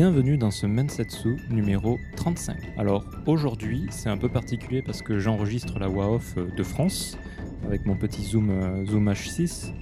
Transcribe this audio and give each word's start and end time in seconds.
bienvenue 0.00 0.38
dans 0.38 0.50
ce 0.50 0.66
Mensetsu 0.66 1.36
numéro 1.50 1.98
35. 2.16 2.56
Alors 2.78 3.04
aujourd'hui 3.26 3.86
c'est 3.90 4.08
un 4.08 4.16
peu 4.16 4.30
particulier 4.30 4.80
parce 4.80 5.02
que 5.02 5.18
j'enregistre 5.18 5.78
la 5.78 5.88
voix 5.88 6.10
off 6.10 6.38
euh, 6.38 6.46
de 6.56 6.62
France 6.62 7.18
avec 7.66 7.84
mon 7.84 7.96
petit 7.96 8.24
Zoom, 8.24 8.48
euh, 8.48 8.86
Zoom 8.86 9.10
H6 9.10 9.74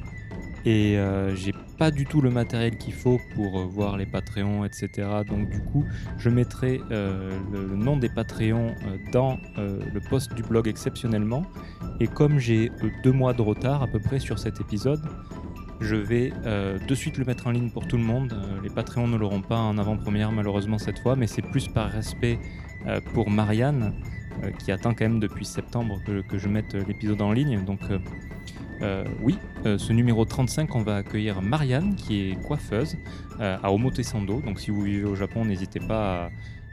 et 0.65 0.99
euh, 0.99 1.37
j'ai 1.37 1.55
pas 1.79 1.93
du 1.93 2.05
tout 2.05 2.21
le 2.21 2.31
matériel 2.31 2.77
qu'il 2.79 2.95
faut 2.95 3.21
pour 3.37 3.65
voir 3.69 3.97
les 3.97 4.07
Patreons 4.07 4.65
etc. 4.65 5.09
Donc 5.25 5.51
du 5.51 5.61
coup 5.61 5.85
je 6.19 6.31
mettrai 6.31 6.81
le 6.91 7.77
nom 7.77 7.97
des 7.97 8.09
Patreons 8.09 8.75
dans 9.13 9.39
le 9.57 10.01
post 10.11 10.35
du 10.35 10.43
blog 10.43 10.67
exceptionnellement 10.67 11.45
et 12.01 12.09
comme 12.09 12.41
j'ai 12.41 12.73
deux 13.05 13.13
mois 13.13 13.35
de 13.35 13.43
retard 13.43 13.85
à 13.85 13.87
peu 13.87 14.01
près 14.01 14.19
sur 14.19 14.41
cet 14.41 14.61
épisode 14.61 15.01
je 15.81 15.97
vais 15.97 16.33
euh, 16.45 16.79
de 16.79 16.95
suite 16.95 17.19
le 17.19 17.25
mettre 17.25 17.47
en 17.47 17.51
ligne 17.51 17.71
pour 17.71 17.87
tout 17.87 17.97
le 17.97 18.03
monde. 18.03 18.33
Euh, 18.33 18.61
les 18.63 18.71
Patreons 18.71 19.07
ne 19.07 19.17
l'auront 19.17 19.43
pas 19.43 19.59
en 19.59 19.79
avant-première 19.79 20.33
malheureusement 20.33 20.79
cette 20.79 20.99
fois, 20.99 21.17
mais 21.17 21.27
c'est 21.27 21.43
plus 21.43 21.69
par 21.69 21.91
respect 21.91 22.39
euh, 22.87 23.01
pour 23.15 23.31
Marianne, 23.31 23.95
qui 24.61 24.71
attend 24.71 24.95
quand 24.95 25.05
même 25.05 25.19
depuis 25.19 25.45
septembre 25.45 26.01
que, 26.05 26.39
je 26.39 26.49
mette 26.49 26.75
l'épisode 26.75 27.21
en 27.23 27.33
ligne. 27.33 27.65
Donc 27.65 27.81
oui, 29.21 29.37
ce 29.65 29.93
numéro 29.93 30.25
35, 30.25 30.77
on 30.77 30.83
va 30.83 30.95
accueillir 30.95 31.43
Marianne, 31.43 31.97
qui 31.97 32.31
est 32.31 32.41
coiffeuse 32.45 32.97
à 33.41 33.73
Omotesando. 33.73 34.41
Donc 34.41 34.61
si 34.61 34.71
vous 34.71 34.83
vivez 34.83 35.03
au 35.03 35.17
Japon, 35.17 35.45
n'hésitez 35.45 35.81
pas 35.81 36.31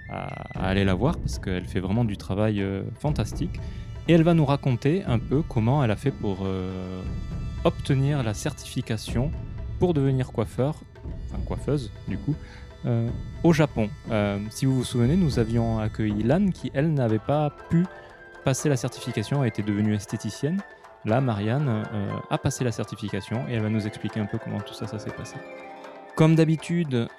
à, 0.10 0.16
à, 0.60 0.68
aller 0.68 0.84
la 0.84 0.94
voir, 0.94 1.18
parce 1.18 1.40
qu'elle 1.40 1.66
fait 1.66 1.80
vraiment 1.80 2.06
du 2.06 2.18
travail 2.18 2.64
fantastique. 3.00 3.60
Et 4.08 4.14
elle 4.14 4.22
va 4.22 4.36
nous 4.36 4.46
raconter 4.46 5.04
un 5.06 5.18
peu 5.18 5.42
comment 5.42 5.84
elle 5.84 5.90
a 5.90 5.96
fait 5.96 6.12
pour 6.12 6.46
obtenir 7.66 8.24
la 8.24 8.34
certification 8.34 9.32
pour 9.80 9.94
devenir 9.94 10.32
coiffeur, 10.32 10.76
enfin 11.30 11.44
coiffeuse 11.46 11.92
du 12.08 12.18
coup, 12.18 12.36
euh, 12.86 13.10
au 13.44 13.52
Japon. 13.52 13.90
Euh, 14.12 14.40
si 14.52 14.66
vous 14.66 14.76
vous 14.76 14.84
souvenez, 14.84 15.18
nous 15.18 15.40
avions 15.40 15.80
accueilli 15.80 16.24
Lan 16.24 16.52
qui, 16.52 16.72
elle, 16.74 16.94
n'avait 16.94 17.20
pas 17.20 17.52
pu 17.70 17.86
passer 18.44 18.70
la 18.70 18.78
certification, 18.78 19.42
a 19.42 19.48
été 19.48 19.64
devenue 19.64 19.96
esthéticienne. 19.96 20.62
Là, 21.04 21.20
Marianne 21.20 21.68
euh, 21.68 22.10
a 22.30 22.38
passé 22.38 22.64
la 22.64 22.72
certification 22.72 23.48
et 23.50 23.54
elle 23.54 23.64
va 23.64 23.70
nous 23.70 23.86
expliquer 23.86 24.20
un 24.20 24.26
peu 24.26 24.38
comment 24.38 24.60
tout 24.60 24.74
ça, 24.74 24.88
ça 24.88 25.00
s'est 25.00 25.12
passé. 25.12 25.36
Comme 26.16 26.36
d'habitude, 26.36 27.10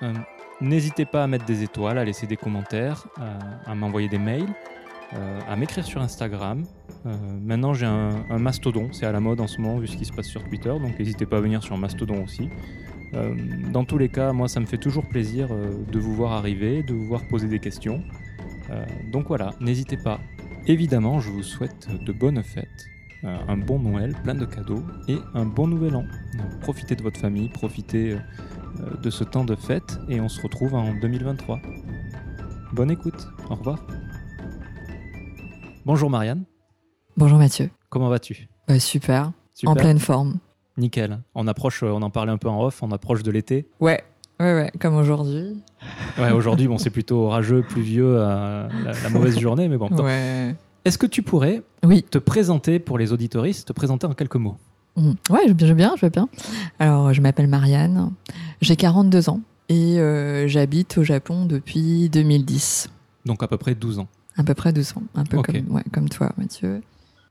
n'hésitez 0.63 1.05
pas 1.05 1.25
à 1.25 1.27
mettre 1.27 1.45
des 1.45 1.63
étoiles, 1.63 1.99
à 1.99 2.05
laisser 2.05 2.27
des 2.27 2.39
commentaires, 2.39 3.07
à 3.67 3.75
m'envoyer 3.75 4.09
des 4.09 4.19
mails. 4.19 4.49
Euh, 5.15 5.41
à 5.49 5.57
m'écrire 5.57 5.85
sur 5.85 6.03
Instagram. 6.03 6.65
Euh, 7.07 7.15
maintenant, 7.41 7.75
j'ai 7.75 7.87
un, 7.87 8.39
mastodon, 8.39 8.89
c'est 8.93 9.07
à 9.07 9.13
la 9.13 9.21
mode 9.21 9.41
en 9.41 9.47
ce 9.47 9.61
moment 9.61 9.79
vu 9.79 9.87
ce 9.87 9.97
qui 9.97 10.05
se 10.05 10.13
passe 10.13 10.27
sur 10.27 10.43
Twitter, 10.45 10.71
donc 10.71 10.99
n'hésitez 10.99 11.27
pas 11.27 11.37
à 11.37 11.41
venir 11.41 11.63
sur 11.63 11.77
Mastodon 11.79 12.25
aussi. 12.25 12.49
Euh, 13.15 13.35
dans 13.73 13.85
tous 13.85 13.99
les 13.99 14.09
cas, 14.09 14.33
moi, 14.33 14.49
ça 14.49 14.59
me 14.59 14.67
fait 14.67 14.79
toujours 14.79 15.09
plaisir 15.09 15.49
de 15.49 15.99
vous 15.99 16.15
voir 16.15 16.33
arriver, 16.33 16.83
de 16.83 16.93
vous 16.93 17.07
voir 17.07 17.27
poser 17.29 17.47
des 17.47 17.61
questions. 17.61 18.03
donc 19.13 19.29
voilà, 19.29 19.55
n'hésitez 19.61 19.97
pas. 19.97 20.19
Évidemment, 20.67 21.21
je 21.21 21.31
vous 21.31 21.45
souhaite 21.45 21.89
de 22.05 22.13
bonnes 22.13 22.43
fêtes, 22.43 22.87
un 23.23 23.57
bon 23.57 23.79
Noël, 23.79 24.17
plein 24.25 24.35
de 24.35 24.45
cadeaux 24.45 24.83
et 25.07 25.19
un 25.35 25.47
bon 25.47 25.69
nouvel 25.69 25.95
an. 25.95 26.05
profitez 26.63 26.97
de 26.97 27.03
votre 27.05 27.21
famille, 27.21 27.49
profitez 27.49 28.17
de 29.01 29.11
ce 29.11 29.23
temps 29.23 29.45
de 29.45 29.55
fête 29.55 30.01
et 30.09 30.21
on 30.21 30.29
se 30.29 30.43
retrouve 30.43 30.75
en 30.75 30.93
2023. 30.95 31.61
Bonne 32.73 32.91
écoute, 32.91 33.29
au 33.49 33.55
revoir. 33.55 33.79
Bonjour 35.87 36.11
Marianne. 36.11 36.43
Bonjour 37.17 37.39
Mathieu. 37.39 37.71
Comment 37.91 38.09
vas-tu? 38.09 38.49
Bah, 38.67 38.81
super. 38.81 39.31
En 39.67 39.77
pleine 39.77 40.01
forme. 40.01 40.39
Nickel. 40.77 41.21
On 41.37 41.47
approche, 41.47 41.85
euh, 41.85 41.91
on 41.91 42.03
en 42.03 42.11
parlait 42.11 42.33
un 42.33 42.39
peu 42.39 42.49
en 42.49 42.61
off, 42.61 42.83
on 42.83 42.91
approche 42.91 43.23
de 43.23 43.31
l'été. 43.31 43.69
Ouais, 43.79 44.03
ouais, 44.41 44.53
ouais, 44.53 44.73
comme 44.81 44.97
aujourd'hui. 44.97 45.63
Ouais, 46.19 46.33
aujourd'hui, 46.33 46.67
bon, 46.67 46.77
c'est 46.79 46.91
plutôt 46.91 47.27
orageux, 47.27 47.63
pluvieux, 47.63 48.17
euh, 48.19 48.69
la, 48.85 49.11
mauvaise 49.11 49.39
journée, 49.39 49.69
mais 49.69 49.77
bon. 49.77 49.89
Ouais. 49.91 50.57
Est-ce 50.85 50.99
que 50.99 51.07
tu 51.07 51.23
pourrais 51.23 51.63
oui. 51.85 52.03
te 52.03 52.19
présenter 52.19 52.81
pour 52.81 52.99
les 52.99 53.13
auditoristes, 53.13 53.69
te 53.69 53.73
présenter 53.73 54.09
en 54.09 54.15
quelques 54.15 54.35
mots? 54.35 54.57
Mmh. 54.97 55.13
Ouais, 55.31 55.43
je 55.47 55.53
veux 55.67 55.75
bien, 55.75 55.95
je 55.97 56.07
veux 56.07 56.11
bien. 56.11 56.29
Alors, 56.81 57.13
je 57.13 57.21
m'appelle 57.21 57.47
Marianne, 57.47 58.11
j'ai 58.61 58.75
42 58.75 59.31
ans 59.31 59.41
et 59.69 60.01
euh, 60.01 60.49
j'habite 60.49 60.99
au 60.99 61.05
Japon 61.05 61.47
depuis 61.47 62.09
2010. 62.09 62.91
Donc 63.25 63.45
à 63.45 63.47
peu 63.47 63.57
près 63.57 63.77
12 63.77 64.01
ans. 64.01 64.09
À 64.37 64.45
peu 64.45 64.55
près 64.55 64.73
200, 64.73 65.03
un 65.15 65.25
peu 65.25 65.41
comme, 65.41 65.71
ouais, 65.71 65.85
comme 65.93 66.09
toi, 66.09 66.33
Mathieu. 66.37 66.83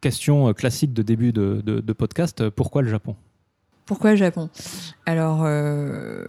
Question 0.02 0.50
euh, 0.50 0.54
classique 0.54 0.94
de 0.94 1.02
début 1.02 1.32
de, 1.32 1.62
de, 1.66 1.94
podcast, 1.94 2.42
euh, 2.42 2.52
pourquoi 2.52 2.82
le 2.82 2.90
Japon? 2.90 3.16
Pourquoi 3.86 4.12
le 4.12 4.18
Japon? 4.18 4.50
Alors, 5.06 5.44
euh... 5.44 6.26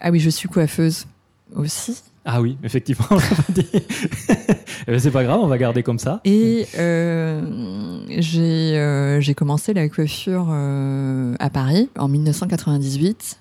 ah 0.00 0.10
oui, 0.10 0.20
je 0.20 0.30
suis 0.30 0.48
coiffeuse 0.48 1.06
aussi. 1.54 2.02
Ah 2.24 2.40
oui, 2.40 2.56
effectivement, 2.62 3.04
eh 3.56 4.90
ben, 4.90 5.00
c'est 5.00 5.10
pas 5.10 5.24
grave, 5.24 5.40
on 5.42 5.48
va 5.48 5.58
garder 5.58 5.82
comme 5.82 5.98
ça. 5.98 6.20
Et 6.24 6.66
euh, 6.78 8.00
j'ai 8.08 8.78
euh, 8.78 9.34
commencé 9.34 9.74
la 9.74 9.88
coiffure 9.88 10.46
euh, 10.50 11.34
à 11.40 11.50
Paris 11.50 11.90
en 11.98 12.06
1998 12.06 13.38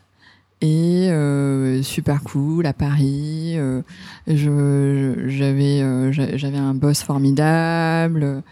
et 0.62 1.10
euh, 1.10 1.82
super 1.82 2.24
cool 2.24 2.66
à 2.66 2.74
Paris. 2.74 3.54
Euh, 3.58 3.82
je, 4.28 5.26
j'avais 5.28 5.82
euh, 5.82 6.12
j'avais 6.12 6.58
un 6.58 6.74
boss 6.76 7.02
formidable. 7.02 8.44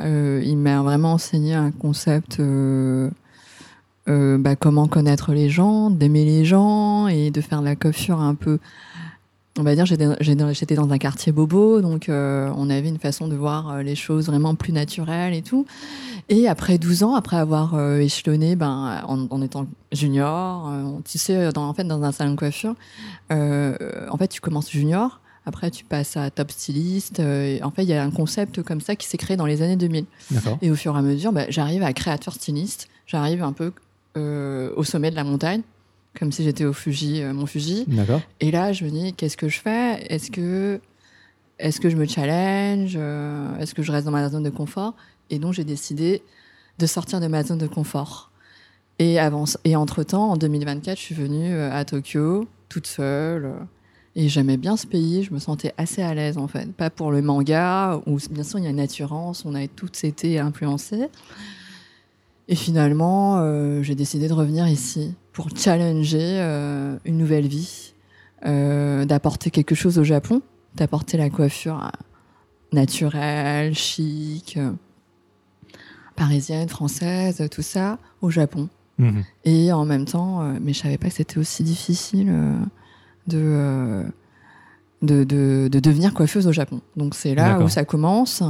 il 0.00 0.56
m'a 0.56 0.82
vraiment 0.82 1.12
enseigné 1.14 1.54
un 1.54 1.70
concept. 1.70 2.40
Bah, 4.06 4.56
comment 4.56 4.88
connaître 4.88 5.32
les 5.32 5.48
gens, 5.48 5.88
d'aimer 5.88 6.24
les 6.24 6.44
gens 6.44 7.06
et 7.06 7.30
de 7.30 7.40
faire 7.40 7.60
de 7.60 7.66
la 7.66 7.76
coiffure 7.76 8.20
un 8.20 8.34
peu 8.34 8.58
on 9.58 9.62
va 9.62 9.74
dire, 9.74 9.84
j'étais 9.86 10.74
dans 10.74 10.90
un 10.90 10.98
quartier 10.98 11.32
bobo, 11.32 11.80
donc 11.80 12.06
on 12.08 12.70
avait 12.70 12.88
une 12.88 12.98
façon 12.98 13.28
de 13.28 13.36
voir 13.36 13.82
les 13.82 13.94
choses 13.94 14.26
vraiment 14.26 14.54
plus 14.54 14.72
naturelles 14.72 15.34
et 15.34 15.42
tout. 15.42 15.66
Et 16.28 16.48
après 16.48 16.78
12 16.78 17.02
ans, 17.02 17.14
après 17.14 17.36
avoir 17.36 17.74
euh, 17.74 17.98
échelonné, 17.98 18.56
ben, 18.56 19.02
en, 19.06 19.42
étant 19.42 19.66
junior, 19.92 20.68
euh, 20.68 20.98
tu 21.04 21.18
sais, 21.18 21.52
dans, 21.52 21.68
en 21.68 21.74
fait, 21.74 21.84
dans 21.84 22.02
un 22.02 22.12
salon 22.12 22.32
de 22.32 22.36
coiffure, 22.36 22.74
euh, 23.32 23.76
en 24.08 24.16
fait, 24.16 24.28
tu 24.28 24.40
commences 24.40 24.70
junior, 24.70 25.20
après 25.44 25.70
tu 25.70 25.84
passes 25.84 26.16
à 26.16 26.30
top 26.30 26.50
styliste. 26.50 27.20
en 27.20 27.70
fait, 27.70 27.82
il 27.82 27.88
y 27.88 27.94
a 27.94 28.02
un 28.02 28.10
concept 28.10 28.62
comme 28.62 28.80
ça 28.80 28.94
qui 28.94 29.06
s'est 29.06 29.18
créé 29.18 29.36
dans 29.36 29.46
les 29.46 29.62
années 29.62 29.76
2000. 29.76 30.04
Et 30.62 30.70
au 30.70 30.76
fur 30.76 30.94
et 30.94 30.98
à 30.98 31.02
mesure, 31.02 31.32
ben, 31.32 31.46
j'arrive 31.48 31.82
à 31.82 31.92
créateur 31.92 32.34
styliste, 32.34 32.88
j'arrive 33.06 33.42
un 33.42 33.52
peu 33.52 33.72
au 34.14 34.84
sommet 34.84 35.10
de 35.10 35.16
la 35.16 35.24
montagne 35.24 35.62
comme 36.18 36.32
si 36.32 36.44
j'étais 36.44 36.64
au 36.64 36.72
Fuji, 36.72 37.22
mon 37.24 37.46
Fuji. 37.46 37.86
Et 38.40 38.50
là, 38.50 38.72
je 38.72 38.84
me 38.84 38.90
dis, 38.90 39.14
qu'est-ce 39.14 39.36
que 39.36 39.48
je 39.48 39.60
fais? 39.60 40.04
Est-ce 40.08 40.30
que, 40.30 40.80
est-ce 41.58 41.80
que 41.80 41.88
je 41.88 41.96
me 41.96 42.06
challenge? 42.06 42.96
Est-ce 43.60 43.74
que 43.74 43.82
je 43.82 43.92
reste 43.92 44.04
dans 44.04 44.12
ma 44.12 44.28
zone 44.28 44.42
de 44.42 44.50
confort? 44.50 44.94
Et 45.30 45.38
donc, 45.38 45.54
j'ai 45.54 45.64
décidé 45.64 46.22
de 46.78 46.86
sortir 46.86 47.20
de 47.20 47.26
ma 47.26 47.42
zone 47.42 47.58
de 47.58 47.66
confort. 47.66 48.30
Et, 48.98 49.18
avant, 49.18 49.44
et 49.64 49.76
entre-temps, 49.76 50.30
en 50.30 50.36
2024, 50.36 50.98
je 50.98 51.02
suis 51.02 51.14
venue 51.14 51.52
euh, 51.54 51.72
à 51.72 51.84
Tokyo, 51.84 52.46
toute 52.68 52.86
seule. 52.86 53.46
Euh, 53.46 53.54
et 54.14 54.28
j'aimais 54.28 54.58
bien 54.58 54.76
ce 54.76 54.86
pays, 54.86 55.24
je 55.24 55.32
me 55.32 55.38
sentais 55.38 55.72
assez 55.78 56.02
à 56.02 56.14
l'aise 56.14 56.36
en 56.36 56.46
fait. 56.46 56.70
Pas 56.72 56.90
pour 56.90 57.10
le 57.10 57.22
manga, 57.22 57.98
où 58.06 58.18
bien 58.30 58.44
sûr 58.44 58.58
il 58.58 58.64
y 58.64 58.68
a 58.68 58.70
une 58.70 58.78
assurance, 58.78 59.46
on 59.46 59.54
a 59.54 59.66
tous 59.66 60.04
été 60.04 60.38
influencés. 60.38 61.08
Et 62.48 62.56
finalement, 62.56 63.38
euh, 63.38 63.82
j'ai 63.82 63.94
décidé 63.94 64.28
de 64.28 64.32
revenir 64.32 64.66
ici 64.68 65.14
pour 65.32 65.48
challenger 65.56 66.40
une 67.04 67.16
nouvelle 67.16 67.46
vie, 67.46 67.94
d'apporter 68.44 69.50
quelque 69.50 69.74
chose 69.74 69.98
au 69.98 70.04
Japon, 70.04 70.42
d'apporter 70.74 71.16
la 71.16 71.30
coiffure 71.30 71.90
naturelle, 72.72 73.74
chic, 73.74 74.58
parisienne, 76.16 76.68
française, 76.68 77.48
tout 77.50 77.62
ça, 77.62 77.98
au 78.20 78.30
Japon. 78.30 78.68
Mhm. 78.98 79.24
Et 79.44 79.72
en 79.72 79.84
même 79.84 80.04
temps, 80.04 80.42
euh, 80.42 80.58
mais 80.60 80.72
je 80.72 80.80
savais 80.80 80.98
pas 80.98 81.08
que 81.08 81.14
c'était 81.14 81.38
aussi 81.38 81.62
difficile 81.62 82.28
euh, 82.30 82.56
euh, 83.34 84.04
de, 85.02 85.24
de, 85.24 85.68
de, 85.70 85.80
devenir 85.80 86.14
coiffeuse 86.14 86.46
au 86.46 86.52
Japon. 86.52 86.80
Donc 86.96 87.14
c'est 87.14 87.34
là 87.34 87.60
où 87.60 87.68
ça 87.68 87.84
commence. 87.84 88.42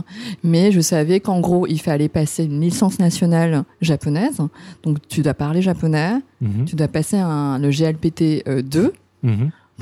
Mais 0.45 0.71
je 0.71 0.81
savais 0.81 1.21
qu'en 1.21 1.41
gros, 1.41 1.67
il 1.67 1.81
fallait 1.81 2.09
passer 2.09 2.45
une 2.45 2.61
licence 2.61 2.99
nationale 2.99 3.65
japonaise. 3.81 4.39
Donc 4.83 4.99
tu 5.09 5.23
dois 5.23 5.35
parler 5.35 5.63
japonais, 5.63 6.15
mhm. 6.41 6.65
tu 6.67 6.77
dois 6.77 6.89
passer 6.89 7.17
un, 7.17 7.59
le 7.59 7.71
GLPT 7.71 8.45
2 8.63 8.93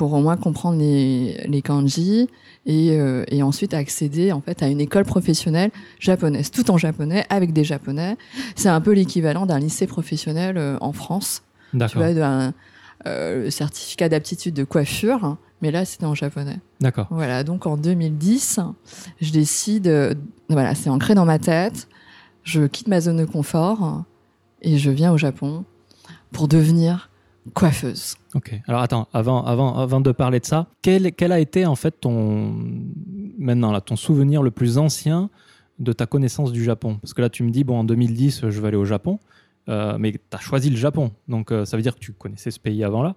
pour 0.00 0.14
au 0.14 0.20
moins 0.20 0.36
comprendre 0.36 0.78
les, 0.78 1.44
les 1.46 1.60
kanji 1.60 2.28
et, 2.64 2.92
euh, 2.92 3.24
et, 3.28 3.42
ensuite 3.42 3.74
accéder 3.74 4.32
en 4.32 4.40
fait 4.40 4.62
à 4.62 4.68
une 4.68 4.80
école 4.80 5.04
professionnelle 5.04 5.70
japonaise, 5.98 6.50
tout 6.50 6.70
en 6.70 6.78
japonais 6.78 7.26
avec 7.28 7.52
des 7.52 7.64
japonais. 7.64 8.16
C'est 8.54 8.68
un 8.68 8.80
peu 8.80 8.92
l'équivalent 8.92 9.46
d'un 9.46 9.58
lycée 9.58 9.86
professionnel 9.86 10.56
euh, 10.56 10.78
en 10.80 10.92
France. 10.92 11.42
Tu 11.72 11.98
vois, 11.98 12.14
d'un 12.14 12.54
euh, 13.06 13.50
certificat 13.50 14.08
d'aptitude 14.08 14.54
de 14.54 14.64
coiffure, 14.64 15.36
mais 15.62 15.70
là 15.70 15.84
c'était 15.84 16.06
en 16.06 16.14
japonais. 16.14 16.58
D'accord. 16.80 17.06
Voilà, 17.10 17.44
donc 17.44 17.66
en 17.66 17.76
2010, 17.76 18.60
je 19.20 19.32
décide, 19.32 19.86
euh, 19.88 20.14
voilà, 20.48 20.74
c'est 20.74 20.90
ancré 20.90 21.14
dans 21.14 21.24
ma 21.24 21.38
tête. 21.38 21.88
Je 22.42 22.66
quitte 22.66 22.88
ma 22.88 23.00
zone 23.00 23.18
de 23.18 23.24
confort 23.24 24.04
et 24.62 24.78
je 24.78 24.90
viens 24.90 25.12
au 25.12 25.18
Japon 25.18 25.64
pour 26.32 26.48
devenir 26.48 27.10
coiffeuse. 27.54 28.16
Ok. 28.34 28.60
Alors 28.66 28.80
attends, 28.80 29.08
avant, 29.12 29.44
avant, 29.44 29.76
avant 29.76 30.00
de 30.00 30.12
parler 30.12 30.40
de 30.40 30.46
ça, 30.46 30.66
quel, 30.82 31.12
quel 31.12 31.32
a 31.32 31.40
été 31.40 31.66
en 31.66 31.76
fait 31.76 32.00
ton 32.00 32.54
maintenant 33.38 33.72
là 33.72 33.80
ton 33.80 33.96
souvenir 33.96 34.42
le 34.42 34.50
plus 34.50 34.78
ancien 34.78 35.30
de 35.78 35.92
ta 35.92 36.06
connaissance 36.06 36.52
du 36.52 36.62
Japon? 36.62 36.98
Parce 37.00 37.14
que 37.14 37.22
là, 37.22 37.30
tu 37.30 37.42
me 37.42 37.50
dis 37.50 37.64
bon, 37.64 37.78
en 37.78 37.84
2010, 37.84 38.48
je 38.48 38.60
vais 38.60 38.68
aller 38.68 38.76
au 38.76 38.84
Japon, 38.84 39.18
euh, 39.68 39.96
mais 39.98 40.12
tu 40.12 40.18
as 40.32 40.40
choisi 40.40 40.70
le 40.70 40.76
Japon, 40.76 41.12
donc 41.28 41.52
euh, 41.52 41.64
ça 41.64 41.76
veut 41.76 41.82
dire 41.82 41.94
que 41.94 42.00
tu 42.00 42.12
connaissais 42.12 42.50
ce 42.50 42.60
pays 42.60 42.84
avant 42.84 43.02
là. 43.02 43.16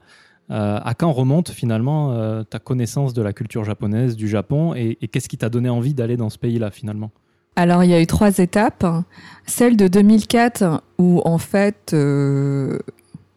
Euh, 0.53 0.79
à 0.83 0.94
quand 0.94 1.11
remonte 1.11 1.50
finalement 1.50 2.11
euh, 2.11 2.44
ta 2.44 2.59
connaissance 2.59 3.13
de 3.13 3.21
la 3.23 3.33
culture 3.33 3.63
japonaise, 3.63 4.15
du 4.15 4.27
Japon, 4.27 4.75
et, 4.75 5.00
et 5.01 5.07
qu'est-ce 5.07 5.27
qui 5.27 5.38
t'a 5.38 5.50
donné 5.50 5.67
envie 5.69 5.95
d'aller 5.95 6.15
dans 6.15 6.29
ce 6.29 6.38
pays-là 6.38 6.69
finalement? 6.69 7.09
Alors, 7.55 7.83
il 7.83 7.89
y 7.89 7.94
a 7.94 8.01
eu 8.01 8.05
trois 8.07 8.38
étapes. 8.38 8.85
Celle 9.47 9.77
de 9.77 9.88
2004, 9.88 10.81
où 11.00 11.21
en 11.25 11.39
fait, 11.39 11.91
euh, 11.94 12.77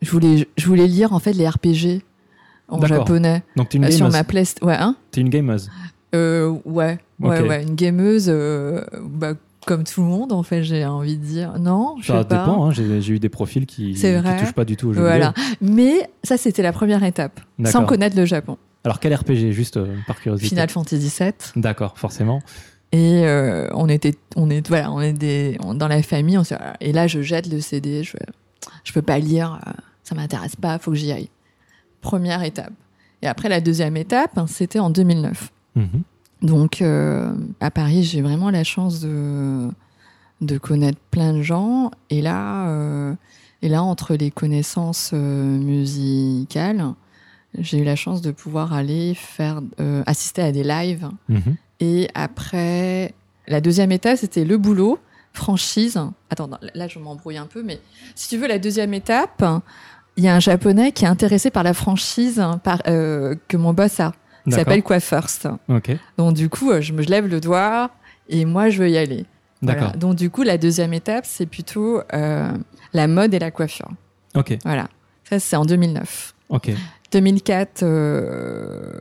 je, 0.02 0.10
voulais, 0.10 0.46
je 0.58 0.66
voulais 0.66 0.86
lire 0.86 1.12
en 1.14 1.18
fait 1.18 1.32
les 1.32 1.48
RPG 1.48 2.02
en 2.68 2.84
japonais 2.84 3.42
Donc 3.56 3.70
tu 3.70 3.76
es 3.76 3.78
une 3.78 3.84
euh, 3.86 3.90
sur 3.90 4.08
gameuse. 4.10 4.54
ma 4.62 4.66
Ouais, 4.66 4.76
hein? 4.78 4.96
T'es 5.10 5.20
une 5.22 5.30
gameuse. 5.30 5.70
Ouais, 6.12 6.50
ouais, 6.64 6.98
Ok. 7.22 7.48
ouais, 7.48 7.62
une 7.62 7.74
gameuse, 7.74 8.30
bah, 9.02 9.34
comme 9.66 9.84
tout 9.84 10.00
le 10.00 10.06
monde, 10.06 10.32
en 10.32 10.42
fait, 10.42 10.62
j'ai 10.62 10.86
envie 10.86 11.18
de 11.18 11.24
dire. 11.24 11.58
Non, 11.58 11.96
je 12.00 12.06
Ça 12.06 12.22
sais 12.22 12.24
pas. 12.28 12.38
dépend. 12.38 12.66
hein, 12.66 12.70
J'ai 12.72 13.12
eu 13.12 13.18
des 13.18 13.28
profils 13.28 13.66
qui, 13.66 13.92
vrai. 13.94 14.38
touchent 14.38 14.54
pas 14.54 14.64
du 14.64 14.76
tout 14.76 14.88
au 14.88 14.92
jeu 14.94 15.00
Voilà. 15.00 15.34
Mais 15.60 16.08
ça, 16.24 16.38
c'était 16.38 16.62
la 16.62 16.72
première 16.72 17.02
étape, 17.04 17.40
sans 17.66 17.84
connaître 17.84 18.16
le 18.16 18.24
Japon. 18.24 18.56
Alors 18.84 19.00
quel 19.00 19.12
RPG 19.14 19.50
juste 19.50 19.76
euh, 19.78 19.96
par 20.06 20.20
curiosité 20.20 20.48
Final 20.48 20.68
Fantasy 20.70 21.12
VII. 21.20 21.32
D'accord, 21.56 21.98
forcément. 21.98 22.40
Et 22.92 23.26
euh, 23.26 23.68
on 23.74 23.88
était, 23.88 24.14
on 24.36 24.48
est, 24.48 24.66
voilà, 24.68 24.92
on 24.92 25.00
est 25.00 25.12
des, 25.12 25.58
on- 25.64 25.74
dans 25.74 25.88
la 25.88 26.00
famille. 26.04 26.38
On 26.38 26.44
se, 26.44 26.54
et 26.80 26.92
là, 26.92 27.08
je 27.08 27.20
jette 27.20 27.48
le 27.52 27.60
CD. 27.60 28.04
Je, 28.04 28.16
je 28.84 28.92
peux 28.92 29.02
pas 29.02 29.18
lire. 29.18 29.58
euh, 29.66 29.72
Ça 30.04 30.14
m'intéresse 30.14 30.54
pas. 30.54 30.78
Faut 30.78 30.92
que 30.92 30.96
j'y 30.96 31.10
aille. 31.10 31.28
Première 32.00 32.44
étape. 32.44 32.72
Et 33.22 33.26
après, 33.26 33.48
la 33.48 33.60
deuxième 33.60 33.96
étape, 33.96 34.38
hein, 34.38 34.46
c'était 34.46 34.78
en 34.78 34.90
2009. 34.90 35.50
Mhm. 35.74 35.88
Donc, 36.42 36.82
euh, 36.82 37.32
à 37.60 37.70
Paris, 37.70 38.04
j'ai 38.04 38.22
vraiment 38.22 38.50
la 38.50 38.64
chance 38.64 39.00
de, 39.00 39.68
de 40.40 40.58
connaître 40.58 40.98
plein 41.10 41.32
de 41.32 41.42
gens. 41.42 41.90
Et 42.10 42.22
là, 42.22 42.68
euh, 42.68 43.14
et 43.62 43.68
là 43.68 43.82
entre 43.82 44.14
les 44.14 44.30
connaissances 44.30 45.10
euh, 45.14 45.58
musicales, 45.58 46.84
j'ai 47.58 47.78
eu 47.78 47.84
la 47.84 47.96
chance 47.96 48.20
de 48.20 48.30
pouvoir 48.30 48.74
aller 48.74 49.14
faire, 49.14 49.62
assister 50.04 50.42
à 50.42 50.52
des 50.52 50.62
lives. 50.62 51.08
Mhm. 51.28 51.56
Et 51.80 52.08
après, 52.14 53.14
la 53.48 53.60
deuxième 53.60 53.92
étape, 53.92 54.18
c'était 54.18 54.44
le 54.44 54.58
boulot, 54.58 54.98
franchise. 55.32 55.98
Attends, 56.30 56.50
là, 56.74 56.88
je 56.88 56.98
m'embrouille 56.98 57.38
un 57.38 57.46
peu, 57.46 57.62
mais 57.62 57.80
si 58.14 58.28
tu 58.28 58.36
veux, 58.36 58.46
la 58.46 58.58
deuxième 58.58 58.92
étape, 58.92 59.42
il 60.16 60.24
y 60.24 60.28
a 60.28 60.34
un 60.34 60.40
japonais 60.40 60.92
qui 60.92 61.04
est 61.04 61.08
intéressé 61.08 61.50
par 61.50 61.62
la 61.62 61.74
franchise 61.74 62.42
par, 62.64 62.82
euh, 62.88 63.34
que 63.48 63.56
mon 63.56 63.72
boss 63.72 64.00
a. 64.00 64.12
qui 64.50 64.56
s'appelle 64.56 64.82
Quoi 64.82 65.00
First. 65.00 65.48
Ok. 65.68 65.90
Donc 66.18 66.34
du 66.34 66.48
coup, 66.48 66.70
euh, 66.70 66.80
je 66.80 66.92
me 66.92 67.02
lève 67.02 67.26
le 67.26 67.40
doigt 67.40 67.90
et 68.28 68.44
moi, 68.44 68.70
je 68.70 68.82
veux 68.82 68.90
y 68.90 68.96
aller. 68.96 69.24
Voilà. 69.62 69.88
Donc 69.90 70.16
du 70.16 70.30
coup, 70.30 70.42
la 70.42 70.58
deuxième 70.58 70.92
étape, 70.92 71.24
c'est 71.26 71.46
plutôt 71.46 72.00
euh, 72.12 72.52
la 72.92 73.08
mode 73.08 73.34
et 73.34 73.38
la 73.38 73.50
coiffure. 73.50 73.90
Ok. 74.34 74.56
Voilà. 74.64 74.88
Ça, 75.28 75.40
c'est 75.40 75.56
en 75.56 75.64
2009. 75.64 76.34
Ok. 76.50 76.70
2004, 77.12 77.82
euh, 77.82 78.92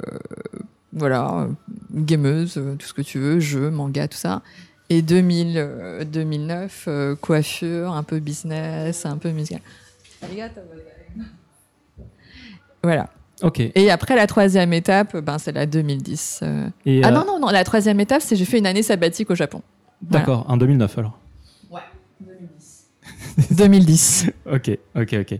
voilà, 0.93 1.47
gameuse, 1.93 2.53
tout 2.79 2.87
ce 2.87 2.93
que 2.93 3.01
tu 3.01 3.19
veux, 3.19 3.39
jeux, 3.39 3.69
manga, 3.69 4.07
tout 4.07 4.17
ça. 4.17 4.41
Et 4.89 5.01
2000, 5.01 5.53
euh, 5.57 6.05
2009, 6.05 6.85
euh, 6.87 7.15
coiffure, 7.15 7.91
un 7.91 8.03
peu 8.03 8.19
business, 8.19 9.05
un 9.05 9.17
peu 9.17 9.31
musical. 9.31 9.61
Voilà. 12.83 13.09
Ok. 13.41 13.59
Et 13.59 13.91
après, 13.91 14.15
la 14.15 14.27
troisième 14.27 14.71
étape, 14.73 15.17
ben, 15.17 15.37
c'est 15.37 15.51
la 15.51 15.65
2010. 15.65 16.39
euh. 16.43 16.67
Et, 16.85 17.01
Ah 17.03 17.09
euh, 17.09 17.11
non, 17.11 17.25
non, 17.25 17.39
non, 17.39 17.49
la 17.49 17.63
troisième 17.63 17.99
étape, 17.99 18.21
c'est 18.21 18.35
j'ai 18.35 18.45
fait 18.45 18.57
une 18.59 18.65
année 18.67 18.83
sabbatique 18.83 19.29
au 19.29 19.35
Japon. 19.35 19.61
D'accord. 20.01 20.45
En 20.47 20.57
2009 20.57 20.97
alors. 20.97 21.19
Ouais, 21.69 21.81
2010. 22.21 22.85
2010. 23.57 24.31
Ok. 24.51 24.77
Ok. 24.95 25.15
Ok. 25.19 25.39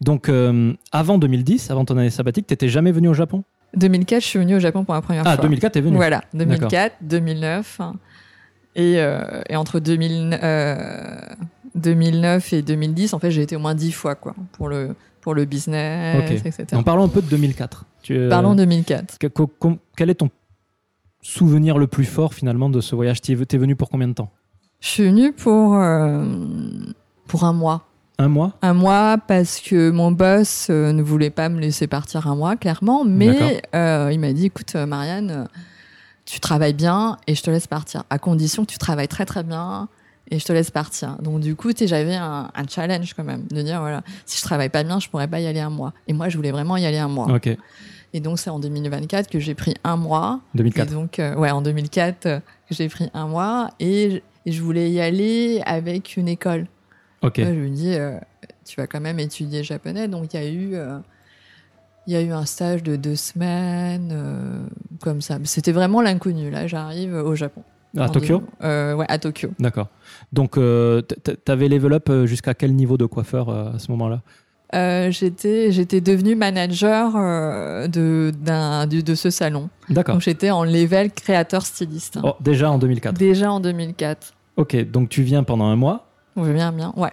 Donc 0.00 0.28
euh, 0.28 0.72
avant 0.92 1.18
2010, 1.18 1.70
avant 1.70 1.84
ton 1.84 1.96
année 1.96 2.10
sabbatique, 2.10 2.46
t'étais 2.46 2.68
jamais 2.68 2.92
venu 2.92 3.08
au 3.08 3.14
Japon 3.14 3.44
2004, 3.74 4.22
je 4.22 4.26
suis 4.26 4.38
venue 4.38 4.56
au 4.56 4.60
Japon 4.60 4.84
pour 4.84 4.94
la 4.94 5.02
première 5.02 5.22
Ah, 5.26 5.34
fois. 5.34 5.42
2004, 5.42 5.72
t'es 5.72 5.80
venu. 5.80 5.96
Voilà, 5.96 6.22
2004, 6.34 6.94
2009. 7.02 7.80
hein. 7.80 7.94
Et, 8.74 8.94
euh, 8.98 9.42
et 9.50 9.56
entre 9.56 9.80
2000, 9.80 10.38
euh, 10.42 11.18
2009 11.74 12.52
et 12.54 12.62
2010, 12.62 13.12
en 13.12 13.18
fait, 13.18 13.30
j'ai 13.30 13.42
été 13.42 13.54
au 13.56 13.58
moins 13.58 13.74
dix 13.74 13.92
fois, 13.92 14.14
quoi, 14.14 14.34
pour 14.52 14.68
le, 14.68 14.94
pour 15.26 15.34
le 15.34 15.44
business, 15.44 16.40
etc. 16.44 16.66
Donc 16.70 16.84
parlons 16.84 17.02
un 17.02 17.08
peu 17.08 17.20
de 17.20 17.26
2004. 17.26 17.84
Tu, 18.00 18.16
euh, 18.16 18.28
Parlons 18.28 18.54
2004. 18.54 19.18
que- 19.18 19.26
co- 19.26 19.48
com- 19.48 19.78
quel 19.96 20.08
est 20.08 20.14
ton 20.14 20.30
souvenir 21.20 21.78
le 21.78 21.88
plus 21.88 22.04
fort 22.04 22.32
finalement 22.32 22.70
de 22.70 22.80
ce 22.80 22.94
voyage? 22.94 23.20
T'es 23.20 23.34
t'es 23.44 23.58
venu 23.58 23.74
pour 23.74 23.90
combien 23.90 24.06
de 24.06 24.12
temps? 24.12 24.30
Je 24.78 24.86
suis 24.86 25.02
venue 25.02 25.32
pour, 25.32 25.74
euh, 25.74 26.24
pour 27.26 27.42
un 27.42 27.52
mois. 27.52 27.88
Un 28.18 28.28
mois? 28.28 28.52
Un 28.62 28.72
mois 28.72 29.18
parce 29.26 29.58
que 29.60 29.90
mon 29.90 30.12
boss 30.12 30.68
euh, 30.70 30.92
ne 30.92 31.02
voulait 31.02 31.30
pas 31.30 31.48
me 31.48 31.58
laisser 31.58 31.88
partir 31.88 32.28
un 32.28 32.36
mois, 32.36 32.54
clairement. 32.54 33.04
Mais 33.04 33.60
euh, 33.74 34.10
il 34.12 34.20
m'a 34.20 34.32
dit, 34.32 34.46
écoute, 34.46 34.76
Marianne, 34.76 35.48
tu 36.24 36.38
travailles 36.38 36.72
bien 36.72 37.16
et 37.26 37.34
je 37.34 37.42
te 37.42 37.50
laisse 37.50 37.66
partir. 37.66 38.04
À 38.10 38.20
condition 38.20 38.64
que 38.64 38.70
tu 38.70 38.78
travailles 38.78 39.08
très 39.08 39.26
très 39.26 39.42
bien 39.42 39.88
et 40.30 40.38
je 40.38 40.44
te 40.44 40.52
laisse 40.52 40.70
partir. 40.70 41.16
Donc 41.22 41.40
du 41.40 41.54
coup, 41.54 41.70
j'avais 41.78 42.16
un, 42.16 42.50
un 42.54 42.66
challenge 42.68 43.14
quand 43.14 43.24
même 43.24 43.46
de 43.48 43.62
dire, 43.62 43.80
voilà, 43.80 44.02
si 44.24 44.38
je 44.38 44.42
travaille 44.42 44.68
pas 44.68 44.82
bien, 44.82 44.98
je 45.00 45.08
pourrais 45.08 45.28
pas 45.28 45.40
y 45.40 45.46
aller 45.46 45.60
un 45.60 45.70
mois. 45.70 45.92
Et 46.08 46.12
moi, 46.12 46.28
je 46.28 46.36
voulais 46.36 46.50
vraiment 46.50 46.76
y 46.76 46.84
aller 46.86 46.98
un 46.98 47.08
mois. 47.08 47.32
Ok. 47.32 47.48
Et 48.12 48.20
donc 48.20 48.38
c'est 48.38 48.50
en 48.50 48.58
2024 48.58 49.28
que 49.28 49.38
j'ai 49.38 49.54
pris 49.54 49.74
un 49.84 49.96
mois. 49.96 50.40
2004. 50.54 50.88
Et 50.90 50.94
donc, 50.94 51.18
euh, 51.18 51.34
ouais, 51.36 51.50
en 51.50 51.62
2004, 51.62 52.26
euh, 52.26 52.40
j'ai 52.70 52.88
pris 52.88 53.10
un 53.14 53.26
mois 53.26 53.70
et 53.78 54.10
je, 54.10 54.16
et 54.46 54.52
je 54.52 54.62
voulais 54.62 54.90
y 54.90 55.00
aller 55.00 55.62
avec 55.66 56.16
une 56.16 56.28
école. 56.28 56.66
Ok. 57.22 57.38
Moi, 57.38 57.48
je 57.48 57.58
me 57.58 57.68
dis, 57.68 57.94
euh, 57.94 58.18
tu 58.64 58.80
vas 58.80 58.86
quand 58.86 59.00
même 59.00 59.18
étudier 59.18 59.64
japonais. 59.64 60.08
Donc, 60.08 60.34
il 60.34 60.40
y 60.40 60.44
a 60.44 60.48
eu, 60.48 60.76
il 62.06 62.12
y 62.12 62.16
a 62.16 62.20
eu 62.20 62.30
un 62.30 62.44
stage 62.44 62.82
de 62.82 62.96
deux 62.96 63.16
semaines, 63.16 64.10
euh, 64.12 64.60
comme 65.00 65.20
ça. 65.20 65.38
C'était 65.44 65.72
vraiment 65.72 66.00
l'inconnu. 66.00 66.50
Là, 66.50 66.66
j'arrive 66.66 67.14
au 67.14 67.34
Japon. 67.34 67.62
À 67.96 68.04
En 68.04 68.08
Tokyo 68.08 68.42
euh, 68.62 68.94
Ouais, 68.94 69.06
à 69.08 69.18
Tokyo. 69.18 69.50
D'accord. 69.58 69.88
Donc 70.32 70.58
euh, 70.58 71.00
t- 71.02 71.16
t- 71.16 71.36
t'avais 71.36 71.68
level 71.68 71.92
up 71.94 72.10
jusqu'à 72.24 72.54
quel 72.54 72.74
niveau 72.74 72.96
de 72.96 73.06
coiffeur 73.06 73.48
euh, 73.48 73.72
à 73.74 73.78
ce 73.78 73.90
moment-là? 73.92 74.20
Euh, 74.74 75.10
j'étais, 75.12 75.70
j'étais 75.70 76.00
devenue 76.00 76.34
manager 76.34 77.12
euh, 77.16 77.86
de, 77.86 78.32
de, 78.36 79.00
de 79.00 79.14
ce 79.14 79.30
salon. 79.30 79.70
D'accord. 79.88 80.16
Donc, 80.16 80.22
j'étais 80.22 80.50
en 80.50 80.64
level 80.64 81.12
créateur 81.12 81.64
styliste. 81.64 82.18
Oh, 82.24 82.34
déjà 82.40 82.70
en 82.72 82.78
2004. 82.78 83.14
Déjà 83.16 83.52
en 83.52 83.60
2004. 83.60 84.34
Ok, 84.56 84.74
donc 84.90 85.08
tu 85.08 85.22
viens 85.22 85.44
pendant 85.44 85.66
un 85.66 85.76
mois? 85.76 86.08
Ouais, 86.34 86.52
Bien, 86.52 86.72
bien. 86.72 86.92
Ouais. 86.96 87.10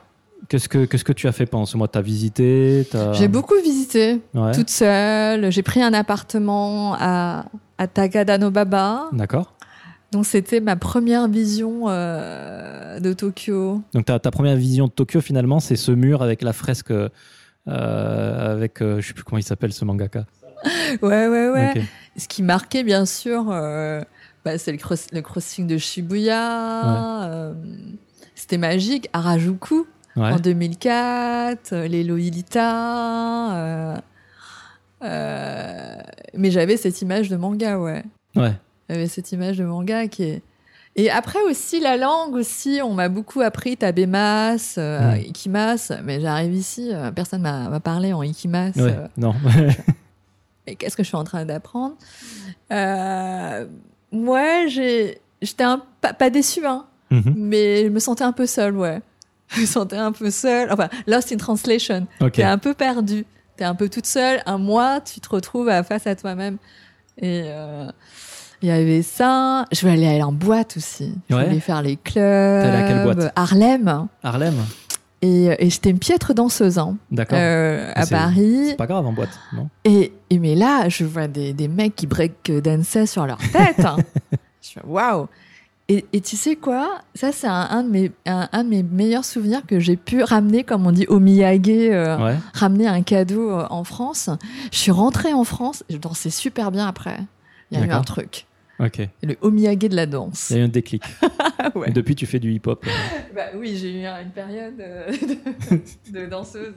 Qu'est-ce 0.50 0.68
que 0.68 0.84
qu'est-ce 0.86 1.06
que 1.06 1.14
tu 1.14 1.28
as 1.28 1.32
fait 1.32 1.46
pendant 1.46 1.66
ce 1.66 1.78
mois? 1.78 1.88
T'as 1.88 2.02
visité 2.02 2.86
J'ai 3.14 3.28
beaucoup 3.30 3.56
visité. 3.64 4.20
Ouais. 4.34 4.52
toute 4.52 4.70
seule. 4.70 5.52
J'ai 5.52 5.64
pris 5.64 5.82
un 5.82 5.94
appartement 5.94 6.96
à, 7.00 7.46
à 7.78 7.88
Tagadanobaba. 7.88 9.10
D'accord. 9.14 9.53
Donc 10.14 10.26
c'était 10.26 10.60
ma 10.62 10.76
première 10.76 11.28
vision 11.28 11.86
euh, 11.90 13.00
de 13.00 13.14
Tokyo. 13.14 13.82
Donc 13.94 14.06
ta, 14.06 14.20
ta 14.20 14.32
première 14.32 14.56
vision 14.56 14.86
de 14.88 14.92
Tokyo 14.92 15.20
finalement, 15.22 15.60
c'est 15.60 15.76
ce 15.76 15.92
mur 15.92 16.22
avec 16.22 16.42
la 16.44 16.54
fresque, 16.54 16.92
euh, 16.92 17.10
avec 17.68 18.82
euh, 18.82 19.02
je 19.02 19.08
sais 19.08 19.14
plus 19.14 19.24
comment 19.24 19.40
il 19.40 19.44
s'appelle 19.44 19.74
ce 19.74 19.84
mangaka. 19.86 20.26
Ouais, 21.02 21.28
ouais, 21.28 21.50
ouais. 21.50 21.74
Ce 22.16 22.28
qui 22.28 22.42
marquait 22.44 22.84
bien 22.84 23.06
sûr, 23.06 23.48
euh, 23.52 24.02
bah, 24.46 24.58
c'est 24.58 24.72
le, 24.72 24.78
cross- 24.78 25.08
le 25.12 25.22
crossing 25.22 25.68
de 25.68 25.78
Shibuya. 25.78 27.52
c'était 28.36 28.58
magique. 28.58 29.10
Harajuku 29.14 29.86
Ouais. 30.16 30.30
en 30.32 30.38
2004, 30.38 31.74
euh, 31.74 31.88
les 31.88 32.04
Lolita. 32.04 34.00
mais 35.02 36.52
j'avais 36.52 36.78
cette 36.78 37.02
image 37.02 37.30
de 37.30 37.36
manga, 37.36 37.80
ouais. 37.80 38.04
Ouais. 38.36 38.54
J'avais 38.94 39.08
cette 39.08 39.32
image 39.32 39.58
de 39.58 39.64
manga 39.66 40.08
qui 40.08 40.24
est. 40.24 40.42
Et 40.96 41.10
après 41.10 41.42
aussi 41.50 41.80
la 41.80 41.98
langue 41.98 42.36
aussi, 42.36 42.80
on 42.84 42.94
m'a 42.94 43.10
beaucoup 43.10 43.42
appris 43.42 43.76
tabemas, 43.78 44.76
euh, 44.78 45.16
Mm. 45.16 45.22
ikimas, 45.22 45.92
mais 46.04 46.22
j'arrive 46.22 46.54
ici, 46.54 46.90
euh, 46.94 47.10
personne 47.12 47.42
m'a 47.42 47.68
m'a 47.70 47.80
parlé 47.80 48.14
en 48.14 48.22
ikimas. 48.22 48.74
Ouais. 48.76 48.82
euh, 48.98 49.08
Non. 49.18 49.34
et 50.68 50.76
qu'est-ce 50.76 50.96
que 50.96 51.02
je 51.04 51.08
suis 51.08 51.18
en 51.18 51.24
train 51.24 51.46
d'apprendre? 51.46 51.96
Euh, 52.72 53.66
Moi, 54.12 54.68
j'ai, 54.68 55.20
j'étais 55.42 55.64
un, 55.64 55.82
pas, 56.02 56.14
pas 56.14 56.30
déçue, 56.30 56.66
hein, 56.68 56.86
Mhm. 57.10 57.34
mais 57.36 57.86
je 57.86 57.90
me 57.90 58.00
sentais 58.00 58.24
un 58.24 58.32
peu 58.32 58.46
seule, 58.46 58.78
ouais. 58.78 59.02
Je 59.50 59.62
me 59.62 59.66
sentais 59.66 59.98
un 59.98 60.12
peu 60.12 60.30
seule. 60.32 60.72
Enfin, 60.72 60.90
lost 61.08 61.32
in 61.32 61.38
translation. 61.38 62.06
Ok. 62.22 62.34
T'es 62.34 62.44
un 62.44 62.58
peu 62.60 62.74
perdu. 62.76 63.26
T'es 63.58 63.64
un 63.66 63.76
peu 63.76 63.90
toute 63.90 64.06
seule. 64.08 64.42
Un 64.46 64.58
mois, 64.60 65.00
tu 65.02 65.20
te 65.20 65.30
retrouves 65.30 65.70
à- 65.70 65.84
face 65.84 66.06
à 66.08 66.16
toi-même. 66.16 66.58
Et 67.20 67.44
euh, 67.46 67.88
il 68.64 68.70
y 68.70 68.72
avait 68.72 69.02
ça. 69.04 69.66
Je 69.72 69.82
voulais 69.82 70.08
aller 70.08 70.24
en 70.24 70.32
boîte 70.32 70.78
aussi. 70.78 71.14
Je 71.30 71.36
Ouais. 71.36 71.46
voulais 71.46 71.60
faire 71.60 71.82
les 71.84 71.98
clubs. 71.98 72.24
Allée 72.24 72.78
à 72.78 72.88
quelle 72.88 73.04
boîte 73.04 73.32
Harlem. 73.36 74.08
Harlem. 74.24 74.56
Et, 75.22 75.46
et 75.58 75.70
j'étais 75.70 75.90
une 75.92 76.00
piètre 76.00 76.34
danseuse 76.34 76.78
hein, 76.80 76.98
D'accord. 77.12 77.38
euh, 77.40 77.92
à 77.96 78.06
c'est- 78.06 78.16
Paris. 78.16 78.66
C'est 78.70 78.76
pas 78.76 78.88
grave 78.88 79.06
en 79.06 79.14
boîte, 79.14 79.38
non? 79.54 79.70
Et, 79.86 80.12
et 80.30 80.38
mais 80.40 80.54
là, 80.56 80.90
je 80.90 81.06
vois 81.06 81.28
des, 81.28 81.54
des 81.54 81.68
mecs 81.70 81.96
qui 81.96 82.08
break 82.08 82.52
dansaient 82.62 83.06
sur 83.06 83.26
leur 83.26 83.38
tête. 83.38 83.86
hein. 83.86 83.96
je 84.62 84.80
waouh. 84.86 85.28
Et, 85.90 86.06
et 86.14 86.20
tu 86.22 86.36
sais 86.38 86.56
quoi? 86.58 87.00
Ça, 87.16 87.32
c'est 87.34 87.48
un, 87.48 87.68
un 87.70 87.84
de 87.84 87.90
mes, 87.90 88.12
un, 88.26 88.48
un 88.52 88.64
de 88.66 88.70
mes 88.70 88.84
meilleurs 88.84 89.24
souvenirs 89.26 89.62
que 89.68 89.80
j'ai 89.80 89.96
pu 89.98 90.24
ramener, 90.24 90.64
comme 90.64 90.86
on 90.88 90.92
dit, 90.92 91.06
au 91.08 91.20
Miyage, 91.20 91.60
euh, 91.68 92.18
Ouais. 92.18 92.36
ramener 92.54 92.88
un 92.88 93.02
cadeau 93.02 93.50
euh, 93.52 93.66
en 93.70 93.84
France. 93.86 94.30
Je 94.72 94.78
suis 94.78 94.92
rentrée 94.92 95.34
en 95.34 95.44
France, 95.46 95.84
je 95.90 95.98
dansais 95.98 96.30
super 96.32 96.72
bien 96.72 96.88
après. 96.88 97.18
Il 97.72 97.80
y 97.80 97.82
a 97.82 97.86
eu 97.86 97.92
un 97.92 98.02
truc. 98.02 98.46
Le 98.80 99.36
omiyage 99.42 99.78
de 99.78 99.96
la 99.96 100.06
danse. 100.06 100.50
Il 100.50 100.56
y 100.58 100.60
a 100.60 100.62
eu 100.64 100.66
un 100.66 100.70
déclic. 100.70 101.04
Ah 101.66 101.72
ouais. 101.76 101.90
Et 101.90 101.94
depuis, 101.94 102.14
tu 102.16 102.26
fais 102.26 102.40
du 102.40 102.52
hip-hop. 102.52 102.86
Bah 103.34 103.44
oui, 103.56 103.78
j'ai 103.78 104.02
eu 104.02 104.06
une 104.06 104.32
période 104.32 104.74
euh, 104.82 105.10
de, 106.12 106.20
de 106.22 106.26
danseuse. 106.26 106.74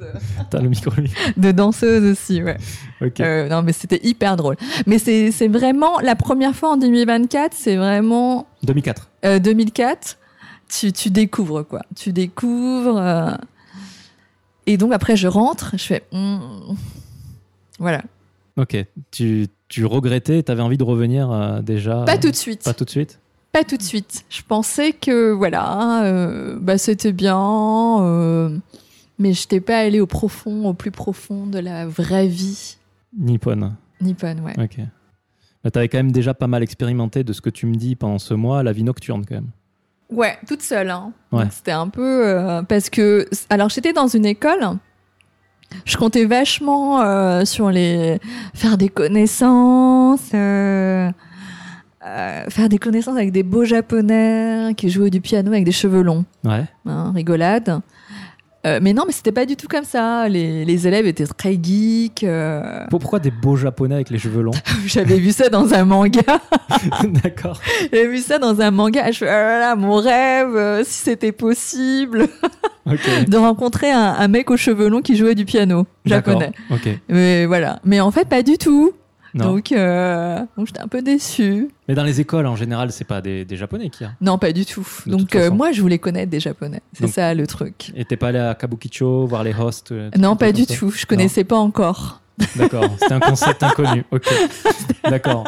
T'as 0.49 0.61
le 0.61 0.69
micro. 0.69 0.93
lui. 1.01 1.11
De 1.37 1.51
danseuse 1.51 2.05
aussi, 2.13 2.41
ouais. 2.41 2.57
Ok. 3.01 3.19
Euh, 3.19 3.49
non, 3.49 3.63
mais 3.63 3.73
c'était 3.73 3.99
hyper 4.07 4.37
drôle. 4.37 4.55
Mais 4.87 4.99
c'est 5.01 5.33
c'est 5.33 5.49
vraiment 5.49 5.99
la 6.01 6.15
première 6.15 6.55
fois 6.55 6.71
en 6.73 6.77
2024, 6.77 7.53
c'est 7.53 7.75
vraiment 7.77 8.47
2004. 8.63 9.09
euh, 9.25 9.39
2004. 9.41 10.19
Tu, 10.69 10.93
tu 10.93 11.11
découvres 11.11 11.67
quoi. 11.67 11.83
Tu 11.97 12.13
découvres. 12.13 12.99
euh, 12.99 13.33
Et 14.67 14.77
donc 14.77 14.93
après, 14.93 15.17
je 15.17 15.27
rentre, 15.27 15.73
je 15.77 15.83
fais. 15.85 16.05
hmm. 16.13 16.39
Voilà. 17.81 18.03
Ok. 18.57 18.77
Tu, 19.11 19.49
tu 19.69 19.85
regrettais, 19.85 20.43
t'avais 20.43 20.63
envie 20.63 20.79
de 20.79 20.85
revenir 20.85 21.31
euh, 21.31 21.61
déjà 21.61 22.05
Pas 22.05 22.19
tout 22.19 22.31
de 22.31 22.37
suite. 22.37 22.63
Pas 22.65 22.75
tout 22.75 22.85
de 22.85 22.91
suite 22.91 23.19
Pas 23.53 23.65
tout 23.65 23.77
de 23.77 23.83
suite. 23.83 24.25
Je 24.29 24.43
pensais 24.43 24.93
que 24.93 25.33
voilà, 25.33 26.05
euh, 26.05 26.57
bah 26.61 26.79
c'était 26.79 27.13
bien, 27.13 28.01
euh, 28.03 28.57
mais 29.19 29.33
je 29.33 29.43
n'étais 29.43 29.61
pas 29.61 29.79
allée 29.79 30.01
au 30.01 30.07
profond, 30.07 30.69
au 30.69 30.75
plus 30.75 30.91
profond 30.91 31.47
de 31.47 31.59
la 31.59 31.87
vraie 31.87 32.29
vie 32.29 32.77
Nippon. 33.19 33.73
nippone. 34.01 34.41
Ouais. 34.41 34.53
Ok. 34.63 34.79
Mais 35.65 35.71
t'avais 35.71 35.89
quand 35.89 35.99
même 35.99 36.13
déjà 36.13 36.35
pas 36.35 36.47
mal 36.47 36.63
expérimenté 36.63 37.25
de 37.25 37.33
ce 37.33 37.41
que 37.41 37.51
tu 37.51 37.67
me 37.67 37.75
dis 37.75 37.97
pendant 37.97 38.19
ce 38.19 38.35
mois, 38.35 38.63
la 38.63 38.73
vie 38.73 38.85
nocturne 38.85 39.25
quand 39.27 39.37
même. 39.37 39.51
Ouais, 40.11 40.39
toute 40.47 40.63
seule. 40.63 40.91
Hein. 40.91 41.13
Ouais. 41.33 41.47
C'était 41.51 41.73
un 41.73 41.89
peu 41.89 42.63
parce 42.69 42.89
que 42.91 43.27
alors 43.51 43.69
j'étais 43.71 43.93
dans 43.93 44.07
une 44.07 44.27
école. 44.27 44.79
Je 45.85 45.97
comptais 45.97 46.25
vachement 46.25 47.01
euh, 47.01 47.45
sur 47.45 47.71
les 47.71 48.19
faire 48.55 48.77
des 48.77 48.89
connaissances, 48.89 50.31
euh, 50.35 51.11
euh, 52.05 52.45
faire 52.49 52.69
des 52.69 52.79
connaissances 52.79 53.17
avec 53.17 53.33
des 53.33 53.43
beaux 53.43 53.65
japonais 53.65 54.75
qui 54.77 54.91
jouaient 54.91 55.11
du 55.11 55.21
piano 55.21 55.51
avec 55.51 55.65
des 55.65 55.73
cheveux 55.73 56.03
longs. 56.03 56.25
Ouais. 56.45 56.65
hein, 56.87 57.13
rigolade. 57.15 57.81
Euh, 58.67 58.81
mais 58.83 58.93
non, 58.93 59.05
mais 59.07 59.13
c'était 59.13 59.33
pas 59.33 59.47
du 59.47 59.55
tout 59.57 59.69
comme 59.69 59.85
ça. 59.85 60.29
Les, 60.29 60.65
les 60.65 60.89
élèves 60.89 61.07
étaient 61.07 61.27
très 61.27 61.53
geeks. 61.63 62.25
euh, 62.25 62.85
Pourquoi 62.91 63.21
des 63.21 63.31
beaux 63.31 63.55
japonais 63.57 63.95
avec 63.95 64.11
les 64.11 64.19
cheveux 64.19 64.43
longs 64.43 64.51
J'avais 64.87 65.19
vu 65.19 65.31
ça 65.31 65.49
dans 65.49 65.73
un 65.73 65.85
manga. 65.85 66.21
D'accord. 67.23 67.61
J'avais 67.93 68.09
vu 68.09 68.19
ça 68.19 68.39
dans 68.39 68.61
un 68.61 68.71
manga. 68.71 69.11
Je 69.13 69.19
fais, 69.19 69.27
oh 69.27 69.29
là 69.29 69.59
là, 69.61 69.77
mon 69.77 69.95
rêve, 69.97 70.57
euh, 70.57 70.83
si 70.85 71.05
c'était 71.05 71.33
possible. 71.33 72.27
Ok. 72.89 73.01
de 73.29 73.37
rencontrer 73.37 73.91
un, 73.91 74.15
un 74.17 74.29
mec 74.29 74.49
aux 74.49 74.57
cheveux 74.57 74.89
longs 74.89 75.03
qui 75.03 75.17
jouait 75.17 75.35
du 75.35 75.45
piano 75.45 75.89
D'accord. 76.05 76.35
japonais. 76.41 76.53
Ok. 76.71 76.89
Mais 77.09 77.45
voilà. 77.45 77.81
Mais 77.85 77.99
en 78.01 78.13
fait, 78.13 78.29
pas 78.29 78.45
du 78.45 78.59
tout. 78.59 78.93
Non. 79.37 79.53
Donc, 79.53 79.71
euh, 79.71 80.39
donc 80.57 80.67
j'étais 80.67 80.81
un 80.81 80.89
peu 80.89 81.03
déçue. 81.03 81.69
Mais 81.89 81.95
dans 81.95 82.05
les 82.05 82.21
écoles, 82.21 82.47
en 82.47 82.57
général, 82.57 82.91
c'est 82.91 83.05
pas 83.05 83.21
des, 83.21 83.45
des 83.45 83.57
japonais 83.57 83.91
qui 83.91 84.03
y 84.03 84.07
a. 84.07 84.13
Non, 84.21 84.39
pas 84.39 84.53
du 84.53 84.65
tout. 84.65 84.87
De 85.07 85.11
donc, 85.13 85.35
euh, 85.37 85.51
moi, 85.51 85.73
je 85.73 85.83
voulais 85.83 85.99
connaître 85.99 86.31
des 86.31 86.41
japonais. 86.41 86.81
C'est 86.95 87.05
Donc- 87.05 87.13
ça 87.13 87.35
le 87.35 87.47
truc. 87.47 87.93
Et 87.95 88.05
t'es 88.05 88.17
pas 88.17 88.29
allé 88.29 88.39
à 88.39 88.55
Kabukicho 88.55 89.27
voir 89.27 89.45
les 89.45 89.55
hosts 89.55 89.93
euh, 89.93 90.11
Non, 90.19 90.37
pas 90.37 90.47
comme 90.47 90.55
du 90.57 90.65
ça 90.65 90.75
tout. 90.75 90.91
Je 90.91 91.05
connaissais 91.07 91.45
pas 91.45 91.57
encore. 91.59 92.23
D'accord, 92.57 92.85
c'était 93.01 93.15
un 93.15 93.21
concept 93.21 93.63
inconnu. 93.63 94.05
Ok, 94.11 94.27
d'accord. 95.05 95.45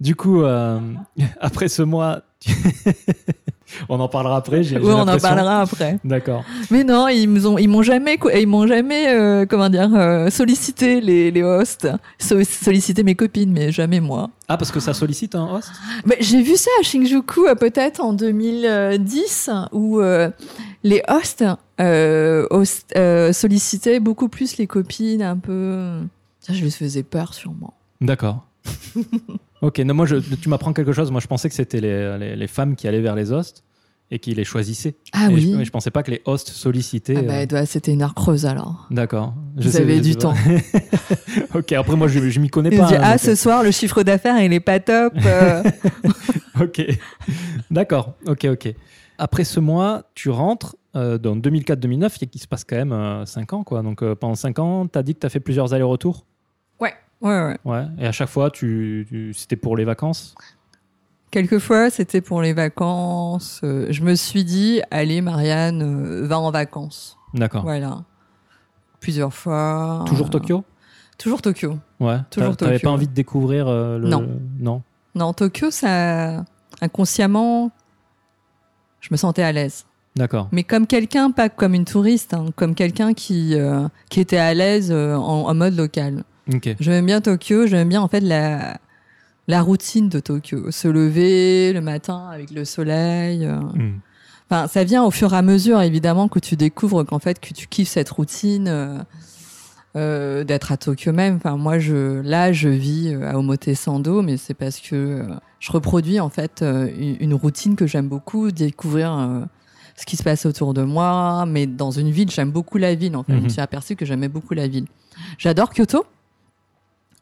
Du 0.00 0.14
coup, 0.16 0.42
euh, 0.42 0.78
après 1.40 1.68
ce 1.68 1.82
mois, 1.82 2.20
tu- 2.40 2.50
on 3.88 3.98
en 4.00 4.08
parlera 4.08 4.36
après. 4.36 4.62
j'ai- 4.62 4.76
j'ai 4.76 4.80
Oui, 4.80 4.92
on 4.92 5.06
en 5.08 5.18
parlera 5.18 5.60
après. 5.62 5.98
D'accord. 6.04 6.44
Mais 6.70 6.84
non, 6.84 7.08
ils 7.08 7.26
nous 7.26 7.46
ont, 7.46 7.58
ils 7.58 7.68
m'ont 7.68 7.82
jamais, 7.82 8.18
ils 8.38 8.46
m'ont 8.46 8.66
jamais, 8.66 9.08
euh, 9.14 9.46
comment 9.48 9.68
dire, 9.68 9.90
euh, 9.94 10.30
sollicité 10.30 11.00
les, 11.00 11.30
les 11.30 11.42
hosts, 11.42 11.88
So- 12.18 12.42
sollicité 12.44 13.02
mes 13.02 13.14
copines, 13.14 13.52
mais 13.52 13.70
jamais 13.72 14.00
moi. 14.00 14.30
Ah, 14.48 14.56
parce 14.56 14.70
que 14.72 14.80
ça 14.80 14.94
sollicite 14.94 15.34
un 15.34 15.46
host? 15.46 15.70
Mais 16.06 16.16
j'ai 16.20 16.40
vu 16.42 16.56
ça 16.56 16.70
à 16.80 16.82
Shinjuku 16.82 17.46
euh, 17.46 17.54
peut-être 17.54 18.00
en 18.02 18.12
2010 18.14 19.50
où 19.72 20.00
euh, 20.00 20.30
les 20.82 21.02
hosts 21.08 21.44
host- 21.78 22.94
sollicitaient 23.32 24.00
beaucoup 24.00 24.28
plus 24.28 24.56
les 24.56 24.66
copines 24.66 25.22
un 25.22 25.36
peu. 25.36 26.00
Ça, 26.40 26.52
je 26.54 26.64
les 26.64 26.70
faisais 26.70 27.02
peur 27.02 27.34
sûrement. 27.34 27.74
D'accord. 28.00 28.44
ok, 29.62 29.78
non, 29.80 29.94
moi, 29.94 30.06
je, 30.06 30.16
tu 30.16 30.48
m'apprends 30.48 30.72
quelque 30.72 30.92
chose. 30.92 31.10
Moi, 31.10 31.20
je 31.20 31.26
pensais 31.26 31.48
que 31.48 31.54
c'était 31.54 31.80
les, 31.80 32.18
les, 32.18 32.36
les 32.36 32.46
femmes 32.46 32.76
qui 32.76 32.86
allaient 32.88 33.00
vers 33.00 33.14
les 33.14 33.32
hosts 33.32 33.64
et 34.10 34.18
qui 34.18 34.34
les 34.34 34.44
choisissaient. 34.44 34.96
Ah 35.12 35.28
Et 35.30 35.34
oui. 35.34 35.50
Je, 35.52 35.56
mais 35.58 35.64
je 35.66 35.70
pensais 35.70 35.90
pas 35.90 36.02
que 36.02 36.10
les 36.10 36.22
hosts 36.24 36.48
sollicitaient. 36.48 37.16
Ah 37.18 37.44
bah, 37.46 37.58
euh, 37.60 37.64
c'était 37.66 37.92
une 37.92 38.00
heure 38.02 38.14
creuse 38.14 38.46
alors. 38.46 38.86
D'accord. 38.90 39.34
Vous 39.56 39.70
sais- 39.70 39.82
avez 39.82 40.00
du 40.00 40.16
temps. 40.16 40.34
ok, 41.54 41.72
après, 41.72 41.96
moi, 41.96 42.08
je, 42.08 42.28
je 42.30 42.40
m'y 42.40 42.48
connais 42.48 42.70
pas. 42.70 42.86
disent, 42.86 42.96
hein, 42.96 43.00
ah, 43.02 43.10
donc, 43.12 43.20
ce 43.20 43.34
soir, 43.34 43.62
le 43.62 43.70
chiffre 43.70 44.02
d'affaires, 44.02 44.40
il 44.42 44.52
est 44.52 44.60
pas 44.60 44.80
top. 44.80 45.12
euh. 45.24 45.62
Ok, 46.60 46.84
d'accord, 47.70 48.14
ok, 48.26 48.46
ok. 48.50 48.74
Après 49.16 49.44
ce 49.44 49.60
mois, 49.60 50.02
tu 50.14 50.28
rentres 50.28 50.74
euh, 50.96 51.16
dans 51.18 51.36
2004-2009, 51.36 52.16
il 52.22 52.28
qui 52.28 52.38
se 52.40 52.48
passe 52.48 52.64
quand 52.64 52.74
même 52.84 53.24
5 53.26 53.52
ans, 53.52 53.62
quoi. 53.62 53.82
Donc 53.82 54.02
euh, 54.02 54.16
pendant 54.16 54.34
5 54.34 54.58
ans, 54.58 54.88
tu 54.88 54.98
as 54.98 55.02
dit 55.04 55.14
que 55.14 55.20
tu 55.20 55.26
as 55.26 55.30
fait 55.30 55.38
plusieurs 55.40 55.72
allers-retours? 55.72 56.24
Ouais, 57.22 57.56
ouais, 57.64 57.86
et 57.98 58.06
à 58.06 58.12
chaque 58.12 58.28
fois, 58.28 58.50
tu, 58.50 59.06
tu- 59.08 59.32
c'était 59.34 59.56
pour 59.56 59.76
les 59.76 59.84
vacances? 59.84 60.34
Quelquefois, 61.30 61.90
c'était 61.90 62.20
pour 62.22 62.40
les 62.40 62.52
vacances. 62.54 63.60
euh, 63.62 63.86
je 63.90 64.02
me 64.02 64.14
suis 64.14 64.44
dit, 64.44 64.80
allez, 64.90 65.20
Marianne, 65.20 65.82
euh, 65.82 66.26
va 66.26 66.38
en 66.38 66.50
vacances. 66.50 67.18
D'accord. 67.34 67.62
Voilà. 67.62 68.04
Plusieurs 69.00 69.34
fois. 69.34 70.04
Toujours 70.06 70.30
Tokyo? 70.30 70.64
Toujours 71.18 71.42
Tokyo. 71.42 71.76
Ouais. 72.00 72.18
Toujours 72.30 72.56
T'a- 72.56 72.64
T'avais 72.66 72.76
Tokyo. 72.78 72.88
pas 72.88 72.92
envie 72.94 73.08
de 73.08 73.12
découvrir 73.12 73.68
euh, 73.68 73.98
le. 73.98 74.08
Non. 74.08 74.26
Non. 74.58 74.82
Non, 75.14 75.32
Tokyo, 75.34 75.70
ça, 75.70 76.44
inconsciemment, 76.80 77.70
je 79.00 79.08
me 79.10 79.16
sentais 79.16 79.42
à 79.42 79.52
l'aise. 79.52 79.84
D'accord. 80.16 80.48
Mais 80.52 80.64
comme 80.64 80.86
quelqu'un, 80.86 81.30
pas 81.30 81.48
comme 81.50 81.74
une 81.74 81.84
touriste, 81.84 82.32
hein, 82.34 82.46
comme 82.56 82.74
quelqu'un 82.74 83.12
qui, 83.14 83.54
euh, 83.54 83.86
qui 84.10 84.20
était 84.20 84.38
à 84.38 84.54
l'aise 84.54 84.90
euh, 84.90 85.14
en, 85.14 85.48
en 85.48 85.54
mode 85.54 85.76
local. 85.76 86.24
Ok. 86.52 86.76
J'aime 86.80 87.06
bien 87.06 87.20
Tokyo, 87.20 87.66
j'aime 87.66 87.88
bien 87.88 88.00
en 88.00 88.08
fait 88.08 88.20
la, 88.20 88.78
la 89.48 89.62
routine 89.62 90.08
de 90.08 90.20
Tokyo. 90.20 90.70
Se 90.70 90.88
lever 90.88 91.72
le 91.72 91.80
matin 91.80 92.28
avec 92.32 92.50
le 92.50 92.64
soleil. 92.64 93.44
euh. 93.44 93.56
Hmm. 93.60 93.98
Enfin, 94.50 94.66
ça 94.66 94.82
vient 94.82 95.04
au 95.04 95.10
fur 95.10 95.34
et 95.34 95.36
à 95.36 95.42
mesure, 95.42 95.80
évidemment, 95.82 96.26
que 96.28 96.38
tu 96.38 96.56
découvres 96.56 97.04
qu'en 97.04 97.18
fait, 97.18 97.38
que 97.38 97.52
tu 97.52 97.66
kiffes 97.66 97.90
cette 97.90 98.08
routine 98.08 98.66
euh, 98.66 98.98
euh, 99.96 100.42
d'être 100.44 100.72
à 100.72 100.78
Tokyo 100.78 101.12
même. 101.12 101.36
Enfin, 101.36 101.58
moi, 101.58 101.78
je, 101.78 102.20
là, 102.22 102.50
je 102.52 102.70
vis 102.70 103.12
euh, 103.12 103.28
à 103.30 103.38
Omotesando, 103.38 104.22
mais 104.22 104.38
c'est 104.38 104.54
parce 104.54 104.80
que 104.80 104.94
euh, 104.94 105.22
je 105.60 105.70
reproduis 105.70 106.18
en 106.18 106.30
fait 106.30 106.62
une, 106.62 107.34
routine 107.34 107.76
que 107.76 107.86
j'aime 107.86 108.08
beaucoup, 108.08 108.50
découvrir 108.50 109.46
ce 109.96 110.06
qui 110.06 110.16
se 110.16 110.22
passe 110.22 110.46
autour 110.46 110.72
de 110.72 110.82
moi. 110.82 111.44
Mais 111.46 111.66
dans 111.66 111.90
une 111.90 112.10
ville, 112.10 112.30
j'aime 112.30 112.50
beaucoup 112.52 112.78
la 112.78 112.94
ville. 112.94 113.16
En 113.16 113.24
fait, 113.24 113.32
je 113.32 113.38
me 113.38 113.42
Mhm. 113.42 113.50
suis 113.50 113.60
aperçue 113.60 113.96
que 113.96 114.06
j'aimais 114.06 114.28
beaucoup 114.28 114.54
la 114.54 114.66
ville. 114.68 114.86
J'adore 115.36 115.70
Kyoto. 115.74 116.06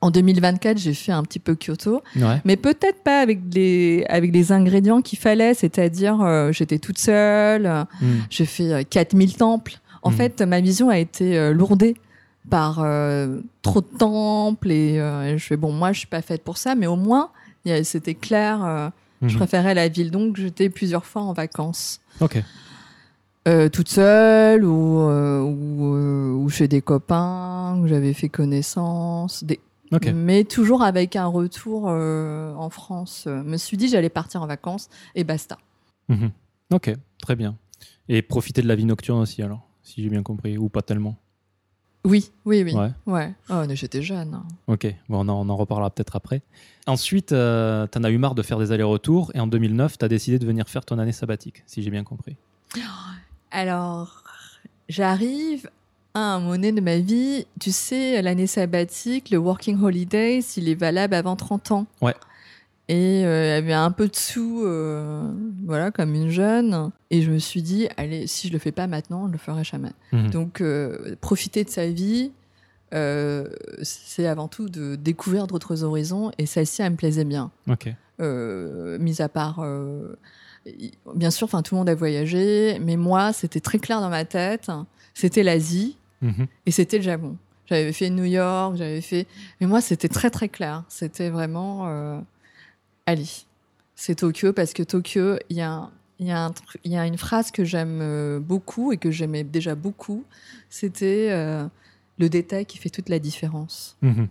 En 0.02 0.10
2024, 0.10 0.76
j'ai 0.78 0.92
fait 0.94 1.12
un 1.12 1.22
petit 1.22 1.38
peu 1.38 1.56
Kyoto. 1.56 2.02
Ouais. 2.16 2.40
Mais 2.44 2.56
peut-être 2.56 3.02
pas 3.02 3.20
avec 3.20 3.40
les, 3.54 4.04
avec 4.08 4.32
les 4.32 4.52
ingrédients 4.52 5.00
qu'il 5.02 5.18
fallait, 5.18 5.54
c'est-à-dire 5.54 6.20
euh, 6.20 6.52
j'étais 6.52 6.78
toute 6.78 6.98
seule, 6.98 7.66
euh, 7.66 7.84
Hmm. 8.00 8.18
j'ai 8.28 8.44
fait 8.44 8.72
euh, 8.72 8.82
4000 8.88 9.36
temples. 9.36 9.80
En 10.02 10.10
Mhm. 10.10 10.16
fait, 10.16 10.42
ma 10.42 10.60
vision 10.60 10.90
a 10.90 10.98
été 10.98 11.36
euh, 11.38 11.52
lourdée 11.52 11.96
par 12.50 12.80
euh, 12.80 13.40
trop 13.62 13.80
de 13.80 13.86
temples 13.98 14.70
et 14.70 14.98
je 15.36 15.42
fais 15.44 15.56
bon, 15.56 15.72
moi 15.72 15.92
je 15.92 15.98
suis 16.00 16.06
pas 16.06 16.22
faite 16.22 16.44
pour 16.44 16.58
ça, 16.58 16.74
mais 16.76 16.86
au 16.86 16.96
moins 16.96 17.30
c'était 17.82 18.14
clair, 18.14 18.92
je 19.22 19.26
Mhm. 19.26 19.36
préférais 19.36 19.74
la 19.74 19.88
ville, 19.88 20.10
donc 20.12 20.36
j'étais 20.36 20.68
plusieurs 20.68 21.04
fois 21.06 21.22
en 21.22 21.32
vacances. 21.32 22.00
Ok. 22.20 22.40
Euh, 23.48 23.68
toute 23.68 23.88
seule 23.88 24.64
ou, 24.64 25.00
euh, 25.00 25.40
ou, 25.40 25.94
euh, 25.94 26.32
ou 26.32 26.48
chez 26.48 26.68
des 26.68 26.80
copains, 26.82 27.76
où 27.80 27.86
j'avais 27.88 28.12
fait 28.12 28.28
connaissance, 28.28 29.42
des, 29.44 29.58
Mais 30.14 30.44
toujours 30.44 30.82
avec 30.82 31.16
un 31.16 31.26
retour 31.26 31.84
euh, 31.88 32.52
en 32.54 32.70
France. 32.70 33.24
Euh, 33.26 33.42
me 33.42 33.56
suis 33.56 33.76
dit 33.76 33.88
j'allais 33.88 34.08
partir 34.08 34.42
en 34.42 34.46
vacances 34.46 34.88
et 35.14 35.24
basta. 35.24 35.58
Mhm. 36.08 36.30
Ok. 36.72 36.92
Très 37.20 37.36
bien. 37.36 37.56
Et 38.08 38.22
profiter 38.22 38.62
de 38.62 38.68
la 38.68 38.76
vie 38.76 38.84
nocturne 38.84 39.20
aussi, 39.20 39.42
alors, 39.42 39.66
si 39.82 40.02
j'ai 40.02 40.08
bien 40.08 40.22
compris, 40.22 40.58
ou 40.58 40.68
pas 40.68 40.82
tellement. 40.82 41.16
Oui, 42.04 42.30
oui, 42.44 42.62
oui. 42.62 42.72
Ouais. 42.72 42.90
Ouais. 43.06 43.34
Oh, 43.50 43.64
mais 43.66 43.74
j'étais 43.74 44.00
jeune. 44.02 44.34
hein. 44.34 44.44
Ok, 44.68 44.86
bon, 45.08 45.26
on, 45.26 45.28
en, 45.28 45.44
on 45.44 45.48
en 45.48 45.56
reparlera 45.56 45.90
peut-être 45.90 46.14
après. 46.14 46.42
Ensuite, 46.86 47.32
euh, 47.32 47.88
t'en 47.88 48.04
as 48.04 48.10
eu 48.10 48.18
marre 48.18 48.36
de 48.36 48.42
faire 48.42 48.58
des 48.60 48.70
allers-retours 48.70 49.32
et 49.34 49.40
en 49.40 49.48
2009, 49.48 49.98
t'as 49.98 50.06
décidé 50.06 50.38
de 50.38 50.46
venir 50.46 50.68
faire 50.68 50.84
ton 50.84 51.00
année 51.00 51.10
sabbatique, 51.10 51.64
si 51.66 51.82
j'ai 51.82 51.90
bien 51.90 52.04
compris. 52.04 52.36
Alors, 53.50 54.22
j'arrive 54.88 55.68
à 56.16 56.34
un 56.36 56.40
moment 56.40 56.52
donné 56.52 56.72
de 56.72 56.80
ma 56.80 56.98
vie, 56.98 57.46
tu 57.60 57.72
sais, 57.72 58.20
l'année 58.22 58.46
sabbatique, 58.46 59.30
le 59.30 59.38
working 59.38 59.80
holiday, 59.82 60.40
il 60.56 60.68
est 60.68 60.74
valable 60.74 61.14
avant 61.14 61.36
30 61.36 61.72
ans. 61.72 61.86
Ouais. 62.00 62.14
Et 62.88 63.26
euh, 63.26 63.44
il 63.44 63.48
y 63.48 63.52
avait 63.52 63.72
un 63.72 63.90
peu 63.90 64.08
de 64.08 64.16
sous, 64.16 64.62
euh, 64.64 65.28
voilà, 65.64 65.90
comme 65.90 66.14
une 66.14 66.30
jeune. 66.30 66.90
Et 67.10 67.20
je 67.20 67.30
me 67.30 67.38
suis 67.38 67.60
dit, 67.60 67.88
allez, 67.96 68.26
si 68.26 68.48
je 68.48 68.52
le 68.52 68.58
fais 68.58 68.72
pas 68.72 68.86
maintenant, 68.86 69.26
je 69.26 69.32
le 69.32 69.38
ferai 69.38 69.64
jamais. 69.64 69.90
Mhm. 70.12 70.30
Donc, 70.30 70.60
euh, 70.60 71.16
profiter 71.20 71.64
de 71.64 71.70
sa 71.70 71.88
vie, 71.88 72.30
euh, 72.94 73.48
c'est 73.82 74.26
avant 74.26 74.48
tout 74.48 74.68
de 74.68 74.94
découvrir 74.94 75.46
d'autres 75.46 75.82
horizons. 75.82 76.30
Et 76.38 76.46
celle-ci, 76.46 76.80
elle 76.82 76.92
me 76.92 76.96
plaisait 76.96 77.24
bien. 77.24 77.50
Ok. 77.68 77.92
Euh, 78.20 78.98
mis 78.98 79.20
à 79.20 79.28
part, 79.28 79.58
euh, 79.60 80.16
bien 81.14 81.30
sûr, 81.30 81.44
enfin, 81.44 81.62
tout 81.62 81.74
le 81.74 81.80
monde 81.80 81.90
a 81.90 81.94
voyagé, 81.94 82.78
mais 82.80 82.96
moi, 82.96 83.32
c'était 83.32 83.60
très 83.60 83.78
clair 83.78 84.00
dans 84.00 84.08
ma 84.08 84.24
tête. 84.24 84.70
C'était 85.12 85.42
l'Asie 85.42 85.96
Mhm. 86.26 86.46
et 86.66 86.70
c'était 86.70 86.98
le 86.98 87.02
Japon. 87.04 87.36
J'avais 87.66 87.92
fait 87.92 88.10
New 88.10 88.24
York, 88.24 88.76
j'avais 88.76 89.00
fait, 89.00 89.26
mais 89.60 89.66
moi, 89.66 89.80
c'était 89.80 90.08
très 90.08 90.30
très 90.30 90.48
clair. 90.48 90.84
C'était 90.88 91.30
vraiment, 91.30 91.88
euh, 91.88 92.20
allez, 93.06 93.26
c'est 93.96 94.14
Tokyo 94.16 94.52
parce 94.52 94.72
que 94.72 94.84
Tokyo, 94.84 95.36
il 95.50 95.56
y 95.56 95.62
a 95.62 95.90
y, 96.18 96.32
y 96.88 96.96
une 96.96 97.18
phrase 97.18 97.50
que 97.50 97.64
j'aime 97.64 98.00
euh, 98.00 98.40
beaucoup 98.40 98.92
et 98.92 98.96
que 98.96 99.10
j'aimais 99.10 99.44
déjà 99.44 99.74
beaucoup, 99.74 100.24
c'était 100.70 101.28
euh, 101.30 101.66
le 102.18 102.28
détail 102.28 102.66
qui 102.66 102.78
fait 102.78 102.90
toute 102.90 103.08
la 103.08 103.18
différence. 103.18 103.96
Mhm. 104.02 104.28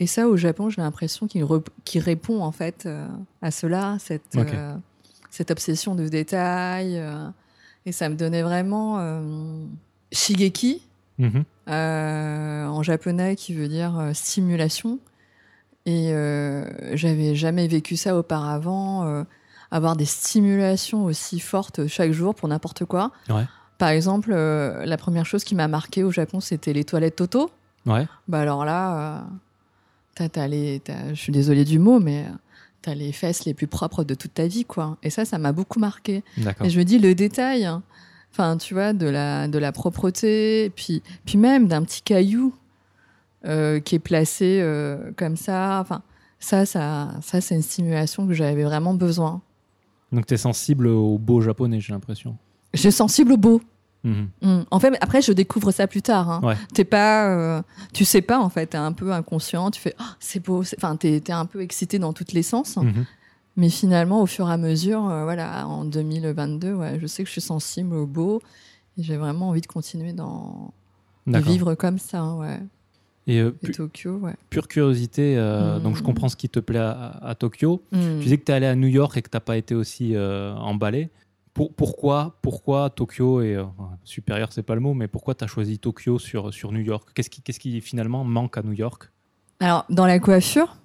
Et 0.00 0.06
ça, 0.06 0.28
au 0.28 0.36
Japon, 0.36 0.70
j'ai 0.70 0.80
l'impression 0.80 1.26
qu'il 1.26 2.02
répond 2.02 2.40
en 2.40 2.52
fait 2.52 2.86
euh, 2.86 3.06
à 3.42 3.50
cela, 3.50 3.96
cette, 3.98 4.36
euh, 4.36 4.76
obsession 5.50 5.94
de 5.94 6.08
détail. 6.08 6.98
euh, 6.98 7.28
et 7.86 7.92
ça 7.92 8.08
me 8.08 8.16
donnait 8.16 8.42
vraiment 8.42 8.98
Shigeki, 10.12 10.82
Mhm. 11.18 11.44
euh, 11.68 12.66
en 12.66 12.82
japonais, 12.82 13.36
qui 13.36 13.54
veut 13.54 13.68
dire 13.68 13.98
euh, 13.98 14.12
stimulation. 14.12 14.98
Et 15.86 16.12
euh, 16.12 16.96
j'avais 16.96 17.34
jamais 17.34 17.66
vécu 17.66 17.96
ça 17.96 18.16
auparavant, 18.16 19.06
euh, 19.06 19.24
avoir 19.70 19.96
des 19.96 20.04
stimulations 20.04 21.04
aussi 21.04 21.40
fortes 21.40 21.86
chaque 21.86 22.12
jour 22.12 22.34
pour 22.34 22.48
n'importe 22.48 22.84
quoi. 22.84 23.10
Ouais. 23.28 23.44
Par 23.78 23.88
exemple, 23.90 24.32
la 24.32 24.96
première 24.96 25.24
chose 25.24 25.44
qui 25.44 25.54
m'a 25.54 25.68
marqué 25.68 26.02
au 26.02 26.10
Japon, 26.10 26.40
c'était 26.40 26.72
les 26.72 26.84
toilettes 26.84 27.16
Toto. 27.16 27.50
Ouais. 27.86 28.06
Bah 28.26 28.40
alors 28.40 28.64
là, 28.64 29.24
je 30.18 31.14
suis 31.14 31.32
désolée 31.32 31.64
du 31.64 31.78
mot, 31.78 32.00
mais 32.00 32.26
t'as 32.82 32.94
les 32.94 33.12
fesses 33.12 33.44
les 33.44 33.54
plus 33.54 33.68
propres 33.68 34.02
de 34.02 34.14
toute 34.14 34.34
ta 34.34 34.46
vie, 34.48 34.64
quoi. 34.64 34.96
Et 35.04 35.10
ça, 35.10 35.24
ça 35.24 35.38
m'a 35.38 35.52
beaucoup 35.52 35.78
marqué. 35.78 36.24
Et 36.64 36.70
je 36.70 36.78
me 36.78 36.84
dis 36.84 36.98
le 36.98 37.14
détail, 37.14 37.64
hein. 37.64 37.82
Enfin, 38.38 38.56
tu 38.56 38.74
vois, 38.74 38.92
de 38.92 39.06
la, 39.06 39.48
de 39.48 39.58
la 39.58 39.72
propreté, 39.72 40.70
puis, 40.76 41.02
puis 41.26 41.38
même 41.38 41.66
d'un 41.66 41.82
petit 41.82 42.02
caillou 42.02 42.54
euh, 43.46 43.80
qui 43.80 43.96
est 43.96 44.00
placé 44.00 44.60
euh, 44.62 45.10
comme 45.16 45.36
ça. 45.36 45.78
Enfin, 45.80 46.02
ça, 46.38 46.64
ça, 46.66 47.10
ça, 47.22 47.40
c'est 47.40 47.54
une 47.56 47.62
stimulation 47.62 48.26
que 48.26 48.34
j'avais 48.34 48.62
vraiment 48.64 48.94
besoin. 48.94 49.40
Donc 50.12 50.26
tu 50.26 50.34
es 50.34 50.38
sensible 50.38 50.86
au 50.86 51.18
beau 51.18 51.40
japonais, 51.40 51.80
j'ai 51.80 51.92
l'impression. 51.92 52.36
Je 52.74 52.80
suis 52.80 52.92
sensible 52.92 53.32
au 53.32 53.36
beau. 53.36 53.60
Mhm. 54.04 54.28
Mm. 54.42 54.60
En 54.70 54.78
fait, 54.78 54.96
après, 55.00 55.20
je 55.20 55.32
découvre 55.32 55.72
ça 55.72 55.86
plus 55.88 56.02
tard. 56.02 56.30
hein. 56.30 56.40
Ouais. 56.44 56.56
T'es 56.72 56.84
pas, 56.84 57.28
euh, 57.30 57.62
tu 57.92 58.04
sais 58.04 58.22
pas 58.22 58.38
en 58.38 58.48
fait. 58.48 58.66
T'es 58.68 58.78
un 58.78 58.92
peu 58.92 59.12
inconscient. 59.12 59.70
Tu 59.72 59.80
fais, 59.80 59.94
Ah, 59.98 60.14
c'est 60.20 60.42
beau. 60.44 60.62
Enfin, 60.76 60.96
t'es, 60.96 61.20
t'es 61.20 61.32
un 61.32 61.44
peu 61.46 61.60
excité 61.60 61.98
dans 61.98 62.12
tous 62.12 62.32
les 62.32 62.44
sens. 62.44 62.76
Mhm. 62.76 63.04
Mais 63.58 63.68
finalement, 63.68 64.22
au 64.22 64.26
fur 64.26 64.48
et 64.48 64.52
à 64.52 64.56
mesure, 64.56 65.06
euh, 65.10 65.24
voilà, 65.24 65.66
en 65.68 65.84
2022, 65.84 66.72
ouais, 66.74 66.98
je 67.00 67.06
sais 67.06 67.22
que 67.24 67.26
je 67.26 67.32
suis 67.32 67.40
sensible 67.40 67.94
au 67.94 68.06
beau 68.06 68.40
et 68.96 69.02
j'ai 69.02 69.16
vraiment 69.18 69.48
envie 69.50 69.60
de 69.60 69.66
continuer 69.66 70.12
dans 70.14 70.72
de 71.26 71.38
vivre 71.38 71.74
comme 71.74 71.98
ça. 71.98 72.20
hein, 72.20 72.38
Ouais. 72.38 72.60
Et 73.26 73.40
euh, 73.40 73.54
Et 73.62 73.72
Tokyo, 73.72 74.12
ouais. 74.22 74.34
pure 74.48 74.68
curiosité, 74.68 75.36
euh, 75.36 75.76
Mhm. 75.76 75.82
donc 75.82 75.96
je 75.96 76.02
comprends 76.02 76.30
ce 76.30 76.36
qui 76.36 76.48
te 76.48 76.60
plaît 76.60 76.78
à, 76.78 77.18
à 77.20 77.34
Tokyo. 77.34 77.82
Mm. 77.92 77.98
Tu 78.00 78.22
disais 78.22 78.38
que 78.38 78.44
tu 78.44 78.52
es 78.52 78.54
allé 78.54 78.64
à 78.66 78.74
New 78.74 78.86
York 78.88 79.14
et 79.18 79.22
que 79.22 79.28
tu 79.28 79.38
pas 79.40 79.58
été 79.58 79.74
aussi 79.74 80.14
euh, 80.16 80.54
emballé. 80.54 81.10
Pour, 81.52 81.74
pourquoi, 81.74 82.36
pourquoi 82.40 82.88
Tokyo 82.88 83.40
euh, 83.42 83.64
supérieur, 84.04 84.52
c'est 84.52 84.62
pas 84.62 84.74
le 84.76 84.80
mot, 84.80 84.94
mais 84.94 85.08
pourquoi 85.08 85.34
tu 85.34 85.44
as 85.44 85.46
choisi 85.48 85.78
Tokyo 85.78 86.18
sur, 86.18 86.54
sur 86.54 86.72
New 86.72 86.80
York? 86.80 87.08
Qu'est-ce 87.14 87.28
qui, 87.28 87.42
qu'est-ce 87.42 87.60
qui 87.60 87.80
finalement 87.82 88.24
manque 88.24 88.56
à 88.56 88.62
New 88.62 88.72
York? 88.72 89.10
Alors, 89.60 89.84
dans 89.90 90.06
la 90.06 90.20
coiffure, 90.20 90.76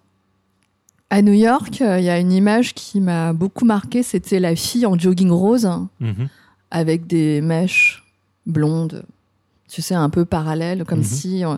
à 1.15 1.21
New 1.21 1.33
York, 1.33 1.81
euh, 1.81 1.99
il 1.99 2.05
y 2.05 2.09
a 2.09 2.17
une 2.19 2.31
image 2.31 2.73
qui 2.73 2.99
m'a 2.99 3.33
beaucoup 3.33 3.65
marqué. 3.65 4.01
C'était 4.03 4.39
la 4.39 4.55
fille 4.55 4.85
en 4.85 4.97
jogging 4.97 5.29
rose. 5.31 5.69
Mhm. 5.99 6.27
avec 6.75 7.05
des 7.05 7.39
mèches 7.41 8.03
blondes, 8.47 9.05
tu 9.69 9.83
sais, 9.83 9.93
un 9.93 10.09
peu 10.09 10.25
parallèles, 10.25 10.85
comme 10.85 10.99
Mhm. 11.05 11.05
si, 11.05 11.45
euh, 11.45 11.55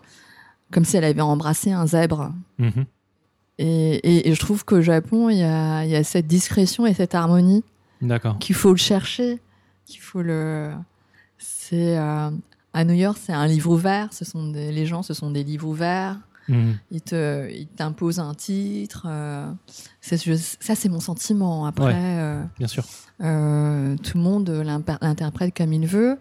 comme 0.74 0.84
si 0.84 0.98
elle 0.98 1.06
avait 1.06 1.22
embrassé 1.22 1.72
un 1.72 1.88
zèbre. 1.88 2.34
Mhm. 2.58 2.84
Et, 3.60 3.94
et- 4.04 4.28
et 4.30 4.34
je 4.36 4.40
trouve 4.42 4.66
qu'au 4.66 4.82
Japon, 4.82 5.30
il 5.30 5.38
y 5.38 5.44
a, 5.44 5.86
il 5.86 5.90
y 5.92 5.96
a 5.96 6.04
cette 6.04 6.28
discrétion 6.28 6.86
et 6.86 6.94
cette 6.94 7.16
harmonie 7.16 7.64
qu'il 8.42 8.56
faut 8.56 8.72
le 8.72 8.76
chercher, 8.92 9.40
qu'il 9.86 10.02
faut 10.02 10.22
le. 10.22 10.72
C'est 11.38 11.98
euh, 11.98 12.30
à 12.74 12.84
New 12.84 12.94
York, 12.96 13.18
c'est 13.26 13.32
un 13.32 13.48
livre 13.48 13.72
ouvert. 13.72 14.10
Ce 14.12 14.26
sont 14.26 14.52
des, 14.52 14.74
les 14.74 14.86
gens, 14.86 15.02
ce 15.02 15.14
sont 15.14 15.32
des 15.32 15.46
livres 15.46 15.68
ouverts. 15.70 16.18
Mhm. 16.48 16.78
Ils 16.92 17.02
te, 17.02 17.50
ils 17.52 17.68
t'imposent 17.68 18.20
un 18.20 18.34
titre. 18.34 19.06
euh, 19.10 19.52
je- 20.02 20.34
ça, 20.60 20.76
c'est 20.76 20.90
mon 20.90 21.00
sentiment. 21.00 21.66
Après. 21.66 21.86
Ouais. 21.86 21.94
euh, 21.96 22.44
Bien 22.60 22.68
sûr. 22.68 22.84
euh, 23.22 23.96
tout 23.98 24.18
le 24.18 24.24
monde 24.24 24.50
l'interprète 25.02 25.56
comme 25.56 25.74
il 25.74 25.88
veut. 25.88 26.18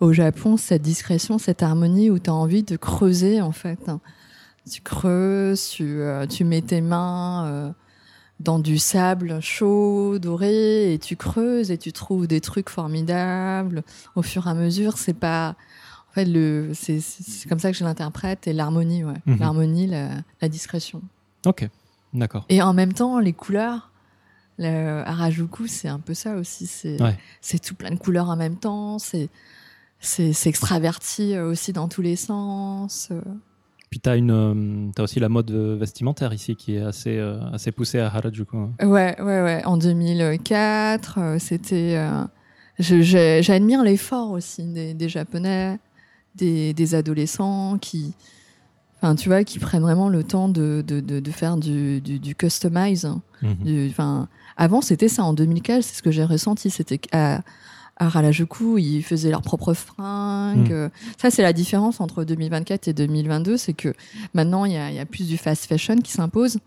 Au 0.00 0.12
Japon, 0.12 0.56
cette 0.56 0.82
discrétion, 0.82 1.38
cette 1.38 1.62
harmonie 1.62 2.10
où 2.10 2.18
tu 2.18 2.28
as 2.30 2.34
envie 2.34 2.62
de 2.62 2.76
creuser, 2.76 3.40
en 3.40 3.52
fait. 3.52 3.90
Tu 4.70 4.82
creuses, 4.82 5.68
tu, 5.70 6.00
tu 6.28 6.44
mets 6.44 6.60
tes 6.62 6.80
mains 6.82 7.74
dans 8.38 8.58
du 8.58 8.76
sable 8.78 9.40
chaud, 9.40 10.18
doré, 10.18 10.92
et 10.92 10.98
tu 10.98 11.16
creuses 11.16 11.70
et 11.70 11.78
tu 11.78 11.92
trouves 11.92 12.26
des 12.26 12.42
trucs 12.42 12.68
formidables. 12.68 13.82
Au 14.14 14.22
fur 14.22 14.46
et 14.46 14.50
à 14.50 14.54
mesure, 14.54 14.98
c'est 14.98 15.14
pas. 15.14 15.54
Fait, 16.16 16.24
le, 16.24 16.70
c'est, 16.72 16.98
comme 17.46 17.58
ça 17.58 17.70
que 17.70 17.76
je 17.76 17.84
l'interprète, 17.84 18.46
et 18.46 18.54
l'harmonie, 18.54 19.04
ouais. 19.04 19.12
Mhm. 19.26 19.38
L'harmonie, 19.38 19.86
la, 19.86 20.08
la 20.40 20.48
discrétion. 20.48 21.02
Ok. 21.44 21.68
D'accord. 22.14 22.46
Et 22.48 22.62
en 22.62 22.72
même 22.72 22.94
temps, 22.94 23.18
les 23.18 23.34
couleurs, 23.34 23.90
le 24.58 25.02
Harajuku, 25.06 25.66
c'est 25.66 25.88
un 25.88 25.98
peu 26.00 26.14
ça 26.14 26.36
aussi. 26.36 26.66
C'est 26.66 27.00
Ouais. 27.02 27.18
c'est 27.42 27.58
tout 27.58 27.74
plein 27.74 27.90
de 27.90 27.98
couleurs 27.98 28.30
en 28.30 28.36
même 28.36 28.56
temps. 28.56 28.98
C'est 28.98 29.28
c'est 30.00 30.46
extraverti 30.46 31.34
euh, 31.34 31.50
aussi 31.50 31.72
dans 31.74 31.88
tous 31.88 32.00
les 32.02 32.16
sens. 32.16 33.08
euh. 33.10 33.20
Puis 33.90 34.00
tu 34.00 34.08
as, 34.08 34.12
as 34.14 35.02
aussi 35.02 35.20
la 35.20 35.28
mode 35.28 35.50
euh, 35.50 35.76
vestimentaire 35.78 36.32
ici 36.32 36.56
qui 36.56 36.76
est 36.76 36.80
assez, 36.82 37.18
euh, 37.18 37.38
assez 37.52 37.72
poussée 37.72 37.98
à 37.98 38.06
Harajuku. 38.06 38.56
hein. 38.56 38.70
Ouais, 38.80 39.20
ouais, 39.20 39.42
ouais. 39.42 39.62
En 39.66 39.76
2004, 39.76 41.18
euh, 41.18 41.38
c'était. 41.38 41.94
euh, 41.96 42.24
J'admire 42.78 43.82
l'effort 43.82 44.32
aussi 44.32 44.62
des, 44.64 44.92
des 44.92 45.08
Japonais, 45.08 45.78
des, 46.36 46.72
des 46.74 46.94
adolescents 46.94 47.78
qui. 47.78 48.12
Enfin, 49.02 49.14
tu 49.14 49.28
vois, 49.28 49.44
qui 49.44 49.58
prennent 49.58 49.82
vraiment 49.82 50.08
le 50.08 50.24
temps 50.24 50.48
de, 50.48 50.82
de, 50.86 51.00
de, 51.00 51.20
de 51.20 51.30
faire 51.30 51.56
du, 51.58 52.00
du, 52.00 52.18
du 52.18 52.34
customize. 52.34 53.08
Mhm. 53.42 53.54
Du- 53.62 53.88
Enfin, 53.90 54.28
avant, 54.56 54.80
c'était 54.80 55.08
ça. 55.08 55.22
En 55.24 55.34
2004, 55.34 55.82
c'est 55.82 55.96
ce 55.96 56.02
que 56.02 56.10
j'ai 56.10 56.24
ressenti. 56.24 56.70
C'était 56.70 56.98
qu'à 56.98 57.42
à 57.98 58.06
Harajuku, 58.08 58.78
ils 58.78 59.02
faisaient 59.02 59.30
leurs 59.30 59.42
propres 59.42 59.72
fringues. 59.74 60.70
Euh, 60.72 60.88
Ça, 61.18 61.30
c'est 61.30 61.42
la 61.42 61.52
différence 61.54 62.00
entre 62.00 62.24
2024 62.24 62.88
et 62.88 62.92
2022. 62.92 63.56
C'est 63.56 63.72
que 63.74 63.92
maintenant, 64.34 64.64
il 64.66 64.72
y 64.72 64.76
a, 64.76 64.90
il 64.90 64.96
y 64.96 64.98
a 64.98 65.06
plus 65.06 65.26
du 65.28 65.36
fast 65.38 65.66
fashion 65.66 65.96
qui 65.96 66.12
s'impose 66.12 66.58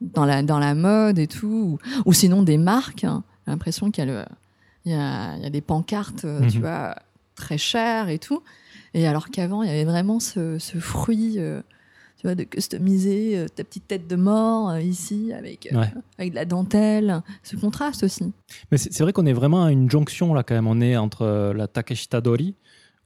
dans 0.00 0.24
la, 0.26 0.42
dans 0.42 0.58
la 0.58 0.74
mode 0.74 1.18
et 1.18 1.26
tout. 1.26 1.78
Ou, 1.78 1.78
ou 2.06 2.12
sinon, 2.12 2.42
des 2.42 2.58
marques. 2.58 3.04
hein. 3.04 3.22
J'ai 3.46 3.52
l'impression 3.52 3.90
qu'il 3.90 4.04
y 4.04 4.08
a, 4.08 4.12
le, 4.12 4.24
il 4.86 4.92
y, 4.92 4.94
a, 4.94 5.36
y 5.38 5.44
a 5.46 5.50
des 5.50 5.60
pancartes, 5.62 6.24
euh, 6.24 6.46
tu 6.48 6.56
Mhm. 6.58 6.62
vois, 6.64 6.96
très 7.34 7.58
chères 7.58 8.08
et 8.08 8.18
tout. 8.18 8.42
Et 8.94 9.06
alors 9.06 9.28
qu'avant, 9.30 9.62
il 9.62 9.68
y 9.68 9.72
avait 9.72 9.84
vraiment 9.84 10.20
ce, 10.20 10.58
ce 10.58 10.78
fruit. 10.78 11.34
euh, 11.38 11.60
tu 12.16 12.28
vois, 12.28 12.34
de 12.36 12.44
customiser 12.44 13.36
euh, 13.36 13.46
ta 13.54 13.64
petite 13.64 13.86
tête 13.86 14.06
de 14.08 14.16
mort 14.16 14.70
euh, 14.70 14.80
ici 14.80 15.32
avec 15.36 15.68
Ouais. 15.72 15.90
avec 16.16 16.30
de 16.30 16.36
la 16.36 16.44
dentelle, 16.46 17.22
ce 17.42 17.54
contraste 17.56 18.02
aussi. 18.04 18.32
Mais 18.70 18.78
c'est 18.78 19.00
vrai 19.02 19.12
qu'on 19.12 19.26
est 19.26 19.32
vraiment 19.34 19.64
à 19.64 19.70
une 19.72 19.90
jonction 19.90 20.32
là 20.32 20.42
quand 20.42 20.54
même. 20.54 20.66
On 20.66 20.80
est 20.80 20.96
entre 20.96 21.52
la 21.54 21.66
Takeshita 21.68 22.22
Dori, 22.22 22.54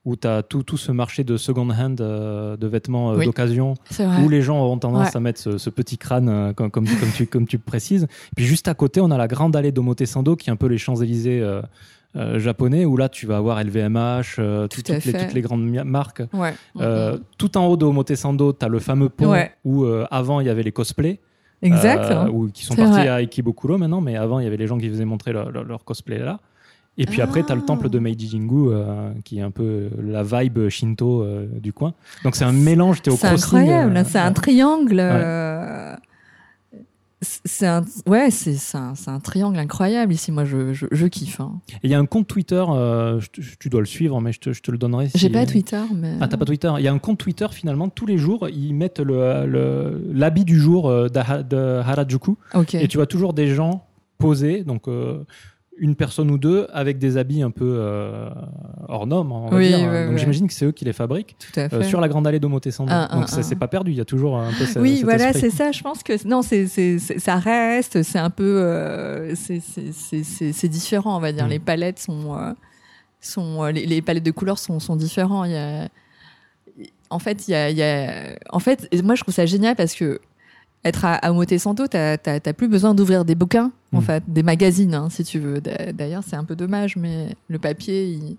où 0.04 0.14
tu 0.14 0.28
as 0.28 0.44
tout, 0.44 0.62
tout 0.62 0.76
ce 0.76 0.92
marché 0.92 1.24
de 1.24 1.36
second 1.36 1.68
hand 1.70 2.00
euh, 2.00 2.56
de 2.56 2.66
vêtements 2.68 3.10
euh, 3.12 3.16
Oui. 3.16 3.24
d'occasion, 3.24 3.74
où 4.22 4.28
les 4.28 4.40
gens 4.42 4.60
auront 4.62 4.78
tendance 4.78 5.08
Ouais. 5.08 5.16
à 5.16 5.20
mettre 5.20 5.40
ce, 5.40 5.58
ce 5.58 5.70
petit 5.70 5.98
crâne, 5.98 6.28
euh, 6.28 6.52
comme, 6.52 6.70
comme, 6.70 6.86
comme 6.86 7.10
tu, 7.16 7.26
comme 7.26 7.46
tu 7.48 7.58
précises. 7.58 8.06
Puis 8.36 8.44
juste 8.44 8.68
à 8.68 8.74
côté, 8.74 9.00
on 9.00 9.10
a 9.10 9.16
la 9.18 9.26
grande 9.26 9.56
allée 9.56 9.72
d'Omotesando, 9.72 10.36
qui 10.36 10.48
est 10.50 10.52
un 10.52 10.56
peu 10.56 10.66
les 10.68 10.78
Champs-Élysées 10.78 11.40
euh, 12.16 12.38
japonais, 12.38 12.84
où 12.84 12.96
là 12.96 13.08
tu 13.08 13.26
vas 13.26 13.36
avoir 13.36 13.62
LVMH, 13.62 14.36
euh, 14.38 14.66
Tout 14.68 14.76
toutes, 14.82 14.88
les, 14.88 15.00
fait. 15.00 15.12
toutes 15.24 15.34
les 15.34 15.40
grandes 15.42 15.68
marques. 15.84 16.22
Ouais. 16.32 16.54
Euh, 16.80 17.12
Mhm. 17.12 17.20
Tout 17.38 17.56
en 17.58 17.66
haut 17.66 17.76
de 17.76 17.84
Omotesando, 17.84 18.52
tu 18.52 18.64
as 18.64 18.68
le 18.68 18.78
fameux 18.78 19.08
pont 19.08 19.30
Ouais. 19.30 19.52
où 19.64 19.84
avant 20.10 20.40
il 20.40 20.46
y 20.46 20.50
avait 20.50 20.62
les 20.62 20.72
cosplays. 20.72 21.20
Exact. 21.60 22.28
ou 22.32 22.48
qui 22.52 22.64
sont 22.64 22.76
partis 22.76 22.92
vrai. 22.92 23.08
à 23.08 23.14
Ikebukuro 23.16 23.78
maintenant, 23.78 24.00
mais 24.00 24.16
avant 24.16 24.38
il 24.38 24.44
y 24.44 24.46
avait 24.46 24.56
les 24.56 24.68
gens 24.68 24.78
qui 24.78 24.88
faisaient 24.88 25.04
montrer 25.04 25.32
leur, 25.32 25.50
leur- 25.50 25.64
leur 25.64 25.84
cosplay 25.84 26.20
là. 26.20 26.38
Et 27.00 27.06
puis 27.06 27.20
après, 27.20 27.44
tu 27.44 27.52
as 27.52 27.54
le 27.56 27.60
Ah. 27.62 27.66
temple 27.66 27.88
de 27.90 27.98
Meiji 28.00 28.28
Jingu, 28.28 28.70
euh, 28.72 29.10
qui 29.24 29.38
est 29.38 29.42
un 29.42 29.50
peu 29.52 29.88
la 30.04 30.22
vibe 30.24 30.68
Shinto 30.68 31.22
euh, 31.22 31.46
du 31.60 31.72
coin. 31.72 31.94
Donc 32.24 32.34
c'est 32.36 32.44
un 32.44 32.50
mélange, 32.52 33.02
tu 33.02 33.10
es 33.10 33.12
au 33.12 33.16
C'est 33.16 33.26
incroyable, 33.28 33.96
euh, 33.96 34.02
c'est 34.04 34.18
un 34.18 34.32
triangle. 34.32 34.98
C'est 37.20 37.66
un, 37.66 37.84
ouais, 38.06 38.30
c'est 38.30 38.56
un, 38.76 38.92
un 39.08 39.18
triangle 39.20 39.58
incroyable 39.58 40.12
ici. 40.12 40.30
Moi, 40.30 40.44
je, 40.44 40.72
je, 40.72 40.86
je 40.92 41.06
kiffe. 41.06 41.40
hein. 41.40 41.60
Et 41.82 41.88
il 41.88 41.90
y 41.90 41.94
a 41.94 41.98
un 41.98 42.06
compte 42.06 42.28
Twitter, 42.28 42.64
euh, 42.68 43.20
je 43.20 43.56
tu 43.58 43.68
dois 43.68 43.80
le 43.80 43.86
suivre, 43.86 44.20
mais 44.20 44.32
je 44.32 44.38
te, 44.38 44.52
je 44.52 44.62
te 44.62 44.70
le 44.70 44.78
donnerai. 44.78 45.08
J'ai 45.14 45.26
si- 45.26 45.28
pas 45.30 45.44
Twitter, 45.44 45.82
mais. 45.96 46.14
Ah, 46.20 46.28
t'as 46.28 46.36
pas 46.36 46.44
Twitter 46.44 46.72
Il 46.78 46.84
y 46.84 46.88
a 46.88 46.92
un 46.92 46.98
compte 47.00 47.18
Twitter, 47.18 47.46
finalement, 47.50 47.88
tous 47.88 48.06
les 48.06 48.18
jours, 48.18 48.48
ils 48.48 48.72
mettent 48.72 49.00
le- 49.00 49.46
le- 49.46 50.00
l'habit 50.12 50.44
du 50.44 50.60
jour 50.60 50.88
euh, 50.88 51.08
de 51.08 51.80
Harajuku. 51.80 52.36
Et 52.74 52.86
tu 52.86 52.98
vois 52.98 53.06
toujours 53.06 53.34
des 53.34 53.48
gens 53.52 53.84
posés, 54.18 54.62
donc 54.62 54.86
euh, 54.86 55.24
une 55.80 55.94
personne 55.94 56.30
ou 56.30 56.38
deux, 56.38 56.66
avec 56.72 56.98
des 56.98 57.16
habits 57.16 57.42
un 57.42 57.50
peu 57.50 57.64
euh, 57.78 58.28
hors 58.88 59.06
normes, 59.06 59.32
on 59.32 59.48
va 59.48 59.56
Oui, 59.56 59.68
dire. 59.68 59.78
ouais, 59.88 60.04
donc 60.04 60.12
ouais. 60.12 60.18
j'imagine 60.18 60.46
que 60.46 60.52
c'est 60.52 60.66
eux 60.66 60.72
qui 60.72 60.84
les 60.84 60.92
fabriquent. 60.92 61.36
Tout 61.38 61.60
à 61.60 61.72
euh, 61.74 61.82
sur 61.82 62.00
la 62.00 62.08
grande 62.08 62.26
allée 62.26 62.40
d'Omotesando. 62.40 62.90
Ah, 62.92 63.08
donc 63.12 63.24
ah, 63.24 63.26
ça 63.28 63.36
ah. 63.40 63.42
c'est 63.42 63.56
pas 63.56 63.68
perdu, 63.68 63.92
il 63.92 63.96
y 63.96 64.00
a 64.00 64.04
toujours 64.04 64.38
un 64.38 64.50
peu 64.52 64.66
ce- 64.66 64.78
Oui, 64.78 64.96
cet 64.96 65.04
voilà, 65.04 65.32
c'est 65.32 65.50
ça. 65.50 65.72
Je 65.72 65.82
pense 65.82 66.02
que 66.02 66.26
non, 66.26 66.42
c'est 66.42 66.66
ça 66.98 67.36
reste. 67.36 68.02
C'est 68.02 68.18
un 68.18 68.30
peu, 68.30 68.60
euh, 68.60 69.34
c'est 69.34 70.68
différent, 70.68 71.16
on 71.16 71.20
va 71.20 71.32
dire. 71.32 71.46
Mm. 71.46 71.50
Les 71.50 71.58
palettes 71.58 71.98
sont 71.98 72.54
sont 73.20 73.64
les, 73.66 73.86
les 73.86 74.02
palettes 74.02 74.24
de 74.24 74.30
couleurs 74.30 74.58
sont 74.58 74.80
sont 74.80 74.96
différents. 74.96 75.44
Il 75.44 75.52
y 75.52 75.56
a, 75.56 75.88
en 77.10 77.18
fait, 77.18 77.48
il 77.48 77.52
y 77.52 77.54
a, 77.54 77.70
il 77.70 77.76
y 77.76 77.82
a, 77.82 78.36
en 78.50 78.58
fait, 78.58 78.88
moi 79.02 79.14
je 79.14 79.22
trouve 79.22 79.34
ça 79.34 79.46
génial 79.46 79.76
parce 79.76 79.94
que 79.94 80.20
être 80.84 81.04
à, 81.04 81.14
à 81.14 81.30
Omotesando, 81.32 81.86
t'as 81.86 82.16
plus 82.52 82.68
besoin 82.68 82.94
d'ouvrir 82.94 83.24
des 83.24 83.34
bouquins, 83.34 83.72
en 83.92 84.00
Mm. 84.00 84.02
fait, 84.04 84.22
des 84.28 84.42
magazines, 84.42 84.94
hein, 84.94 85.08
si 85.10 85.24
tu 85.24 85.38
veux. 85.38 85.60
D'a- 85.60 85.92
D'ailleurs, 85.92 86.22
c'est 86.26 86.36
un 86.36 86.44
peu 86.44 86.56
dommage, 86.56 86.96
mais 86.96 87.34
le 87.48 87.58
papier, 87.58 88.06
il, 88.06 88.36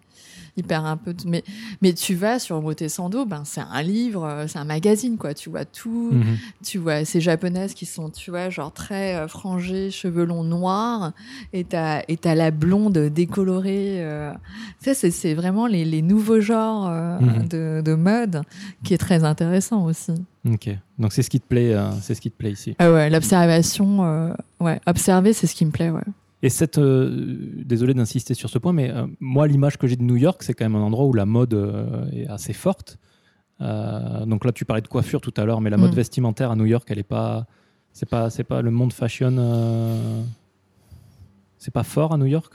il 0.58 0.64
perd 0.64 0.86
un 0.86 0.98
peu. 0.98 1.14
de- 1.14 1.28
Mais 1.28 1.44
mais 1.82 1.94
tu 1.94 2.14
vas 2.16 2.38
sur 2.40 2.58
Omotesando, 2.58 3.26
ben 3.26 3.44
c'est 3.46 3.62
un 3.62 3.82
livre, 3.82 4.26
euh, 4.26 4.46
c'est 4.48 4.60
un 4.60 4.66
magazine, 4.66 5.18
quoi. 5.18 5.34
Tu 5.34 5.50
vois 5.50 5.66
tout 5.66 6.12
Mhm. 6.14 6.38
tu 6.64 6.78
vois 6.78 7.06
ces 7.06 7.22
japonaises 7.22 7.74
qui 7.74 7.86
sont 7.86 8.10
tu 8.10 8.30
vois 8.30 8.50
genre 8.50 8.72
très 8.74 9.16
euh, 9.16 9.28
frangées 9.28 9.90
cheveux 9.92 10.26
longs 10.26 10.44
noirs 10.44 11.14
et 11.54 11.64
t'as 11.64 12.02
et 12.08 12.18
la 12.24 12.52
blonde 12.52 12.98
décolorée 12.98 14.04
euh. 14.04 14.34
c'est 14.80 14.94
c'est 15.12 15.34
vraiment 15.34 15.66
les, 15.68 15.86
les 15.86 16.02
nouveaux 16.02 16.42
genres 16.42 16.88
euh, 16.90 17.20
Mhm. 17.20 17.48
de, 17.48 17.82
de 17.86 17.94
mode 17.96 18.42
qui 18.84 18.94
est 18.94 18.98
très 18.98 19.24
intéressant 19.24 19.86
aussi 19.86 20.14
Ok, 20.48 20.70
donc 20.98 21.12
c'est 21.14 21.22
ce 21.24 21.30
qui 21.30 21.40
te 21.40 21.48
plaît, 21.48 21.74
euh, 21.74 21.90
c'est 22.02 22.16
ce 22.16 22.22
qui 22.22 22.32
te 22.32 22.38
plaît 22.38 22.52
ici. 22.52 22.76
ah 22.80 22.92
ouais 22.92 23.10
l'observation 23.10 24.04
euh, 24.04 24.34
ouais 24.60 24.80
observer 24.88 25.34
c'est 25.34 25.48
ce 25.48 25.56
qui 25.56 25.66
me 25.66 25.72
plaît 25.72 25.90
ouais 25.90 26.04
Et 26.42 26.50
cette, 26.50 26.78
euh, 26.78 27.50
désolé 27.66 27.94
d'insister 27.94 28.34
sur 28.34 28.50
ce 28.50 28.58
point, 28.60 28.72
mais 28.74 28.90
euh, 28.92 29.06
moi 29.20 29.46
l'image 29.48 29.78
que 29.78 29.88
j'ai 29.88 29.96
de 29.98 30.04
New 30.04 30.16
York, 30.18 30.42
c'est 30.44 30.54
quand 30.54 30.66
même 30.66 30.76
un 30.76 30.82
endroit 30.86 31.06
où 31.06 31.14
la 31.14 31.26
mode 31.26 31.54
euh, 31.54 32.10
est 32.12 32.28
assez 32.28 32.54
forte. 32.54 32.98
Euh, 33.62 34.26
donc 34.26 34.46
là, 34.46 34.54
tu 34.54 34.64
parlais 34.64 34.82
de 34.82 34.88
coiffure 34.88 35.20
tout 35.20 35.34
à 35.36 35.44
l'heure, 35.44 35.60
mais 35.60 35.70
la 35.70 35.76
mode 35.76 35.92
Mm. 35.92 35.96
vestimentaire 35.96 36.52
à 36.52 36.56
New 36.56 36.66
York, 36.66 36.88
elle 36.92 37.00
est 37.00 37.04
pas, 37.18 37.46
c'est 37.92 38.08
pas, 38.08 38.30
c'est 38.30 38.46
pas 38.46 38.62
le 38.62 38.72
monde 38.72 38.94
fashion. 38.94 39.34
c'est 41.58 41.74
pas 41.74 41.84
fort 41.84 42.14
à 42.14 42.18
New 42.18 42.26
York? 42.28 42.54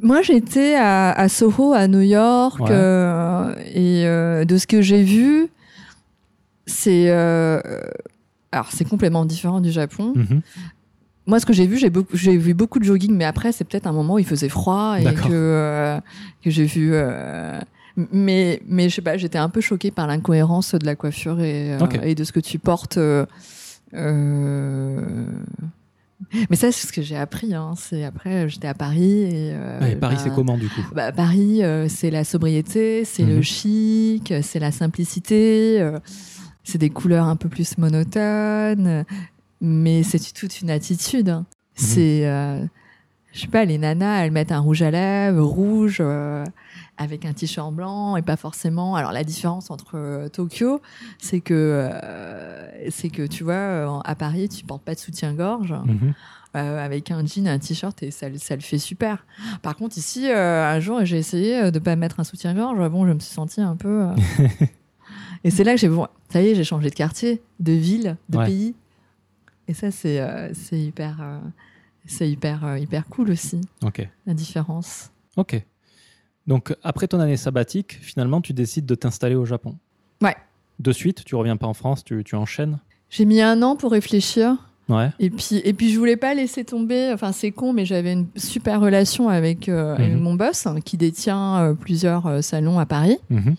Moi, 0.00 0.22
j'étais 0.22 0.74
à, 0.76 1.10
à 1.10 1.28
Soho, 1.28 1.72
à 1.74 1.88
New 1.88 2.00
York, 2.00 2.60
Ouais. 2.60 3.72
et 3.74 4.04
de 4.46 4.56
ce 4.58 4.66
que 4.68 4.80
j'ai 4.80 5.02
vu, 5.02 5.48
c'est 6.66 7.10
alors 7.10 8.70
c'est 8.70 8.84
complètement 8.84 9.24
différent 9.24 9.60
du 9.60 9.70
Japon. 9.72 10.12
Mhm. 10.14 10.40
Moi, 11.26 11.38
ce 11.40 11.46
que 11.46 11.52
j'ai 11.52 11.66
vu, 11.66 11.78
j'ai 11.78 11.90
beaucoup, 11.90 12.16
j'ai 12.16 12.36
vu 12.36 12.52
beaucoup 12.54 12.78
de 12.80 12.84
jogging, 12.84 13.14
mais 13.14 13.24
après, 13.24 13.52
c'est 13.52 13.64
peut-être 13.64 13.86
un 13.86 13.92
moment 13.92 14.14
où 14.14 14.18
il 14.18 14.26
faisait 14.26 14.48
froid 14.48 14.96
et 14.98 15.04
que 15.14 15.28
euh, 15.30 16.00
que 16.42 16.50
j'ai 16.50 16.64
vu. 16.64 16.90
euh, 16.92 17.60
mais 18.10 18.60
mais 18.66 18.88
je 18.88 18.94
sais 18.96 19.02
pas, 19.02 19.16
j'étais 19.16 19.38
un 19.38 19.48
peu 19.50 19.60
choquée 19.60 19.90
par 19.90 20.06
l'incohérence 20.06 20.74
de 20.74 20.84
la 20.86 20.96
coiffure 20.96 21.40
et 21.40 21.74
euh, 21.74 21.78
et 22.02 22.14
de 22.14 22.24
ce 22.24 22.32
que 22.32 22.40
tu 22.40 22.58
portes. 22.58 22.98
Mais 26.48 26.56
ça, 26.56 26.70
c'est 26.72 26.86
ce 26.86 26.92
que 26.92 27.02
j'ai 27.02 27.16
appris. 27.16 27.52
Hein. 27.54 27.74
C'est 27.76 28.04
après, 28.04 28.48
j'étais 28.48 28.68
à 28.68 28.74
Paris 28.74 29.22
et. 29.22 29.52
euh, 29.54 29.78
Paris, 29.80 29.96
bah, 30.00 30.16
c'est 30.16 30.30
comment 30.34 30.56
du 30.56 30.68
coup? 30.68 30.80
bah, 30.94 31.12
Paris, 31.12 31.62
euh, 31.62 31.88
c'est 31.88 32.10
la 32.10 32.24
sobriété, 32.24 33.04
c'est 33.04 33.24
le 33.24 33.36
Mhm. 33.36 33.42
chic, 33.42 34.34
c'est 34.42 34.58
la 34.60 34.70
simplicité, 34.72 35.80
euh, 35.80 35.98
c'est 36.64 36.78
des 36.78 36.90
couleurs 36.90 37.26
un 37.26 37.36
peu 37.36 37.48
plus 37.48 37.76
monotones, 37.76 39.04
mais 39.62 40.02
c'est 40.02 40.18
toute 40.34 40.60
une 40.60 40.68
attitude. 40.70 41.30
hein. 41.30 41.46
C'est, 41.74 42.26
euh, 42.26 42.62
je 43.32 43.40
sais 43.40 43.46
pas, 43.46 43.64
les 43.64 43.78
nanas, 43.78 44.24
elles 44.24 44.30
mettent 44.30 44.52
un 44.52 44.58
rouge 44.58 44.82
à 44.82 44.90
lèvres, 44.90 45.42
rouge, 45.42 45.98
euh, 46.00 46.44
avec 46.98 47.24
un 47.24 47.32
t-shirt 47.32 47.72
blanc 47.74 48.16
et 48.16 48.22
pas 48.22 48.36
forcément. 48.36 48.94
Alors 48.94 49.12
la 49.12 49.24
différence 49.24 49.70
entre 49.70 49.92
euh, 49.94 50.28
Tokyo, 50.28 50.82
c'est 51.18 51.40
que, 51.40 51.88
c'est 52.90 53.08
que 53.08 53.26
tu 53.26 53.42
vois, 53.44 54.02
à 54.04 54.14
Paris, 54.14 54.48
tu 54.50 54.64
portes 54.64 54.82
pas 54.82 54.94
de 54.94 55.00
soutien-gorge 55.00 55.72
Mhm. 55.86 56.12
euh, 56.56 56.84
avec 56.84 57.10
un 57.10 57.24
jean, 57.24 57.48
un 57.48 57.58
t-shirt 57.58 58.02
et 58.02 58.10
ça, 58.10 58.28
le- 58.28 58.36
ça 58.36 58.54
le 58.54 58.60
fait 58.60 58.76
super. 58.78 59.24
Par 59.62 59.76
contre, 59.76 59.96
ici, 59.96 60.28
euh, 60.30 60.66
un 60.70 60.80
jour, 60.80 61.00
j'ai 61.04 61.16
essayé 61.16 61.70
de 61.70 61.78
pas 61.78 61.96
mettre 61.96 62.20
un 62.20 62.24
soutien-gorge. 62.24 62.86
Bon, 62.90 63.06
je 63.06 63.12
me 63.14 63.18
suis 63.20 63.32
sentie 63.32 63.62
un 63.62 63.76
peu. 63.76 64.02
euh, 64.02 64.14
et 65.44 65.50
c'est 65.50 65.64
là 65.64 65.72
que 65.74 65.80
j'ai 65.80 65.88
bon, 65.88 66.06
ça 66.30 66.42
y 66.42 66.48
est, 66.48 66.54
j'ai 66.54 66.64
changé 66.64 66.90
de 66.90 66.94
quartier, 66.94 67.40
de 67.60 67.72
ville, 67.72 68.16
de 68.28 68.38
Ouais. 68.38 68.44
pays. 68.46 68.74
Et 69.68 69.74
ça, 69.74 69.90
c'est 69.90 70.20
euh, 70.20 70.52
hyper, 70.72 71.18
euh, 71.20 71.38
c'est 72.06 72.28
hyper, 72.28 72.64
euh, 72.64 72.78
hyper 72.78 73.06
cool 73.06 73.30
aussi 73.30 73.60
Ok, 73.84 74.06
la 74.26 74.34
différence. 74.34 75.10
ok. 75.36 75.62
Donc 76.48 76.74
après 76.82 77.06
ton 77.06 77.20
année 77.20 77.36
sabbatique, 77.36 77.98
finalement, 78.02 78.40
tu 78.40 78.52
décides 78.52 78.86
de 78.86 78.94
t'installer 78.96 79.36
au 79.36 79.44
Japon. 79.44 79.76
Ouais. 80.20 80.34
De 80.80 80.90
suite, 80.92 81.24
tu 81.24 81.36
reviens 81.36 81.56
pas 81.56 81.68
en 81.68 81.74
France, 81.74 82.02
tu, 82.02 82.24
tu 82.24 82.34
enchaînes. 82.34 82.80
J'ai 83.10 83.24
mis 83.24 83.40
un 83.40 83.62
an 83.62 83.76
pour 83.76 83.92
réfléchir. 83.92 84.56
Ouais. 84.88 85.10
Et 85.20 85.30
puis, 85.30 85.60
et 85.64 85.72
puis 85.72 85.92
je 85.92 85.98
voulais 85.98 86.16
pas 86.16 86.34
laisser 86.34 86.64
tomber. 86.64 87.12
Enfin, 87.14 87.30
c'est 87.30 87.52
con, 87.52 87.72
mais 87.72 87.84
j'avais 87.86 88.12
une 88.12 88.26
super 88.34 88.80
relation 88.80 89.28
avec, 89.28 89.68
euh, 89.68 89.94
avec 89.94 90.10
Mhm. 90.12 90.18
mon 90.20 90.34
boss 90.34 90.66
hein, 90.66 90.80
qui 90.80 90.96
détient 90.96 91.58
euh, 91.60 91.74
plusieurs 91.74 92.26
euh, 92.26 92.40
salons 92.40 92.80
à 92.80 92.86
Paris. 92.86 93.18
Mhm. 93.30 93.54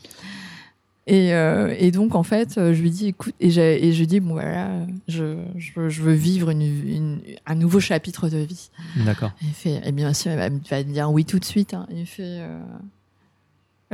Et, 1.05 1.33
euh, 1.33 1.75
et 1.77 1.91
donc, 1.91 2.15
en 2.15 2.23
fait, 2.23 2.57
euh, 2.57 2.73
je 2.73 2.81
lui 2.81 2.89
dis, 2.89 3.07
écoute, 3.07 3.33
et, 3.41 3.47
et 3.47 3.91
je 3.93 3.99
lui 3.99 4.07
dis, 4.07 4.19
bon, 4.21 4.33
voilà, 4.33 4.69
je, 5.09 5.35
je, 5.57 5.71
veux- 5.75 5.89
je 5.89 6.01
veux 6.01 6.13
vivre 6.13 6.49
une, 6.49 6.61
une- 6.61 7.21
un 7.45 7.55
nouveau 7.55 7.81
chapitre 7.81 8.29
de 8.29 8.37
vie. 8.37 8.69
D'accord. 9.05 9.31
Et 9.41 9.45
il 9.47 9.53
fait, 9.53 9.81
et 9.85 9.91
bien 9.91 10.13
sûr, 10.13 10.31
il 10.31 10.37
va, 10.37 10.49
me- 10.49 10.59
il 10.63 10.69
va 10.69 10.77
me 10.77 10.93
dire 10.93 11.11
oui 11.11 11.25
tout 11.25 11.39
de 11.39 11.45
suite. 11.45 11.73
hein. 11.73 11.87
Il 11.91 12.05
fait, 12.05 12.23
euh, 12.23 12.57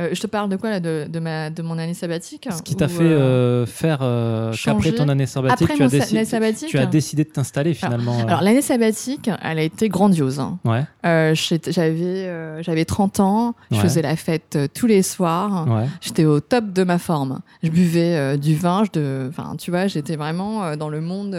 euh, 0.00 0.08
je 0.12 0.20
te 0.20 0.26
parle 0.26 0.48
de 0.48 0.56
quoi, 0.56 0.70
là, 0.70 0.80
de, 0.80 1.06
de, 1.08 1.18
ma, 1.20 1.50
de 1.50 1.62
mon 1.62 1.78
année 1.78 1.94
sabbatique 1.94 2.48
Ce 2.50 2.62
qui 2.62 2.74
t'a 2.74 2.88
fait 2.88 3.02
euh, 3.02 3.20
euh, 3.62 3.66
faire 3.66 3.98
euh, 4.02 4.52
qu'après 4.64 4.92
ton 4.92 5.08
année 5.08 5.26
sabbatique, 5.26 5.68
tu, 5.76 5.82
as 5.82 5.88
décidé, 5.88 6.16
année 6.18 6.24
sabbatique 6.24 6.68
tu 6.68 6.78
as 6.78 6.86
décidé 6.86 7.24
de 7.24 7.28
t'installer 7.30 7.74
finalement. 7.74 8.18
Alors, 8.26 8.40
l'année 8.42 8.62
sabbatique, 8.62 9.30
elle 9.42 9.58
a 9.58 9.62
été 9.62 9.88
grandiose. 9.88 10.40
hein. 10.40 10.58
ouais, 10.64 10.84
J'avais 11.04 12.26
euh, 12.26 12.62
j'avais 12.62 12.84
30 12.84 13.20
ans, 13.20 13.54
je 13.70 13.76
Ouais. 13.76 13.82
faisais 13.82 14.02
la 14.02 14.16
fête 14.16 14.58
tous 14.74 14.86
les 14.86 15.02
soirs. 15.02 15.66
ouais. 15.68 15.86
J'étais 16.00 16.24
au 16.24 16.40
top 16.40 16.72
de 16.72 16.82
ma 16.84 16.98
forme. 16.98 17.40
Je 17.62 17.68
buvais 17.70 18.38
du 18.38 18.54
vin, 18.54 18.84
je 18.84 18.98
de, 18.98 19.26
enfin, 19.28 19.54
tu 19.58 19.70
vois, 19.70 19.86
j'étais 19.86 20.16
vraiment 20.16 20.76
dans 20.76 20.88
le 20.88 21.00
monde 21.00 21.36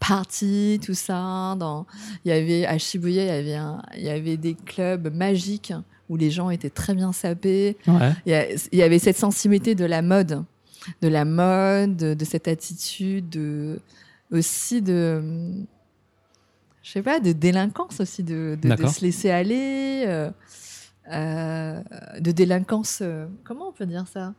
party, 0.00 0.80
tout 0.84 0.94
ça. 0.94 1.54
Dans, 1.58 1.86
il 2.24 2.28
y 2.28 2.32
avait 2.32 2.66
à 2.66 2.78
Shibuya, 2.78 3.22
il 3.24 3.26
y 3.28 3.30
avait 3.30 3.54
un, 3.54 3.82
il 3.96 4.04
y 4.04 4.10
avait 4.10 4.36
des 4.36 4.54
clubs 4.54 5.12
magiques 5.14 5.72
où 6.08 6.16
les 6.16 6.30
gens 6.30 6.50
étaient 6.50 6.70
très 6.70 6.94
bien 6.94 7.12
sapés. 7.12 7.76
ouais. 7.86 8.12
Il 8.26 8.32
y, 8.32 8.34
a- 8.34 8.50
il 8.52 8.78
y 8.78 8.82
avait 8.82 8.98
cette 8.98 9.16
sensibilité 9.18 9.74
de 9.74 9.84
la 9.84 10.02
mode, 10.02 10.44
de 11.02 11.08
la 11.08 11.24
mode, 11.24 11.96
de, 11.96 12.14
de 12.14 12.24
cette 12.24 12.48
attitude, 12.48 13.28
de, 13.28 13.78
aussi 14.30 14.80
de, 14.82 15.52
je 16.82 16.90
sais 16.90 17.02
pas, 17.02 17.20
de 17.20 17.32
délinquance 17.32 18.00
aussi, 18.00 18.22
de, 18.22 18.56
de- 18.56 18.62
de, 18.62 18.68
D'accord. 18.68 18.90
se 18.90 19.02
laisser 19.04 19.30
aller, 19.30 20.04
euh, 20.06 20.30
euh, 21.12 21.82
de 22.20 22.30
délinquance. 22.32 23.00
euh, 23.02 23.26
comment 23.44 23.68
on 23.68 23.72
peut 23.72 23.86
dire 23.86 24.06
ça? 24.08 24.34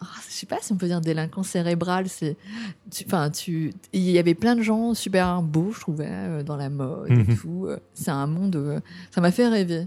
Ah, 0.00 0.06
Je 0.28 0.32
sais 0.32 0.46
pas 0.46 0.58
si 0.60 0.72
on 0.72 0.76
peut 0.76 0.86
dire 0.86 1.00
délinquance 1.00 1.48
cérébrale. 1.48 2.08
C'est, 2.08 2.36
enfin, 3.06 3.30
tu, 3.30 3.72
il 3.92 4.02
y 4.10 4.18
avait 4.18 4.34
plein 4.34 4.56
de 4.56 4.62
gens 4.62 4.94
super 4.94 5.42
beaux, 5.42 5.72
je 5.72 5.80
trouvais, 5.80 6.08
euh, 6.10 6.42
dans 6.42 6.56
la 6.56 6.68
mode 6.70 7.10
et 7.10 7.14
Mhm. 7.14 7.36
tout. 7.36 7.68
C'est 7.94 8.10
un 8.10 8.26
monde, 8.26 8.56
euh, 8.56 8.80
ça 9.10 9.20
m'a 9.20 9.30
fait 9.30 9.48
rêver. 9.48 9.86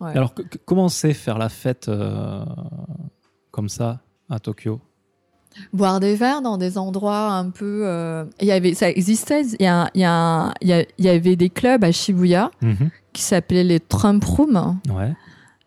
Ouais. 0.00 0.10
Alors, 0.16 0.34
que- 0.34 0.42
comment 0.64 0.88
c'est 0.88 1.12
faire 1.14 1.38
la 1.38 1.48
fête 1.48 1.88
euh, 1.88 2.44
comme 3.50 3.68
ça 3.68 4.00
à 4.28 4.38
Tokyo? 4.40 4.80
Boire 5.72 6.00
des 6.00 6.16
verres 6.16 6.40
dans 6.40 6.56
des 6.56 6.78
endroits 6.78 7.28
un 7.32 7.50
peu. 7.50 7.82
euh, 7.86 8.24
Il 8.40 8.46
y 8.48 8.52
avait, 8.52 8.72
ça 8.74 8.88
existait. 8.88 9.42
Il 9.60 9.62
y, 9.62 9.66
a, 9.66 9.90
il 9.94 10.00
y, 10.00 10.04
a 10.04 10.54
y, 10.62 10.72
a- 10.72 10.84
y 10.98 11.08
avait 11.08 11.36
des 11.36 11.50
clubs 11.50 11.84
à 11.84 11.92
Shibuya 11.92 12.50
Mhm. 12.62 12.88
qui 13.12 13.20
s'appelaient 13.22 13.62
les 13.62 13.78
Trump 13.78 14.24
Rooms. 14.24 14.78
Ouais. 14.88 15.12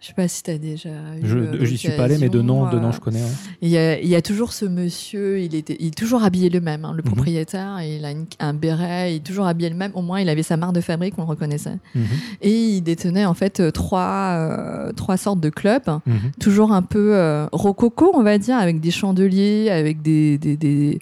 Je 0.05 0.09
sais 0.09 0.13
pas 0.13 0.27
si 0.27 0.43
tu 0.43 0.51
as 0.51 0.59
déjà. 0.59 0.89
Je- 1.23 1.35
euh, 1.35 1.65
J'y 1.65 1.79
suis 1.79 1.89
pas 1.89 2.03
allé, 2.03 2.19
mais 2.19 2.29
de 2.29 2.39
nom, 2.39 2.69
de 2.69 2.77
nom, 2.77 2.89
euh, 2.89 2.91
je 2.91 2.99
connais. 2.99 3.23
ouais. 3.23 3.29
Il 3.63 3.69
y, 3.69 3.77
a, 3.79 3.99
il 3.99 4.07
y 4.07 4.13
a 4.13 4.21
toujours 4.21 4.53
ce 4.53 4.63
monsieur, 4.65 5.39
il, 5.39 5.55
était, 5.55 5.75
il 5.79 5.87
est 5.87 5.97
toujours 5.97 6.23
habillé 6.23 6.51
le 6.51 6.61
même, 6.61 6.85
hein, 6.85 6.93
le 6.95 7.01
Mhm. 7.01 7.11
propriétaire, 7.11 7.81
il 7.81 8.05
a 8.05 8.11
une- 8.11 8.27
un 8.39 8.53
béret, 8.53 9.13
il 9.13 9.15
est 9.15 9.25
toujours 9.25 9.47
habillé 9.47 9.67
le 9.71 9.75
même, 9.75 9.89
au 9.95 10.03
moins 10.03 10.19
il 10.21 10.29
avait 10.29 10.43
sa 10.43 10.57
marque 10.57 10.73
de 10.75 10.81
fabrique, 10.81 11.15
on 11.17 11.23
le 11.23 11.27
reconnaissait. 11.27 11.79
Mhm, 11.95 12.05
Et 12.43 12.51
il 12.75 12.81
détenait 12.81 13.25
en 13.25 13.33
fait 13.33 13.59
euh, 13.59 13.71
trois, 13.71 14.35
euh, 14.37 14.91
trois 14.91 15.17
sortes 15.17 15.39
de 15.39 15.49
clubs, 15.49 15.89
mhm. 16.05 16.31
toujours 16.39 16.71
un 16.71 16.83
peu 16.83 17.15
euh, 17.15 17.47
rococo, 17.51 18.11
on 18.13 18.21
va 18.21 18.37
dire, 18.37 18.57
avec 18.57 18.79
des 18.79 18.91
chandeliers, 18.91 19.71
avec 19.71 20.03
des... 20.03 20.37
des, 20.37 20.55
des- 20.55 20.99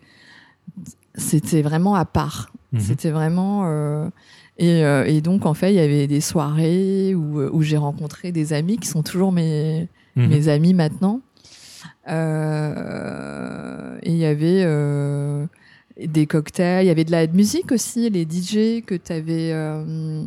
C'était 1.15 1.61
vraiment 1.61 1.95
à 1.95 2.05
part. 2.05 2.51
C'était 2.79 3.11
vraiment... 3.11 3.63
euh, 3.67 4.07
Et, 4.59 4.83
euh, 4.85 5.03
et 5.05 5.21
donc, 5.21 5.45
en 5.45 5.53
fait, 5.53 5.71
il 5.73 5.75
y 5.75 5.79
avait 5.79 6.05
des 6.07 6.21
soirées 6.21 7.15
où, 7.15 7.41
où 7.41 7.61
j'ai 7.63 7.77
rencontré 7.77 8.31
des 8.31 8.53
amis 8.53 8.77
qui 8.77 8.87
sont 8.87 9.01
toujours 9.03 9.31
mes, 9.31 9.87
Mhm. 10.15 10.27
mes 10.27 10.47
amis 10.47 10.73
maintenant. 10.75 11.21
Euh, 12.07 13.97
et 14.03 14.11
il 14.11 14.17
y 14.17 14.25
avait 14.25 14.63
euh, 14.65 15.45
des 16.03 16.25
cocktails, 16.27 16.85
il 16.85 16.87
y 16.87 16.91
avait 16.91 17.03
de 17.03 17.11
la 17.11 17.27
musique 17.27 17.71
aussi, 17.71 18.09
les 18.09 18.25
DJ 18.25 18.83
que 18.85 18.95
tu 18.95 19.11
avais. 19.11 19.51
euh, 19.53 20.23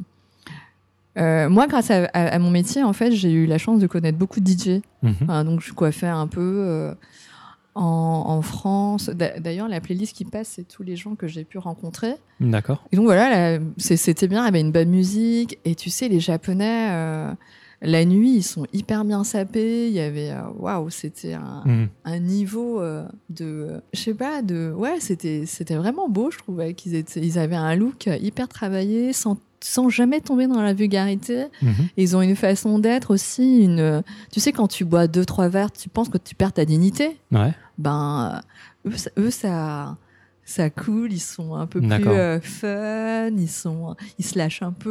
euh, 1.18 1.48
moi, 1.48 1.66
grâce 1.66 1.90
à, 1.90 2.04
à- 2.12 2.26
à 2.34 2.38
mon 2.38 2.50
métier, 2.50 2.82
en 2.82 2.92
fait, 2.92 3.10
j'ai 3.12 3.32
eu 3.32 3.46
la 3.46 3.58
chance 3.58 3.80
de 3.80 3.86
connaître 3.86 4.18
beaucoup 4.18 4.40
de 4.40 4.44
DJ. 4.50 4.82
Mhm. 5.02 5.14
Enfin, 5.22 5.44
donc, 5.44 5.60
je 5.60 5.72
coiffais 5.72 6.06
un 6.08 6.26
peu 6.26 6.40
euh, 6.64 6.94
en, 7.76 8.24
en 8.26 8.42
France. 8.42 9.08
D'a- 9.10 9.38
D'ailleurs, 9.38 9.68
la 9.68 9.80
playlist 9.80 10.16
qui 10.16 10.24
passe, 10.24 10.48
c'est 10.56 10.66
tous 10.66 10.82
les 10.82 10.96
gens 10.96 11.14
que 11.14 11.26
j'ai 11.28 11.44
pu 11.44 11.58
rencontrer. 11.58 12.14
D'accord. 12.40 12.82
Et 12.92 12.96
donc 12.96 13.04
voilà, 13.04 13.58
c'était 13.78 14.26
bien, 14.28 14.42
il 14.42 14.44
y 14.46 14.48
avait 14.48 14.60
une 14.60 14.72
bonne 14.72 14.90
musique. 14.90 15.58
Et 15.64 15.74
tu 15.74 15.90
sais, 15.90 16.08
les 16.08 16.20
Japonais, 16.20 16.88
euh, 16.90 17.32
la 17.82 18.04
nuit, 18.04 18.36
ils 18.36 18.42
sont 18.42 18.66
hyper 18.72 19.04
bien 19.04 19.22
sapés. 19.22 19.88
Il 19.88 19.92
y 19.92 20.00
avait, 20.00 20.30
euh, 20.30 20.40
waouh, 20.58 20.88
c'était 20.90 21.34
un, 21.34 21.88
un 22.04 22.18
niveau 22.18 22.80
euh, 22.80 23.06
de, 23.30 23.80
je 23.92 24.00
sais 24.00 24.14
pas, 24.14 24.42
de, 24.42 24.72
ouais, 24.74 24.96
c'était, 25.00 25.44
c'était 25.46 25.76
vraiment 25.76 26.08
beau, 26.08 26.30
je 26.30 26.38
trouvais 26.38 26.74
qu'ils 26.74 26.94
étaient, 26.94 27.20
ils 27.20 27.38
avaient 27.38 27.54
un 27.56 27.74
look 27.76 28.06
hyper 28.06 28.48
travaillé, 28.48 29.12
sans, 29.12 29.36
sans 29.60 29.88
jamais 29.90 30.20
tomber 30.20 30.46
dans 30.46 30.62
la 30.62 30.72
vulgarité. 30.72 31.44
Mhm. 31.62 31.74
Ils 31.98 32.16
ont 32.16 32.22
une 32.22 32.36
façon 32.36 32.78
d'être 32.78 33.12
aussi, 33.12 33.60
une, 33.64 34.02
tu 34.32 34.40
sais, 34.40 34.52
quand 34.52 34.68
tu 34.68 34.84
bois 34.84 35.06
deux 35.06 35.24
trois 35.26 35.48
verres, 35.48 35.72
tu 35.72 35.88
penses 35.90 36.08
que 36.08 36.18
tu 36.18 36.34
perds 36.34 36.52
ta 36.54 36.64
dignité. 36.64 37.18
Ouais. 37.30 37.52
Ben, 37.78 38.42
eux, 38.86 38.96
ça- 38.96 39.10
eux, 39.18 39.30
ça, 39.30 39.96
ça 40.48 40.70
coule, 40.70 41.12
ils 41.12 41.18
sont 41.18 41.56
un 41.56 41.66
peu 41.66 41.80
plus 41.80 42.06
euh, 42.06 42.38
fun, 42.40 43.36
ils 43.36 43.48
sont, 43.48 43.96
ils 44.16 44.24
se 44.24 44.38
lâchent 44.38 44.62
un 44.62 44.70
peu, 44.70 44.90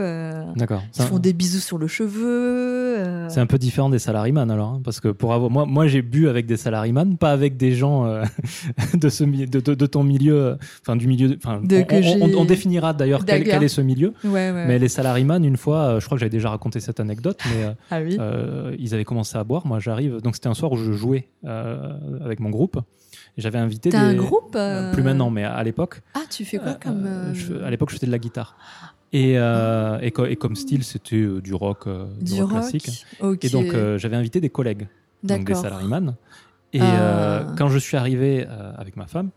euh, 0.00 0.44
D'accord. 0.56 0.82
ils 0.98 1.02
un- 1.02 1.06
font 1.06 1.20
des 1.20 1.32
bisous 1.32 1.60
sur 1.60 1.78
le 1.78 1.86
cheveu. 1.86 2.96
euh. 2.98 3.28
C'est 3.28 3.38
un 3.38 3.46
peu 3.46 3.58
différent 3.58 3.88
des 3.90 4.00
salariman 4.00 4.50
alors, 4.50 4.70
hein, 4.70 4.80
parce 4.84 4.98
que 4.98 5.06
pour 5.08 5.34
avoir 5.34 5.50
moi, 5.50 5.66
moi 5.66 5.86
j'ai 5.86 6.02
bu 6.02 6.28
avec 6.28 6.46
des 6.46 6.56
salariman, 6.56 7.16
pas 7.16 7.30
avec 7.30 7.56
des 7.56 7.76
gens 7.76 8.06
euh, 8.06 8.24
de 8.94 9.08
ce 9.08 9.22
de, 9.22 9.60
de- 9.60 9.74
de 9.74 9.86
ton 9.86 10.02
milieu, 10.02 10.58
enfin 10.82 10.96
du 10.96 11.06
milieu, 11.06 11.36
enfin 11.36 11.60
on, 11.62 11.66
que 11.68 11.94
on- 11.94 11.98
on- 11.98 12.02
j'ai- 12.28 12.34
on 12.36 12.44
définira 12.44 12.92
d'ailleurs 12.92 13.24
quel, 13.24 13.62
est 13.62 13.68
ce 13.68 13.80
milieu. 13.80 14.12
Ouais, 14.24 14.50
ouais. 14.50 14.66
Mais 14.66 14.80
les 14.80 14.88
salariman, 14.88 15.44
une 15.44 15.56
fois, 15.56 16.00
je 16.00 16.04
crois 16.06 16.16
que 16.16 16.20
j'avais 16.20 16.30
déjà 16.30 16.50
raconté 16.50 16.80
cette 16.80 16.98
anecdote, 16.98 17.38
mais 17.54 17.74
ah 17.92 18.00
oui. 18.02 18.18
ils 18.80 18.94
avaient 18.94 19.04
commencé 19.04 19.38
à 19.38 19.44
boire. 19.44 19.64
Moi, 19.64 19.78
j'arrive, 19.78 20.20
donc 20.20 20.34
c'était 20.34 20.48
un 20.48 20.54
soir 20.54 20.72
où 20.72 20.76
je 20.76 20.90
jouais 20.92 21.28
avec 21.44 22.40
mon 22.40 22.50
groupe. 22.50 22.80
J'avais 23.38 23.58
invité 23.58 23.88
T'as 23.90 24.10
des 24.12 24.14
un 24.18 24.22
groupe 24.22 24.54
euh, 24.56 24.92
Plus 24.92 25.02
maintenant, 25.02 25.30
mais 25.30 25.44
à 25.44 25.62
l'époque. 25.62 26.02
Ah, 26.14 26.20
tu 26.28 26.44
fais 26.44 26.58
quoi 26.58 26.72
Euh, 26.72 26.74
comme 26.82 27.06
euh, 27.06 27.32
je- 27.34 27.54
à 27.62 27.70
l'époque, 27.70 27.90
je 27.90 27.96
faisais 27.96 28.06
de 28.06 28.12
la 28.12 28.18
guitare. 28.18 28.56
Et, 29.14 29.38
euh, 29.38 29.98
et, 30.00 30.10
co- 30.10 30.26
et 30.26 30.36
comme 30.36 30.56
style, 30.56 30.84
c'était 30.84 31.26
du 31.40 31.54
rock, 31.54 31.86
du 32.20 32.34
du 32.34 32.42
rock 32.42 32.50
rock 32.52 32.60
classique. 32.60 33.06
Ok. 33.20 33.44
Et 33.44 33.48
donc, 33.50 33.74
j'avais 33.98 34.16
invité 34.16 34.40
des 34.40 34.50
collègues, 34.50 34.86
donc 35.22 35.44
des 35.46 35.54
salaryman. 35.54 36.14
Et 36.74 36.80
Ah. 36.80 37.46
quand 37.58 37.68
je 37.68 37.78
suis 37.78 37.96
arrivé 37.96 38.46
avec 38.76 38.96
ma 38.96 39.06
femme, 39.06 39.30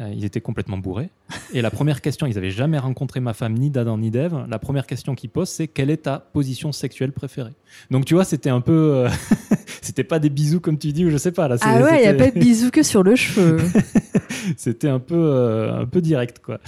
euh, 0.00 0.10
ils 0.14 0.24
étaient 0.24 0.40
complètement 0.40 0.76
bourrés. 0.78 1.10
Et 1.52 1.62
la 1.62 1.70
première 1.70 2.00
question, 2.00 2.26
ils 2.26 2.34
n'avaient 2.34 2.50
jamais 2.50 2.78
rencontré 2.78 3.20
ma 3.20 3.32
femme, 3.32 3.54
ni 3.54 3.70
d'Adam, 3.70 3.96
ni 3.98 4.10
d'Ève. 4.10 4.44
La 4.48 4.58
première 4.58 4.86
question 4.86 5.14
qu'ils 5.14 5.30
posent, 5.30 5.50
c'est 5.50 5.68
quelle 5.68 5.90
est 5.90 5.98
ta 6.04 6.18
position 6.18 6.72
sexuelle 6.72 7.12
préférée? 7.12 7.52
Donc, 7.90 8.04
tu 8.04 8.14
vois, 8.14 8.24
c'était 8.24 8.50
un 8.50 8.60
peu. 8.60 8.72
euh, 8.72 9.08
c'était 9.82 10.04
pas 10.04 10.18
des 10.18 10.30
bisous 10.30 10.60
comme 10.60 10.78
tu 10.78 10.92
dis, 10.92 11.04
ou 11.04 11.10
je 11.10 11.16
sais 11.16 11.32
pas. 11.32 11.46
Là, 11.48 11.56
Ah 11.60 11.80
ouais, 11.80 11.98
il 11.98 12.00
n'y 12.00 12.06
a 12.06 12.14
pas 12.14 12.30
de 12.30 12.38
bisous 12.40 12.70
que 12.70 12.82
sur 12.82 13.02
le 13.02 13.14
cheveu. 13.16 13.58
C'était 14.56 14.88
un 14.88 14.98
peu, 14.98 15.14
euh, 15.16 15.80
un 15.80 15.86
peu 15.86 16.00
direct, 16.00 16.40
quoi. 16.44 16.58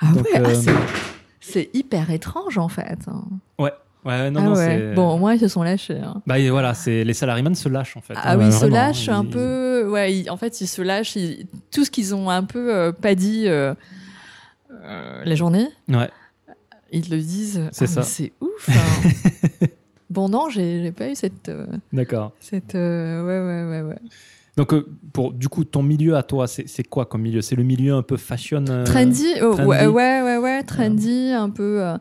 Ah 0.00 0.12
Donc, 0.12 0.24
ouais, 0.24 0.30
ah, 0.44 0.54
c'est- 0.54 0.70
c'est 1.40 1.70
hyper 1.74 2.10
étrange 2.10 2.58
en 2.58 2.68
fait. 2.68 2.98
hein. 3.08 3.24
Ouais, 4.04 4.30
non, 4.32 4.40
ah 4.40 4.44
non, 4.44 4.54
ouais. 4.56 4.94
Bon, 4.94 5.14
au 5.14 5.18
moins 5.18 5.34
ils 5.34 5.40
se 5.40 5.46
sont 5.48 5.62
lâchés. 5.62 5.98
hein. 6.00 6.22
Bah, 6.26 6.38
et 6.38 6.50
voilà, 6.50 6.74
c'est 6.74 7.04
les 7.04 7.14
salaryman 7.14 7.54
se 7.54 7.68
lâchent 7.68 7.96
en 7.96 8.00
fait. 8.00 8.14
Ah 8.16 8.32
hein, 8.32 8.38
oui, 8.38 8.46
ils 8.46 8.52
se 8.52 8.66
lâchent 8.66 9.08
un 9.08 9.24
peu. 9.24 9.88
Ouais, 9.88 10.12
ils- 10.12 10.30
en 10.30 10.36
fait, 10.36 10.60
ils 10.60 10.66
se 10.66 10.82
lâchent. 10.82 11.14
ils- 11.16 11.46
tout 11.70 11.84
ce 11.84 11.90
qu'ils 11.90 12.12
ont 12.14 12.28
un 12.28 12.42
peu 12.42 12.74
euh, 12.74 12.90
pas 12.92 13.14
dit 13.14 13.44
euh, 13.46 13.74
euh, 14.84 15.22
la 15.24 15.34
journée, 15.36 15.68
Ouais. 15.88 16.10
ils 16.90 17.08
le 17.10 17.18
disent. 17.18 17.68
C'est 17.72 17.84
Ah, 17.84 17.88
ça. 17.88 18.02
C'est 18.02 18.32
ouf. 18.40 18.68
hein. 19.62 19.66
bon, 20.10 20.28
non, 20.28 20.48
j'ai 20.50 20.90
pas 20.92 21.08
eu 21.08 21.14
cette. 21.14 21.50
D'accord. 21.92 22.32
cette 22.40 22.74
ouais, 22.74 22.80
ouais, 22.80 23.64
ouais, 23.70 23.82
ouais. 23.82 23.98
Donc, 24.56 24.74
euh, 24.74 24.86
pour, 25.14 25.32
du 25.32 25.48
coup, 25.48 25.64
ton 25.64 25.82
milieu 25.82 26.14
à 26.16 26.22
toi, 26.22 26.46
c'est 26.46 26.82
quoi 26.84 27.06
comme 27.06 27.22
milieu? 27.22 27.40
C'est 27.40 27.56
le 27.56 27.62
milieu 27.62 27.94
un 27.94 28.02
peu 28.02 28.16
fashion 28.18 28.64
euh, 28.68 28.84
Trendy, 28.84 29.26
oh, 29.42 29.52
trendy? 29.54 29.66
Ouais, 29.68 29.86
ouais, 29.86 30.22
ouais, 30.22 30.36
ouais, 30.36 30.62
trendy, 30.62 31.30
un 31.32 31.48
peu. 31.48 31.82
euh. 31.82 31.96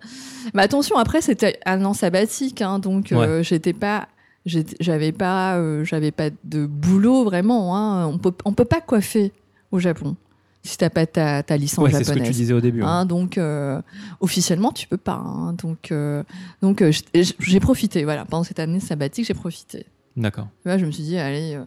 Mais 0.53 0.61
attention, 0.63 0.97
après, 0.97 1.21
c'était 1.21 1.59
un 1.65 1.83
an 1.85 1.93
sabbatique, 1.93 2.61
hein, 2.61 2.79
donc 2.79 3.11
euh, 3.13 3.41
j'étais 3.43 3.73
pas. 3.73 4.07
J'avais 4.45 5.11
pas, 5.11 5.61
j'avais 5.83 6.09
pas 6.11 6.29
de 6.43 6.65
boulot 6.65 7.23
vraiment. 7.23 7.77
Hein. 7.77 8.07
On 8.07 8.17
peut, 8.17 8.33
on 8.43 8.53
peut 8.53 8.65
pas 8.65 8.81
coiffer 8.81 9.31
au 9.71 9.77
Japon 9.79 10.15
si 10.63 10.77
t'as 10.77 10.89
pas 10.89 11.05
ta, 11.05 11.43
ta 11.43 11.57
licence 11.57 11.85
Ouais, 11.85 11.91
c'est 11.91 12.03
ce 12.03 12.09
que 12.09 12.13
tu 12.13 12.19
japonaise. 12.19 12.35
disais 12.37 12.53
au 12.53 12.59
début. 12.61 12.81
hein. 12.83 13.05
Donc 13.05 13.37
euh, 13.37 13.79
officiellement 14.19 14.71
tu 14.71 14.87
peux 14.87 14.97
pas. 14.97 15.13
hein. 15.23 15.53
donc 15.53 15.91
euh, 15.91 16.23
donc 16.63 16.81
euh, 16.81 16.91
j'ai 17.39 17.59
profité. 17.59 18.03
Voilà, 18.03 18.25
pendant 18.25 18.43
cette 18.43 18.59
année 18.59 18.79
sabbatique, 18.79 19.25
j'ai 19.27 19.35
profité. 19.35 19.85
D'accord. 20.17 20.47
Je 20.65 20.85
me 20.85 20.91
suis 20.91 21.03
dit, 21.03 21.17
allez, 21.19 21.59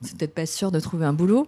c'est 0.00 0.16
peut-être 0.16 0.34
pas 0.34 0.46
sûr 0.46 0.70
de 0.70 0.80
trouver 0.80 1.06
un 1.06 1.12
boulot. 1.12 1.46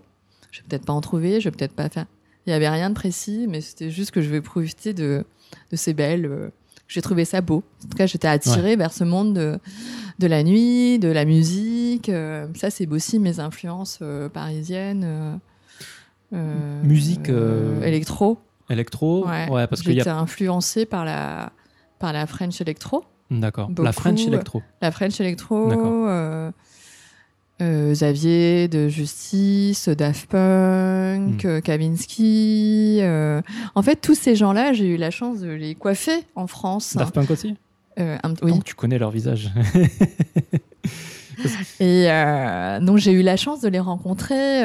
Je 0.50 0.60
vais 0.60 0.66
peut-être 0.68 0.84
pas 0.86 0.92
en 0.92 1.00
trouver, 1.00 1.40
je 1.40 1.48
vais 1.48 1.56
peut-être 1.56 1.74
pas 1.74 1.88
faire. 1.88 2.06
Il 2.46 2.50
y 2.50 2.52
avait 2.52 2.68
rien 2.68 2.88
de 2.90 2.94
précis, 2.94 3.46
mais 3.48 3.60
c'était 3.60 3.90
juste 3.90 4.10
que 4.10 4.20
je 4.22 4.28
vais 4.30 4.40
profiter 4.40 4.94
de, 4.94 5.24
de 5.70 5.76
ces 5.76 5.92
belles. 5.94 6.26
euh, 6.26 6.48
j'ai 6.88 7.02
trouvé 7.02 7.24
ça 7.24 7.40
beau. 7.40 7.62
En 7.84 7.88
tout 7.88 7.96
cas, 7.96 8.06
j'étais 8.06 8.26
attirée 8.26 8.74
vers 8.74 8.92
ce 8.92 9.04
monde 9.04 9.34
de, 9.34 9.58
de 10.18 10.26
la 10.26 10.42
nuit, 10.42 10.98
de 10.98 11.06
la 11.08 11.24
musique. 11.24 12.08
euh, 12.08 12.48
ça, 12.56 12.70
c'est 12.70 12.88
aussi 12.90 13.20
mes 13.20 13.38
influences 13.38 13.98
euh, 14.02 14.28
parisiennes. 14.28 15.38
Musique, 16.32 17.28
électro. 17.82 18.38
Électro 18.68 19.26
Ouais, 19.26 19.66
parce 19.66 19.82
y 19.82 19.92
J'étais 19.92 20.08
a. 20.10 20.18
influencée 20.18 20.86
par 20.86 21.04
la, 21.04 21.52
par 21.98 22.12
la 22.12 22.26
French 22.26 22.60
Electro. 22.60 23.04
D'accord. 23.30 23.70
La 23.78 23.92
French 23.92 24.26
Electro. 24.26 24.62
La 24.80 24.90
French 24.90 25.20
Electro, 25.20 25.68
D'accord. 25.68 26.52
Euh, 27.60 27.92
Xavier 27.92 28.68
de 28.68 28.88
Justice, 28.88 29.88
Daft 29.88 30.30
Punk, 30.30 31.44
Hmm. 31.44 31.48
euh, 31.48 31.60
Kavinsky. 31.60 32.98
euh, 33.02 33.40
En 33.74 33.82
fait, 33.82 33.96
tous 33.96 34.14
ces 34.14 34.36
gens-là, 34.36 34.72
j'ai 34.72 34.86
eu 34.86 34.96
la 34.96 35.10
chance 35.10 35.40
de 35.40 35.50
les 35.50 35.74
coiffer 35.74 36.24
en 36.36 36.46
France. 36.46 36.96
Daft 36.96 37.14
Punk 37.14 37.30
aussi? 37.30 37.56
Euh, 37.98 38.16
un- 38.22 38.34
oui. 38.42 38.52
Donc, 38.52 38.64
tu 38.64 38.74
connais 38.74 38.98
leur 38.98 39.10
visage. 39.10 39.50
Et 41.80 42.06
donc 42.84 42.98
j'ai 42.98 43.12
eu 43.12 43.22
la 43.22 43.36
chance 43.38 43.62
de 43.62 43.68
les 43.68 43.80
rencontrer, 43.80 44.62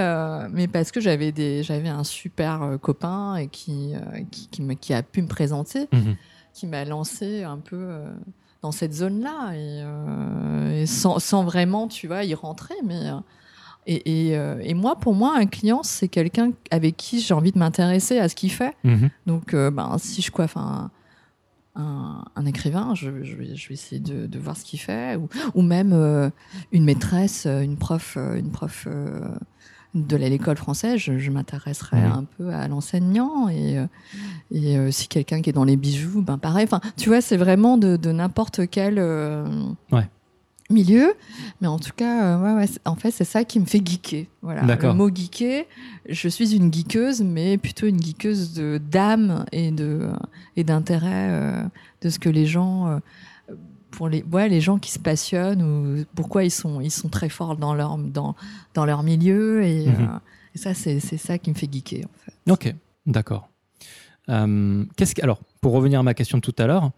mais 0.52 0.68
parce 0.68 0.92
que 0.92 1.00
j'avais 1.00 1.32
des, 1.32 1.64
j'avais 1.64 1.88
un 1.88 2.04
super 2.04 2.78
copain 2.82 3.38
et 3.38 3.48
qui, 3.48 3.94
qui, 4.32 4.48
qui, 4.50 4.62
me- 4.62 4.74
qui 4.74 4.94
a 4.94 5.02
pu 5.02 5.22
me 5.22 5.28
présenter. 5.28 5.88
Mhm. 5.94 6.16
qui 6.54 6.68
m'a 6.68 6.86
lancé 6.86 7.44
un 7.44 7.58
peu 7.58 7.78
dans 8.66 8.72
cette 8.72 8.94
zone-là 8.94 9.54
et, 9.54 9.84
euh, 9.84 10.82
et 10.82 10.86
sans, 10.88 11.20
sans 11.20 11.44
vraiment, 11.44 11.88
tu 11.88 12.08
vois, 12.08 12.24
y 12.24 12.34
rentrer. 12.34 12.74
Mais 12.84 13.10
euh, 13.10 13.20
et, 13.86 14.30
et, 14.30 14.38
euh, 14.38 14.60
et 14.64 14.74
moi, 14.74 14.96
pour 14.96 15.14
moi, 15.14 15.36
un 15.38 15.46
client, 15.46 15.84
c'est 15.84 16.08
quelqu'un 16.08 16.52
avec 16.72 16.98
qui 16.98 17.22
j'ai 17.22 17.36
envie 17.36 17.52
de 17.52 17.60
m'intéresser 17.60 18.18
à 18.18 18.28
ce 18.28 18.34
qu'il 18.34 18.52
fait. 18.52 18.74
Mhm. 18.84 19.10
Donc, 19.28 19.54
euh, 19.54 19.70
ben, 19.70 19.96
si 20.00 20.24
je 20.24 20.32
coiffe 20.32 20.58
un, 20.58 20.90
un, 21.76 22.26
un 22.36 22.46
écrivain, 22.48 22.96
je, 22.96 23.24
je 23.24 23.36
vais, 23.36 23.56
je 23.56 23.68
vais 23.68 23.76
essayer 23.76 24.02
de, 24.02 24.26
de 24.26 24.40
voir 24.40 24.58
ce 24.58 24.64
qu'il 24.64 24.80
fait, 24.80 25.16
ou, 25.16 25.30
ou 25.54 25.62
même 25.62 25.94
euh, 25.94 26.32
une 26.72 26.86
maîtresse, 26.86 27.46
une 27.46 27.78
prof, 27.78 28.18
une 28.18 28.50
prof 28.50 28.88
de 29.96 30.16
l'école 30.18 30.58
française, 30.58 30.98
je, 31.00 31.18
je 31.18 31.32
m'intéresserai 31.32 31.98
Mhm. 32.02 32.12
un 32.12 32.26
peu 32.38 32.50
à 32.54 32.68
l'enseignant 32.68 33.48
et, 33.50 33.78
euh, 33.80 33.86
et 34.52 34.78
euh, 34.78 34.92
si 34.92 35.08
quelqu'un 35.08 35.42
qui 35.42 35.50
est 35.50 35.54
dans 35.54 35.64
les 35.64 35.78
bijoux, 35.78 36.22
ben 36.22 36.38
pareil. 36.38 36.66
Enfin, 36.66 36.82
tu 36.98 37.10
vois, 37.10 37.22
c'est 37.22 37.38
vraiment 37.38 37.78
de, 37.78 37.96
de 37.96 38.12
n'importe 38.12 38.70
quel 38.70 39.00
euh, 39.00 39.46
Ouais. 39.94 40.08
milieu, 40.70 41.14
mais 41.62 41.68
en 41.68 41.80
tout 41.80 41.92
cas, 41.96 42.26
euh, 42.38 42.44
ouais, 42.58 42.64
ouais, 42.66 42.70
en 42.86 42.96
fait, 42.96 43.12
c'est 43.12 43.24
ça 43.24 43.44
qui 43.46 43.60
me 43.60 43.66
fait 43.66 43.82
geeker. 43.86 44.26
Voilà, 44.42 44.64
le 44.76 44.94
mot 44.94 45.10
geeker. 45.14 45.64
Je 46.10 46.28
suis 46.28 46.56
une 46.56 46.74
geekeuse, 46.74 47.22
mais 47.22 47.58
plutôt 47.58 47.88
une 47.88 48.02
geekeuse 48.04 48.54
de 48.54 48.78
d'âme 48.92 49.46
et 49.52 49.72
de 49.72 50.10
et 50.58 50.64
d'intérêt 50.64 51.64
de 52.02 52.10
ce 52.10 52.20
que 52.20 52.30
les 52.30 52.46
gens 52.46 53.00
pour 53.96 54.10
les, 54.10 54.24
ouais, 54.24 54.50
les 54.50 54.62
gens 54.62 54.78
qui 54.78 54.92
se 54.92 55.00
passionnent 55.00 55.62
ou 55.64 56.06
pourquoi 56.16 56.44
ils 56.44 56.52
sont, 56.52 56.82
ils 56.82 56.92
sont 56.92 57.10
très 57.10 57.30
forts 57.30 57.56
dans 57.58 57.74
leur, 57.74 57.98
dans, 57.98 58.36
dans 58.74 58.86
leur 58.86 59.04
milieu. 59.04 59.64
Et, 59.64 59.88
Mhm. 59.88 60.02
euh, 60.02 60.20
et 60.54 60.58
ça, 60.58 60.74
c'est 60.74 61.00
ça 61.00 61.38
qui 61.38 61.50
me 61.50 61.56
fait 61.56 61.70
geeker, 61.72 62.06
en 62.06 62.20
fait. 62.24 62.52
Ok, 62.52 62.76
d'accord. 63.06 63.50
Euh, 64.30 64.84
qu'est-ce 64.96 65.22
alors, 65.22 65.40
pour 65.62 65.74
revenir 65.74 66.00
à 66.00 66.04
ma 66.04 66.14
question 66.14 66.38
de 66.40 66.42
tout 66.42 66.56
à 66.58 66.66
l'heure, 66.68 66.92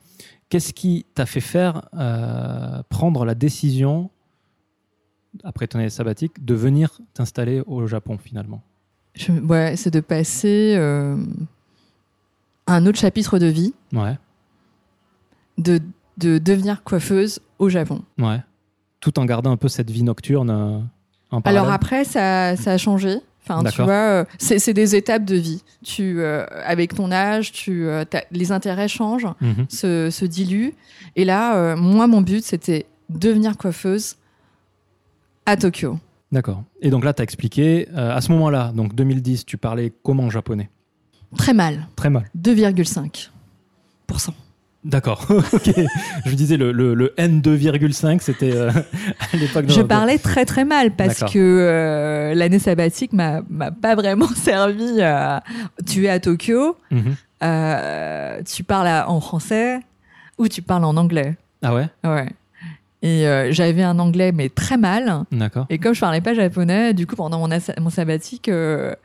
qu'est-ce 0.49 0.73
qui 0.73 1.05
t'a 1.13 1.25
fait 1.25 1.41
faire 1.41 1.87
euh, 1.93 2.81
prendre 2.89 3.25
la 3.25 3.35
décision, 3.35 4.09
après 5.43 5.67
ton 5.67 5.79
année 5.79 5.89
sabbatique, 5.89 6.43
de 6.45 6.53
venir 6.55 6.99
t'installer 7.13 7.61
au 7.67 7.85
Japon 7.87 8.17
finalement? 8.17 8.61
Je- 9.15 9.31
ouais, 9.33 9.75
c'est 9.75 9.91
de 9.91 9.99
passer 9.99 10.75
euh, 10.77 11.17
à 12.65 12.75
un 12.75 12.85
autre 12.85 12.99
chapitre 12.99 13.39
de 13.39 13.47
vie, 13.47 13.73
Ouais, 13.93 14.17
de, 15.57 15.81
de 16.17 16.37
devenir 16.37 16.83
coiffeuse 16.83 17.39
au 17.59 17.69
Japon. 17.69 18.03
ouais. 18.19 18.39
Tout 18.99 19.19
en 19.19 19.25
gardant 19.25 19.51
un 19.51 19.57
peu 19.57 19.67
cette 19.67 19.91
vie 19.91 20.01
nocturne 20.01 20.49
euh, 20.49 20.79
en. 21.29 21.39
Alors 21.41 21.69
après, 21.69 22.03
ça, 22.03 22.55
ça 22.55 22.71
a 22.73 22.77
changé. 22.79 23.17
Enfin, 23.43 23.63
tu 23.69 23.81
vois, 23.83 23.93
euh, 23.93 24.25
c'est 24.39 24.73
des 24.73 24.95
étapes 24.95 25.23
de 25.23 25.35
vie. 25.35 25.63
Tu, 25.85 26.19
euh, 26.19 26.45
avec 26.65 26.95
ton 26.95 27.11
âge, 27.11 27.51
tu, 27.51 27.87
les 28.31 28.51
intérêts 28.51 28.87
changent, 28.87 29.27
Mhm. 29.39 29.67
se, 29.69 30.09
se 30.09 30.25
diluent. 30.25 30.71
Et 31.15 31.23
là, 31.25 31.75
moi, 31.75 32.07
mon 32.07 32.21
but, 32.21 32.43
c'était 32.43 32.87
devenir 33.07 33.55
coiffeuse 33.55 34.15
à 35.45 35.55
Tokyo. 35.55 35.99
D'accord. 36.31 36.63
Et 36.81 36.89
donc 36.89 37.05
là, 37.05 37.13
tu 37.13 37.21
as 37.21 37.23
expliqué, 37.23 37.87
à 37.95 38.19
ce 38.19 38.31
moment-là, 38.33 38.71
donc 38.75 38.95
2010, 38.95 39.45
tu 39.45 39.57
parlais 39.57 39.93
comment 40.03 40.29
japonais? 40.31 40.69
Très 41.37 41.53
mal, 41.53 41.87
Très 41.95 42.09
mal. 42.09 42.25
2,5%. 42.37 44.31
D'accord, 44.87 45.25
ok. 45.29 45.71
Je 46.25 46.33
disais, 46.33 46.55
le, 46.57 46.71
le, 46.71 46.93
le 46.95 47.13
N2,5, 47.17 48.21
c'était 48.21 48.55
euh, 48.55 48.71
à 49.33 49.37
l'époque 49.37 49.65
Je 49.67 49.81
parlais 49.81 50.17
très 50.17 50.45
très 50.45 50.63
mal 50.65 50.91
parce 50.91 51.19
que 51.19 51.37
euh, 51.37 52.33
l'année 52.33 52.57
sabbatique 52.59 53.11
m'a 53.11 53.41
m'a 53.49 53.69
pas 53.71 53.95
vraiment 53.95 54.27
servi. 54.35 55.01
à 55.01 55.43
tu 55.85 56.05
es 56.05 56.09
à 56.09 56.19
Tokyo, 56.21 56.77
Mhm. 56.91 57.15
euh, 57.43 58.41
tu 58.43 58.63
parles 58.63 58.87
à- 58.87 59.09
en 59.09 59.19
français 59.19 59.79
ou 60.37 60.47
tu 60.47 60.61
parles 60.61 60.85
en 60.85 60.95
anglais. 60.97 61.35
Ah 61.61 61.73
ouais? 61.75 61.87
Ouais. 62.03 62.29
Et 63.01 63.27
euh, 63.27 63.51
j'avais 63.51 63.83
un 63.83 63.99
anglais 63.99 64.31
mais 64.31 64.49
très 64.49 64.77
mal. 64.77 65.23
D'accord. 65.31 65.65
Et 65.69 65.77
comme 65.79 65.93
je 65.93 65.99
parlais 65.99 66.21
pas 66.21 66.33
japonais, 66.33 66.93
du 66.93 67.05
coup 67.05 67.15
pendant 67.15 67.39
mon, 67.45 67.89
sabbatique, 67.89 68.47
euh, 68.49 68.95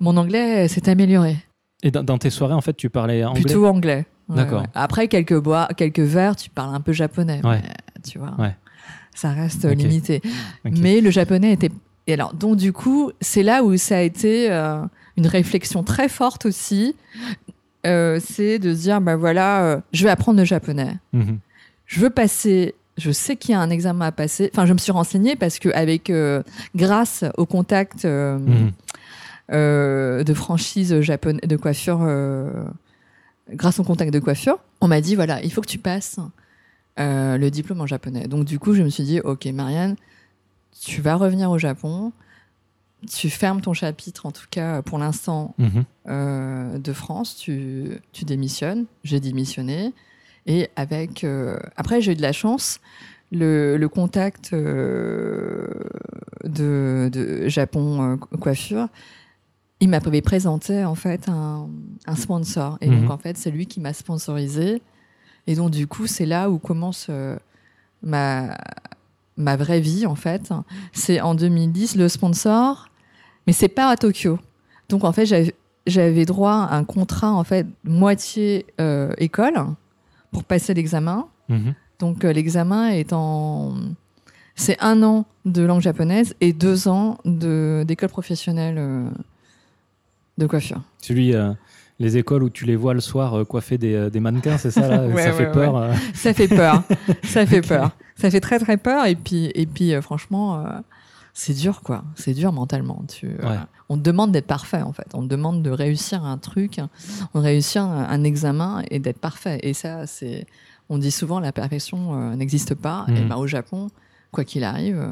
mon 0.00 0.16
anglais 0.16 0.68
s'est 0.68 0.88
amélioré. 0.88 1.36
Et 1.82 1.90
dans, 1.92 2.02
dans 2.02 2.18
tes 2.18 2.30
soirées, 2.30 2.54
en 2.54 2.60
fait, 2.60 2.74
tu 2.76 2.90
parlais 2.90 3.24
anglais? 3.24 3.42
Plutôt 3.42 3.66
anglais. 3.66 4.04
D'accord. 4.28 4.64
Après 4.74 5.08
quelques 5.08 5.38
bois, 5.38 5.68
quelques 5.76 6.00
verres, 6.00 6.36
tu 6.36 6.50
parles 6.50 6.74
un 6.74 6.80
peu 6.80 6.92
japonais. 6.92 7.40
Ouais. 7.44 7.62
mais, 7.62 8.02
tu 8.06 8.18
vois. 8.18 8.34
Ouais. 8.38 8.54
Ça 9.14 9.30
reste 9.30 9.64
limité. 9.64 10.22
Mais 10.64 11.00
le 11.00 11.10
japonais 11.10 11.52
était. 11.52 11.70
Et 12.06 12.14
alors, 12.14 12.34
donc 12.34 12.56
du 12.56 12.72
coup, 12.72 13.10
c'est 13.20 13.42
là 13.42 13.62
où 13.62 13.76
ça 13.76 13.98
a 13.98 14.00
été 14.00 14.50
euh, 14.50 14.80
une 15.16 15.26
réflexion 15.26 15.82
très 15.82 16.08
forte 16.08 16.46
aussi. 16.46 16.94
Euh, 17.86 18.20
c'est 18.22 18.58
de 18.58 18.74
se 18.74 18.80
dire, 18.80 19.00
bah 19.00 19.16
voilà, 19.16 19.62
euh, 19.62 19.80
je 19.92 20.04
vais 20.04 20.10
apprendre 20.10 20.38
le 20.38 20.44
japonais. 20.44 20.96
Mhm. 21.12 21.38
Je 21.86 22.00
veux 22.00 22.10
passer. 22.10 22.74
Je 22.96 23.10
sais 23.10 23.36
qu'il 23.36 23.52
y 23.52 23.54
a 23.54 23.60
un 23.60 23.70
examen 23.70 24.06
à 24.06 24.12
passer. 24.12 24.50
Enfin, 24.52 24.66
je 24.66 24.72
me 24.72 24.78
suis 24.78 24.92
renseignée 24.92 25.36
parce 25.36 25.58
que 25.58 25.68
avec, 25.70 26.12
grâce 26.74 27.24
au 27.36 27.46
contact 27.46 28.04
euh, 28.04 28.38
de 29.50 30.34
franchise 30.34 31.00
japonaise 31.00 31.40
de 31.42 31.56
coiffure, 31.56 32.00
grâce 33.50 33.78
au 33.80 33.84
contact 33.84 34.12
de 34.12 34.18
coiffure, 34.18 34.58
on 34.80 34.88
m'a 34.88 35.00
dit 35.00 35.14
voilà, 35.14 35.42
il 35.42 35.52
faut 35.52 35.60
que 35.60 35.66
tu 35.68 35.78
passes 35.78 36.18
euh, 36.98 37.36
le 37.38 37.50
diplôme 37.50 37.80
en 37.80 37.86
japonais. 37.86 38.26
Donc 38.28 38.44
du 38.44 38.58
coup, 38.58 38.74
je 38.74 38.82
me 38.82 38.88
suis 38.88 39.04
dit 39.04 39.20
ok, 39.20 39.46
Marianne, 39.46 39.96
tu 40.80 41.00
vas 41.00 41.14
revenir 41.16 41.50
au 41.50 41.58
Japon, 41.58 42.12
tu 43.10 43.30
fermes 43.30 43.60
ton 43.60 43.72
chapitre 43.74 44.26
en 44.26 44.32
tout 44.32 44.46
cas 44.50 44.82
pour 44.82 44.98
l'instant 44.98 45.54
Mhm. 45.58 45.84
euh, 46.08 46.78
de 46.78 46.92
France, 46.92 47.36
tu, 47.36 47.90
tu 48.12 48.24
démissionnes. 48.24 48.86
J'ai 49.04 49.20
démissionné. 49.20 49.92
Et 50.46 50.68
avec. 50.76 51.24
euh, 51.24 51.58
après, 51.76 52.00
j'ai 52.00 52.12
eu 52.12 52.16
de 52.16 52.22
la 52.22 52.32
chance. 52.32 52.80
Le, 53.30 53.76
le 53.76 53.88
contact 53.90 54.54
de, 56.44 57.10
de 57.12 57.48
Japon 57.48 58.18
Coiffure, 58.40 58.88
il 59.80 59.88
m'avait 59.88 60.22
présenté 60.22 60.84
en 60.84 60.94
fait 60.94 61.28
un, 61.28 61.68
un 62.06 62.16
sponsor. 62.16 62.78
Et 62.80 62.88
donc, 62.88 63.10
en 63.10 63.18
fait, 63.18 63.36
c'est 63.36 63.50
lui 63.50 63.66
qui 63.66 63.80
m'a 63.80 63.92
sponsorisé. 63.92 64.82
Et 65.46 65.54
donc, 65.54 65.70
du 65.70 65.86
coup, 65.86 66.06
c'est 66.06 66.26
là 66.26 66.50
où 66.50 66.58
commence 66.58 67.06
euh, 67.10 67.36
ma, 68.02 68.56
ma 69.36 69.56
vraie 69.56 69.80
vie, 69.80 70.04
en 70.06 70.14
fait. 70.16 70.50
C'est 70.92 71.20
en 71.20 71.34
2010, 71.34 71.96
le 71.96 72.08
sponsor, 72.08 72.88
mais 73.46 73.52
c'est 73.52 73.68
pas 73.68 73.88
à 73.88 73.96
Tokyo. 73.96 74.38
Donc, 74.88 75.04
en 75.04 75.12
fait, 75.12 75.26
j'avais 75.86 76.24
droit 76.24 76.66
à 76.70 76.76
un 76.76 76.84
contrat, 76.84 77.32
en 77.32 77.44
fait, 77.44 77.66
moitié 77.84 78.66
euh, 78.80 79.12
école 79.18 79.54
pour 80.32 80.44
passer 80.44 80.74
l'examen. 80.74 81.26
Mhm. 81.48 81.74
Donc, 82.00 82.24
euh, 82.24 82.32
l'examen 82.32 82.88
est 82.90 83.12
en. 83.12 83.74
C'est 84.54 84.76
un 84.80 85.02
an 85.04 85.24
de 85.44 85.62
langue 85.62 85.80
japonaise 85.82 86.34
et 86.40 86.52
deux 86.52 86.88
ans 86.88 87.18
de- 87.24 87.84
d'école 87.86 88.08
professionnelle 88.08 88.76
euh, 88.78 89.08
de 90.38 90.46
coiffure. 90.46 90.80
Celui, 91.00 91.34
euh, 91.34 91.52
les 91.98 92.16
écoles 92.16 92.42
où 92.42 92.50
tu 92.50 92.64
les 92.64 92.76
vois 92.76 92.94
le 92.94 93.00
soir 93.00 93.34
euh, 93.34 93.44
coiffer 93.44 93.78
des, 93.78 93.94
euh, 93.94 94.10
des 94.10 94.20
mannequins, 94.20 94.58
c'est 94.58 94.70
ça 94.70 94.88
là 94.88 95.06
Ouais, 95.06 95.24
Ça 95.24 95.32
fait 95.32 95.46
ouais, 95.46 95.52
peur. 95.52 95.90
Ça 96.14 96.34
fait 96.34 96.48
peur. 96.48 96.82
ça 97.24 97.46
fait 97.46 97.60
peur. 97.60 97.90
Ça 98.16 98.30
fait 98.30 98.40
très 98.40 98.58
très 98.58 98.76
peur. 98.76 99.06
Et 99.06 99.16
puis, 99.16 99.50
et 99.54 99.66
puis 99.66 99.94
euh, 99.94 100.02
franchement, 100.02 100.64
c'est 101.34 101.54
dur 101.54 101.80
quoi. 101.82 102.04
C'est 102.14 102.34
dur 102.34 102.52
mentalement. 102.52 103.04
Tu, 103.08 103.30
on 103.88 103.96
te 103.96 104.02
demande 104.02 104.32
d'être 104.32 104.46
parfait 104.46 104.82
en 104.82 104.92
fait. 104.92 105.08
On 105.14 105.22
te 105.22 105.28
demande 105.28 105.62
de 105.62 105.70
réussir 105.70 106.24
un 106.24 106.38
truc, 106.38 106.80
on 107.34 107.40
réussir 107.40 107.82
un, 107.82 108.24
examen 108.24 108.82
et 108.90 108.98
d'être 108.98 109.18
parfait. 109.18 109.58
Et 109.62 109.74
ça, 109.74 110.06
c'est. 110.06 110.46
On 110.90 110.96
dit 110.98 111.10
souvent 111.10 111.38
la 111.38 111.52
perfection 111.52 112.34
n'existe 112.34 112.74
pas. 112.74 113.06
Et 113.08 113.20
ben 113.22 113.36
au 113.36 113.46
Japon, 113.46 113.88
quoi 114.32 114.44
qu'il 114.44 114.64
arrive, 114.64 115.06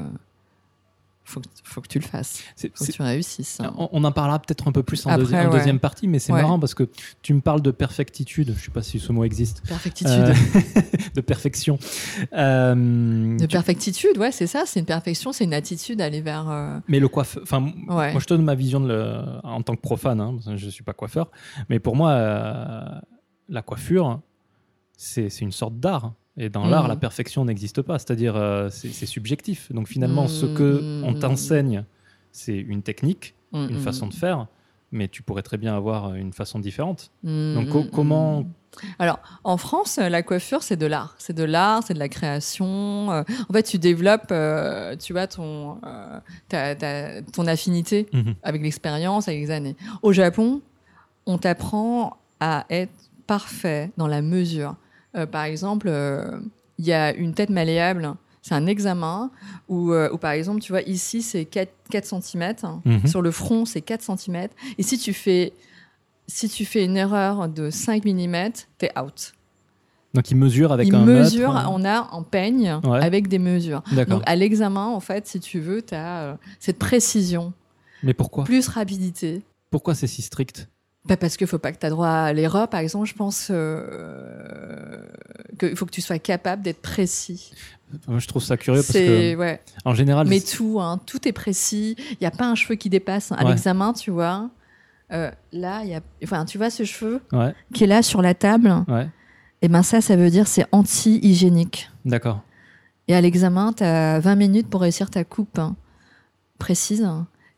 faut, 1.29 1.41
que- 1.41 1.47
faut 1.65 1.81
que 1.81 1.89
tu 1.89 1.99
le 1.99 2.05
fasses. 2.05 2.43
Faut 2.75 2.85
que 2.87 2.93
tu 2.93 3.03
réussisses. 3.03 3.61
hein. 3.61 3.75
On, 3.77 3.89
on 3.93 4.05
en 4.05 4.13
parlera 4.13 4.39
peut-être 4.39 4.67
un 4.69 4.73
peu 4.73 4.83
plus 4.83 5.05
en, 5.07 5.11
Après, 5.11 5.25
deuxi- 5.25 5.35
en 5.47 5.51
ouais. 5.51 5.59
deuxième 5.59 5.81
partie, 5.81 6.07
mais 6.09 6.19
c'est 6.19 6.33
Ouais. 6.33 6.41
marrant 6.41 6.59
parce 6.59 6.75
que 6.75 6.89
tu 7.23 7.35
me 7.35 7.41
parles 7.41 7.61
de 7.63 7.71
perfectitude. 7.73 8.55
Je 8.57 8.65
sais 8.65 8.71
pas 8.71 8.83
si 8.83 8.99
ce 9.01 9.13
mot 9.13 9.25
existe. 9.25 9.63
Perfectitude. 9.67 10.13
Euh, 10.13 10.33
de 11.15 11.21
perfection. 11.21 11.79
Euh, 12.33 12.75
De 13.37 13.47
tu- 13.47 13.49
perfectitude, 13.49 14.17
ouais, 14.19 14.31
c'est 14.33 14.47
ça. 14.47 14.65
C'est 14.67 14.81
une 14.81 14.87
perfection, 14.87 15.33
c'est 15.33 15.45
une 15.45 15.55
attitude 15.55 15.99
d'aller 15.99 16.21
vers. 16.21 16.49
euh, 16.49 16.79
Mais 16.89 17.01
le 17.01 17.09
coiffeur, 17.09 17.43
enfin, 17.43 17.63
Ouais. 17.89 18.13
moi 18.13 18.21
je 18.21 18.27
te 18.27 18.35
donne 18.35 18.45
ma 18.45 18.55
vision 18.55 18.81
de 18.81 18.89
le- 18.89 19.23
en 19.43 19.63
tant 19.63 19.75
que 19.75 19.81
profane, 19.81 20.21
hein, 20.21 20.39
je 20.57 20.69
suis 20.69 20.85
pas 20.85 20.93
coiffeur, 20.93 21.31
mais 21.69 21.79
pour 21.81 21.97
moi, 21.97 23.03
la 23.49 23.63
coiffure, 23.63 24.21
c'est 24.97 25.29
une 25.41 25.53
sorte 25.53 25.79
d'art. 25.79 26.13
Et 26.39 26.49
dans 26.51 26.67
l'art, 26.67 26.87
la 26.89 26.97
perfection 26.97 27.45
n'existe 27.47 27.81
pas, 27.83 27.99
c'est-à-dire 27.99 28.37
euh, 28.37 28.69
c'est 28.71 29.07
subjectif. 29.07 29.73
Donc 29.73 29.89
finalement, 29.89 30.29
ce 30.29 30.45
que 30.47 30.85
on 31.03 31.13
Mhm. 31.13 31.19
t'enseigne, 31.19 31.85
c'est 32.33 32.57
une 32.59 32.83
technique, 32.83 33.35
mm, 33.53 33.67
une 33.71 33.77
mm, 33.77 33.79
façon 33.79 34.07
de 34.07 34.15
faire, 34.15 34.47
mais 34.93 35.09
tu 35.09 35.23
pourrais 35.23 35.43
très 35.43 35.57
bien 35.57 35.75
avoir 35.75 36.15
une 36.15 36.33
façon 36.35 36.59
différente. 36.59 37.11
mm, 37.23 37.55
Donc 37.55 37.67
mm, 37.69 37.71
co- 37.71 37.83
mm. 37.85 37.91
comment 37.91 38.45
Alors, 38.99 39.19
en 39.45 39.57
France, 39.57 39.97
la 39.97 40.23
coiffure, 40.23 40.63
c'est 40.63 40.77
de 40.77 40.85
l'art. 40.85 41.15
C'est 41.19 41.33
de 41.33 41.45
l'art, 41.45 41.83
c'est 41.83 41.95
de 41.95 41.99
la 41.99 42.11
création. 42.11 43.11
Euh, 43.11 43.23
en 43.49 43.53
fait, 43.55 43.63
tu 43.63 43.79
développes, 43.79 44.29
euh, 44.31 44.95
tu 44.97 45.15
vois, 45.15 45.27
ton, 45.27 45.79
euh, 45.87 46.21
ton 47.33 47.47
affinité 47.47 48.07
Mhm. 48.13 48.35
avec 48.43 48.61
l'expérience, 48.63 49.29
avec 49.29 49.41
les 49.41 49.51
années. 49.51 49.77
Au 50.03 50.13
Japon, 50.13 50.61
on 51.25 51.39
t'apprend 51.39 52.19
à 52.41 52.67
être 52.69 52.93
parfait 53.27 53.91
dans 53.97 54.07
la 54.09 54.21
mesure. 54.21 54.77
Euh, 55.15 55.27
par 55.27 55.45
exemple, 55.45 55.87
euh, 55.89 56.39
il 56.79 56.87
y 56.87 56.93
a 56.93 57.15
une 57.15 57.35
tête 57.35 57.51
malléable. 57.51 58.15
C'est 58.43 58.55
un 58.55 58.67
examen 58.67 59.31
où, 59.69 59.93
euh, 59.93 60.09
où, 60.13 60.19
par 60.19 60.31
exemple, 60.33 60.61
tu 60.61 60.73
vois, 60.73 60.83
ici, 60.83 61.23
c'est 61.23 61.45
4, 61.45 61.71
4 61.91 62.05
cm. 62.23 62.55
Sur 63.07 63.23
le 63.23 63.31
front, 63.31 63.65
c'est 63.65 63.81
4 63.81 64.03
cm. 64.03 64.49
Et 64.79 64.83
si 64.83 64.99
tu 64.99 65.13
fais, 65.13 65.53
si 66.29 66.49
tu 66.49 66.65
fais 66.65 66.85
une 66.85 66.97
erreur 66.97 67.49
de 67.49 67.71
5 67.71 68.05
mm, 68.05 68.51
t'es 68.79 68.91
out. 68.99 69.33
Donc 70.15 70.31
il 70.31 70.37
mesure 70.37 70.73
avec 70.73 70.89
Il 70.89 70.95
un 70.95 71.05
mesure, 71.05 71.53
mètre, 71.55 71.67
euh, 71.69 71.73
on 71.73 71.85
a 71.85 72.09
en 72.13 72.23
peigne 72.23 72.81
Ouais. 72.85 73.03
avec 73.05 73.29
des 73.29 73.39
mesures. 73.39 73.83
Donc 74.09 74.23
à 74.27 74.35
l'examen, 74.37 74.87
en 74.87 75.01
fait, 75.01 75.27
si 75.27 75.41
tu 75.41 75.61
veux, 75.61 75.83
tu 75.83 75.95
as 75.95 76.39
cette 76.59 76.79
précision, 76.79 77.53
Mais 78.03 78.15
pourquoi? 78.15 78.45
Plus 78.45 78.67
rapidité. 78.69 79.43
Pourquoi 79.71 79.95
c'est 79.95 80.07
si 80.07 80.23
strict? 80.23 80.69
Bah 81.09 81.17
parce 81.17 81.37
qu'il 81.37 81.47
faut 81.47 81.59
pas 81.59 81.73
que 81.73 81.79
tu 81.79 81.87
aies 81.87 81.91
droit 81.91 82.09
à 82.09 82.33
l'erreur. 82.33 82.69
Par 82.69 82.81
exemple, 82.81 83.07
je 83.07 83.15
pense 83.15 83.49
euh, 83.51 84.99
qu'il 85.59 85.77
faut 85.77 85.87
que 85.87 85.91
tu 85.93 86.01
sois 86.01 86.19
capable 86.19 86.63
d'être 86.63 86.83
précis. 86.83 87.53
Je 88.09 88.27
trouve 88.27 88.43
ça 88.43 88.57
curieux 88.57 88.81
parce 88.83 88.93
que 88.99 89.37
ouais. 89.37 89.61
en 89.85 89.95
général, 89.95 90.27
Mais 90.27 90.41
tout, 90.41 90.81
hein, 90.81 91.01
tout 91.07 91.29
est 91.29 91.33
précis. 91.33 91.95
Il 92.13 92.17
n'y 92.21 92.27
a 92.27 92.33
pas 92.33 92.47
un 92.47 92.57
cheveu 92.57 92.75
qui 92.75 92.91
dépasse 92.91 93.31
à 93.33 93.37
Ouais. 93.37 93.51
l'examen, 93.51 93.93
tu 93.93 94.11
vois. 94.11 94.51
Euh, 95.13 95.31
là, 95.53 95.85
y 95.85 95.95
a, 95.95 96.01
enfin, 96.25 96.45
tu 96.45 96.59
vois 96.59 96.71
ce 96.71 96.83
cheveu 96.83 97.21
ouais, 97.33 97.55
qui 97.73 97.85
est 97.85 97.87
là 97.87 98.03
sur 98.03 98.23
la 98.23 98.35
table. 98.35 98.75
Et 99.63 99.69
ben 99.69 99.85
ça, 99.85 100.01
ça 100.01 100.17
veut 100.17 100.31
dire 100.31 100.49
c'est 100.49 100.67
anti-hygiénique. 100.73 101.89
D'accord. 102.05 102.43
Et 103.09 103.15
à 103.15 103.21
l'examen, 103.21 103.73
tu 103.73 103.85
as 103.85 104.19
20 104.19 104.35
minutes 104.35 104.69
pour 104.69 104.81
réussir 104.81 105.09
ta 105.11 105.23
coupe 105.23 105.59
hein, 105.61 105.77
précise. 106.59 107.09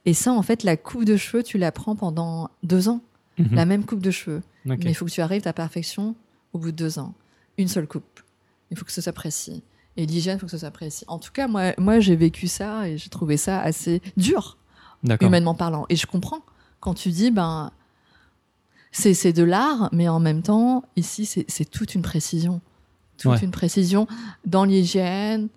Et 0.04 0.12
ça, 0.12 0.32
en 0.32 0.42
fait, 0.42 0.62
la 0.62 0.76
coupe 0.76 1.04
de 1.06 1.16
cheveux, 1.16 1.42
tu 1.42 1.56
la 1.56 1.72
prends 1.72 1.96
pendant 1.96 2.50
deux 2.62 2.88
ans. 2.90 3.00
Mhm. 3.38 3.54
La 3.54 3.64
même 3.66 3.84
coupe 3.84 4.00
de 4.00 4.10
cheveux. 4.10 4.42
Mais 4.64 4.76
il 4.84 4.94
faut 4.94 5.04
que 5.06 5.10
tu 5.10 5.20
arrives 5.20 5.46
à 5.46 5.52
perfection 5.52 6.14
au 6.52 6.58
bout 6.58 6.70
de 6.72 6.76
deux 6.76 6.98
ans. 6.98 7.14
Une 7.56 7.68
seule 7.68 7.86
coupe. 7.86 8.20
Il 8.70 8.76
faut 8.76 8.84
que 8.84 8.92
ce 8.92 9.00
soit 9.00 9.12
précis. 9.12 9.62
Et 9.96 10.06
l'hygiène, 10.06 10.36
il 10.36 10.40
faut 10.40 10.46
que 10.46 10.52
ce 10.52 10.58
soit 10.58 10.70
précis. 10.70 11.04
En 11.08 11.18
tout 11.18 11.32
cas, 11.32 11.48
moi, 11.48 11.72
moi 11.78 12.00
j'ai 12.00 12.14
vécu 12.16 12.46
ça 12.46 12.88
et 12.88 12.98
j'ai 12.98 13.08
trouvé 13.08 13.36
ça 13.36 13.60
assez 13.60 14.00
dur, 14.16 14.58
humainement 15.20 15.54
parlant. 15.54 15.86
Et 15.88 15.96
je 15.96 16.06
comprends 16.06 16.42
quand 16.80 16.94
tu 16.94 17.08
dis, 17.10 17.30
ben, 17.30 17.72
c'est 18.92 19.14
c'est 19.14 19.32
de 19.32 19.42
l'art, 19.42 19.88
mais 19.92 20.08
en 20.08 20.20
même 20.20 20.42
temps, 20.42 20.84
ici, 20.96 21.26
c'est 21.26 21.44
c'est 21.48 21.64
toute 21.64 21.94
une 21.94 22.02
précision. 22.02 22.60
Toute 23.18 23.32
Ouais. 23.32 23.38
une 23.40 23.50
précision 23.50 24.06
dans 24.46 24.64
l'hygiène, 24.64 25.48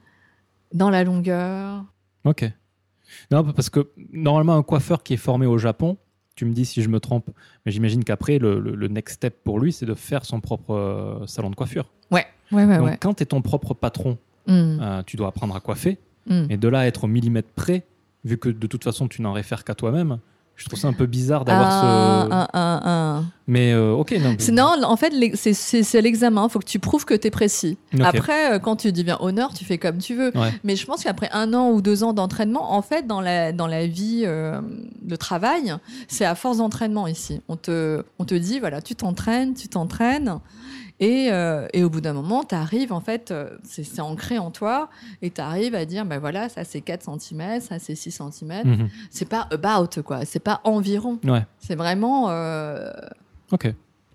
dans 0.73 0.89
la 0.89 1.03
longueur. 1.03 1.85
Ok. 2.25 2.51
Non, 3.29 3.43
parce 3.53 3.69
que 3.69 3.91
normalement, 4.11 4.55
un 4.55 4.63
coiffeur 4.63 5.03
qui 5.03 5.13
est 5.13 5.17
formé 5.17 5.45
au 5.45 5.57
Japon, 5.59 5.97
tu 6.41 6.45
me 6.45 6.53
dis 6.53 6.65
si 6.65 6.81
je 6.81 6.89
me 6.89 6.99
trompe, 6.99 7.29
mais 7.65 7.71
j'imagine 7.71 8.03
qu'après, 8.03 8.39
le, 8.39 8.59
le- 8.59 8.73
le 8.73 8.87
next 8.87 9.17
step 9.17 9.35
pour 9.43 9.59
lui, 9.59 9.71
c'est 9.71 9.85
de 9.85 9.93
faire 9.93 10.25
son 10.25 10.39
propre 10.39 10.73
euh, 10.73 11.27
salon 11.27 11.51
de 11.51 11.55
coiffure. 11.55 11.91
Ouais, 12.09 12.25
ouais, 12.51 12.65
ouais. 12.65 12.77
Donc, 12.79 12.87
ouais. 12.87 12.97
quand 12.99 13.13
tu 13.13 13.21
es 13.23 13.25
ton 13.27 13.41
propre 13.43 13.75
patron, 13.75 14.17
Mm, 14.47 14.79
euh, 14.81 15.03
tu 15.05 15.17
dois 15.17 15.27
apprendre 15.27 15.55
à 15.55 15.59
coiffer. 15.59 15.99
mm. 16.25 16.45
Et 16.49 16.57
de 16.57 16.67
là 16.67 16.79
à 16.79 16.85
être 16.87 17.03
au 17.03 17.07
millimètre 17.07 17.49
près, 17.53 17.83
vu 18.25 18.39
que 18.39 18.49
de 18.49 18.65
toute 18.65 18.83
façon, 18.83 19.07
tu 19.07 19.21
n'en 19.21 19.33
réfères 19.33 19.63
qu'à 19.63 19.75
toi-même, 19.75 20.17
je 20.61 20.67
trouve 20.67 20.77
ça 20.79 20.87
un 20.87 20.93
peu 20.93 21.07
bizarre 21.07 21.43
d'avoir 21.43 21.67
Ah, 21.71 21.81
ce. 21.81 22.27
ah, 22.31 22.47
ah, 22.53 22.81
ah. 22.85 23.21
Mais 23.47 23.73
euh, 23.73 23.93
ok, 23.93 24.15
non. 24.21 24.35
Non, 24.53 24.83
en 24.87 24.95
fait, 24.95 25.11
c'est- 25.35 26.01
l'examen. 26.01 26.45
Il 26.47 26.51
faut 26.51 26.59
que 26.59 26.65
tu 26.65 26.77
prouves 26.77 27.03
que 27.03 27.15
tu 27.15 27.27
es 27.27 27.31
précis. 27.31 27.77
Après, 28.03 28.53
euh, 28.53 28.59
quand 28.59 28.75
tu 28.75 28.91
deviens 28.91 29.17
honneur, 29.21 29.53
tu 29.55 29.65
fais 29.65 29.77
comme 29.79 29.97
tu 29.97 30.13
veux. 30.15 30.31
Ouais. 30.37 30.53
Mais 30.63 30.75
je 30.75 30.85
pense 30.85 31.03
qu'après 31.03 31.29
un 31.33 31.53
an 31.55 31.71
ou 31.71 31.81
deux 31.81 32.03
ans 32.03 32.13
d'entraînement, 32.13 32.73
en 32.73 32.81
fait, 32.83 33.07
dans 33.07 33.21
la, 33.21 33.51
dans 33.51 33.67
la 33.67 33.87
vie 33.87 34.21
euh, 34.25 34.61
de 35.01 35.15
travail, 35.15 35.73
c'est 36.07 36.25
à 36.25 36.35
force 36.35 36.57
d'entraînement 36.57 37.07
ici. 37.07 37.41
On 37.49 37.55
te, 37.57 38.03
on 38.19 38.25
te 38.25 38.35
dit, 38.35 38.59
voilà, 38.59 38.81
tu 38.81 38.95
t'entraînes, 38.95 39.55
tu 39.55 39.67
t'entraînes. 39.67 40.35
Et, 41.01 41.31
euh, 41.31 41.67
et 41.73 41.83
au 41.83 41.89
bout 41.89 41.99
d'un 41.99 42.13
moment, 42.13 42.43
tu 42.43 42.53
arrives, 42.53 42.93
en 42.93 43.01
fait, 43.01 43.31
euh, 43.31 43.57
c'est 43.63 43.99
ancré 43.99 44.37
en 44.37 44.51
toi, 44.51 44.87
et 45.23 45.31
tu 45.31 45.41
arrives 45.41 45.73
à 45.73 45.83
dire, 45.85 46.05
ben 46.05 46.19
voilà, 46.19 46.47
ça 46.47 46.63
c'est 46.63 46.79
4 46.81 47.19
cm, 47.19 47.59
ça 47.59 47.79
c'est 47.79 47.95
6 47.95 48.11
cm. 48.31 48.67
Mhm. 48.67 48.89
C'est 49.09 49.27
pas 49.27 49.47
about, 49.51 50.01
quoi. 50.03 50.25
C'est 50.25 50.39
pas 50.39 50.61
environ. 50.63 51.19
Ouais, 51.23 51.43
C'est 51.57 51.73
vraiment 51.75 52.29
euh, 52.29 52.91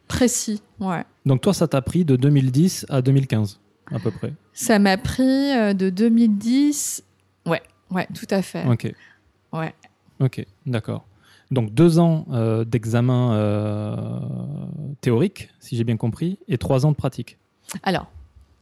précis. 0.06 0.62
Ouais. 0.78 1.02
Donc 1.26 1.40
toi, 1.40 1.52
ça 1.52 1.66
t'a 1.66 1.82
pris 1.82 2.04
de 2.04 2.14
2010 2.14 2.86
à 2.88 3.02
2015, 3.02 3.58
à 3.92 3.98
peu 3.98 4.12
près. 4.12 4.32
Ça 4.52 4.78
m'a 4.78 4.96
pris 4.96 5.52
euh, 5.52 5.74
de 5.74 5.90
2010. 5.90 7.02
Ouais, 7.46 7.62
ouais, 7.90 8.06
tout 8.14 8.26
à 8.30 8.42
fait. 8.42 8.64
Ok, 8.68 8.92
Ouais. 9.52 9.74
ok, 10.20 10.44
d'accord. 10.66 11.04
Donc 11.50 11.72
deux 11.72 11.98
ans 11.98 12.26
euh, 12.32 12.64
d'examen 12.64 13.32
euh, 13.34 13.96
théorique, 15.00 15.50
si 15.60 15.76
j'ai 15.76 15.84
bien 15.84 15.96
compris, 15.96 16.38
et 16.48 16.58
trois 16.58 16.86
ans 16.86 16.90
de 16.90 16.96
pratique. 16.96 17.38
Alors, 17.82 18.06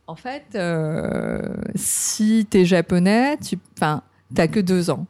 en 0.06 0.16
fait, 0.16 0.44
euh, 0.54 1.54
si 1.74 2.46
tu 2.50 2.58
es 2.58 2.64
japonais, 2.64 3.38
tu 3.38 3.58
enfin, 3.76 4.02
t'as 4.34 4.48
que 4.48 4.60
deux 4.60 4.90
ans. 4.90 5.06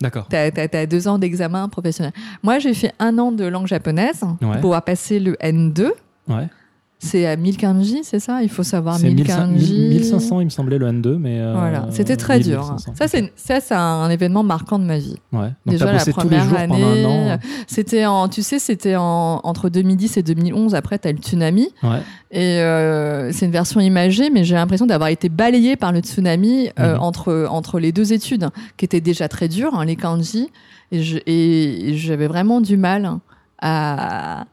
D'accord. 0.00 0.28
Tu 0.28 0.36
as, 0.36 0.86
deux 0.86 1.08
ans 1.08 1.18
d'examen 1.18 1.68
professionnel. 1.68 2.12
Moi, 2.42 2.58
j'ai 2.58 2.74
fait 2.74 2.92
un 2.98 3.16
an 3.18 3.32
de 3.32 3.44
langue 3.44 3.66
japonaise 3.66 4.22
Ouais. 4.22 4.36
pour 4.52 4.60
pouvoir 4.60 4.82
passer 4.82 5.18
le 5.18 5.32
N2. 5.34 5.92
Ouais. 6.28 6.48
C'est 7.00 7.26
à 7.26 7.36
1000 7.36 7.58
kanji, 7.58 8.00
c'est 8.02 8.18
ça? 8.18 8.42
Il 8.42 8.48
faut 8.48 8.62
savoir 8.62 8.96
C'est 8.96 9.08
1000 9.08 9.16
1500, 9.16 9.38
kanji. 9.40 9.88
1500, 9.90 10.40
il 10.40 10.44
me 10.46 10.50
semblait, 10.50 10.78
le 10.78 10.86
N2, 10.86 11.18
mais. 11.18 11.38
euh, 11.38 11.52
Voilà, 11.54 11.86
c'était 11.90 12.16
très 12.16 12.40
dur. 12.40 12.60
hein. 12.62 12.76
1500. 12.78 12.92
Ça, 12.96 13.08
c'est 13.08 13.32
ça, 13.36 13.60
c'est 13.60 13.74
un 13.74 14.08
événement 14.08 14.42
marquant 14.42 14.78
de 14.78 14.84
ma 14.84 14.96
vie. 14.96 15.16
Ouais. 15.32 15.48
Donc 15.66 15.74
Déjà 15.74 15.92
la 15.92 16.04
première 16.06 16.54
année, 16.56 17.04
an. 17.04 17.38
c'était 17.66 18.06
en, 18.06 18.28
tu 18.28 18.42
sais, 18.42 18.58
c'était 18.58 18.96
en 18.96 19.40
entre 19.44 19.68
2010 19.68 20.16
et 20.16 20.22
2011. 20.22 20.74
Après, 20.74 20.98
t'as 20.98 21.12
le 21.12 21.18
tsunami 21.18 21.68
Ouais. 21.82 22.00
et 22.30 22.60
euh, 22.60 23.32
c'est 23.32 23.44
une 23.46 23.52
version 23.52 23.80
imagée, 23.80 24.30
mais 24.30 24.44
j'ai 24.44 24.54
l'impression 24.54 24.86
d'avoir 24.86 25.10
été 25.10 25.28
balayée 25.28 25.76
par 25.76 25.92
le 25.92 26.00
tsunami 26.00 26.70
euh, 26.78 26.94
Mhm. 26.94 27.02
entre 27.02 27.46
entre 27.50 27.80
les 27.80 27.92
deux 27.92 28.14
études 28.14 28.48
qui 28.78 28.86
étaient 28.86 29.02
déjà 29.02 29.28
très 29.28 29.48
dures, 29.48 29.74
hein, 29.78 29.84
les 29.84 29.96
kanji, 29.96 30.48
et 30.90 31.02
je- 31.02 31.18
et 31.26 31.94
j'avais 31.98 32.28
vraiment 32.28 32.62
du 32.62 32.78
mal 32.78 33.18
à 33.60 34.44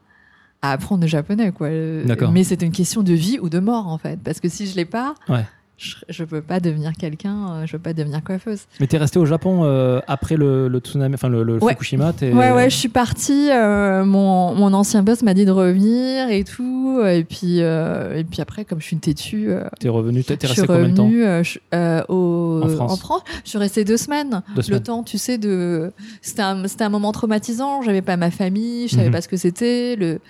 à 0.62 0.72
apprendre 0.72 1.02
le 1.02 1.08
japonais, 1.08 1.52
quoi. 1.52 1.68
D'accord. 2.04 2.32
Mais 2.32 2.44
c'est 2.44 2.62
une 2.62 2.72
question 2.72 3.02
de 3.02 3.12
vie 3.12 3.38
ou 3.40 3.48
de 3.48 3.58
mort, 3.58 3.88
en 3.88 3.98
fait, 3.98 4.20
parce 4.22 4.40
que 4.40 4.48
si 4.48 4.66
je 4.66 4.76
l'ai 4.76 4.84
pas. 4.84 5.14
Ouais. 5.28 5.44
Je, 5.84 5.96
je 6.08 6.22
peux 6.22 6.42
pas 6.42 6.60
devenir 6.60 6.92
quelqu'un, 6.92 7.36
euh, 7.50 7.66
je 7.66 7.72
peux 7.72 7.80
pas 7.82 7.92
devenir 7.92 8.22
coiffeuse. 8.22 8.60
Mais 8.78 8.86
t'es 8.86 8.98
resté 8.98 9.18
au 9.18 9.26
Japon 9.26 9.62
euh, 9.64 9.98
après 10.06 10.36
le, 10.36 10.68
le 10.68 10.78
tsunami, 10.78 11.14
enfin 11.14 11.28
le, 11.28 11.42
le 11.42 11.58
Ouais. 11.60 11.72
Fukushima. 11.72 12.12
Ouais, 12.22 12.52
ouais, 12.52 12.70
je 12.70 12.76
suis 12.76 12.88
partie. 12.88 13.50
euh, 13.50 14.04
mon, 14.04 14.54
mon 14.54 14.72
ancien 14.74 15.02
boss 15.02 15.22
m'a 15.22 15.34
dit 15.34 15.44
de 15.44 15.50
revenir 15.50 16.28
et 16.30 16.44
tout. 16.44 17.00
Et 17.04 17.24
puis, 17.24 17.62
euh, 17.62 18.16
et 18.16 18.22
puis 18.22 18.40
après, 18.40 18.64
comme 18.64 18.80
je 18.80 18.84
suis 18.86 18.94
une 18.94 19.00
têtue, 19.00 19.46
euh, 19.50 19.64
T'es 19.80 19.88
revenu. 19.88 20.22
T'es 20.22 20.36
t'es 20.36 20.46
je 20.46 20.52
suis 20.52 20.60
resté 20.62 20.72
combien 20.72 20.88
de 20.90 20.94
temps 20.96 21.04
revenue 21.06 21.44
je- 21.44 22.02
au, 22.08 22.62
En 22.80 22.96
France. 22.96 23.22
Je 23.44 23.48
suis 23.50 23.58
restée 23.58 23.84
deux 23.84 23.96
semaines. 23.96 24.42
Deux 24.50 24.56
Le 24.58 24.62
semaines. 24.62 24.82
temps, 24.84 25.02
tu 25.02 25.18
sais, 25.18 25.36
de. 25.36 25.90
C'était 26.20 26.42
un, 26.42 26.62
un 26.80 26.88
moment 26.90 27.10
traumatisant. 27.10 27.82
J'avais 27.82 28.02
pas 28.02 28.16
ma 28.16 28.30
famille, 28.30 28.86
je 28.86 28.94
savais 28.94 29.06
Mhm. 29.08 29.12
pas 29.14 29.20
ce 29.20 29.28
que 29.28 29.36
c'était. 29.36 29.96
Le, 29.96 30.20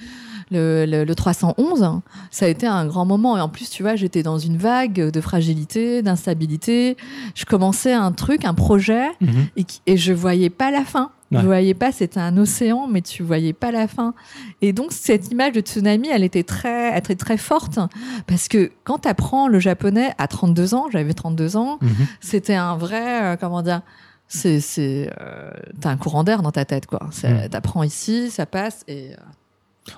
le, 0.52 0.84
le, 0.86 1.04
le 1.04 1.14
311, 1.14 2.00
ça 2.30 2.44
a 2.44 2.48
été 2.48 2.66
un 2.66 2.86
grand 2.86 3.04
moment. 3.06 3.36
Et 3.36 3.40
en 3.40 3.48
plus, 3.48 3.68
tu 3.70 3.82
vois, 3.82 3.96
j'étais 3.96 4.22
dans 4.22 4.38
une 4.38 4.56
vague 4.56 5.10
de 5.10 5.20
fragilité, 5.20 6.02
d'instabilité. 6.02 6.96
Je 7.34 7.44
commençais 7.44 7.92
un 7.92 8.12
truc, 8.12 8.44
un 8.44 8.54
projet 8.54 9.08
Mhm. 9.20 9.46
et, 9.56 9.64
qui- 9.64 9.80
et 9.86 9.96
je 9.96 10.12
voyais 10.12 10.50
pas 10.50 10.70
la 10.70 10.84
fin. 10.84 11.10
Ouais. 11.30 11.40
Je 11.40 11.46
voyais 11.46 11.72
pas, 11.74 11.92
c'était 11.92 12.20
un 12.20 12.36
océan, 12.36 12.86
mais 12.90 13.00
tu 13.00 13.22
voyais 13.22 13.54
pas 13.54 13.72
la 13.72 13.88
fin. 13.88 14.12
Et 14.60 14.74
donc 14.74 14.92
cette 14.92 15.30
image 15.32 15.52
de 15.52 15.60
tsunami, 15.62 16.08
elle 16.08 16.24
était 16.24 16.42
très, 16.42 16.90
elle 16.92 16.98
était 16.98 17.14
très 17.16 17.38
forte 17.38 17.78
parce 18.26 18.48
que 18.48 18.70
quand 18.84 18.98
tu 18.98 19.08
apprends 19.08 19.48
le 19.48 19.58
japonais 19.58 20.12
à 20.18 20.28
32 20.28 20.74
ans, 20.74 20.88
j'avais 20.92 21.14
32 21.14 21.56
ans, 21.56 21.78
Mhm. 21.80 22.06
c'était 22.20 22.54
un 22.54 22.76
vrai, 22.76 23.22
euh, 23.22 23.36
comment 23.40 23.62
dire, 23.62 23.80
c'est, 24.28 24.60
c'est, 24.60 25.10
euh, 25.22 25.50
t'as 25.80 25.90
un 25.90 25.96
courant 25.96 26.22
d'air 26.24 26.42
dans 26.42 26.52
ta 26.52 26.64
tête, 26.66 26.84
quoi. 26.86 27.00
Mm. 27.22 27.48
T'apprends 27.50 27.82
ici, 27.82 28.30
ça 28.30 28.44
passe 28.46 28.82
et 28.88 29.12
euh, 29.12 29.16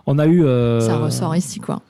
On 0.07 0.19
a 0.19 0.27
eu. 0.27 0.45
euh, 0.45 0.81
ça 0.81 0.97
ressort 0.99 1.37
ici, 1.37 1.61
quoi. 1.61 1.81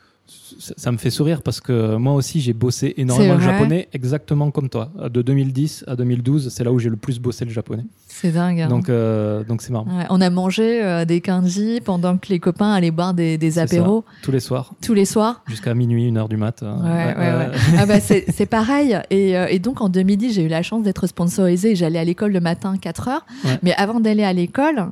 ça, 0.59 0.75
ça 0.77 0.91
me 0.93 0.97
fait 0.97 1.11
sourire 1.11 1.43
parce 1.43 1.61
que 1.61 1.97
moi 1.97 2.15
aussi 2.15 2.41
j'ai 2.41 2.53
bossé 2.55 2.95
énormément 2.97 3.35
le 3.35 3.41
japonais 3.41 3.89
exactement 3.93 4.51
comme 4.51 4.69
toi. 4.69 4.91
De 5.11 5.21
2010 5.23 5.85
à 5.87 5.95
2012, 5.97 6.49
c'est 6.51 6.65
là 6.65 6.73
où 6.73 6.79
j'ai 6.79 6.89
le 6.89 6.97
plus 6.97 7.19
bossé 7.21 7.45
le 7.45 7.51
japonais. 7.51 7.85
C'est 8.09 8.31
dingue. 8.33 8.61
hein. 8.63 8.69
Donc 8.69 8.89
euh, 8.89 9.45
donc 9.45 9.61
c'est 9.63 9.71
marrant. 9.73 9.87
Ouais, 9.87 10.07
on 10.11 10.21
a 10.21 10.31
mangé 10.31 10.83
euh, 10.83 11.05
des 11.05 11.21
kanji 11.21 11.81
pendant 11.85 12.17
que 12.17 12.29
les 12.29 12.39
copains 12.41 12.73
allaient 12.73 12.91
boire 12.93 13.13
des, 13.15 13.59
apéros 13.59 14.05
Tous 14.23 14.31
les 14.33 14.41
soirs 14.41 14.73
tous 14.81 14.95
les 14.95 15.05
soirs. 15.05 15.43
jusqu'à 15.47 15.75
minuit, 15.75 16.07
une 16.09 16.17
heure 16.17 16.29
du 16.29 16.37
mat. 16.37 16.63
euh, 16.63 16.75
Ouais, 16.77 17.15
ouais, 17.17 17.49
ouais. 17.51 17.59
Ah 17.79 17.87
bah 17.87 18.01
c'est 18.01 18.47
pareil. 18.47 18.99
Et, 19.11 19.37
euh, 19.37 19.47
et 19.51 19.59
donc 19.59 19.81
en 19.81 19.89
2010, 19.89 20.33
j'ai 20.35 20.43
eu 20.45 20.49
la 20.49 20.63
chance 20.63 20.83
d'être 20.83 21.07
sponsorisée. 21.07 21.75
J'allais 21.77 21.99
à 21.99 22.05
l'école 22.05 22.33
le 22.33 22.41
matin, 22.41 22.77
4 22.79 23.09
heures. 23.09 23.27
Mais 23.63 23.75
avant 23.75 24.01
d'aller 24.01 24.25
à 24.25 24.33
l'école, 24.33 24.87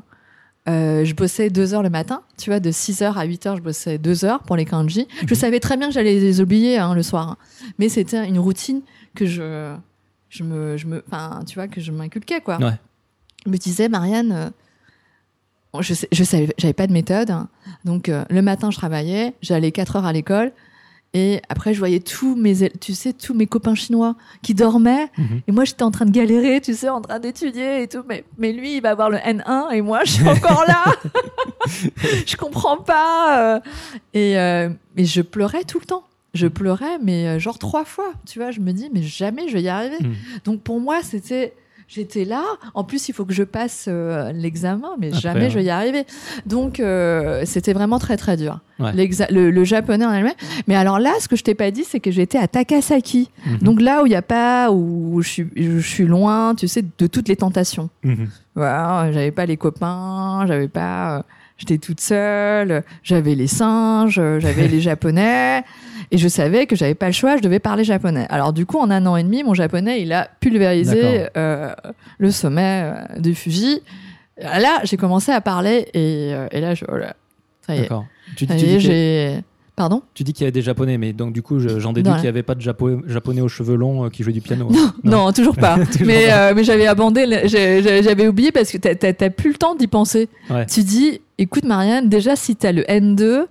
euh, 0.68 1.04
je 1.04 1.14
bossais 1.14 1.50
2 1.50 1.74
heures 1.74 1.82
le 1.82 1.90
matin. 1.90 2.22
Tu 2.38 2.50
vois, 2.50 2.60
de 2.60 2.70
6 2.70 3.02
heures 3.02 3.18
à 3.18 3.24
8 3.24 3.46
heures, 3.46 3.56
je 3.56 3.62
bossais 3.62 3.98
2 3.98 4.24
heures 4.24 4.42
pour 4.44 4.56
les 4.56 4.64
kanji. 4.64 5.06
Je 5.20 5.34
Mhm. 5.34 5.34
savais 5.34 5.60
très 5.60 5.76
bien 5.76 5.88
que 5.88 5.94
j'allais 5.94 6.18
les 6.20 6.40
oublier 6.40 6.78
hein, 6.78 6.94
le 6.94 7.02
soir. 7.02 7.36
Mais 7.78 7.88
c'était 7.88 8.26
une 8.28 8.38
routine 8.38 8.82
que 9.14 9.26
je, 9.26 9.74
je 10.28 10.42
me, 10.44 10.76
je 10.76 10.86
me, 10.86 11.02
enfin, 11.08 11.40
tu 11.46 11.54
vois, 11.56 11.68
que 11.68 11.80
je 11.80 11.90
m'inculquais 11.92 12.40
quoi. 12.40 12.58
Ouais. 12.58 12.78
Je 13.44 13.50
me 13.50 13.56
disais, 13.56 13.88
Marianne. 13.88 14.32
euh, 14.32 14.50
je, 15.80 15.94
sais- 15.94 16.08
je 16.12 16.22
savais, 16.24 16.48
j'avais 16.58 16.72
pas 16.74 16.86
de 16.86 16.92
méthode. 16.92 17.30
hein. 17.30 17.48
Donc, 17.84 18.08
euh, 18.08 18.24
le 18.30 18.42
matin, 18.42 18.70
je 18.70 18.76
travaillais, 18.76 19.34
j'allais 19.42 19.72
4 19.72 19.96
heures 19.96 20.04
à 20.06 20.12
l'école. 20.12 20.52
Et 21.14 21.42
après, 21.50 21.74
je 21.74 21.78
voyais 21.78 22.00
tous 22.00 22.34
mes, 22.36 22.70
tu 22.80 22.94
sais, 22.94 23.12
tous 23.12 23.34
mes 23.34 23.46
copains 23.46 23.74
chinois 23.74 24.14
qui 24.42 24.54
dormaient. 24.54 25.08
Mhm. 25.18 25.42
Et 25.46 25.52
moi, 25.52 25.64
j'étais 25.64 25.82
en 25.82 25.90
train 25.90 26.06
de 26.06 26.10
galérer, 26.10 26.60
tu 26.62 26.72
sais, 26.72 26.88
en 26.88 27.02
train 27.02 27.18
d'étudier 27.18 27.82
et 27.82 27.88
tout. 27.88 28.02
Mais, 28.08 28.24
mais 28.38 28.52
lui, 28.52 28.76
il 28.76 28.80
va 28.82 28.90
avoir 28.92 29.10
le 29.10 29.18
N1 29.18 29.72
et 29.72 29.82
moi, 29.82 30.04
je 30.04 30.12
suis 30.12 30.28
encore 30.28 30.64
là. 30.66 30.84
je 32.26 32.36
comprends 32.36 32.78
pas. 32.78 33.56
euh. 33.56 33.60
Et, 34.14 34.38
euh, 34.38 34.70
et 34.96 35.04
je 35.04 35.20
pleurais 35.20 35.64
tout 35.64 35.78
le 35.80 35.84
temps. 35.86 36.04
Je 36.34 36.46
pleurais, 36.46 36.98
mais 37.02 37.26
euh, 37.28 37.38
genre 37.38 37.58
trois 37.58 37.84
fois. 37.84 38.12
Tu 38.26 38.38
vois, 38.38 38.50
je 38.50 38.60
me 38.60 38.72
dis, 38.72 38.88
mais 38.92 39.02
jamais 39.02 39.48
je 39.48 39.52
vais 39.52 39.62
y 39.62 39.68
arriver. 39.68 39.98
Mhm. 40.00 40.14
Donc 40.44 40.62
pour 40.62 40.80
moi, 40.80 41.02
c'était. 41.02 41.52
J'étais 41.94 42.24
là. 42.24 42.42
En 42.72 42.84
plus, 42.84 43.08
il 43.10 43.12
faut 43.14 43.26
que 43.26 43.34
je 43.34 43.42
passe 43.42 43.84
euh, 43.86 44.32
l'examen, 44.32 44.90
mais 44.98 45.08
Après, 45.08 45.20
jamais 45.20 45.50
je 45.50 45.54
vais 45.56 45.60
ouais. 45.60 45.66
y 45.66 45.70
arriver. 45.70 46.04
Donc, 46.46 46.80
euh, 46.80 47.42
c'était 47.44 47.74
vraiment 47.74 47.98
très, 47.98 48.16
très 48.16 48.38
dur. 48.38 48.60
Ouais. 48.78 48.92
Le, 48.94 49.50
le 49.50 49.64
japonais 49.64 50.06
en 50.06 50.12
elle-même. 50.12 50.32
Mais 50.66 50.74
alors 50.74 50.98
là, 50.98 51.12
ce 51.20 51.28
que 51.28 51.36
je 51.36 51.44
t'ai 51.44 51.54
pas 51.54 51.70
dit, 51.70 51.84
c'est 51.84 52.00
que 52.00 52.10
j'étais 52.10 52.38
à 52.38 52.48
Takasaki. 52.48 53.30
Mhm. 53.44 53.58
Donc 53.58 53.80
là 53.82 54.02
où 54.02 54.06
il 54.06 54.10
n'y 54.10 54.14
a 54.16 54.22
pas, 54.22 54.70
où 54.70 55.20
je 55.22 55.28
suis, 55.28 55.48
je 55.54 55.78
suis 55.80 56.06
loin, 56.06 56.54
tu 56.54 56.66
sais, 56.66 56.82
de 56.82 57.06
toutes 57.06 57.28
les 57.28 57.36
tentations. 57.36 57.90
Mhm. 58.04 58.28
Voilà, 58.54 59.12
j'avais 59.12 59.30
pas 59.30 59.44
les 59.46 59.56
copains, 59.58 60.44
j'avais 60.46 60.68
pas, 60.68 61.18
euh, 61.18 61.22
J'étais 61.62 61.78
toute 61.78 62.00
seule, 62.00 62.82
j'avais 63.04 63.36
les 63.36 63.46
singes, 63.46 64.20
j'avais 64.40 64.66
les 64.66 64.80
japonais, 64.90 65.62
et 66.10 66.18
je 66.18 66.26
savais 66.26 66.66
que 66.66 66.74
j'avais 66.74 66.96
pas 66.96 67.06
le 67.06 67.12
choix, 67.12 67.36
je 67.36 67.42
devais 67.42 67.60
parler 67.60 67.84
japonais. 67.84 68.26
Alors 68.30 68.52
du 68.52 68.66
coup, 68.66 68.78
en 68.78 68.90
un 68.90 69.06
an 69.06 69.16
et 69.16 69.22
demi, 69.22 69.44
mon 69.44 69.54
japonais, 69.54 70.02
il 70.02 70.12
a 70.12 70.28
pulvérisé 70.40 71.26
euh, 71.36 71.72
le 72.18 72.30
sommet 72.32 72.82
euh, 72.84 73.20
du 73.20 73.36
Fuji. 73.36 73.80
Là, 74.40 74.80
j'ai 74.82 74.96
commencé 74.96 75.30
à 75.30 75.40
parler, 75.40 75.86
et, 75.94 76.34
euh, 76.34 76.48
et 76.50 76.60
là, 76.60 76.74
je, 76.74 76.84
voilà, 76.88 77.14
ça 77.64 77.76
y 77.76 77.78
est. 77.78 77.82
D'accord. 77.82 78.06
Tu, 78.36 78.44
dis 78.46 78.80
j'ai. 78.80 79.38
Pardon? 79.74 80.02
Tu 80.12 80.22
dis 80.22 80.34
qu'il 80.34 80.42
y 80.42 80.44
avait 80.44 80.52
des 80.52 80.60
japonais, 80.62 80.98
mais 80.98 81.14
donc 81.14 81.32
du 81.32 81.40
coup, 81.42 81.58
je- 81.58 81.78
j'en 81.78 81.94
déduis 81.94 82.12
qu'il 82.12 82.22
n'y 82.22 82.28
avait 82.28 82.42
pas 82.42 82.54
de 82.54 82.60
Japo- 82.60 83.00
japonais 83.08 83.40
aux 83.40 83.48
cheveux 83.48 83.74
longs 83.74 84.04
euh, 84.04 84.08
qui 84.10 84.22
jouaient 84.22 84.34
du 84.34 84.42
piano. 84.42 84.68
Non, 85.02 85.32
toujours 85.32 85.56
pas. 85.56 85.78
Toujours 85.92 86.06
mais 86.06 86.30
euh, 86.30 86.52
mais 86.54 86.62
j'avais 86.62 86.86
abandonné, 86.86 87.48
j'avais 87.48 88.28
oublié 88.28 88.52
parce 88.52 88.70
que 88.70 88.76
t'as- 88.76 89.30
plus 89.30 89.50
le 89.52 89.56
temps 89.56 89.74
d'y 89.74 89.86
penser. 89.86 90.28
Ouais. 90.50 90.66
Tu 90.66 90.82
dis, 90.82 91.22
écoute 91.42 91.64
Marianne, 91.64 92.08
déjà 92.08 92.36
si 92.36 92.56
t'as 92.56 92.72
le 92.72 92.82
N2, 92.82 93.46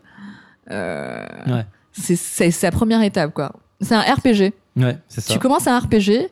euh, 0.71 1.25
Ouais. 1.47 1.65
c'est 1.93 2.61
la 2.63 2.71
première 2.71 3.01
étape 3.01 3.33
quoi. 3.33 3.53
C'est 3.81 3.95
un 3.95 4.01
RPG. 4.01 4.53
Ouais, 4.77 4.97
c'est 5.09 5.19
ça. 5.19 5.33
Tu 5.33 5.39
commences 5.39 5.67
un 5.67 5.77
RPG 5.77 6.29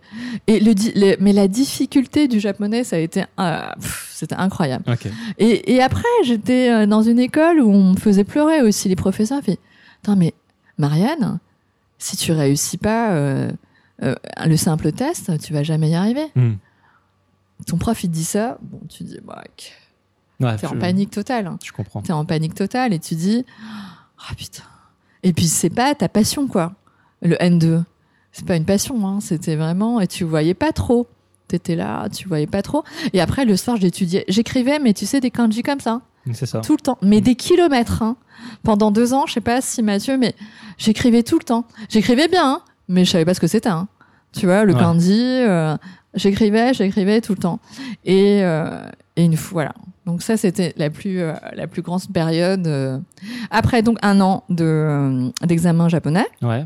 et 0.48 0.60
le, 0.62 1.16
mais 1.20 1.34
la 1.34 1.48
difficulté 1.50 2.28
du 2.30 2.40
japonais 2.40 2.86
ça 2.86 2.96
a 2.96 3.00
été 3.00 3.26
euh, 3.40 3.60
c'était 4.12 4.36
incroyable. 4.36 4.86
Et, 5.38 5.74
et 5.74 5.82
après 5.82 6.08
j'étais 6.24 6.70
euh, 6.72 6.86
dans 6.86 7.02
une 7.02 7.20
école 7.20 7.60
où 7.60 7.70
on 7.70 7.92
me 7.92 7.98
faisait 7.98 8.24
pleurer 8.24 8.62
aussi 8.62 8.88
les 8.88 8.96
professeurs. 8.96 9.42
Fait, 9.44 9.60
Attends 10.04 10.16
mais 10.16 10.34
Marianne, 10.78 11.40
si 11.98 12.16
tu 12.16 12.32
réussis 12.32 12.78
pas 12.78 13.12
euh, 13.12 13.52
euh, 14.04 14.16
le 14.46 14.56
simple 14.56 14.94
test, 14.94 15.38
tu 15.42 15.52
vas 15.52 15.64
jamais 15.64 15.90
y 15.90 15.96
arriver. 15.96 16.28
Hmm. 16.36 16.54
Ton 17.68 17.78
prof 17.78 18.02
il 18.06 18.08
te 18.10 18.14
dit 18.14 18.24
ça, 18.24 18.58
bon 18.62 18.80
tu 18.88 19.04
dis 19.04 19.20
bah. 19.22 19.44
Ouais, 20.40 20.56
t'es 20.56 20.68
en 20.68 20.78
panique 20.78 21.12
totale. 21.12 21.52
Je 21.64 21.72
comprends. 21.72 22.02
T'es 22.02 22.14
en 22.14 22.26
panique 22.26 22.56
totale 22.56 22.94
et 22.94 23.00
tu 23.00 23.16
dis 23.16 23.46
ah 24.30 24.34
putain. 24.38 24.64
Et 25.24 25.34
puis 25.34 25.46
c'est 25.48 25.70
pas 25.70 25.94
ta 25.96 26.08
passion 26.10 26.48
quoi. 26.48 26.74
Le 27.22 27.36
N2, 27.36 27.84
c'est 28.32 28.46
pas 28.46 28.56
une 28.56 28.64
passion, 28.66 29.06
hein. 29.08 29.20
c'était 29.22 29.56
vraiment 29.58 30.00
et 30.00 30.08
tu 30.08 30.24
voyais 30.24 30.54
pas 30.54 30.72
trop. 30.72 31.08
T'étais 31.50 31.76
là, 31.76 32.08
tu 32.10 32.28
voyais 32.28 32.48
pas 32.48 32.62
trop. 32.62 32.84
Et 33.14 33.20
après 33.22 33.44
le 33.44 33.58
soir 33.58 33.76
j'étudiais, 33.78 34.24
j'écrivais 34.30 34.80
mais 34.80 34.94
tu 34.94 35.06
sais 35.06 35.20
des 35.20 35.32
kanji 35.32 35.62
comme 35.64 35.80
ça 35.82 36.02
C'est 36.34 36.46
ça. 36.46 36.62
tout 36.62 36.74
le 36.74 36.82
temps, 36.82 36.98
mais 37.02 37.20
des 37.22 37.36
kilomètres. 37.36 38.02
hein. 38.04 38.16
Pendant 38.64 38.92
deux 38.92 39.14
ans, 39.14 39.26
je 39.28 39.34
sais 39.34 39.42
pas 39.42 39.60
si 39.60 39.82
Mathieu, 39.84 40.18
mais 40.18 40.34
j'écrivais 40.78 41.24
tout 41.24 41.38
le 41.40 41.44
temps. 41.44 41.66
J'écrivais 41.90 42.28
bien, 42.30 42.50
hein, 42.50 42.62
mais 42.88 43.04
je 43.04 43.12
savais 43.12 43.26
pas 43.26 43.34
ce 43.34 43.40
que 43.42 43.48
c'était. 43.48 43.68
hein. 43.70 43.88
Tu 44.32 44.46
vois, 44.46 44.64
le 44.64 44.74
Ouais. 44.74 44.80
kanji, 44.80 45.20
euh, 45.22 45.76
j'écrivais, 46.14 46.74
j'écrivais 46.74 47.20
tout 47.20 47.34
le 47.34 47.40
temps. 47.40 47.60
Et, 48.06 48.42
euh, 48.44 48.88
et 49.18 49.26
une 49.26 49.36
fois, 49.36 49.54
voilà. 49.64 49.74
Donc 50.10 50.22
ça, 50.24 50.38
c'était 50.38 50.74
la 50.78 50.90
plus 50.90 51.20
euh, 51.22 51.34
la 51.56 51.68
plus 51.68 51.82
grande 51.82 52.02
période. 52.14 52.66
euh. 52.68 52.98
Après 53.52 53.82
donc 53.84 53.98
un 54.02 54.20
an 54.22 54.44
de 54.50 54.66
euh, 54.66 55.30
d'examen 55.46 55.88
japonais 55.90 56.26
Ouais. 56.42 56.66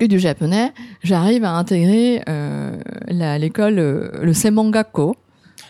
et 0.00 0.08
du 0.08 0.18
japonais, 0.18 0.72
j'arrive 1.02 1.44
à 1.44 1.52
intégrer 1.52 2.22
euh, 2.28 2.76
la- 3.08 3.38
l'école 3.38 3.78
euh, 3.78 4.10
le 4.22 4.32
semangako 4.34 5.14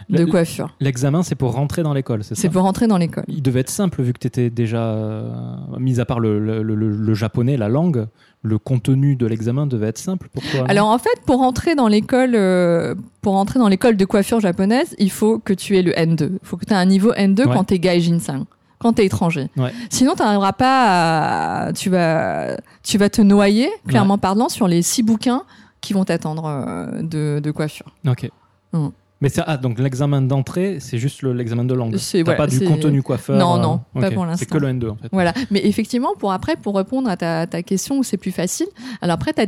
de 0.09 0.19
Le- 0.19 0.27
coiffure. 0.27 0.75
L'examen, 0.81 1.23
c'est 1.23 1.35
pour 1.35 1.53
rentrer 1.53 1.83
dans 1.83 1.93
l'école, 1.93 2.25
c'est 2.25 2.35
ça? 2.35 2.41
C'est 2.43 2.49
pour 2.49 2.63
rentrer 2.63 2.87
dans 2.87 2.97
l'école. 2.99 3.25
Il 3.29 3.43
devait 3.43 3.61
être 3.61 3.71
simple 3.71 4.03
vu 4.03 4.13
que 4.13 4.19
tu 4.19 4.27
étais 4.27 4.49
déjà, 4.51 4.83
euh, 4.83 5.31
mis 5.79 6.01
à 6.01 6.05
part 6.07 6.21
le, 6.21 6.39
le- 6.39 6.63
le- 6.63 6.75
le 6.91 7.15
japonais, 7.15 7.57
la 7.57 7.69
langue, 7.69 8.07
le 8.43 8.59
contenu 8.59 9.17
de 9.17 9.27
l'examen 9.27 9.67
devait 9.67 9.89
être 9.89 9.99
simple 9.99 10.29
pour 10.33 10.43
toi. 10.43 10.65
Alors 10.69 10.89
en 10.89 10.99
fait, 10.99 11.21
pour 11.27 11.43
entrer 11.43 11.75
dans 11.75 11.89
l'école, 11.89 12.35
euh, 12.35 12.95
pour 13.21 13.35
entrer 13.37 13.59
dans 13.59 13.69
l'école 13.69 13.97
de 13.97 14.05
coiffure 14.05 14.41
japonaise, 14.41 14.95
il 14.99 15.11
faut 15.11 15.39
que 15.39 15.53
tu 15.53 15.77
aies 15.77 15.83
le 15.83 15.93
N2. 15.93 16.31
Il 16.43 16.47
faut 16.47 16.57
que 16.57 16.65
tu 16.65 16.73
aies 16.73 16.77
un 16.77 16.87
niveau 16.87 17.13
N2 17.13 17.47
Ouais. 17.47 17.55
quand 17.55 17.65
tu 17.65 17.75
es 17.75 17.79
gaijin-san, 17.79 18.45
quand 18.79 18.95
tu 18.95 19.03
es 19.03 19.07
étranger. 19.07 19.49
Ouais. 19.59 19.73
Sinon, 19.91 20.15
tu 20.17 20.23
n'arriveras 20.23 20.55
pas 20.55 21.67
à... 21.67 21.73
Tu 21.75 21.91
vas, 21.91 22.57
tu 22.83 22.97
vas 22.97 23.11
te 23.11 23.21
noyer, 23.21 23.69
clairement 23.87 24.17
parlant, 24.17 24.49
sur 24.49 24.67
les 24.69 24.81
six 24.81 25.03
bouquins 25.03 25.43
qui 25.83 25.93
vont 25.93 26.05
t'attendre 26.05 26.45
euh, 26.47 27.03
de, 27.03 27.41
de 27.43 27.51
coiffure. 27.51 27.93
Ok. 28.09 28.31
Mm. 28.73 28.89
Mais 29.23 29.29
c'est 29.29 29.43
ah, 29.47 29.57
donc 29.59 29.79
l'examen 29.79 30.23
d'entrée, 30.23 30.79
c'est 30.81 30.97
juste 30.97 31.21
le- 31.23 31.33
l'examen 31.35 31.65
de 31.65 31.75
langue. 31.75 31.97
C'est- 31.99 32.23
voilà, 32.23 32.39
pas 32.39 32.47
du 32.47 32.57
c'est- 32.57 32.65
contenu 32.65 33.03
coiffeur. 33.03 33.39
Non, 33.39 33.57
euh, 33.59 33.63
non, 33.63 33.81
pas 34.01 34.11
pour 34.11 34.23
C'est 34.25 34.31
l'instant. 34.31 34.47
que 34.57 34.59
le 34.59 34.69
N2 34.69 34.89
en 34.91 34.97
fait. 34.97 35.09
Voilà. 35.13 35.35
Mais 35.51 35.61
effectivement, 35.67 36.11
pour 36.19 36.33
après, 36.33 36.57
pour 36.57 36.75
répondre 36.77 37.09
à 37.11 37.17
ta, 37.17 37.47
ta 37.47 37.63
question 37.63 37.99
où 37.99 38.03
c'est 38.03 38.17
plus 38.17 38.31
facile, 38.33 38.69
alors 39.03 39.15
après, 39.15 39.33
tu 39.35 39.41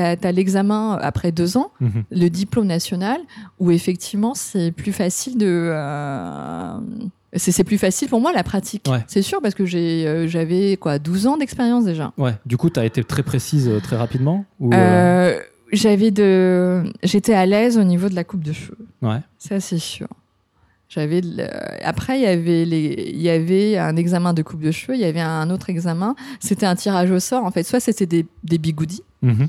as, 0.00 0.32
l'examen 0.32 0.98
après 1.02 1.30
deux 1.32 1.56
ans, 1.58 1.70
Mhm. 1.80 2.04
le 2.10 2.28
diplôme 2.30 2.66
national, 2.66 3.18
où 3.58 3.70
effectivement 3.70 4.34
c'est 4.34 4.72
plus 4.72 4.92
facile 4.92 5.36
de. 5.36 5.46
euh, 5.46 6.78
c'est 7.34 7.52
c'est 7.52 7.64
plus 7.64 7.76
facile 7.78 8.08
pour 8.08 8.20
moi 8.22 8.32
la 8.32 8.42
pratique. 8.42 8.86
Ouais. 8.88 9.04
C'est 9.06 9.20
sûr 9.22 9.40
parce 9.42 9.54
que 9.54 9.62
euh, 9.74 10.26
j'avais 10.26 10.78
quoi 10.78 10.98
12 10.98 11.26
ans 11.26 11.36
d'expérience 11.36 11.84
déjà. 11.84 12.12
Ouais. 12.16 12.32
Du 12.46 12.56
coup, 12.56 12.70
tu 12.70 12.80
as 12.80 12.86
été 12.86 13.04
très 13.04 13.22
précise 13.22 13.68
euh, 13.68 13.80
très 13.80 13.96
rapidement 13.96 14.46
ou, 14.58 14.70
j'avais 15.72 16.10
de 16.10 16.84
j'étais 17.02 17.34
à 17.34 17.46
l'aise 17.46 17.76
au 17.78 17.84
niveau 17.84 18.08
de 18.08 18.14
la 18.14 18.24
coupe 18.24 18.42
de 18.42 18.52
cheveux. 18.52 18.78
Ouais. 19.02 19.20
Ça 19.38 19.60
c'est 19.60 19.78
sûr. 19.78 20.08
J'avais 20.88 21.20
de 21.20 21.46
après 21.84 22.18
il 22.18 22.22
y 22.22 22.26
avait 22.26 22.64
les 22.64 23.10
il 23.14 23.20
y 23.20 23.28
avait 23.28 23.76
un 23.76 23.96
examen 23.96 24.32
de 24.32 24.42
coupe 24.42 24.60
de 24.62 24.70
cheveux, 24.70 24.94
il 24.96 25.00
y 25.00 25.04
avait 25.04 25.20
un 25.20 25.50
autre 25.50 25.68
examen, 25.70 26.14
c'était 26.40 26.64
un 26.66 26.74
tirage 26.76 27.10
au 27.10 27.20
sort 27.20 27.44
en 27.44 27.50
fait, 27.50 27.62
soit 27.64 27.80
c'était 27.80 28.06
des 28.06 28.26
des 28.44 28.58
bigoudis 28.58 29.02
Mhm. 29.22 29.48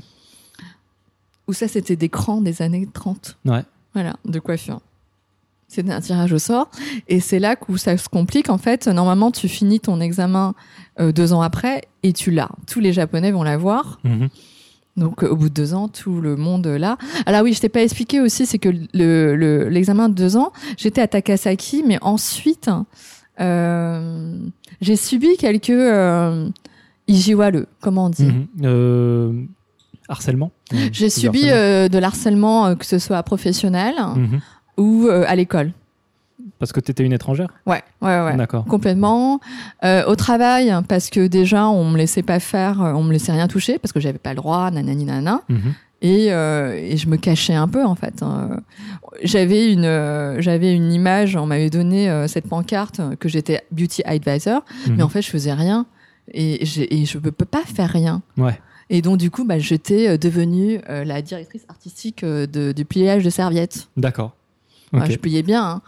ou 1.48 1.52
ça 1.52 1.68
c'était 1.68 1.96
des 1.96 2.08
crans 2.08 2.40
des 2.40 2.60
années 2.62 2.88
30. 2.92 3.38
Ouais. 3.44 3.62
Voilà, 3.94 4.16
de 4.24 4.38
coiffure. 4.38 4.80
C'était 5.68 5.92
un 5.92 6.00
tirage 6.00 6.32
au 6.32 6.38
sort. 6.40 6.68
Et 7.06 7.20
c'est 7.20 7.38
là 7.38 7.54
où 7.68 7.76
ça 7.76 7.96
se 7.96 8.08
complique. 8.08 8.50
En 8.50 8.58
fait, 8.58 8.88
normalement, 8.88 9.30
tu 9.30 9.46
finis 9.48 9.78
ton 9.78 10.00
examen 10.00 10.54
euh, 10.98 11.12
deux 11.12 11.32
ans 11.32 11.42
après 11.42 11.82
et 12.02 12.12
tu 12.12 12.32
l'as. 12.32 12.50
Tous 12.66 12.80
les 12.80 12.92
Japonais 12.92 13.30
vont 13.30 13.44
l'avoir. 13.44 14.00
Mhm. 14.02 14.28
Donc, 14.96 15.22
euh, 15.22 15.28
au 15.28 15.36
bout 15.36 15.48
de 15.48 15.54
deux 15.54 15.72
ans, 15.74 15.88
tout 15.88 16.20
le 16.20 16.36
monde 16.36 16.66
l'a. 16.66 16.98
Alors 17.26 17.42
oui, 17.42 17.52
je 17.54 17.60
t'ai 17.60 17.68
pas 17.68 17.82
expliqué 17.82 18.20
aussi, 18.20 18.44
c'est 18.46 18.58
que 18.58 18.68
le, 18.92 19.34
le- 19.36 19.68
l'examen 19.68 20.08
de 20.08 20.14
deux 20.14 20.36
ans, 20.36 20.52
j'étais 20.76 21.00
à 21.00 21.06
Takasaki, 21.08 21.84
mais 21.86 21.98
ensuite, 22.02 22.68
euh, 23.40 24.38
j'ai 24.80 24.96
subi 24.96 25.36
quelques 25.38 25.70
euh, 25.70 26.48
ijiwale, 27.08 27.66
comment 27.80 28.06
on 28.06 28.10
dit? 28.10 28.24
Mhm. 28.26 28.46
Euh, 28.64 29.32
harcèlement? 30.08 30.50
J'ai 30.92 31.08
subi 31.10 31.48
harcèlement. 31.48 31.56
euh, 31.56 31.88
de 31.88 31.98
l'harcèlement, 31.98 32.66
euh, 32.66 32.74
que 32.74 32.84
ce 32.86 32.98
soit 32.98 33.22
professionnel 33.22 33.94
Mhm. 34.16 34.40
ou 34.76 35.06
euh, 35.06 35.24
à 35.26 35.34
l'école. 35.36 35.72
Parce 36.60 36.72
que 36.72 36.78
tu 36.78 36.90
étais 36.92 37.02
une 37.02 37.12
étrangère? 37.14 37.48
Ouais, 37.66 37.82
ouais, 38.02 38.20
ouais. 38.20 38.36
D'accord. 38.36 38.64
Complètement. 38.66 39.40
Euh, 39.82 40.04
au 40.06 40.14
travail, 40.14 40.72
parce 40.88 41.10
que 41.10 41.26
déjà, 41.26 41.68
on 41.68 41.90
me 41.90 41.96
laissait 41.98 42.22
pas 42.22 42.38
faire, 42.38 42.80
euh, 42.82 42.92
on 42.92 43.02
me 43.02 43.12
laissait 43.12 43.32
rien 43.32 43.48
toucher, 43.48 43.78
parce 43.78 43.92
que 43.92 43.98
j'avais 43.98 44.18
pas 44.18 44.30
le 44.30 44.36
droit, 44.36 44.70
nanani 44.70 45.04
nana. 45.06 45.40
Mhm. 45.48 45.72
Et, 46.02 46.32
euh, 46.32 46.74
et 46.74 46.96
je 46.96 47.08
me 47.08 47.16
cachais 47.16 47.54
un 47.54 47.66
peu, 47.66 47.84
en 47.84 47.94
fait. 47.94 48.22
hein. 48.22 48.60
J'avais 49.22 49.72
une, 49.72 49.84
euh, 49.86 50.40
j'avais 50.40 50.74
une 50.74 50.92
image, 50.92 51.34
on 51.36 51.46
m'avait 51.46 51.70
donné 51.70 52.08
cette 52.28 52.46
pancarte 52.48 53.00
que 53.18 53.28
j'étais 53.28 53.62
beauty 53.72 54.02
advisor, 54.04 54.62
mais 54.86 54.92
Mhm. 54.96 55.02
en 55.02 55.08
fait, 55.08 55.22
je 55.22 55.30
faisais 55.30 55.52
rien. 55.54 55.86
Et, 56.32 56.62
et 56.62 57.04
je 57.06 57.18
ne 57.18 57.30
peux 57.30 57.44
pas 57.46 57.62
faire 57.64 57.88
rien. 57.90 58.22
Ouais. 58.36 58.58
Et 58.88 59.02
donc, 59.02 59.16
du 59.18 59.30
coup, 59.30 59.44
bah, 59.44 59.58
j'étais 59.58 60.16
devenue 60.18 60.80
la 60.88 61.22
directrice 61.22 61.64
artistique 61.68 62.22
de- 62.24 62.72
du 62.72 62.84
pliage 62.84 63.24
de 63.24 63.30
serviettes. 63.30 63.88
D'accord. 63.96 64.36
Je 64.92 65.16
pliais 65.16 65.42
bien. 65.42 65.64
hein. 65.64 65.82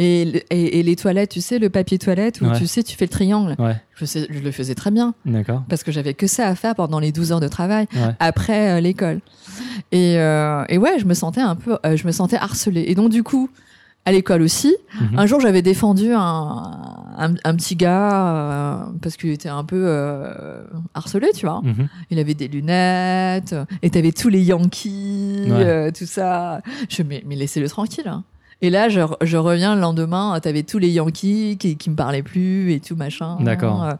Et, 0.00 0.24
le- 0.24 0.54
et, 0.54 0.78
et 0.78 0.82
les 0.84 0.94
toilettes, 0.94 1.30
tu 1.30 1.40
sais, 1.40 1.58
le 1.58 1.70
papier 1.70 1.98
toilette 1.98 2.40
où 2.40 2.44
Ouais. 2.46 2.56
tu 2.56 2.68
sais, 2.68 2.84
tu 2.84 2.96
fais 2.96 3.06
le 3.06 3.10
triangle. 3.10 3.56
Ouais. 3.58 3.74
Je, 3.96 4.04
sais- 4.04 4.28
je 4.30 4.38
le 4.38 4.50
faisais 4.52 4.76
très 4.76 4.92
bien 4.92 5.12
D'accord. 5.26 5.64
parce 5.68 5.82
que 5.82 5.90
j'avais 5.90 6.14
que 6.14 6.28
ça 6.28 6.46
à 6.46 6.54
faire 6.54 6.76
pendant 6.76 7.00
les 7.00 7.10
12 7.10 7.32
heures 7.32 7.40
de 7.40 7.48
travail 7.48 7.86
Ouais. 7.96 8.14
après 8.20 8.70
euh, 8.76 8.80
l'école. 8.80 9.20
Et, 9.90 10.16
euh, 10.18 10.64
et 10.68 10.78
ouais, 10.78 10.98
je 11.00 11.04
me 11.04 11.14
sentais 11.14 11.40
un 11.40 11.56
peu, 11.56 11.78
euh, 11.84 11.96
je 11.96 12.06
me 12.06 12.12
sentais 12.12 12.36
harcelée. 12.36 12.84
Et 12.86 12.94
donc, 12.94 13.10
du 13.10 13.24
coup, 13.24 13.50
à 14.04 14.12
l'école 14.12 14.42
aussi, 14.42 14.76
Mhm. 15.00 15.18
un 15.18 15.26
jour, 15.26 15.40
j'avais 15.40 15.62
défendu 15.62 16.12
un, 16.12 16.18
un, 17.18 17.34
un 17.42 17.54
petit 17.56 17.74
gars 17.74 18.26
euh, 18.26 18.76
parce 19.02 19.16
qu'il 19.16 19.30
était 19.30 19.48
un 19.48 19.64
peu 19.64 19.82
euh, 19.84 20.62
harcelé, 20.94 21.28
tu 21.34 21.44
vois. 21.44 21.60
Mhm. 21.64 21.88
Il 22.10 22.18
avait 22.20 22.34
des 22.34 22.46
lunettes, 22.46 23.56
et 23.82 23.90
t'avais 23.90 24.12
tous 24.12 24.28
les 24.28 24.42
Yankees, 24.42 25.40
Ouais. 25.48 25.64
euh, 25.64 25.90
tout 25.90 26.06
ça. 26.06 26.60
Je 26.88 27.02
mais, 27.02 27.24
mais 27.26 27.34
laissez-le 27.34 27.68
tranquille. 27.68 28.06
hein. 28.06 28.22
Et 28.60 28.70
là, 28.70 28.88
je, 28.88 29.00
je 29.22 29.36
reviens 29.36 29.74
le 29.76 29.80
lendemain, 29.80 30.38
t'avais 30.40 30.64
tous 30.64 30.78
les 30.78 30.90
Yankees 30.90 31.56
qui, 31.60 31.76
qui 31.76 31.90
me 31.90 31.94
parlaient 31.94 32.24
plus 32.24 32.72
et 32.72 32.80
tout 32.80 32.96
machin. 32.96 33.36
D'accord. 33.40 33.84
Euh, 33.84 33.92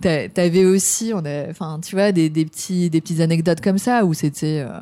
t'a- 0.00 0.28
T'avais 0.28 0.64
aussi, 0.64 1.12
on 1.14 1.24
a, 1.24 1.48
enfin, 1.50 1.78
tu 1.84 1.94
vois, 1.94 2.10
des, 2.10 2.28
des 2.28 2.44
petits, 2.44 2.90
des 2.90 3.00
petites 3.00 3.20
anecdotes 3.20 3.60
comme 3.60 3.78
ça 3.78 4.04
où 4.04 4.12
c'était, 4.12 4.64
euh, 4.66 4.78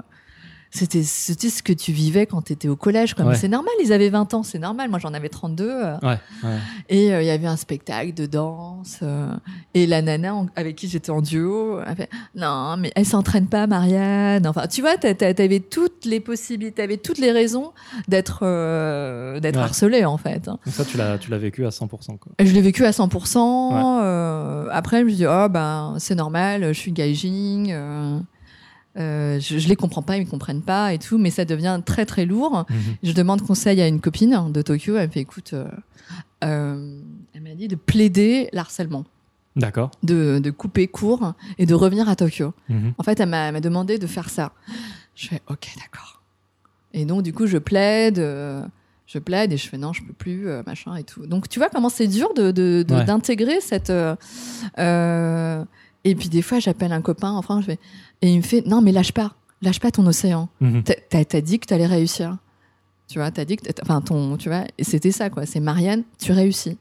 c'était 0.72 1.02
c'était 1.02 1.50
ce 1.50 1.62
que 1.64 1.72
tu 1.72 1.90
vivais 1.92 2.26
quand 2.26 2.42
tu 2.42 2.52
étais 2.52 2.68
au 2.68 2.76
collège 2.76 3.14
comme 3.14 3.26
Ouais. 3.26 3.34
c'est 3.34 3.48
normal 3.48 3.72
ils 3.82 3.92
avaient 3.92 4.08
20 4.08 4.34
ans 4.34 4.42
c'est 4.44 4.58
normal 4.60 4.88
moi 4.88 4.98
j'en 5.00 5.12
avais 5.14 5.28
32 5.28 5.68
euh, 5.68 5.96
Ouais, 6.02 6.18
ouais. 6.44 6.56
et 6.88 7.12
euh, 7.12 7.22
il 7.22 7.26
y 7.26 7.30
avait 7.30 7.48
un 7.48 7.56
spectacle 7.56 8.14
de 8.14 8.26
danse 8.26 8.98
euh, 9.02 9.32
et 9.74 9.86
la 9.88 10.00
nana 10.00 10.34
en- 10.34 10.46
avec 10.54 10.76
qui 10.76 10.86
j'étais 10.88 11.10
en 11.10 11.22
duo 11.22 11.80
elle 11.84 11.96
fait 11.96 12.10
non 12.36 12.76
mais 12.78 12.92
elle 12.94 13.04
s'entraîne 13.04 13.46
pas 13.48 13.66
Marianne 13.66 14.46
enfin 14.46 14.68
tu 14.68 14.80
vois 14.80 14.96
t'a- 14.96 15.12
t'a- 15.14 15.34
t'avais 15.34 15.58
toutes 15.58 16.04
les 16.04 16.20
possibilités 16.20 16.76
t'avais 16.82 16.98
toutes 16.98 17.18
les 17.18 17.32
raisons 17.32 17.72
d'être 18.06 18.40
euh, 18.42 19.40
d'être 19.40 19.58
harcelée 19.58 20.04
en 20.04 20.18
fait 20.18 20.44
Donc 20.46 20.58
ça, 20.68 20.84
tu 20.84 20.96
l'as, 20.96 21.18
tu 21.18 21.30
l'as 21.30 21.38
vécu 21.38 21.66
à 21.66 21.70
100%. 21.70 21.88
Quoi. 22.18 22.32
je 22.38 22.52
l'ai 22.52 22.60
vécu 22.62 22.84
à 22.84 22.90
100%. 22.92 23.72
euh, 24.02 24.68
après, 24.70 25.00
je 25.00 25.04
me 25.04 25.10
dis, 25.10 25.26
oh, 25.26 25.48
ben, 25.50 25.96
c'est 25.98 26.14
normal, 26.14 26.68
je 26.68 26.78
suis 26.78 26.92
gaijin. 26.92 28.22
Euh, 28.98 29.38
je, 29.40 29.58
je 29.58 29.68
les 29.68 29.76
comprends 29.76 30.02
pas, 30.02 30.16
ils 30.16 30.24
me 30.24 30.30
comprennent 30.30 30.62
pas 30.62 30.92
et 30.92 30.98
tout, 30.98 31.16
mais 31.18 31.30
ça 31.30 31.44
devient 31.44 31.80
très 31.84 32.06
très 32.06 32.26
lourd. 32.26 32.64
Mhm. 32.68 32.76
Je 33.02 33.12
demande 33.12 33.42
conseil 33.42 33.80
à 33.80 33.86
une 33.86 34.00
copine 34.00 34.50
de 34.52 34.62
Tokyo. 34.62 34.96
Elle 34.96 35.06
me 35.08 35.12
fait, 35.12 35.20
écoute, 35.20 35.52
euh, 35.52 35.66
euh, 36.44 36.98
elle 37.34 37.42
m'a 37.42 37.54
dit 37.54 37.68
de 37.68 37.76
plaider 37.76 38.48
l'harcèlement, 38.52 39.04
D'accord. 39.56 39.90
de, 40.02 40.40
de 40.42 40.50
couper 40.50 40.88
court 40.88 41.34
et 41.58 41.66
de 41.66 41.74
revenir 41.74 42.08
à 42.08 42.16
Tokyo. 42.16 42.52
Mhm. 42.68 42.94
En 42.98 43.02
fait, 43.04 43.20
elle 43.20 43.28
m'a 43.28 43.52
demandé 43.60 43.98
de 43.98 44.06
faire 44.06 44.28
ça. 44.28 44.52
Je 45.14 45.28
fais 45.28 45.40
OK, 45.48 45.68
d'accord. 45.76 46.22
Et 46.92 47.04
donc, 47.04 47.22
du 47.22 47.32
coup, 47.32 47.46
je 47.46 47.58
plaide, 47.58 48.16
je 49.06 49.18
plaide 49.20 49.52
et 49.52 49.56
je 49.56 49.68
fais 49.68 49.78
non, 49.78 49.92
je 49.92 50.02
peux 50.02 50.12
plus, 50.12 50.48
machin 50.66 50.96
et 50.96 51.04
tout. 51.04 51.24
Donc, 51.26 51.48
tu 51.48 51.60
vois 51.60 51.68
comment 51.68 51.88
c'est 51.88 52.08
dur 52.08 52.34
de 52.34 52.50
de- 52.50 52.84
de- 52.86 52.94
Ouais. 52.94 53.04
d'intégrer 53.04 53.60
cette. 53.60 53.92
et 56.04 56.14
puis 56.14 56.28
des 56.28 56.42
fois, 56.42 56.58
j'appelle 56.58 56.92
un 56.92 57.02
copain 57.02 57.30
en 57.30 57.42
France, 57.42 57.62
je 57.62 57.72
fais, 57.72 57.78
et 58.22 58.30
il 58.32 58.36
me 58.38 58.42
fait 58.42 58.66
non, 58.66 58.80
mais 58.82 58.92
lâche 58.92 59.12
pas, 59.12 59.34
lâche 59.62 59.80
pas 59.80 59.90
ton 59.90 60.06
océan. 60.06 60.48
Mhm. 60.60 60.82
T'as- 60.84 60.94
T'as 61.08 61.24
t'as 61.24 61.40
dit 61.40 61.58
que 61.58 61.66
t'allais 61.66 61.86
réussir. 61.86 62.36
Tu 63.08 63.18
vois, 63.18 63.30
t'as 63.30 63.44
dit 63.44 63.56
que, 63.56 63.68
enfin 63.82 64.00
ton, 64.00 64.36
tu 64.36 64.48
vois, 64.48 64.64
et 64.78 64.84
c'était 64.84 65.10
ça 65.12 65.30
quoi. 65.30 65.44
C'est 65.46 65.60
Marianne, 65.60 66.04
tu 66.22 66.32
réussis. 66.32 66.78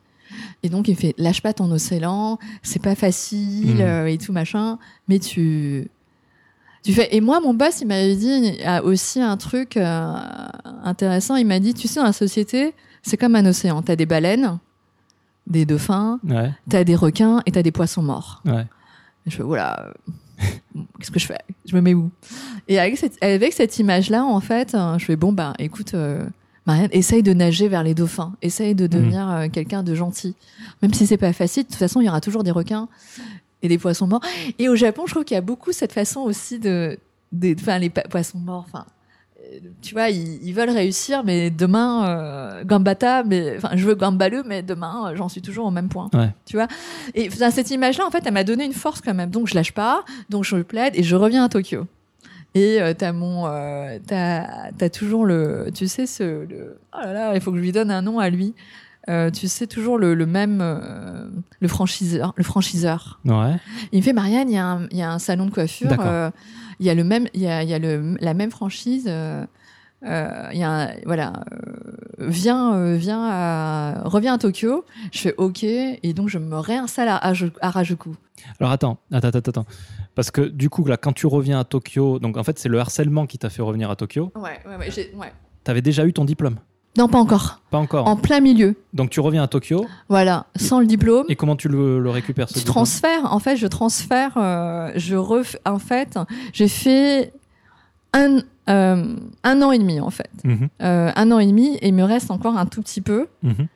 Et 0.61 0.69
donc 0.69 0.87
il 0.87 0.91
me 0.91 0.95
fait 0.97 1.15
lâche 1.17 1.41
pas 1.41 1.53
ton 1.53 1.71
océan, 1.71 2.37
c'est 2.61 2.81
pas 2.81 2.93
facile 2.95 3.75
Mhm. 3.77 3.81
euh, 3.81 4.05
et 4.05 4.17
tout 4.19 4.31
machin, 4.31 4.77
mais 5.07 5.17
tu, 5.17 5.87
tu 6.83 6.93
fais. 6.93 7.15
Et 7.15 7.19
moi 7.21 7.39
mon 7.39 7.53
boss 7.55 7.81
il 7.81 7.87
m'avait 7.87 8.15
dit 8.15 8.27
il 8.29 8.55
y 8.61 8.63
a 8.63 8.83
aussi 8.83 9.19
un 9.21 9.37
truc 9.37 9.75
euh, 9.75 10.13
intéressant. 10.83 11.35
Il 11.35 11.47
m'a 11.47 11.59
dit 11.59 11.73
tu 11.73 11.87
sais 11.87 11.99
dans 11.99 12.05
la 12.05 12.13
société 12.13 12.73
c'est 13.01 13.17
comme 13.17 13.35
un 13.35 13.45
océan. 13.47 13.81
T'as 13.81 13.95
des 13.95 14.05
baleines, 14.05 14.59
des 15.47 15.65
dauphins, 15.65 16.19
Ouais, 16.23 16.51
t'as 16.69 16.83
des 16.83 16.95
requins 16.95 17.41
et 17.47 17.51
t'as 17.51 17.63
des 17.63 17.71
poissons 17.71 18.03
morts. 18.03 18.41
ouais. 18.45 18.67
Et 19.25 19.31
je 19.31 19.37
fais, 19.37 19.43
voilà, 19.43 19.91
qu'est-ce 20.99 21.11
que 21.11 21.19
je 21.19 21.25
fais? 21.25 21.39
Je 21.65 21.75
me 21.75 21.81
mets 21.81 21.93
où? 21.93 22.11
Et 22.67 22.79
avec 22.79 22.97
cette, 22.97 23.21
avec 23.23 23.53
cette 23.53 23.77
image-là, 23.79 24.25
en 24.25 24.39
fait, 24.39 24.75
euh, 24.75 24.97
je 24.97 25.05
fais, 25.05 25.15
bon, 25.15 25.33
bah, 25.33 25.53
écoute, 25.59 25.93
euh, 25.93 26.25
Marianne, 26.65 26.89
essaye 26.91 27.23
de 27.23 27.33
nager 27.33 27.67
vers 27.67 27.83
les 27.83 27.93
dauphins. 27.93 28.33
Essaye 28.41 28.75
de 28.75 28.87
devenir 28.87 29.29
euh, 29.29 29.47
quelqu'un 29.47 29.83
de 29.83 29.95
gentil. 29.95 30.35
Même 30.81 30.93
si 30.93 31.07
c'est 31.07 31.17
pas 31.17 31.33
facile, 31.33 31.63
de 31.63 31.69
toute 31.69 31.77
façon, 31.77 32.01
il 32.01 32.05
y 32.05 32.09
aura 32.09 32.21
toujours 32.21 32.43
des 32.43 32.51
requins 32.51 32.87
et 33.61 33.67
des 33.67 33.77
poissons 33.77 34.07
morts. 34.07 34.21
Et 34.57 34.69
au 34.69 34.75
Japon, 34.75 35.03
je 35.05 35.13
trouve 35.13 35.25
qu'il 35.25 35.35
y 35.35 35.37
a 35.37 35.41
beaucoup 35.41 35.71
cette 35.71 35.93
façon 35.93 36.21
aussi 36.21 36.59
de. 36.59 36.97
Enfin, 37.59 37.79
les 37.79 37.89
poissons 37.89 38.39
morts, 38.39 38.65
enfin. 38.67 38.85
Tu 39.81 39.93
vois, 39.93 40.09
ils, 40.09 40.43
ils 40.43 40.53
veulent 40.53 40.69
réussir, 40.69 41.23
mais 41.23 41.49
demain, 41.49 42.07
euh, 42.07 42.63
gambata, 42.63 43.23
mais 43.23 43.57
enfin, 43.57 43.71
je 43.75 43.85
veux 43.85 43.95
gambalu, 43.95 44.43
mais 44.45 44.61
demain, 44.61 45.09
euh, 45.09 45.15
j'en 45.15 45.29
suis 45.29 45.41
toujours 45.41 45.65
au 45.65 45.71
même 45.71 45.89
point. 45.89 46.09
Ouais. 46.13 46.29
Tu 46.45 46.55
vois? 46.55 46.67
Et 47.15 47.29
cette 47.29 47.71
image-là, 47.71 48.05
en 48.05 48.11
fait, 48.11 48.23
elle 48.25 48.33
m'a 48.33 48.43
donné 48.43 48.65
une 48.65 48.73
force 48.73 49.01
quand 49.01 49.13
même. 49.13 49.29
Donc, 49.29 49.47
je 49.47 49.55
lâche 49.55 49.73
pas, 49.73 50.03
donc 50.29 50.43
je 50.43 50.57
plaide 50.57 50.93
et 50.95 51.03
je 51.03 51.15
reviens 51.15 51.43
à 51.45 51.49
Tokyo. 51.49 51.87
Et 52.55 52.81
euh, 52.81 52.93
t'as 52.97 53.11
mon, 53.11 53.45
euh, 53.45 53.99
t'as, 54.05 54.71
t'as 54.71 54.89
toujours 54.89 55.25
le, 55.25 55.67
tu 55.73 55.87
sais 55.87 56.07
ce, 56.07 56.23
le, 56.23 56.79
oh 56.93 56.99
là 57.03 57.13
là, 57.13 57.31
il 57.35 57.41
faut 57.41 57.51
que 57.51 57.57
je 57.57 57.61
lui 57.61 57.71
donne 57.71 57.91
un 57.91 58.01
nom 58.01 58.19
à 58.19 58.29
lui. 58.29 58.55
Euh, 59.07 59.31
tu 59.31 59.47
sais 59.47 59.65
toujours 59.65 59.97
le, 59.97 60.13
le 60.13 60.25
même, 60.25 60.59
euh, 60.61 61.29
le 61.59 61.67
franchiseur, 61.67 62.33
le 62.35 62.43
franchiseur. 62.43 63.19
Ouais. 63.25 63.55
Il 63.91 63.99
me 63.99 64.03
fait 64.03 64.13
Marianne, 64.13 64.49
il 64.49 64.55
y, 64.55 64.57
a 64.57 64.65
un- 64.67 64.87
il 64.91 64.97
y 64.97 65.01
a 65.01 65.11
un 65.11 65.19
salon 65.19 65.45
de 65.45 65.51
coiffure, 65.51 65.89
euh, 65.99 66.29
il 66.79 66.85
y 66.85 66.89
a 66.89 66.93
le 66.95 67.03
même, 67.03 67.27
y 67.33 67.47
a, 67.47 67.63
y 67.63 67.73
a 67.73 67.79
le, 67.79 68.17
la 68.19 68.33
même 68.33 68.51
franchise. 68.51 69.05
il 69.05 69.07
y 70.57 70.63
a 70.63 70.69
un- 70.71 70.89
voilà, 71.05 71.33
viens, 72.19 72.95
viens, 72.95 73.23
à, 73.29 74.01
reviens 74.05 74.33
à 74.33 74.37
Tokyo. 74.37 74.85
Je 75.11 75.19
fais 75.19 75.33
OK 75.37 75.63
et 75.63 76.13
donc 76.13 76.29
je 76.29 76.37
me 76.37 76.57
réinstalle 76.57 77.07
à, 77.09 77.15
à 77.17 77.33
Harajuku. 77.61 78.11
Alors 78.59 78.71
attends, 78.71 78.97
attends, 79.11 79.27
attends, 79.29 79.39
attends. 79.49 79.65
Parce 80.15 80.31
que 80.31 80.41
du 80.41 80.69
coup, 80.69 80.85
là, 80.85 80.97
quand 80.97 81.13
tu 81.13 81.27
reviens 81.27 81.59
à 81.59 81.63
Tokyo, 81.63 82.19
donc 82.19 82.37
en 82.37 82.43
fait, 82.43 82.59
c'est 82.59 82.69
le 82.69 82.79
harcèlement 82.79 83.25
qui 83.25 83.37
t'a 83.37 83.49
fait 83.49 83.61
revenir 83.61 83.89
à 83.89 83.95
Tokyo. 83.95 84.31
Ouais, 84.35 84.59
ouais, 84.65 84.75
ouais, 84.77 85.15
ouais. 85.17 85.33
T'avais 85.63 85.81
déjà 85.81 86.05
eu 86.05 86.13
ton 86.13 86.25
diplôme 86.25 86.57
Non, 86.97 87.07
pas 87.07 87.19
encore. 87.19 87.61
Pas 87.69 87.77
encore. 87.77 88.07
En 88.07 88.15
plein 88.15 88.39
milieu. 88.39 88.75
Donc 88.93 89.09
tu 89.09 89.19
reviens 89.19 89.43
à 89.43 89.47
Tokyo 89.47 89.85
Voilà, 90.09 90.47
sans 90.55 90.79
le 90.79 90.85
diplôme. 90.85 91.25
et 91.29 91.35
comment 91.35 91.55
tu 91.55 91.69
le, 91.69 91.99
le 91.99 92.09
récupères 92.09 92.49
ce 92.49 92.59
Tu 92.59 92.65
transfères, 92.65 93.31
en 93.33 93.39
fait, 93.39 93.55
je 93.57 93.67
transfère, 93.67 94.33
euh, 94.37 94.91
je 94.95 95.15
ref... 95.15 95.55
en 95.65 95.79
fait, 95.79 96.17
j'ai 96.51 96.67
fait 96.67 97.31
un, 98.13 98.39
euh, 98.69 99.15
un 99.43 99.61
an 99.61 99.71
et 99.71 99.77
demi, 99.77 99.99
en 99.99 100.09
fait. 100.09 100.29
Mhm, 100.43 100.67
Euh, 100.81 101.11
un 101.15 101.31
an 101.31 101.39
et 101.39 101.45
demi, 101.45 101.77
et 101.81 101.89
il 101.89 101.93
me 101.93 102.03
reste 102.03 102.31
encore 102.31 102.57
un 102.57 102.65
tout 102.65 102.81
petit 102.81 103.01
peu 103.01 103.27
mhm. 103.43 103.67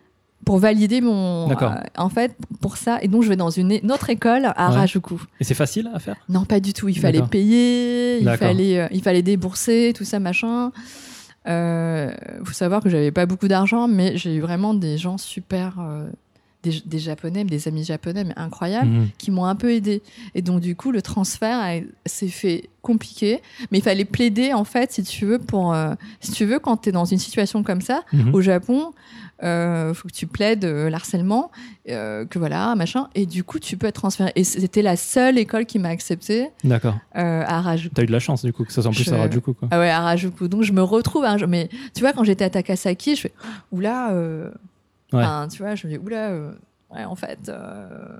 pour 0.43 0.57
valider 0.57 0.99
mon. 0.99 1.47
D'accord. 1.47 1.75
en 1.95 2.09
fait, 2.09 2.35
pour 2.61 2.77
ça, 2.77 2.97
et 3.03 3.07
donc 3.07 3.21
je 3.23 3.29
vais 3.29 3.35
dans 3.37 3.51
une, 3.51 3.71
une 3.83 3.91
autre 3.91 4.09
école 4.09 4.45
à 4.45 4.49
Ouais. 4.49 4.55
Harajuku. 4.75 5.21
Et 5.39 5.43
c'est 5.43 5.53
facile 5.53 5.89
à 5.93 5.99
faire? 5.99 6.15
Non, 6.29 6.45
pas 6.45 6.59
du 6.59 6.73
tout. 6.73 6.89
Il 6.89 6.97
fallait 6.99 7.21
payer, 7.21 8.19
il 8.21 8.29
fallait, 8.37 8.89
il 8.91 9.01
fallait 9.03 9.21
débourser, 9.21 9.93
tout 9.95 10.03
ça, 10.03 10.19
machin. 10.19 10.71
Euh, 11.47 12.11
faut 12.43 12.53
savoir 12.53 12.81
que 12.81 12.89
j'avais 12.89 13.11
pas 13.11 13.25
beaucoup 13.25 13.47
d'argent, 13.47 13.87
mais 13.87 14.17
j'ai 14.17 14.35
eu 14.35 14.39
vraiment 14.39 14.73
des 14.73 14.97
gens 14.97 15.17
super, 15.17 15.79
euh, 15.79 16.07
des, 16.63 16.81
des 16.85 16.99
japonais, 16.99 17.43
des 17.43 17.67
amis 17.67 17.83
japonais, 17.83 18.23
mais 18.23 18.33
incroyables, 18.37 18.87
Mhm. 18.89 19.07
qui 19.17 19.29
m'ont 19.31 19.45
un 19.45 19.55
peu 19.55 19.71
aidé. 19.71 20.01
Et 20.33 20.41
donc 20.41 20.61
du 20.61 20.75
coup, 20.75 20.91
le 20.91 21.01
transfert 21.01 21.61
s'est 22.05 22.27
fait 22.29 22.69
compliqué, 22.81 23.41
mais 23.71 23.77
il 23.79 23.81
fallait 23.83 24.05
plaider 24.05 24.53
en 24.53 24.63
fait, 24.63 24.91
si 24.91 25.03
tu 25.03 25.25
veux, 25.25 25.39
pour, 25.39 25.73
euh, 25.73 25.93
si 26.19 26.31
tu 26.31 26.45
veux, 26.45 26.59
quand 26.59 26.77
tu 26.77 26.89
es 26.89 26.91
dans 26.91 27.05
une 27.05 27.17
situation 27.19 27.63
comme 27.63 27.81
ça, 27.81 28.03
Mhm. 28.13 28.33
au 28.33 28.41
Japon, 28.41 28.91
euh, 29.43 29.93
faut 29.93 30.07
que 30.07 30.13
tu 30.13 30.25
plaides 30.27 30.63
euh, 30.65 30.89
l'harcèlement, 30.89 31.51
euh, 31.89 32.25
que 32.25 32.39
voilà, 32.39 32.75
machin, 32.75 33.07
et 33.15 33.25
du 33.25 33.43
coup, 33.43 33.59
tu 33.59 33.75
peux 33.77 33.87
être 33.87 33.95
transféré. 33.95 34.31
Et 34.35 34.43
c'était 34.45 34.81
la 34.81 34.95
seule 34.95 35.37
école 35.37 35.65
qui 35.65 35.79
m'a 35.79 35.89
accepté 35.89 36.49
D'accord. 36.63 36.95
à 37.13 37.57
Harajuku. 37.57 37.93
T'as 37.95 38.03
eu 38.03 38.05
de 38.07 38.11
la 38.11 38.19
chance 38.19 38.43
du 38.45 38.53
coup, 38.53 38.63
que 38.63 38.71
ça 38.73 38.81
soit 38.81 38.89
en 38.91 38.93
plus 38.93 39.03
Je- 39.03 39.11
à 39.11 39.15
Harajuku. 39.17 39.53
Quoi. 39.53 39.67
Ah 39.71 39.79
ouais, 39.79 39.89
à 39.89 39.97
Harajuku. 39.99 40.47
Donc 40.47 40.63
je 40.63 40.71
me 40.71 40.81
retrouve, 40.81 41.25
hein, 41.25 41.35
mais 41.47 41.69
tu 41.93 42.01
vois, 42.01 42.13
quand 42.13 42.23
j'étais 42.23 42.45
à 42.45 42.49
Takasaki, 42.49 43.15
je 43.15 43.21
fais 43.21 43.33
oula, 43.71 44.11
euh, 44.11 44.49
Ouais. 44.49 44.51
Enfin, 45.19 45.47
tu 45.47 45.61
vois, 45.61 45.75
je 45.75 45.87
me 45.87 45.91
dis 45.93 45.97
oula, 45.97 46.29
euh, 46.31 46.53
ouais, 46.91 47.03
en 47.05 47.15
fait, 47.15 47.49
euh, 47.49 48.19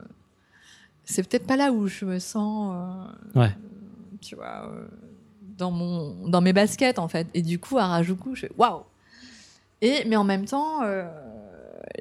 c'est 1.03 1.27
peut-être 1.27 1.47
pas 1.47 1.57
là 1.57 1.71
où 1.71 1.87
je 1.87 2.05
me 2.05 2.19
sens, 2.19 2.73
euh, 3.35 3.39
Ouais. 3.39 3.55
tu 4.21 4.35
vois, 4.35 4.71
dans 5.57 5.71
mon, 5.71 6.27
dans 6.27 6.41
mes 6.41 6.53
baskets 6.53 6.97
en 6.99 7.07
fait. 7.07 7.27
Et 7.33 7.41
du 7.41 7.59
coup, 7.59 7.77
à 7.77 7.83
Harajuku, 7.83 8.35
je 8.35 8.41
fais 8.47 8.51
waouh. 8.57 8.83
Et 9.81 10.03
mais 10.07 10.15
en 10.15 10.23
même 10.23 10.45
temps. 10.45 10.81
euh, 10.83 11.05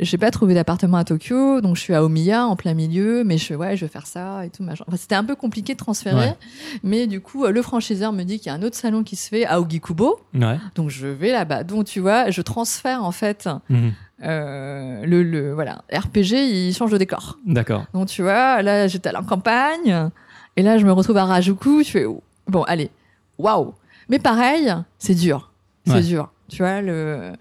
j'ai 0.00 0.16
pas 0.18 0.30
trouvé 0.30 0.54
d'appartement 0.54 0.96
à 0.96 1.04
Tokyo, 1.04 1.60
donc 1.60 1.76
je 1.76 1.80
suis 1.82 1.94
à 1.94 2.02
Omiya 2.02 2.46
en 2.46 2.56
plein 2.56 2.72
milieu, 2.74 3.24
mais 3.24 3.36
je 3.38 3.44
fais 3.46 3.54
ouais, 3.56 3.76
je 3.76 3.84
vais 3.84 3.90
faire 3.90 4.06
ça 4.06 4.44
et 4.46 4.50
tout 4.50 4.62
machin. 4.62 4.84
Enfin, 4.88 4.96
c'était 4.96 5.14
un 5.14 5.24
peu 5.24 5.34
compliqué 5.36 5.74
de 5.74 5.78
transférer, 5.78 6.16
Ouais. 6.28 6.36
mais 6.82 7.06
du 7.06 7.20
coup, 7.20 7.44
euh, 7.44 7.50
le 7.50 7.60
franchiseur 7.62 8.12
me 8.12 8.22
dit 8.22 8.38
qu'il 8.38 8.46
y 8.46 8.50
a 8.50 8.54
un 8.54 8.62
autre 8.62 8.76
salon 8.76 9.02
qui 9.02 9.16
se 9.16 9.28
fait 9.28 9.44
à 9.44 9.60
Ogikubo, 9.60 10.18
Ouais. 10.34 10.58
donc 10.74 10.88
je 10.90 11.06
vais 11.06 11.30
là-bas. 11.32 11.64
Donc 11.64 11.84
tu 11.84 12.00
vois, 12.00 12.30
je 12.30 12.40
transfère 12.42 13.04
en 13.04 13.12
fait 13.12 13.48
Mhm. 13.68 13.92
euh, 14.24 15.04
le, 15.04 15.22
le 15.22 15.52
voilà 15.52 15.82
RPG, 15.92 16.32
il 16.68 16.74
change 16.74 16.90
de 16.92 16.98
décor. 16.98 17.38
D'accord. 17.46 17.84
Donc 17.92 18.08
tu 18.08 18.22
vois, 18.22 18.62
là 18.62 18.86
j'étais 18.88 19.10
à 19.10 19.12
la 19.12 19.22
campagne, 19.22 20.08
et 20.56 20.62
là 20.62 20.78
je 20.78 20.86
me 20.86 20.92
retrouve 20.92 21.16
à 21.18 21.24
Rajuku, 21.24 21.82
je 21.84 21.90
fais 21.90 22.04
oh, 22.06 22.22
bon 22.48 22.62
allez, 22.62 22.90
waouh. 23.38 23.74
Mais 24.08 24.18
pareil, 24.18 24.72
c'est 24.98 25.14
dur, 25.14 25.52
c'est 25.86 25.92
Ouais. 25.94 26.00
dur. 26.02 26.30
Tu 26.48 26.58
vois 26.62 26.80
le 26.82 27.32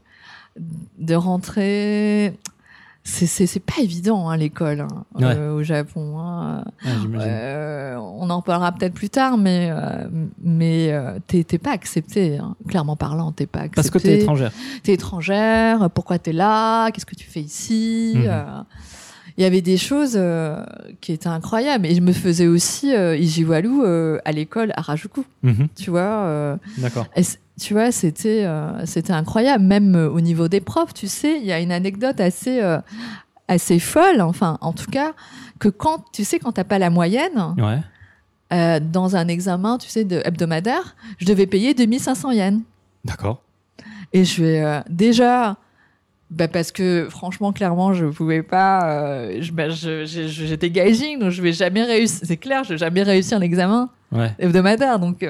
de 0.99 1.16
rentrer. 1.16 2.34
C'est, 3.04 3.60
pas 3.60 3.82
évident 3.82 4.30
hein, 4.30 4.38
l'école 4.38 4.82
hein, 4.82 5.06
Ouais. 5.16 5.24
euh, 5.26 5.54
au 5.56 5.64
Japon. 5.64 6.20
hein. 6.20 6.64
Ouais. 6.86 6.91
Euh, 7.20 7.95
on 7.97 8.30
en 8.30 8.43
parlera 8.43 8.72
peut-être 8.72 8.93
plus 8.93 9.10
tard, 9.10 9.39
mais 9.39 9.70
euh, 9.72 10.08
mais 10.43 10.91
euh, 10.91 11.18
t'es, 11.26 11.43
pas 11.58 11.72
accepté. 11.72 12.38
hein. 12.38 12.56
Clairement 12.68 12.95
parlant, 12.95 13.32
t'es 13.32 13.47
pas 13.47 13.62
accepté. 13.62 13.76
Parce 13.76 13.89
que 13.89 13.97
t'es 13.97 14.20
étrangère. 14.20 14.52
T'es 14.84 14.93
étrangère. 14.93 15.89
Pourquoi 15.89 16.20
t'es 16.20 16.32
là 16.32 16.91
Qu'est-ce 16.91 17.08
que 17.08 17.16
tu 17.16 17.26
fais 17.28 17.41
ici 17.41 18.14
Mhm. 18.18 18.24
Euh, 18.28 18.43
Il 19.38 19.41
y 19.43 19.45
avait 19.47 19.62
des 19.64 19.78
choses 19.78 20.14
euh, 20.16 20.64
qui 20.99 21.12
étaient 21.14 21.28
incroyables. 21.28 21.88
Et 21.88 21.95
je 21.95 22.02
me 22.02 22.12
faisais 22.12 22.45
aussi 22.45 22.93
euh, 22.93 23.18
Ijiwalu 23.18 23.82
euh, 23.84 24.20
à 24.26 24.32
l'école 24.32 24.74
à 24.76 24.82
Rajuku. 24.82 25.24
Mhm. 25.41 25.70
Tu 25.76 25.89
vois. 25.89 26.02
euh, 26.02 26.56
D'accord. 26.78 27.08
Tu 27.60 27.74
vois, 27.74 27.91
c'était 27.91 28.43
euh, 28.45 28.86
c'était 28.86 29.14
incroyable. 29.14 29.64
Même 29.64 29.95
euh, 29.95 30.10
au 30.10 30.22
niveau 30.22 30.47
des 30.47 30.62
profs, 30.62 30.93
tu 30.93 31.08
sais, 31.08 31.38
il 31.38 31.45
y 31.45 31.52
a 31.52 31.60
une 31.60 31.72
anecdote 31.72 32.20
assez 32.20 32.62
euh, 32.62 32.80
assez 33.47 33.80
folle. 33.80 34.22
Enfin, 34.22 34.58
en 34.62 34.74
tout 34.74 34.89
cas, 34.89 35.14
que 35.60 35.68
quand 35.70 36.04
tu 36.14 36.24
sais 36.24 36.39
quand 36.39 36.54
t'as 36.54 36.64
pas 36.64 36.80
la 36.80 36.89
moyenne, 36.89 37.56
Ouais. 37.58 38.80
dans 38.82 39.16
un 39.16 39.28
examen, 39.28 39.78
tu 39.78 39.89
sais, 39.89 40.04
de 40.04 40.22
hebdomadaire, 40.26 40.95
je 41.20 41.26
devais 41.26 41.47
payer 41.47 41.74
2500 41.74 42.32
yens. 42.32 42.62
D'accord. 43.06 43.41
Et 44.14 44.26
je 44.26 44.43
vais 44.43 44.82
déjà, 44.89 45.56
bah 46.30 46.47
parce 46.47 46.72
que 46.72 47.08
franchement, 47.10 47.54
clairement, 47.54 47.93
je 47.93 48.06
pouvais 48.08 48.43
pas. 48.43 49.30
je- 49.39 49.52
bah, 49.52 49.70
je- 49.70 50.06
je- 50.06 50.28
J'étais 50.28 50.70
gauging, 50.70 51.20
donc 51.20 51.30
je 51.32 51.41
vais 51.41 51.54
jamais 51.54 51.84
réussir. 51.84 52.20
C'est 52.24 52.38
clair, 52.38 52.64
je 52.64 52.70
vais 52.74 52.78
jamais 52.78 53.04
réussir 53.04 53.39
l'examen 53.39 53.89
Ouais. 54.12 54.32
hebdomadaire. 54.39 54.99
Donc, 54.99 55.24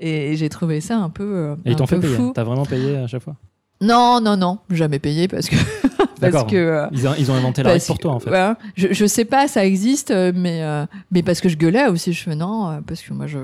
et 0.00 0.36
j'ai 0.36 0.48
trouvé 0.48 0.80
ça 0.80 0.96
un 0.98 1.10
peu, 1.10 1.24
euh, 1.24 1.54
Et 1.64 1.70
ils 1.72 1.76
t'ont 1.76 1.86
fait 1.86 1.98
payer. 2.00 2.16
T'as 2.34 2.44
vraiment 2.44 2.64
payé 2.66 2.96
à 2.96 3.06
chaque 3.06 3.22
fois 3.22 3.36
Non, 3.80 4.20
non, 4.20 4.36
non, 4.36 4.58
jamais 4.70 4.98
payé 4.98 5.28
parce 5.28 5.48
que 5.48 5.56
parce 6.20 6.44
que. 6.44 6.56
euh, 6.56 6.86
Ils, 6.92 7.06
ont- 7.08 7.14
ils 7.18 7.30
ont 7.30 7.34
inventé 7.34 7.62
la 7.62 7.70
règle 7.72 7.84
pour 7.84 7.98
toi 7.98 8.12
en 8.12 8.20
fait. 8.20 8.30
ouais, 8.30 8.52
je, 8.76 8.88
je 8.92 9.06
sais 9.06 9.24
pas, 9.24 9.48
ça 9.48 9.64
existe, 9.64 10.10
euh, 10.10 10.32
mais, 10.34 10.62
euh, 10.62 10.86
mais 11.10 11.22
parce 11.22 11.40
que 11.40 11.48
je 11.48 11.56
gueulais 11.56 11.86
aussi, 11.88 12.12
je 12.12 12.22
fais 12.22 12.34
non, 12.36 12.82
parce 12.86 13.00
que 13.02 13.12
moi 13.12 13.26
je, 13.26 13.38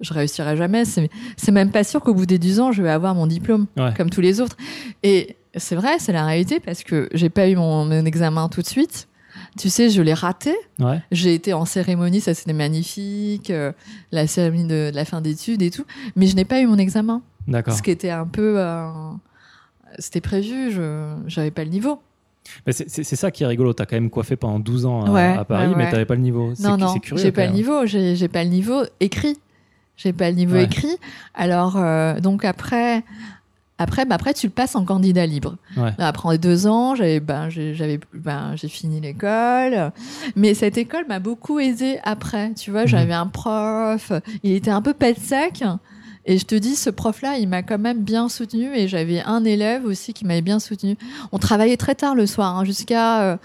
je 0.00 0.12
réussirai 0.14 0.56
jamais. 0.56 0.84
C'est 0.84 1.08
c'est 1.36 1.52
même 1.52 1.70
pas 1.70 1.84
sûr 1.84 2.00
qu'au 2.00 2.14
bout 2.14 2.26
des 2.26 2.38
10 2.38 2.60
ans, 2.60 2.72
je 2.72 2.82
vais 2.82 2.90
avoir 2.90 3.14
mon 3.14 3.26
diplôme, 3.26 3.66
Ouais. 3.76 3.92
comme 3.96 4.10
tous 4.10 4.20
les 4.20 4.40
autres. 4.40 4.56
Et 5.02 5.36
c'est 5.56 5.74
vrai, 5.76 5.98
c'est 5.98 6.12
la 6.12 6.24
réalité, 6.26 6.60
parce 6.60 6.82
que 6.82 7.08
j'ai 7.14 7.30
pas 7.30 7.48
eu 7.48 7.56
mon, 7.56 7.84
mon 7.86 8.04
examen 8.04 8.48
tout 8.48 8.60
de 8.62 8.66
suite. 8.66 9.08
Tu 9.58 9.70
sais, 9.70 9.88
je 9.90 10.02
l'ai 10.02 10.14
raté. 10.14 10.54
Ouais. 10.78 11.00
J'ai 11.12 11.34
été 11.34 11.52
en 11.52 11.64
cérémonie, 11.64 12.20
ça 12.20 12.34
c'était 12.34 12.52
magnifique, 12.52 13.50
euh, 13.50 13.72
la 14.12 14.26
cérémonie 14.26 14.64
de, 14.64 14.90
de 14.90 14.96
la 14.96 15.04
fin 15.04 15.20
d'études 15.20 15.62
et 15.62 15.70
tout, 15.70 15.84
mais 16.14 16.26
je 16.26 16.36
n'ai 16.36 16.44
pas 16.44 16.60
eu 16.60 16.66
mon 16.66 16.76
examen. 16.78 17.22
D'accord. 17.48 17.74
Ce 17.74 17.82
qui 17.82 17.90
était 17.90 18.10
un 18.10 18.26
peu. 18.26 18.54
euh, 18.58 18.88
c'était 19.98 20.20
prévu, 20.20 20.70
je 20.72 21.14
j'avais 21.26 21.50
pas 21.50 21.64
le 21.64 21.70
niveau. 21.70 22.00
Mais 22.66 22.72
c'est- 22.72 23.02
ça 23.16 23.30
qui 23.32 23.42
est 23.42 23.46
rigolo. 23.46 23.72
T'as 23.72 23.86
quand 23.86 23.96
même 23.96 24.10
coiffé 24.10 24.36
pendant 24.36 24.60
12 24.60 24.86
ans 24.86 25.04
à, 25.04 25.10
Ouais, 25.10 25.36
à 25.38 25.44
Paris, 25.44 25.68
ouais, 25.68 25.74
mais 25.76 25.90
t'avais 25.90 26.04
pas 26.04 26.14
le 26.14 26.20
niveau. 26.20 26.52
C'est- 26.54 26.62
Non, 26.62 26.76
non, 26.76 26.94
j'ai 27.16 27.32
pas 27.32 27.46
le 27.46 27.52
niveau, 27.52 27.86
j'ai 27.86 28.28
pas 28.28 28.44
le 28.44 28.50
niveau 28.50 28.82
écrit. 29.00 29.36
J'ai 29.96 30.12
pas 30.12 30.28
le 30.30 30.36
niveau 30.36 30.56
écrit. 30.56 30.96
Alors, 31.34 31.76
euh, 31.76 32.20
donc 32.20 32.44
après, 32.44 33.02
après, 33.78 34.04
bah 34.06 34.14
après, 34.14 34.32
tu 34.34 34.46
le 34.46 34.52
passes 34.52 34.74
en 34.74 34.84
candidat 34.84 35.26
libre. 35.26 35.56
Ouais. 35.76 35.90
Après 35.98 36.38
deux 36.38 36.66
ans, 36.66 36.94
j'avais, 36.94 37.20
ben, 37.20 37.48
j'ai- 37.50 37.74
j'avais, 37.74 38.00
ben, 38.14 38.52
j'ai 38.56 38.68
fini 38.68 39.00
l'école. 39.00 39.92
Mais 40.34 40.54
cette 40.54 40.78
école 40.78 41.04
m'a 41.08 41.18
beaucoup 41.18 41.58
aidé 41.58 41.98
après. 42.04 42.52
Tu 42.54 42.70
vois, 42.70 42.82
Mhm. 42.82 42.86
j'avais 42.88 43.12
un 43.12 43.26
prof, 43.26 44.12
il 44.42 44.52
était 44.52 44.70
un 44.70 44.80
peu 44.82 44.94
pète 44.94 45.18
sec. 45.20 45.62
Et 46.28 46.38
je 46.38 46.44
te 46.44 46.54
dis, 46.56 46.74
ce 46.74 46.90
prof-là, 46.90 47.38
il 47.38 47.48
m'a 47.48 47.62
quand 47.62 47.78
même 47.78 48.02
bien 48.02 48.28
soutenu 48.28 48.74
et 48.74 48.88
j'avais 48.88 49.20
un 49.22 49.44
élève 49.44 49.84
aussi 49.84 50.12
qui 50.12 50.24
m'avait 50.24 50.40
bien 50.42 50.58
soutenu. 50.58 50.96
On 51.30 51.38
travaillait 51.38 51.76
très 51.76 51.94
tard 51.94 52.14
le 52.16 52.26
soir, 52.26 52.56
hein, 52.58 52.64
jusqu'à. 52.64 53.22
euh, 53.22 53.36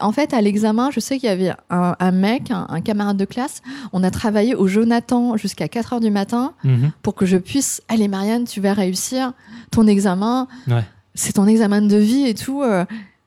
en 0.00 0.12
fait, 0.12 0.32
à 0.32 0.40
l'examen, 0.40 0.90
je 0.92 1.00
sais 1.00 1.18
qu'il 1.18 1.28
y 1.28 1.32
avait 1.32 1.52
un, 1.70 1.96
un 1.98 2.10
mec, 2.12 2.50
un, 2.52 2.66
un 2.68 2.80
camarade 2.80 3.16
de 3.16 3.24
classe. 3.24 3.62
On 3.92 4.04
a 4.04 4.10
travaillé 4.12 4.54
au 4.54 4.68
Jonathan 4.68 5.36
jusqu'à 5.36 5.66
4 5.68 5.94
heures 5.94 6.00
du 6.00 6.10
matin 6.12 6.52
Mhm. 6.62 6.92
pour 7.02 7.14
que 7.16 7.26
je 7.26 7.36
puisse. 7.36 7.82
Allez, 7.88 8.06
Marianne, 8.06 8.44
tu 8.44 8.60
vas 8.60 8.74
réussir 8.74 9.32
ton 9.72 9.86
examen. 9.88 10.46
Ouais. 10.68 10.84
C'est 11.16 11.32
ton 11.34 11.46
examen 11.48 11.82
de 11.82 11.96
vie 11.96 12.26
et 12.28 12.34
tout. 12.34 12.62
euh. 12.62 12.84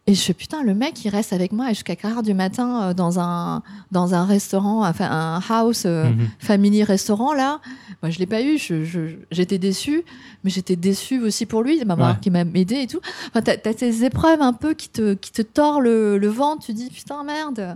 Et 0.09 0.13
je 0.13 0.21
fais 0.21 0.33
putain, 0.33 0.63
le 0.63 0.73
mec, 0.73 1.03
il 1.03 1.09
reste 1.09 1.33
avec 1.33 1.51
moi 1.51 1.67
jusqu'à 1.69 1.97
4 1.97 2.17
heures 2.17 2.23
du 2.23 2.33
matin 2.33 2.81
euh, 2.81 2.93
dans 2.93 3.19
un, 3.19 3.61
dans 3.91 4.13
un 4.13 4.23
restaurant, 4.23 4.87
enfin 4.87 5.09
un 5.11 5.41
house. 5.49 5.83
euh, 5.85 6.05
Mhm. 6.11 6.27
family 6.39 6.83
restaurant 6.83 7.33
là 7.33 7.59
moi 8.01 8.09
je 8.11 8.19
l'ai 8.19 8.25
pas 8.25 8.41
eu 8.41 8.57
j'étais 9.31 9.57
déçue 9.57 10.03
mais 10.43 10.49
j'étais 10.51 10.75
déçue 10.75 11.19
aussi 11.21 11.45
pour 11.45 11.61
lui 11.63 11.83
m'avoir 11.83 12.11
Ouais. 12.11 12.15
qui 12.21 12.29
m'a 12.29 12.41
aidé 12.41 12.75
et 12.83 12.87
tout 12.87 12.99
enfin 13.29 13.41
t'as 13.41 13.55
as 13.69 13.77
ces 13.77 14.05
épreuves 14.05 14.41
un 14.41 14.53
peu 14.53 14.73
qui 14.75 14.87
te 14.89 15.15
qui 15.15 15.31
te 15.31 15.41
tord 15.41 15.81
le, 15.81 16.17
le 16.17 16.27
ventre 16.27 16.65
tu 16.65 16.73
dis 16.73 16.89
putain 16.89 17.23
merde 17.23 17.75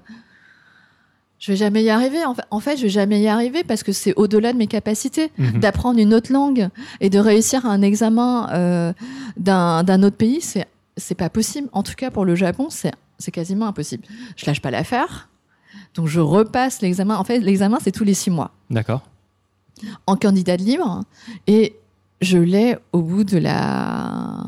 je 1.39 1.51
vais 1.51 1.57
jamais 1.57 1.83
y 1.83 1.89
arriver 1.89 2.23
en 2.23 2.35
fait, 2.35 2.43
en 2.51 2.59
fait 2.59 2.77
je 2.77 2.83
vais 2.83 2.89
jamais 2.89 3.19
y 3.21 3.27
arriver 3.27 3.63
parce 3.63 3.81
que 3.83 3.91
c'est 3.91 4.13
au-delà 4.15 4.53
de 4.53 4.57
mes 4.57 4.67
capacités 4.67 5.31
Mhm. 5.37 5.59
d'apprendre 5.59 5.99
une 5.99 6.13
autre 6.13 6.31
langue 6.31 6.69
et 7.01 7.09
de 7.09 7.17
réussir 7.19 7.65
un 7.65 7.81
examen 7.81 8.47
euh, 8.53 8.93
d'un 9.37 9.83
d'un 9.83 10.03
autre 10.03 10.17
pays 10.17 10.39
c'est 10.41 10.67
c'est 11.01 11.15
pas 11.15 11.29
possible. 11.29 11.67
En 11.73 11.83
tout 11.83 11.95
cas 11.95 12.09
pour 12.11 12.25
le 12.25 12.35
Japon 12.35 12.67
c'est 12.69 13.31
quasiment 13.31 13.67
impossible. 13.67 14.03
Je 14.37 14.45
lâche 14.45 14.61
pas 14.61 14.71
l'affaire. 14.71 15.29
Donc 15.95 16.07
je 16.07 16.19
repasse 16.19 16.81
l'examen. 16.81 17.15
En 17.17 17.23
fait 17.23 17.39
l'examen 17.39 17.77
c'est 17.81 17.91
tous 17.91 18.03
les 18.03 18.13
six 18.13 18.29
mois. 18.31 18.51
D'accord. 18.69 19.01
en 20.05 20.15
candidat 20.15 20.55
libre. 20.57 21.01
Et 21.47 21.75
je 22.21 22.37
l'ai 22.37 22.77
au 22.93 23.01
bout 23.01 23.23
de 23.23 23.37
la 23.39 24.45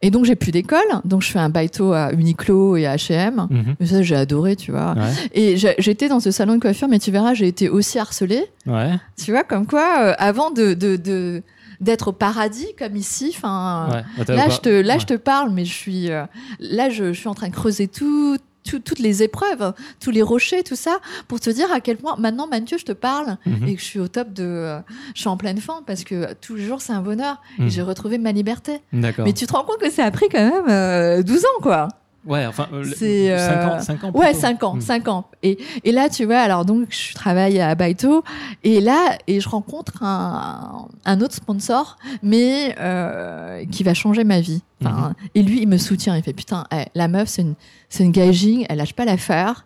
et 0.00 0.10
donc 0.12 0.24
j'ai 0.24 0.36
plus 0.36 0.52
d'école. 0.52 0.78
Donc 1.04 1.22
je 1.22 1.30
fais 1.30 1.40
un 1.40 1.48
baito 1.50 1.92
à 1.92 2.12
Uniqlo 2.12 2.76
et 2.76 2.86
à 2.86 2.94
H&M 2.96 3.46
Mhm. 3.50 3.74
mais 3.80 3.86
ça 3.86 4.00
j'ai 4.02 4.14
adoré 4.16 4.54
tu 4.56 4.70
vois. 4.70 4.94
Ouais. 4.94 5.12
et 5.34 5.56
j'étais 5.56 6.08
dans 6.08 6.20
ce 6.20 6.30
salon 6.30 6.54
de 6.54 6.60
coiffure 6.60 6.86
mais 6.88 6.98
tu 7.00 7.10
verras 7.10 7.34
j'ai 7.34 7.48
été 7.48 7.68
aussi 7.68 7.98
harcelée. 7.98 8.44
Ouais. 8.66 8.94
tu 9.22 9.32
vois 9.32 9.42
comme 9.44 9.66
quoi 9.66 9.96
euh, 10.00 10.14
avant 10.18 10.50
de 10.50 10.74
de- 10.74 10.96
de- 10.96 11.42
d'être 11.80 12.08
au 12.08 12.12
paradis 12.12 12.66
comme 12.78 12.96
ici 12.96 13.32
enfin 13.36 13.88
ouais. 14.18 14.34
Là 14.34 14.48
je 14.48 14.58
te 14.58 14.68
là 14.68 14.94
ouais. 14.94 15.00
je 15.00 15.06
te 15.06 15.14
parle 15.14 15.50
mais 15.50 15.64
je 15.64 15.72
suis 15.74 16.10
euh, 16.10 16.24
là 16.58 16.90
je, 16.90 17.12
je 17.12 17.18
suis 17.18 17.28
en 17.28 17.34
train 17.34 17.48
de 17.48 17.54
creuser 17.54 17.86
tout, 17.88 18.36
tout- 18.64 18.80
toutes 18.80 18.98
les 18.98 19.22
épreuves 19.22 19.72
tous 20.00 20.10
les 20.10 20.22
rochers 20.22 20.62
tout 20.64 20.74
ça 20.76 20.98
pour 21.28 21.38
te 21.40 21.50
dire 21.50 21.72
à 21.72 21.80
quel 21.80 21.96
point 21.96 22.16
maintenant 22.18 22.46
Mathieu 22.48 22.78
je 22.78 22.84
te 22.84 22.92
parle 22.92 23.36
Mhm. 23.46 23.68
et 23.68 23.74
que 23.76 23.80
je 23.80 23.86
suis 23.86 24.00
au 24.00 24.08
top 24.08 24.32
de 24.32 24.42
euh, 24.44 24.78
je 25.14 25.20
suis 25.20 25.28
en 25.28 25.36
pleine 25.36 25.58
forme 25.60 25.84
parce 25.86 26.02
que 26.04 26.34
tous 26.34 26.56
les 26.56 26.64
jours 26.66 26.80
c'est 26.82 26.92
un 26.92 27.00
bonheur 27.02 27.40
Mhm. 27.58 27.66
et 27.66 27.70
j'ai 27.70 27.82
retrouvé 27.82 28.18
ma 28.18 28.32
liberté 28.32 28.80
mais 28.92 29.32
tu 29.32 29.46
te 29.46 29.52
rends 29.52 29.64
compte 29.64 29.78
que 29.80 29.90
ça 29.90 30.04
a 30.04 30.10
pris 30.10 30.26
quand 30.30 30.38
même 30.50 30.68
euh, 30.68 31.22
12 31.22 31.44
ans 31.44 31.62
quoi 31.62 31.88
Ouais, 32.26 32.44
enfin, 32.46 32.68
euh, 32.72 32.84
C'est, 32.96 33.30
euh, 33.32 33.38
5 33.38 33.64
ans, 33.64 33.80
5 33.80 34.04
ans 34.04 34.10
Ouais, 34.12 34.26
plutôt. 34.26 34.40
5 34.40 34.62
ans, 34.64 34.74
Mhm. 34.74 34.80
5 34.80 35.08
ans. 35.08 35.24
Et, 35.42 35.58
et 35.84 35.92
là, 35.92 36.08
tu 36.10 36.24
vois, 36.24 36.38
alors 36.40 36.64
donc, 36.64 36.88
je 36.90 37.14
travaille 37.14 37.60
à 37.60 37.74
Baito, 37.74 38.22
et 38.64 38.80
là, 38.80 39.16
et 39.26 39.40
je 39.40 39.48
rencontre 39.48 40.02
un, 40.02 40.88
un 41.04 41.20
autre 41.20 41.34
sponsor, 41.34 41.96
mais 42.22 42.74
euh, 42.80 43.64
qui 43.70 43.82
va 43.82 43.94
changer 43.94 44.24
ma 44.24 44.40
vie. 44.40 44.62
Enfin, 44.84 45.14
Et 45.34 45.42
lui, 45.42 45.62
il 45.62 45.68
me 45.68 45.76
soutient, 45.78 46.16
il 46.16 46.22
fait, 46.22 46.32
putain, 46.32 46.64
eh, 46.72 46.84
la 46.94 47.08
meuf, 47.08 47.28
c'est 47.28 47.42
une, 47.42 47.54
c'est 47.88 48.04
une 48.04 48.12
gauging, 48.12 48.66
elle 48.68 48.78
lâche 48.78 48.94
pas 48.94 49.04
l'affaire, 49.04 49.64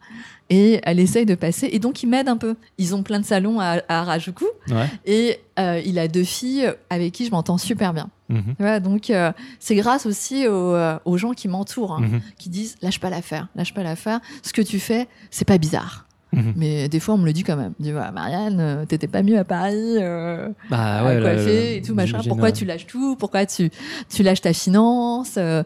et 0.54 0.80
elle 0.82 1.00
essaye 1.00 1.24
de 1.24 1.34
passer, 1.34 1.68
et 1.72 1.78
donc 1.78 2.02
il 2.02 2.08
m'aide 2.08 2.28
un 2.28 2.36
peu. 2.36 2.56
Ils 2.76 2.94
ont 2.94 3.02
plein 3.02 3.18
de 3.20 3.24
salons 3.24 3.58
à, 3.58 3.80
à 3.88 4.00
Harajuku, 4.00 4.44
Ouais. 4.68 4.86
et 5.06 5.38
euh, 5.58 5.80
il 5.84 5.98
a 5.98 6.08
deux 6.08 6.24
filles 6.24 6.70
avec 6.90 7.12
qui 7.12 7.24
je 7.24 7.30
m'entends 7.30 7.56
super 7.58 7.94
bien. 7.94 8.10
Mhm. 8.28 8.80
Donc, 8.80 9.10
euh, 9.10 9.32
c'est 9.60 9.74
grâce 9.74 10.06
aussi 10.06 10.46
aux, 10.46 10.74
euh, 10.74 10.98
aux 11.04 11.16
gens 11.16 11.32
qui 11.32 11.48
m'entourent. 11.48 11.92
hein 11.94 12.00
Mhm. 12.02 12.20
qui 12.38 12.48
disent 12.50 12.76
lâche 12.82 13.00
pas 13.00 13.10
l'affaire, 13.10 13.48
lâche 13.56 13.72
pas 13.74 13.82
l'affaire. 13.82 14.20
Ce 14.42 14.52
que 14.52 14.62
tu 14.62 14.78
fais, 14.78 15.06
c'est 15.30 15.46
pas 15.46 15.58
bizarre. 15.58 16.06
Mhm. 16.32 16.52
Mais 16.56 16.88
des 16.88 16.98
fois, 16.98 17.14
on 17.14 17.18
me 17.18 17.26
le 17.26 17.32
dit 17.32 17.42
quand 17.42 17.56
même. 17.56 17.72
Dit, 17.78 17.92
Ouais, 17.92 18.10
Marianne, 18.12 18.58
euh, 18.60 18.84
t'étais 18.86 19.06
pas 19.06 19.22
mieux 19.22 19.38
à 19.38 19.44
Paris, 19.44 19.96
euh, 19.98 20.48
Bah 20.70 21.04
ouais. 21.04 21.16
euh, 21.16 21.76
et 21.76 21.82
tout 21.82 21.94
machin. 21.94 22.20
Pourquoi 22.26 22.52
tu 22.52 22.64
lâches 22.64 22.86
tout? 22.86 23.16
Pourquoi 23.16 23.44
tu, 23.44 23.70
tu 24.08 24.22
lâches 24.22 24.40
ta 24.40 24.52
finance? 24.54 25.34
Euh, 25.36 25.62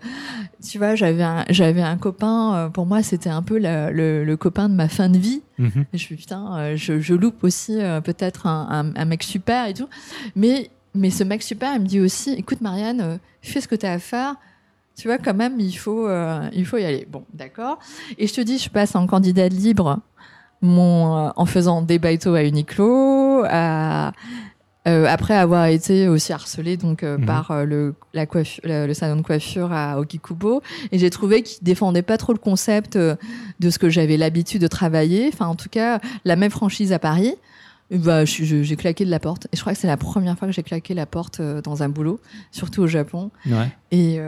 Tu 0.68 0.78
vois, 0.78 0.94
j'avais 0.96 1.22
un, 1.22 1.44
j'avais 1.50 1.82
un 1.82 1.96
copain. 1.96 2.54
euh, 2.56 2.68
pour 2.68 2.84
moi, 2.86 3.02
c'était 3.02 3.30
un 3.30 3.42
peu 3.42 3.58
le, 3.60 3.92
le, 3.92 4.24
le 4.24 4.36
copain 4.36 4.68
de 4.68 4.74
ma 4.74 4.88
fin 4.88 5.08
de 5.08 5.18
vie. 5.18 5.42
mhm. 5.58 5.84
Et 5.92 5.98
je 5.98 6.02
suis 6.02 6.16
putain, 6.16 6.74
je, 6.74 6.98
je 6.98 7.14
loupe 7.14 7.44
aussi 7.44 7.78
peut-être 8.04 8.46
un, 8.46 8.66
un, 8.70 8.96
un 9.00 9.04
mec 9.04 9.22
super 9.22 9.68
et 9.68 9.74
tout. 9.74 9.88
Mais, 10.34 10.70
mais 10.94 11.10
ce 11.10 11.22
mec 11.22 11.42
super, 11.42 11.74
il 11.76 11.82
me 11.82 11.86
dit 11.86 12.00
aussi, 12.00 12.32
écoute 12.32 12.60
Marianne, 12.60 13.18
fais 13.42 13.60
ce 13.60 13.68
que 13.68 13.76
tu 13.76 13.86
as 13.86 13.92
à 13.92 13.98
faire. 14.00 14.34
Tu 14.98 15.08
vois, 15.08 15.18
quand 15.18 15.34
même, 15.34 15.60
il 15.60 15.74
faut, 15.76 16.08
euh, 16.08 16.40
il 16.54 16.64
faut 16.64 16.78
y 16.78 16.84
aller. 16.84 17.06
Bon, 17.10 17.22
d'accord. 17.34 17.78
Et 18.18 18.26
je 18.26 18.32
te 18.34 18.40
dis, 18.40 18.56
je 18.58 18.70
passe 18.70 18.96
en 18.96 19.06
candidate 19.06 19.52
libre 19.52 20.00
mon, 20.62 21.26
euh, 21.26 21.30
en 21.36 21.46
faisant 21.46 21.82
des 21.82 21.98
baito 21.98 22.34
à 22.34 22.42
Uniqlo, 22.42 23.44
à, 23.48 24.12
euh, 24.88 25.06
après 25.08 25.34
avoir 25.34 25.66
été 25.66 26.08
aussi 26.08 26.32
harcelée 26.32 26.76
donc 26.76 27.02
euh, 27.02 27.18
Mhm. 27.18 27.26
par 27.26 27.50
euh, 27.50 27.64
le, 27.64 27.94
la 28.14 28.24
coiffu- 28.26 28.60
le, 28.64 28.86
le 28.86 28.94
salon 28.94 29.16
de 29.16 29.22
coiffure 29.22 29.72
à 29.72 29.98
Okikubo 29.98 30.62
et 30.92 30.98
j'ai 30.98 31.10
trouvé 31.10 31.42
qu'il 31.42 31.62
défendait 31.64 32.02
pas 32.02 32.16
trop 32.18 32.32
le 32.32 32.38
concept 32.38 32.96
de 32.96 33.70
ce 33.70 33.78
que 33.78 33.88
j'avais 33.90 34.16
l'habitude 34.16 34.62
de 34.62 34.68
travailler 34.68 35.28
enfin 35.32 35.46
en 35.46 35.56
tout 35.56 35.68
cas 35.68 35.98
la 36.24 36.36
même 36.36 36.52
franchise 36.52 36.92
à 36.92 36.98
Paris 37.00 37.34
bah, 37.90 38.24
j'ai 38.24 38.76
claqué 38.76 39.04
de 39.04 39.10
la 39.10 39.18
porte 39.20 39.46
et 39.52 39.56
je 39.56 39.60
crois 39.60 39.72
que 39.72 39.78
c'est 39.80 39.86
la 39.88 39.96
première 39.96 40.38
fois 40.38 40.46
que 40.46 40.54
j'ai 40.54 40.62
claqué 40.62 40.94
la 40.94 41.06
porte 41.06 41.40
dans 41.40 41.82
un 41.82 41.88
boulot 41.88 42.20
surtout 42.52 42.82
au 42.82 42.86
Japon 42.86 43.30
Ouais. 43.44 43.68
et, 43.90 44.20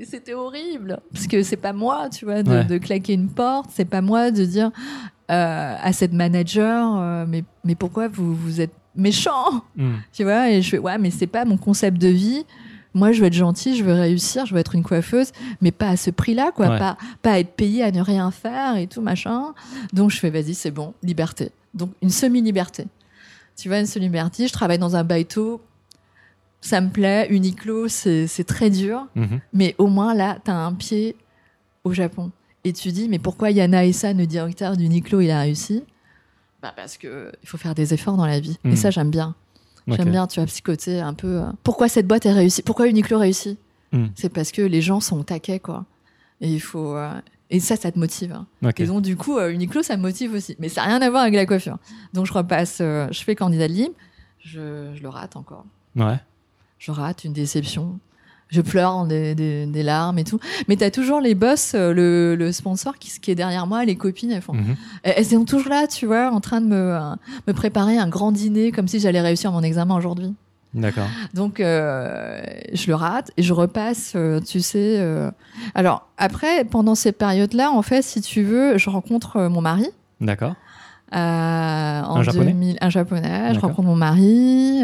et 0.00 0.04
c'était 0.04 0.34
horrible 0.34 1.00
parce 1.12 1.26
que 1.26 1.42
c'est 1.42 1.56
pas 1.56 1.72
moi, 1.72 2.08
tu 2.10 2.24
vois, 2.26 2.42
de, 2.42 2.50
Ouais. 2.50 2.64
de 2.64 2.78
claquer 2.78 3.14
une 3.14 3.28
porte. 3.30 3.70
C'est 3.74 3.84
pas 3.84 4.00
moi 4.00 4.30
de 4.30 4.44
dire 4.44 4.70
euh, 5.30 5.76
à 5.80 5.92
cette 5.92 6.12
manager, 6.12 6.96
euh, 6.98 7.24
mais 7.28 7.44
mais 7.64 7.74
pourquoi 7.74 8.08
vous 8.08 8.34
vous 8.34 8.60
êtes 8.60 8.72
méchant, 8.96 9.62
Mhm. 9.76 9.96
tu 10.12 10.24
vois 10.24 10.50
Et 10.50 10.62
je 10.62 10.70
fais 10.70 10.78
ouais, 10.78 10.98
mais 10.98 11.10
c'est 11.10 11.26
pas 11.26 11.44
mon 11.44 11.56
concept 11.56 11.98
de 11.98 12.08
vie. 12.08 12.44
Moi, 12.94 13.12
je 13.12 13.20
veux 13.20 13.26
être 13.26 13.34
gentille, 13.34 13.76
je 13.76 13.84
veux 13.84 13.92
réussir, 13.92 14.46
je 14.46 14.54
veux 14.54 14.58
être 14.60 14.74
une 14.74 14.82
coiffeuse, 14.82 15.30
mais 15.60 15.70
pas 15.70 15.90
à 15.90 15.96
ce 15.96 16.10
prix-là, 16.10 16.50
quoi. 16.52 16.68
Ouais. 16.70 16.78
Pas 16.78 16.96
pas 17.22 17.38
être 17.38 17.52
payée 17.54 17.84
à 17.84 17.90
ne 17.92 18.00
rien 18.00 18.30
faire 18.30 18.76
et 18.76 18.86
tout 18.86 19.02
machin. 19.02 19.52
Donc 19.92 20.10
je 20.10 20.18
fais 20.18 20.30
vas-y, 20.30 20.54
c'est 20.54 20.70
bon, 20.70 20.94
liberté. 21.02 21.50
Donc 21.74 21.90
une 22.02 22.10
semi-liberté. 22.10 22.86
Tu 23.56 23.68
vois, 23.68 23.78
une 23.80 23.86
semi-liberté. 23.86 24.46
Je 24.48 24.52
travaille 24.52 24.78
dans 24.78 24.96
un 24.96 25.04
baito. 25.04 25.60
Ça 26.60 26.80
me 26.80 26.88
plaît. 26.88 27.28
Uniqlo, 27.30 27.86
c'est 27.88 28.26
c'est 28.26 28.44
très 28.44 28.70
dur. 28.70 29.06
Mhm. 29.14 29.40
Mais 29.52 29.74
au 29.78 29.86
moins, 29.86 30.14
là, 30.14 30.38
tu 30.44 30.50
as 30.50 30.56
un 30.56 30.72
pied 30.72 31.14
au 31.84 31.92
Japon. 31.92 32.32
Et 32.68 32.72
tu 32.74 32.92
dis, 32.92 33.08
mais 33.08 33.18
pourquoi 33.18 33.50
Yana 33.50 33.86
Essa, 33.86 34.12
le 34.12 34.26
directeur 34.26 34.76
d'Uniqlo, 34.76 35.20
il 35.22 35.30
a 35.30 35.40
réussi? 35.40 35.84
Bah 36.62 36.72
parce 36.76 36.98
que 36.98 37.32
il 37.42 37.48
faut 37.48 37.56
faire 37.56 37.74
des 37.74 37.94
efforts 37.94 38.16
dans 38.18 38.26
la 38.26 38.40
vie. 38.40 38.58
Et 38.64 38.76
ça, 38.76 38.90
j'aime 38.90 39.10
bien. 39.10 39.34
J'aime 39.96 40.10
bien, 40.10 40.26
tu 40.26 40.38
vois, 40.38 40.46
psychoter 40.46 41.00
un 41.00 41.14
peu. 41.14 41.40
euh, 41.40 41.46
Pourquoi 41.64 41.88
cette 41.88 42.06
boîte 42.06 42.26
est 42.26 42.32
réussie? 42.32 42.60
Pourquoi 42.62 42.88
Uniqlo 42.88 43.18
réussit? 43.18 43.58
Mhm. 43.92 44.10
C'est 44.14 44.28
parce 44.28 44.52
que 44.52 44.60
les 44.60 44.82
gens 44.82 45.00
sont 45.00 45.18
au 45.18 45.22
taquet, 45.22 45.60
quoi. 45.60 45.86
Et 46.42 46.52
il 46.52 46.60
faut. 46.60 46.94
euh, 46.94 47.10
Et 47.48 47.58
ça, 47.60 47.76
ça 47.76 47.90
te 47.90 47.98
motive. 47.98 48.32
hein. 48.32 48.46
Et 48.84 48.86
donc, 48.86 49.00
du 49.02 49.16
coup, 49.16 49.38
euh, 49.38 49.50
Uniqlo, 49.50 49.82
ça 49.82 49.96
me 49.96 50.02
motive 50.02 50.34
aussi. 50.34 50.56
Mais 50.58 50.68
ça 50.68 50.82
n'a 50.82 50.88
rien 50.88 51.00
à 51.00 51.08
voir 51.08 51.22
avec 51.22 51.34
la 51.34 51.46
coiffure. 51.46 51.78
Donc, 52.12 52.26
je 52.26 52.32
repasse, 52.34 52.78
euh, 52.82 53.08
je 53.12 53.22
fais 53.22 53.34
candidat 53.34 53.66
de 53.68 53.72
libre. 53.72 53.94
Je, 54.40 54.92
je 54.94 55.02
le 55.02 55.08
rate 55.08 55.36
encore. 55.36 55.64
Ouais. 55.96 56.18
Je 56.78 56.90
rate 56.90 57.24
une 57.24 57.32
déception. 57.32 57.98
Je 58.50 58.60
pleure 58.62 59.04
des, 59.04 59.34
des, 59.34 59.66
des 59.66 59.82
larmes 59.82 60.18
et 60.18 60.24
tout. 60.24 60.40
Mais 60.68 60.76
t'as 60.76 60.90
toujours 60.90 61.20
les 61.20 61.34
boss, 61.34 61.72
euh, 61.74 61.92
le, 61.92 62.34
le 62.34 62.50
sponsor 62.52 62.96
qui, 62.98 63.10
qui 63.20 63.30
est 63.30 63.34
derrière 63.34 63.66
moi, 63.66 63.84
les 63.84 63.96
copines, 63.96 64.30
elles 64.30 64.40
font. 64.42 64.54
Mhm. 64.54 64.74
Elles 65.02 65.14
elles 65.18 65.24
sont 65.26 65.44
toujours 65.44 65.68
là, 65.68 65.86
tu 65.86 66.06
vois, 66.06 66.30
en 66.30 66.40
train 66.40 66.60
de 66.62 66.66
me, 66.66 66.98
me 67.46 67.52
préparer 67.52 67.98
un 67.98 68.08
grand 68.08 68.32
dîner 68.32 68.72
comme 68.72 68.88
si 68.88 69.00
j'allais 69.00 69.20
réussir 69.20 69.52
mon 69.52 69.62
examen 69.62 69.94
aujourd'hui. 69.96 70.34
D'accord. 70.74 71.08
Donc, 71.34 71.60
euh, 71.60 72.42
je 72.74 72.86
le 72.88 72.94
rate 72.94 73.30
et 73.38 73.42
je 73.42 73.52
repasse, 73.54 74.12
euh, 74.16 74.38
tu 74.40 74.60
sais. 74.60 74.96
euh. 74.98 75.30
Alors, 75.74 76.08
après, 76.18 76.64
pendant 76.64 76.94
ces 76.94 77.12
périodes-là, 77.12 77.70
en 77.70 77.82
fait, 77.82 78.02
si 78.02 78.20
tu 78.20 78.42
veux, 78.42 78.76
je 78.78 78.88
rencontre 78.90 79.42
mon 79.48 79.60
mari. 79.62 79.86
D'accord. 80.20 80.54
En 81.10 81.16
Un 82.16 82.22
Japonais? 82.22 82.52
2000 82.52 82.78
un 82.82 82.90
japonais. 82.90 83.54
Je 83.54 83.60
rencontre 83.60 83.82
mon 83.88 83.96
mari. 83.96 84.82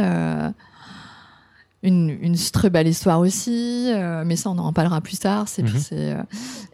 Une, 1.84 2.10
une 2.20 2.34
très 2.52 2.70
belle 2.70 2.88
histoire 2.88 3.20
aussi, 3.20 3.86
euh, 3.92 4.24
mais 4.26 4.34
ça 4.36 4.50
on 4.50 4.58
en 4.58 4.72
parlera 4.72 5.00
plus 5.00 5.18
tard. 5.18 5.46
C'est, 5.46 5.62
Mhm. 5.62 5.70
euh, 5.92 6.22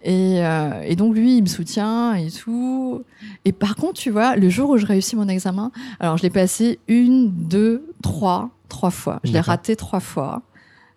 et, 0.02 0.42
euh, 0.44 0.82
et 0.86 0.96
donc 0.96 1.14
lui 1.14 1.36
il 1.36 1.42
me 1.42 1.48
soutient 1.48 2.14
et 2.14 2.30
tout. 2.30 3.02
Et 3.44 3.52
par 3.52 3.74
contre 3.76 3.94
tu 4.00 4.10
vois, 4.10 4.36
le 4.36 4.48
jour 4.48 4.70
où 4.70 4.76
je 4.78 4.86
réussis 4.86 5.16
mon 5.16 5.28
examen, 5.28 5.72
alors 5.98 6.16
je 6.16 6.22
l'ai 6.22 6.30
passé 6.30 6.78
une, 6.88 7.30
deux, 7.30 7.84
trois, 8.02 8.48
trois 8.68 8.90
fois. 8.90 9.20
Je 9.24 9.32
l'ai 9.32 9.40
raté 9.40 9.76
trois 9.76 10.00
fois. 10.00 10.42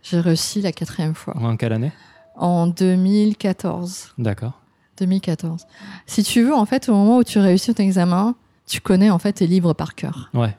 J'ai 0.03 0.19
réussi 0.19 0.61
la 0.61 0.71
quatrième 0.71 1.15
fois 1.15 1.33
En 1.37 1.57
quelle 1.57 1.73
année? 1.73 1.91
En 2.35 2.67
2014. 2.67 4.13
D'accord. 4.17 4.59
2014. 4.99 5.65
Si 6.05 6.23
tu 6.23 6.43
veux, 6.43 6.53
en 6.53 6.65
fait, 6.65 6.87
au 6.89 6.93
moment 6.93 7.17
où 7.17 7.23
tu 7.23 7.39
réussis 7.39 7.73
ton 7.73 7.83
examen, 7.83 8.35
tu 8.67 8.79
connais 8.79 9.09
en 9.09 9.17
fait 9.19 9.33
tes 9.33 9.47
livres 9.47 9.73
par 9.73 9.95
cœur. 9.95 10.29
Ouais. 10.33 10.55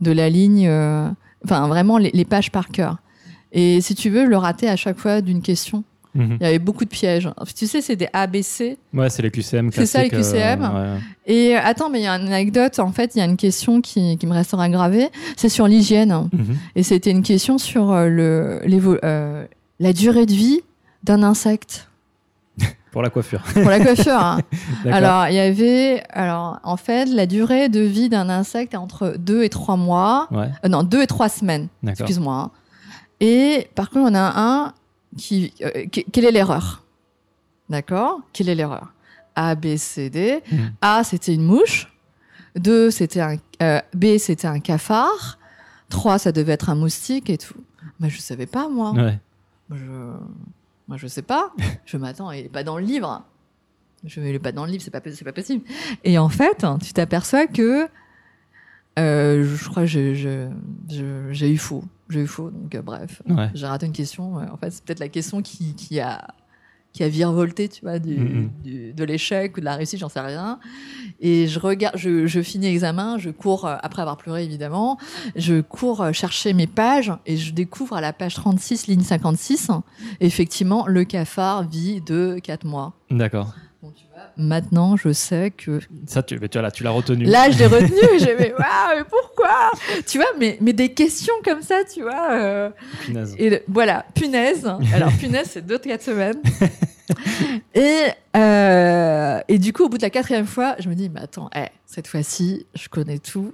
De 0.00 0.10
la 0.12 0.28
ligne, 0.28 0.68
enfin 1.46 1.68
vraiment 1.68 1.98
les, 1.98 2.10
les 2.12 2.24
pages 2.24 2.50
par 2.52 2.68
cœur. 2.68 2.98
Et 3.52 3.80
si 3.80 3.94
tu 3.94 4.10
veux, 4.10 4.24
je 4.24 4.30
le 4.30 4.36
ratais 4.36 4.68
à 4.68 4.76
chaque 4.76 4.98
fois 4.98 5.20
d'une 5.20 5.40
question. 5.40 5.84
Mhm. 6.14 6.38
Il 6.40 6.44
y 6.44 6.46
avait 6.46 6.58
beaucoup 6.58 6.84
de 6.84 6.90
pièges. 6.90 7.28
Tu 7.54 7.66
sais, 7.66 7.80
c'est 7.82 7.96
des 7.96 8.08
ABC. 8.12 8.78
Ouais, 8.94 9.10
c'est 9.10 9.22
les 9.22 9.30
QCM. 9.30 9.70
C'est 9.72 9.86
ça, 9.86 10.02
les 10.02 10.08
QCM. 10.10 10.62
ouais. 10.62 10.98
Et 11.26 11.54
euh, 11.56 11.60
attends, 11.62 11.90
mais 11.90 12.00
il 12.00 12.04
y 12.04 12.06
a 12.06 12.14
une 12.14 12.26
anecdote. 12.28 12.78
En 12.78 12.90
fait, 12.92 13.14
il 13.14 13.18
y 13.18 13.20
a 13.20 13.24
une 13.26 13.36
question 13.36 13.80
qui, 13.82 14.16
qui 14.16 14.26
me 14.26 14.32
restera 14.32 14.68
gravée. 14.68 15.08
C'est 15.36 15.48
sur 15.50 15.66
l'hygiène. 15.68 16.28
Mhm. 16.32 16.56
Et 16.74 16.82
c'était 16.82 17.10
une 17.10 17.22
question 17.22 17.58
sur 17.58 17.92
euh, 17.92 18.08
le, 18.08 18.60
euh, 19.04 19.44
la 19.78 19.92
durée 19.92 20.26
de 20.26 20.32
vie 20.32 20.60
d'un 21.04 21.22
insecte. 21.22 21.88
Pour 22.96 23.02
la 23.02 23.10
coiffure. 23.10 23.42
Pour 23.52 23.68
la 23.68 23.78
coiffure. 23.78 24.14
hein. 24.18 24.38
Alors, 24.90 25.28
il 25.28 25.34
y 25.34 25.38
avait, 25.38 26.02
alors, 26.08 26.58
en 26.64 26.78
fait, 26.78 27.04
la 27.04 27.26
durée 27.26 27.68
de 27.68 27.80
vie 27.80 28.08
d'un 28.08 28.30
insecte 28.30 28.72
est 28.72 28.78
entre 28.78 29.16
2 29.18 29.42
et 29.44 29.50
3 29.50 29.76
mois. 29.76 30.28
Ouais. 30.30 30.48
Euh, 30.64 30.68
non, 30.68 30.82
2 30.82 31.02
et 31.02 31.06
3 31.06 31.28
semaines. 31.28 31.68
D'accord. 31.82 32.00
Excuse-moi. 32.06 32.34
hein. 32.34 32.50
Et 33.20 33.68
par 33.74 33.90
contre, 33.90 34.10
on 34.10 34.14
a 34.14 34.32
un 34.40 34.72
qui. 35.18 35.52
euh, 35.60 35.84
qui- 35.92 36.04
quelle 36.04 36.24
est 36.24 36.30
l'erreur? 36.30 36.84
D'accord? 37.68 38.20
Quelle 38.32 38.48
est 38.48 38.54
l'erreur? 38.54 38.94
A, 39.34 39.54
B, 39.56 39.76
C, 39.76 40.08
D. 40.08 40.42
Mhm. 40.50 40.72
A, 40.80 41.04
c'était 41.04 41.34
une 41.34 41.42
mouche. 41.44 41.92
2, 42.56 42.90
c'était 42.90 43.20
un. 43.20 43.36
euh, 43.62 43.78
B, 43.94 44.16
c'était 44.16 44.46
un 44.48 44.58
cafard. 44.60 45.36
3, 45.90 46.18
ça 46.18 46.32
devait 46.32 46.54
être 46.54 46.70
un 46.70 46.74
moustique 46.76 47.28
et 47.28 47.36
tout. 47.36 47.60
Mais 48.00 48.08
je 48.08 48.20
savais 48.20 48.46
pas, 48.46 48.70
moi. 48.70 48.92
Ouais. 48.92 49.18
Je, 49.70 49.84
moi, 50.88 50.96
je 50.96 51.06
sais 51.06 51.22
pas. 51.22 51.52
je 51.86 51.96
m'attends, 51.96 52.30
il 52.30 52.46
est 52.46 52.48
pas 52.48 52.64
dans 52.64 52.78
le 52.78 52.84
livre. 52.84 53.24
Je 54.04 54.20
il 54.20 54.34
est 54.34 54.38
pas 54.38 54.52
dans 54.52 54.66
le 54.66 54.70
livre, 54.72 54.82
c'est 54.82 54.90
pas, 54.90 55.00
pas 55.00 55.32
possible. 55.32 55.64
Et 56.04 56.18
en 56.18 56.28
fait, 56.28 56.64
tu 56.82 56.92
t'aperçois 56.92 57.46
que 57.46 57.88
euh, 58.98 59.56
je 59.56 59.68
crois 59.68 59.82
que 59.82 59.88
j'ai 59.88 61.52
eu 61.52 61.58
faux. 61.58 61.84
J'ai 62.08 62.20
eu 62.20 62.26
faux, 62.26 62.50
donc 62.50 62.74
euh, 62.74 62.82
bref. 62.82 63.20
Ouais. 63.28 63.50
J'ai 63.54 63.66
raté 63.66 63.86
une 63.86 63.92
question. 63.92 64.36
En 64.36 64.56
fait, 64.56 64.70
c'est 64.70 64.84
peut-être 64.84 65.00
la 65.00 65.08
question 65.08 65.42
qui, 65.42 65.74
qui 65.74 65.98
a 65.98 66.34
qui 66.96 67.02
a 67.04 67.08
virevolté, 67.10 67.68
tu 67.68 67.82
vois, 67.82 67.98
du, 67.98 68.16
Mhm. 68.18 68.50
du- 68.64 68.92
de 68.94 69.04
l'échec 69.04 69.54
ou 69.56 69.60
de 69.60 69.66
la 69.66 69.76
réussite, 69.76 69.98
j'en 70.00 70.08
sais 70.08 70.20
rien. 70.20 70.58
Et 71.20 71.46
je 71.46 71.58
regarde, 71.60 71.96
je, 71.98 72.26
je 72.26 72.40
finis 72.40 72.66
l'examen, 72.66 73.18
je 73.18 73.28
cours 73.28 73.66
euh, 73.66 73.76
après 73.82 74.00
avoir 74.00 74.16
pleuré 74.16 74.44
évidemment, 74.44 74.96
je 75.34 75.60
cours 75.60 76.00
euh, 76.00 76.12
chercher 76.12 76.54
mes 76.54 76.66
pages 76.66 77.12
et 77.26 77.36
je 77.36 77.52
découvre 77.52 77.96
à 77.96 78.00
la 78.00 78.14
page 78.14 78.34
36, 78.34 78.86
ligne 78.86 79.02
56, 79.02 79.70
effectivement, 80.20 80.86
le 80.86 81.04
cafard 81.04 81.68
vit 81.68 82.00
de 82.00 82.38
4 82.42 82.64
mois. 82.64 82.94
D'accord. 83.10 83.54
Maintenant, 84.38 84.96
je 84.96 85.12
sais 85.12 85.50
que 85.50 85.80
Ça, 86.06 86.22
tu, 86.22 86.38
mais 86.38 86.48
tu, 86.48 86.60
là, 86.60 86.70
tu 86.70 86.82
l'as 86.84 86.90
retenu. 86.90 87.24
Là, 87.24 87.50
je 87.50 87.58
l'ai 87.58 87.66
retenu 87.66 87.96
et 88.14 88.18
j'ai 88.18 88.36
fait 88.36 88.52
waouh, 88.52 88.96
mais 88.98 89.04
pourquoi? 89.04 89.70
Tu 90.06 90.18
vois, 90.18 90.26
mais, 90.38 90.58
mais 90.60 90.72
des 90.74 90.92
questions 90.92 91.32
comme 91.44 91.62
ça, 91.62 91.76
tu 91.92 92.02
vois. 92.02 92.32
euh, 92.32 92.70
Punaise. 93.00 93.34
et 93.38 93.48
le- 93.50 93.62
voilà, 93.68 94.04
punaise. 94.14 94.66
Alors, 94.92 95.10
punaise, 95.12 95.48
c'est 95.50 95.64
deux, 95.66 95.78
quatre 95.78 96.02
semaines. 96.02 96.40
Et, 97.74 98.06
euh, 98.36 99.40
et 99.48 99.58
du 99.58 99.72
coup, 99.72 99.84
au 99.84 99.88
bout 99.88 99.96
de 99.98 100.02
la 100.02 100.10
quatrième 100.10 100.46
fois, 100.46 100.74
je 100.80 100.88
me 100.88 100.94
dis, 100.94 101.08
mais 101.08 101.20
attends, 101.20 101.48
eh, 101.54 101.66
cette 101.84 102.08
fois-ci, 102.08 102.66
je 102.74 102.88
connais 102.88 103.18
tout. 103.18 103.52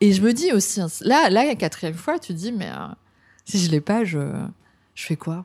Et 0.00 0.12
je 0.12 0.20
me 0.22 0.32
dis 0.32 0.52
aussi, 0.52 0.80
hein, 0.80 0.88
là, 1.02 1.30
là, 1.30 1.44
la 1.44 1.54
quatrième 1.54 1.94
fois, 1.94 2.18
tu 2.18 2.28
te 2.34 2.38
dis, 2.38 2.50
mais 2.52 2.66
euh, 2.68 2.88
si 3.44 3.58
je 3.64 3.70
l'ai 3.70 3.80
pas, 3.80 4.02
je, 4.04 4.18
je 4.94 5.04
fais 5.06 5.16
quoi? 5.16 5.44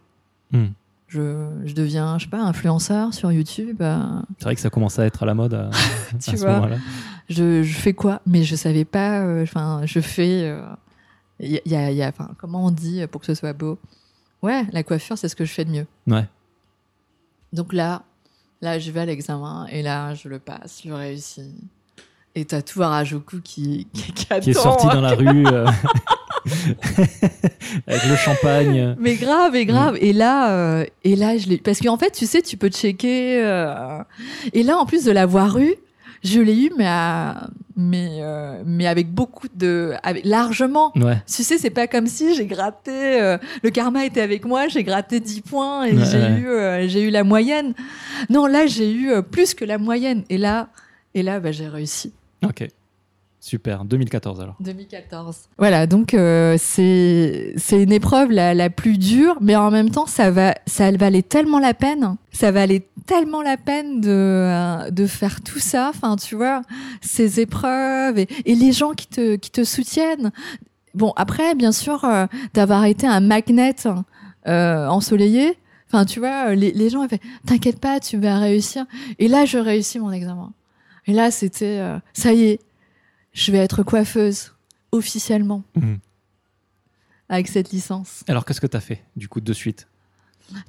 Hmm. 0.52 0.68
Je, 1.10 1.50
je 1.66 1.74
deviens, 1.74 2.18
je 2.18 2.24
sais 2.26 2.30
pas, 2.30 2.42
influenceur 2.42 3.14
sur 3.14 3.32
YouTube. 3.32 3.82
euh, 3.82 4.00
C'est 4.38 4.46
vrai 4.46 4.56
que 4.56 4.62
ça 4.62 4.70
commence 4.70 4.98
à 5.00 5.06
être 5.06 5.24
à 5.24 5.26
la 5.26 5.34
mode 5.34 5.54
à, 5.56 5.70
Tu 6.24 6.30
à 6.32 6.38
ce 6.38 6.46
moment-là. 6.46 6.78
je, 7.30 7.64
je 7.64 7.74
fais 7.76 7.94
quoi? 7.94 8.22
Mais 8.26 8.44
je 8.44 8.56
savais 8.56 8.86
pas. 8.86 9.20
euh, 9.22 9.44
Enfin, 9.44 9.82
je 9.86 10.00
fais. 10.00 10.44
euh, 10.44 10.62
Il 11.42 11.52
y 11.52 11.58
a, 11.58 11.62
il 11.66 11.72
y 11.72 11.76
a- 11.76 11.92
il 11.92 11.98
y 11.98 12.04
a- 12.04 12.10
enfin, 12.10 12.30
comment 12.38 12.66
on 12.66 12.72
dit 12.72 13.06
pour 13.12 13.20
que 13.22 13.28
ce 13.28 13.34
soit 13.34 13.54
beau? 13.54 13.78
Ouais, 14.42 14.64
la 14.72 14.84
coiffure, 14.84 15.18
c'est 15.18 15.28
ce 15.28 15.36
que 15.36 15.44
je 15.46 15.52
fais 15.52 15.66
de 15.66 15.72
mieux. 15.72 15.88
Ouais. 16.08 16.26
Donc 17.52 17.74
là, 17.74 18.04
là, 18.62 18.78
je 18.80 18.92
vais 18.92 19.00
à 19.02 19.06
l'examen 19.06 19.66
et 19.72 19.82
là, 19.82 20.14
je 20.14 20.30
le 20.30 20.40
passe, 20.40 20.82
je 20.86 20.92
réussis. 20.92 21.54
Et 22.36 22.46
t'as 22.46 22.62
tout 22.62 22.82
Harajuku 22.84 23.42
qui, 23.42 23.88
qui, 23.94 24.14
qui 24.14 24.26
Qui 24.40 24.50
est 24.52 24.54
sorti 24.54 24.86
hein. 24.88 24.94
dans 24.94 25.02
la 25.02 25.16
rue 25.16 25.46
euh, 25.48 25.66
avec 27.88 28.04
le 28.08 28.16
champagne. 28.16 28.96
Mais 29.00 29.16
grave 29.16 29.56
et 29.56 29.66
grave. 29.66 29.98
Et 30.02 30.14
là, 30.14 30.52
euh, 30.52 30.86
et 31.04 31.16
là, 31.16 31.38
je 31.38 31.48
l'ai. 31.48 31.58
Parce 31.58 31.80
qu'en 31.80 31.98
fait, 31.98 32.12
tu 32.12 32.26
sais, 32.26 32.42
tu 32.42 32.58
peux 32.58 32.70
checker. 32.70 33.42
euh, 33.44 34.00
Et 34.54 34.64
là, 34.64 34.78
en 34.78 34.86
plus 34.86 35.04
de 35.06 35.12
l'avoir 35.12 35.58
eu, 35.60 35.74
je 36.24 36.40
l'ai 36.42 36.66
eu, 36.66 36.72
mais 36.78 36.86
à- 36.88 37.50
mais 37.82 38.18
euh, 38.22 38.62
mais 38.66 38.88
avec 38.88 39.10
beaucoup 39.10 39.48
de, 39.56 39.94
avec 40.04 40.26
largement. 40.26 40.92
Ouais. 40.98 41.16
Tu 41.34 41.44
sais, 41.44 41.58
c'est 41.58 41.70
pas 41.70 41.88
comme 41.88 42.08
si 42.08 42.36
j'ai 42.36 42.46
gratté. 42.46 43.22
euh, 43.22 43.38
le 43.64 43.70
karma 43.70 44.06
était 44.06 44.20
avec 44.22 44.44
moi, 44.46 44.68
j'ai 44.68 44.84
gratté 44.84 45.22
10 45.22 45.42
points 45.42 45.86
et 45.86 45.94
Ouais, 45.94 46.04
j'ai 46.06 46.18
ouais. 46.20 46.40
eu 46.40 46.48
euh, 46.50 46.88
j'ai 46.90 47.02
eu 47.04 47.10
la 47.10 47.24
moyenne. 47.24 47.74
Non, 48.30 48.48
là, 48.48 48.68
j'ai 48.68 48.92
eu 48.92 49.12
plus 49.24 49.54
que 49.54 49.64
la 49.64 49.78
moyenne. 49.78 50.24
Et 50.30 50.38
là, 50.38 50.68
et 51.16 51.24
là, 51.24 51.40
bah, 51.40 51.54
j'ai 51.54 51.68
réussi. 51.70 52.12
Ok. 52.46 52.68
Super. 53.40 53.86
2014 53.86 54.42
alors. 54.42 54.56
2014. 54.60 55.50
Voilà, 55.58 55.88
donc 55.88 56.14
euh, 56.14 56.56
c'est 56.60 57.54
c'est 57.56 57.82
une 57.82 57.92
épreuve 57.94 58.32
la, 58.32 58.54
la 58.54 58.70
plus 58.70 58.98
dure, 58.98 59.38
mais 59.40 59.56
en 59.56 59.72
même 59.72 59.92
temps 59.92 60.08
ça 60.08 60.30
va 60.30 60.56
ça 60.66 60.92
valait 60.92 61.22
tellement 61.22 61.60
la 61.60 61.74
peine, 61.74 62.18
ça 62.32 62.52
valait 62.52 62.88
tellement 63.06 63.42
la 63.42 63.56
peine 63.56 64.02
de 64.02 64.10
euh, 64.10 64.92
de 64.92 65.08
faire 65.08 65.42
tout 65.42 65.60
ça. 65.60 65.90
Enfin, 65.90 66.18
tu 66.18 66.36
vois, 66.36 66.62
ces 67.02 67.40
épreuves 67.40 68.20
et, 68.20 68.28
et 68.46 68.56
les 68.56 68.74
gens 68.74 68.92
qui 68.92 69.08
te 69.08 69.36
qui 69.38 69.52
te 69.52 69.64
soutiennent. 69.64 70.32
Bon, 70.96 71.14
après, 71.16 71.56
bien 71.56 71.72
sûr, 71.72 72.04
euh, 72.04 72.26
d'avoir 72.54 72.86
été 72.86 73.08
un 73.08 73.20
magnet 73.20 73.76
euh, 74.48 74.88
ensoleillé. 74.88 75.58
Enfin, 75.88 76.06
tu 76.06 76.20
vois, 76.20 76.54
les, 76.56 76.72
les 76.72 76.90
gens 76.90 77.04
ils 77.04 77.10
fait 77.10 77.22
t'inquiète 77.46 77.80
pas, 77.80 78.00
tu 78.00 78.18
vas 78.18 78.38
réussir. 78.38 78.86
Et 79.18 79.28
là, 79.28 79.46
je 79.46 79.58
réussis 79.58 80.00
mon 80.00 80.12
examen. 80.12 80.52
Et 81.08 81.14
là, 81.14 81.32
c'était 81.32 81.80
euh, 81.80 81.98
ça 82.14 82.34
y 82.34 82.44
est, 82.44 82.60
je 83.34 83.52
vais 83.52 83.60
être 83.60 83.84
coiffeuse 83.84 84.54
officiellement 84.92 85.64
Mhm. 85.76 86.00
avec 87.30 87.48
cette 87.48 87.72
licence. 87.72 88.24
Alors, 88.28 88.46
qu'est-ce 88.46 88.62
que 88.62 88.68
tu 88.68 88.78
as 88.78 88.82
fait 88.82 89.04
du 89.16 89.28
coup 89.28 89.42
de 89.42 89.54
suite? 89.54 89.88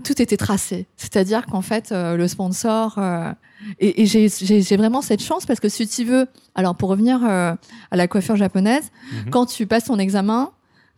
Tout 0.04 0.20
était 0.20 0.36
tracé. 0.36 0.86
C'est-à-dire 0.98 1.46
qu'en 1.46 1.62
fait, 1.62 1.90
euh, 1.90 2.16
le 2.16 2.28
sponsor. 2.28 2.98
euh, 2.98 3.32
et 3.78 4.02
et 4.02 4.06
j'ai- 4.06 4.76
vraiment 4.76 5.00
cette 5.00 5.22
chance 5.22 5.46
parce 5.46 5.58
que 5.60 5.68
si 5.70 5.88
tu 5.88 6.04
veux. 6.04 6.26
Alors, 6.54 6.74
pour 6.76 6.90
revenir 6.90 7.24
euh, 7.24 7.54
à 7.90 7.96
la 7.96 8.06
coiffure 8.08 8.36
japonaise, 8.36 8.90
Mhm. 9.24 9.30
quand 9.30 9.46
tu 9.46 9.66
passes 9.66 9.84
ton 9.84 9.98
examen, 9.98 10.50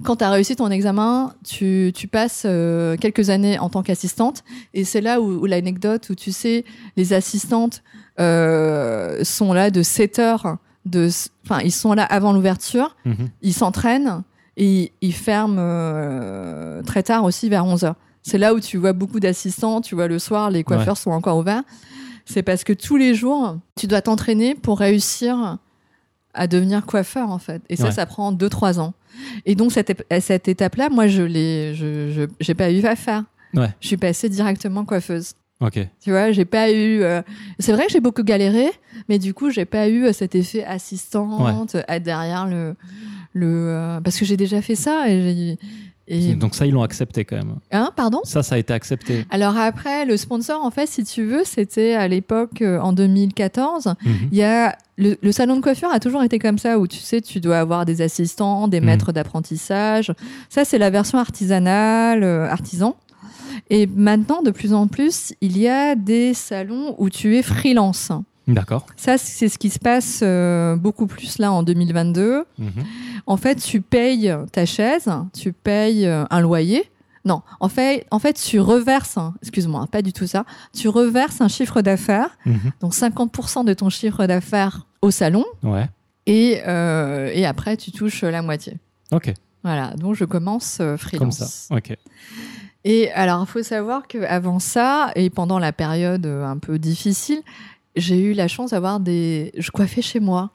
quand 0.03 0.17
tu 0.17 0.25
as 0.25 0.31
réussi 0.31 0.57
ton 0.57 0.69
examen, 0.71 1.33
tu, 1.45 1.93
tu 1.95 2.09
passes 2.09 2.43
euh, 2.45 2.97
quelques 2.97 3.31
années 3.31 3.57
en 3.61 3.69
tant 3.69 3.85
qu'assistante. 3.85 4.43
Et 4.75 4.83
c'est 4.85 5.01
là 5.01 5.21
où, 5.21 5.43
où 5.43 5.47
l'anecdote, 5.47 6.09
où 6.11 6.17
tu 6.17 6.33
sais, 6.33 6.65
les 6.97 7.13
assistantes 7.13 7.85
euh, 8.19 9.23
sont 9.23 9.53
là 9.53 9.71
de 9.71 9.83
7 9.85 10.19
heures 10.19 10.57
de, 10.85 11.05
s- 11.07 11.31
enfin, 11.45 11.61
ils 11.63 11.73
sont 11.73 11.93
là 11.93 12.05
avant 12.05 12.33
l'ouverture, 12.33 12.97
Mhm. 13.05 13.29
ils 13.43 13.55
s'entraînent 13.55 14.23
et 14.57 14.93
ils 15.01 15.15
ferment 15.15 15.57
euh, 15.59 16.83
très 16.83 17.03
tard 17.03 17.25
aussi 17.25 17.49
vers 17.49 17.65
11h. 17.65 17.95
C'est 18.23 18.39
là 18.39 18.55
où 18.55 18.61
tu 18.61 18.77
vois 18.77 18.93
beaucoup 18.93 19.21
d'assistants, 19.21 19.81
tu 19.81 19.95
vois 19.95 20.07
le 20.09 20.19
soir, 20.19 20.51
les 20.51 20.63
coiffeurs 20.65 20.97
sont 20.97 21.11
encore 21.11 21.39
ouverts. 21.39 21.63
C'est 22.25 22.43
parce 22.45 22.63
que 22.63 22.73
tous 22.73 22.97
les 22.97 23.15
jours, 23.15 23.59
tu 23.77 23.87
dois 23.89 24.01
t'entraîner 24.01 24.55
pour 24.55 24.79
réussir 24.79 25.59
à 26.35 26.47
devenir 26.47 26.87
coiffeur, 26.87 27.31
en 27.31 27.39
fait. 27.39 27.63
Et 27.69 27.75
ça, 27.77 27.87
Ouais. 27.87 27.91
ça 27.91 28.07
prend 28.07 28.31
2-3 28.33 28.79
ans. 28.79 28.95
Et 29.45 29.55
donc, 29.57 29.73
cette, 29.73 30.05
cette 30.21 30.47
étape-là, 30.49 30.89
moi, 30.89 31.07
je 31.09 31.23
l'ai, 31.23 31.75
je- 31.75 32.29
j'ai 32.41 32.55
pas 32.55 32.71
eu 32.71 32.83
à 32.87 32.95
faire. 32.97 33.25
Ouais. 33.55 33.69
Je 33.81 33.89
suis 33.89 33.97
passée 33.99 34.29
directement 34.29 34.85
coiffeuse. 34.85 35.33
Ok. 35.63 35.79
Tu 36.03 36.11
vois, 36.11 36.33
j'ai 36.33 36.45
pas 36.45 36.71
eu. 36.73 37.03
euh, 37.03 37.23
C'est 37.59 37.73
vrai 37.73 37.87
que 37.87 37.93
j'ai 37.93 38.01
beaucoup 38.01 38.23
galéré, 38.25 38.67
mais 39.09 39.19
du 39.19 39.33
coup, 39.33 39.51
j'ai 39.51 39.65
pas 39.65 39.89
eu 39.89 40.05
euh, 40.07 40.13
cet 40.13 40.35
effet 40.35 40.65
assistante 40.65 41.77
à 41.89 41.99
derrière 42.01 42.47
le 42.47 42.75
le 43.35 43.47
euh, 43.47 44.01
parce 44.03 44.19
que 44.19 44.25
j'ai 44.25 44.37
déjà 44.37 44.61
fait 44.61 44.75
ça 44.75 45.09
et 45.09 45.23
j'ai 45.23 45.59
et 46.09 46.35
Donc 46.35 46.57
ça, 46.57 46.67
ils 46.67 46.73
l'ont 46.73 46.83
accepté 46.83 47.25
quand 47.25 47.37
même. 47.37 47.55
hein, 47.71 47.91
pardon? 47.95 48.21
Ça, 48.25 48.43
ça 48.43 48.57
a 48.57 48.59
été 48.59 48.73
accepté. 48.75 49.25
Alors 49.31 49.57
après, 49.57 50.05
le 50.05 50.17
sponsor, 50.17 50.63
en 50.63 50.71
fait, 50.73 50.87
si 50.89 51.05
tu 51.05 51.23
veux, 51.25 51.43
c'était 51.45 51.95
à 51.95 52.09
l'époque 52.09 52.61
euh, 52.61 52.81
en 52.81 52.93
2014. 52.93 53.95
Mhm. 54.05 54.15
Y 54.33 54.43
a 54.43 54.77
le, 54.99 55.17
le 55.23 55.33
salon 55.33 55.57
de 55.57 55.61
coiffure 55.63 55.91
a 55.93 56.01
toujours 56.01 56.23
été 56.25 56.41
comme 56.41 56.59
ça 56.59 56.79
où 56.81 56.89
tu 56.89 56.99
sais, 56.99 57.21
tu 57.21 57.39
dois 57.41 57.59
avoir 57.61 57.87
des 57.87 58.03
assistants, 58.03 58.67
des 58.67 58.81
Mhm. 58.81 58.87
maîtres 58.87 59.13
d'apprentissage. 59.13 60.13
Ça, 60.51 60.65
c'est 60.65 60.77
la 60.79 60.91
version 60.91 61.19
artisanale, 61.19 62.25
euh, 62.25 62.49
artisan. 62.49 62.97
Et 63.71 63.87
maintenant, 63.87 64.43
de 64.43 64.51
plus 64.51 64.73
en 64.75 64.87
plus, 64.87 65.33
il 65.41 65.57
y 65.59 65.69
a 65.69 65.95
des 65.95 66.35
salons 66.35 66.95
où 66.99 67.09
tu 67.11 67.37
es 67.37 67.43
freelance. 67.43 68.11
D'accord. 68.49 68.87
Ça, 68.97 69.19
c'est 69.19 69.49
ce 69.49 69.57
qui 69.57 69.71
se 69.71 69.79
passe 69.79 70.21
euh, 70.23 70.75
beaucoup 70.77 71.07
plus 71.07 71.39
là 71.39 71.53
en 71.53 71.63
2022. 71.63 72.45
Mhm. 72.59 72.71
En 73.27 73.37
fait, 73.37 73.55
tu 73.57 73.81
payes 73.81 74.35
ta 74.51 74.67
chaise, 74.67 75.09
tu 75.33 75.53
payes 75.53 76.07
euh, 76.07 76.25
un 76.31 76.41
loyer. 76.41 76.91
Non, 77.25 77.43
en 77.61 77.69
fait, 77.69 78.05
en 78.11 78.19
fait, 78.19 78.33
tu 78.33 78.59
reverses, 78.59 79.17
excuse-moi, 79.43 79.87
pas 79.93 80.03
du 80.03 80.13
tout 80.13 80.27
ça, 80.27 80.45
tu 80.77 80.89
reverses 80.89 81.41
un 81.41 81.47
chiffre 81.47 81.81
d'affaires, 81.81 82.37
Mhm. 82.45 82.73
donc 82.81 82.95
50% 82.95 83.63
de 83.65 83.73
ton 83.75 83.91
chiffre 83.91 84.27
d'affaires 84.27 84.89
au 85.03 85.13
salon, 85.13 85.45
Ouais. 85.63 85.89
et, 86.27 86.61
euh, 86.67 87.31
et 87.33 87.47
après, 87.47 87.77
tu 87.77 87.93
touches 87.93 88.23
la 88.23 88.43
moitié. 88.43 88.79
Ok. 89.13 89.33
Voilà, 89.63 89.95
donc 89.95 90.17
je 90.17 90.25
commence 90.25 90.79
euh, 90.81 90.97
Comme 90.97 90.99
freelance. 90.99 91.39
ça. 91.39 91.77
Ok. 91.77 91.97
Et 92.85 93.11
alors, 93.13 93.43
il 93.43 93.51
faut 93.51 93.63
savoir 93.63 94.07
qu'avant 94.09 94.59
ça, 94.59 95.13
et 95.15 95.31
pendant 95.31 95.59
la 95.59 95.73
période 95.73 96.27
euh, 96.27 96.45
un 96.45 96.59
peu 96.59 96.79
difficile, 96.79 97.41
j'ai 97.97 98.21
eu 98.21 98.33
la 98.33 98.49
chance 98.49 98.71
d'avoir 98.71 98.99
des... 99.01 99.53
Je 99.57 99.71
coiffais 99.71 100.03
chez 100.03 100.19
moi, 100.21 100.51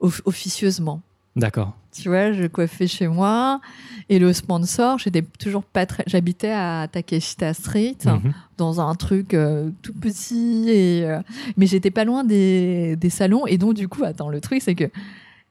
off- 0.00 0.22
officieusement. 0.24 1.02
D'accord. 1.36 1.74
Tu 1.92 2.08
vois, 2.08 2.32
je 2.32 2.46
coiffais 2.48 2.86
chez 2.88 3.06
moi. 3.06 3.60
Et 4.08 4.18
le 4.18 4.32
sponsor, 4.32 4.98
j'étais 4.98 5.22
toujours 5.38 5.62
pas 5.62 5.86
très... 5.86 6.02
J'habitais 6.06 6.50
à 6.50 6.88
Takeshita 6.90 7.54
Street, 7.54 7.96
Mhm. 8.06 8.32
dans 8.56 8.80
un 8.80 8.94
truc 8.96 9.34
euh, 9.34 9.70
tout 9.82 9.92
petit. 9.92 10.64
Et, 10.68 11.04
euh, 11.04 11.20
Mais 11.56 11.66
j'étais 11.66 11.90
pas 11.92 12.04
loin 12.04 12.24
des... 12.24 12.96
des 12.96 13.10
salons. 13.10 13.46
Et 13.46 13.56
donc, 13.58 13.74
du 13.74 13.86
coup, 13.86 14.02
attends, 14.02 14.30
le 14.30 14.40
truc, 14.40 14.62
c'est 14.62 14.74
que 14.74 14.90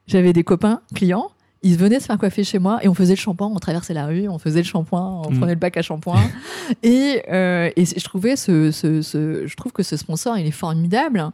j'avais 0.06 0.32
des 0.34 0.44
copains, 0.44 0.80
clients, 0.94 1.30
ils 1.62 1.76
venaient 1.76 1.98
se 1.98 2.06
faire 2.06 2.18
coiffer 2.18 2.44
chez 2.44 2.58
moi 2.60 2.78
et 2.82 2.88
on 2.88 2.94
faisait 2.94 3.14
le 3.14 3.18
shampoing, 3.18 3.48
on 3.48 3.58
traversait 3.58 3.94
la 3.94 4.06
rue, 4.06 4.28
on 4.28 4.38
faisait 4.38 4.60
le 4.60 4.64
shampoing, 4.64 5.22
on 5.26 5.30
Mm. 5.32 5.38
prenait 5.38 5.54
le 5.54 5.58
bac 5.58 5.76
à 5.76 5.82
shampoing. 5.82 6.20
et, 6.82 7.22
euh, 7.30 7.70
et 7.76 7.84
je 7.84 8.04
trouvais 8.04 8.36
ce, 8.36 8.70
ce, 8.70 9.02
ce- 9.02 9.46
je 9.46 9.56
trouve 9.56 9.72
que 9.72 9.82
ce 9.82 9.96
sponsor, 9.96 10.38
il 10.38 10.46
est 10.46 10.50
formidable. 10.52 11.30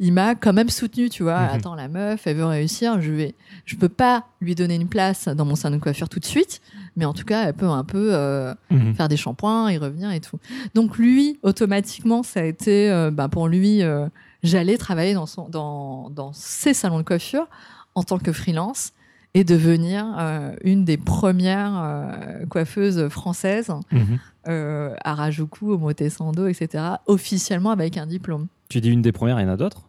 Il 0.00 0.12
m'a 0.12 0.34
quand 0.34 0.52
même 0.52 0.68
soutenu, 0.68 1.08
tu 1.08 1.22
vois. 1.22 1.40
Mhm. 1.40 1.48
Attends, 1.54 1.74
la 1.74 1.88
meuf, 1.88 2.26
elle 2.26 2.36
veut 2.36 2.44
réussir, 2.44 3.00
je 3.00 3.12
vais, 3.12 3.34
je 3.64 3.76
peux 3.76 3.88
pas 3.88 4.26
lui 4.40 4.54
donner 4.54 4.74
une 4.74 4.88
place 4.88 5.28
dans 5.28 5.44
mon 5.44 5.54
salon 5.54 5.76
de 5.76 5.80
coiffure 5.82 6.08
tout 6.08 6.20
de 6.20 6.24
suite, 6.26 6.60
mais 6.96 7.04
en 7.04 7.12
tout 7.14 7.24
cas, 7.24 7.44
elle 7.46 7.54
peut 7.54 7.66
un 7.68 7.84
peu 7.84 8.10
euh, 8.12 8.54
Mhm. 8.70 8.94
faire 8.94 9.08
des 9.08 9.16
shampoings, 9.16 9.70
y 9.72 9.78
revenir 9.78 10.10
et 10.12 10.20
tout. 10.20 10.38
Donc 10.74 10.98
lui, 10.98 11.38
automatiquement, 11.42 12.22
ça 12.22 12.40
a 12.40 12.44
été, 12.44 12.90
euh, 12.90 13.10
bah, 13.10 13.28
pour 13.28 13.48
lui, 13.48 13.82
euh, 13.82 14.06
j'allais 14.42 14.76
travailler 14.76 15.14
dans, 15.14 15.26
son, 15.26 15.48
dans, 15.48 16.10
dans 16.10 16.32
ses 16.34 16.74
salons 16.74 16.98
de 16.98 17.04
coiffure 17.04 17.46
en 17.94 18.02
tant 18.02 18.18
que 18.18 18.32
freelance 18.32 18.92
et 19.34 19.44
devenir 19.44 20.04
euh, 20.18 20.52
une 20.62 20.84
des 20.84 20.96
premières 20.98 21.72
euh, 21.82 22.44
coiffeuses 22.50 23.08
françaises 23.08 23.70
Mhm. 23.90 24.18
euh, 24.48 24.94
à 25.04 25.14
Rajuku, 25.14 25.70
au 25.72 25.78
Motesando, 25.78 26.46
etc., 26.46 26.84
officiellement 27.06 27.70
avec 27.70 27.96
un 27.96 28.06
diplôme. 28.06 28.46
Tu 28.68 28.80
dis 28.80 28.90
une 28.90 29.02
des 29.02 29.12
premières, 29.12 29.40
il 29.40 29.44
y 29.44 29.46
en 29.46 29.52
a 29.52 29.56
d'autres? 29.56 29.82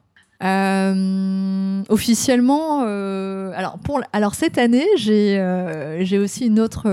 Officiellement, 1.90 2.80
alors 2.82 3.78
pour 3.80 4.02
alors 4.14 4.36
cette 4.36 4.58
année, 4.58 4.86
j'ai 4.98 6.20
aussi 6.20 6.48
une 6.48 6.60
autre. 6.60 6.88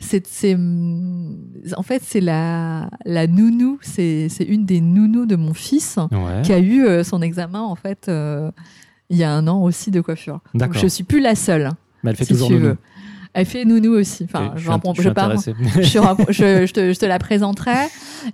c'est 0.00 0.56
en 1.76 1.82
fait 1.82 2.02
c'est 2.04 2.20
la 2.20 2.88
la 3.04 3.26
nounou, 3.26 3.78
c'est 3.82 4.28
c'est 4.28 4.44
une 4.44 4.64
des 4.66 4.80
nounous 4.80 5.26
de 5.26 5.36
mon 5.36 5.54
fils 5.54 5.98
Ouais. 6.10 6.42
qui 6.42 6.52
a 6.52 6.58
eu 6.60 7.04
son 7.04 7.22
examen 7.22 7.60
en 7.60 7.74
fait 7.76 8.10
il 9.12 9.18
y 9.18 9.22
a 9.24 9.30
un 9.32 9.46
an 9.46 9.62
aussi 9.62 9.90
de 9.92 10.00
coiffure. 10.00 10.40
Donc 10.54 10.72
je 10.74 10.86
suis 10.88 11.04
plus 11.04 11.20
la 11.20 11.36
seule. 11.36 11.70
Mais 12.02 12.10
elle 12.10 12.16
fait 12.16 12.24
si 12.24 12.32
toujours 12.32 12.48
tu 12.48 12.56
veux. 12.56 12.76
Elle 13.34 13.46
fait 13.46 13.64
nounou 13.64 13.92
aussi. 13.92 14.24
Enfin, 14.24 14.52
je, 14.56 14.62
je, 15.02 15.08
pars- 15.08 15.30
je, 16.28 16.70
te, 16.70 16.92
je 16.92 16.98
te 16.98 17.06
la 17.06 17.18
présenterai. 17.18 17.86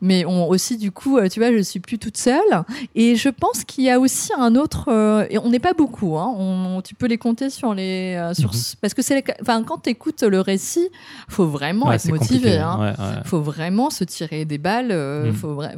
Mais 0.02 0.24
on, 0.24 0.48
aussi, 0.48 0.76
du 0.76 0.90
coup, 0.90 1.18
euh, 1.18 1.28
tu 1.28 1.38
vois, 1.38 1.52
je 1.52 1.62
suis 1.62 1.78
plus 1.78 1.98
toute 2.00 2.16
seule. 2.16 2.64
Et 2.96 3.14
je 3.14 3.28
pense 3.28 3.62
qu'il 3.62 3.84
y 3.84 3.90
a 3.90 4.00
aussi 4.00 4.32
un 4.36 4.56
autre. 4.56 4.88
euh, 4.88 5.24
et 5.30 5.38
on 5.38 5.50
n'est 5.50 5.60
pas 5.60 5.72
beaucoup. 5.72 6.18
Hein, 6.18 6.34
on, 6.36 6.82
tu 6.82 6.96
peux 6.96 7.06
les 7.06 7.16
compter 7.18 7.48
sur 7.48 7.74
les. 7.74 8.16
euh, 8.18 8.34
sur, 8.34 8.50
Mhm. 8.52 8.60
Parce 8.80 8.92
que 8.94 9.02
c'est. 9.02 9.22
Enfin, 9.40 9.62
quand 9.62 9.78
tu 9.84 9.90
écoutes 9.90 10.24
le 10.24 10.40
récit, 10.40 10.88
faut 11.28 11.46
vraiment 11.46 11.86
Ouais, 11.88 11.94
être 11.94 12.08
motivé. 12.08 12.58
Hein. 12.58 12.78
Ouais, 12.80 12.86
ouais. 13.04 13.22
Faut 13.24 13.40
vraiment 13.40 13.90
se 13.90 14.02
tirer 14.02 14.46
des 14.46 14.58
balles. 14.58 14.90
euh, 14.90 15.26
Mhm. 15.26 15.32
Faut 15.34 15.54
vrai. 15.54 15.76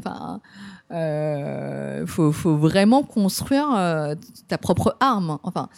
Euh, 0.93 2.05
faut, 2.07 2.33
faut 2.33 2.57
vraiment 2.57 3.03
construire 3.03 3.69
euh, 3.77 4.15
ta 4.49 4.59
propre 4.59 4.97
arme. 5.01 5.39
Enfin, 5.45 5.69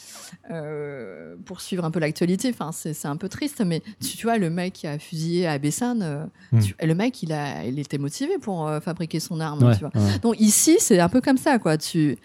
euh, 0.50 1.36
pour 1.44 1.60
suivre 1.60 1.84
un 1.84 1.90
peu 1.90 2.00
l'actualité, 2.00 2.50
enfin, 2.50 2.70
c'est 2.72 3.06
un 3.08 3.16
peu 3.16 3.28
triste, 3.28 3.62
mais 3.64 3.82
tu, 4.00 4.16
tu 4.16 4.26
vois, 4.26 4.38
le 4.38 4.50
mec 4.50 4.72
qui 4.72 4.86
a 4.86 4.98
fusillé 4.98 5.46
à 5.46 5.58
Bessan, 5.58 6.00
euh, 6.02 6.24
Hmm. 6.52 6.60
tu- 6.60 6.74
le 6.82 6.94
mec, 6.94 7.22
il, 7.22 7.32
a, 7.32 7.64
il 7.64 7.78
était 7.78 7.98
motivé 7.98 8.38
pour 8.38 8.66
euh, 8.68 8.80
fabriquer 8.80 9.20
son 9.20 9.40
arme. 9.40 9.62
Ouais, 9.62 9.74
tu 9.74 9.80
vois. 9.80 9.90
ouais. 9.94 10.18
Donc 10.20 10.38
ici, 10.40 10.76
c'est 10.80 10.98
un 11.00 11.08
peu 11.08 11.20
comme 11.20 11.38
ça, 11.38 11.58
quoi. 11.58 11.76
Il 11.94 12.18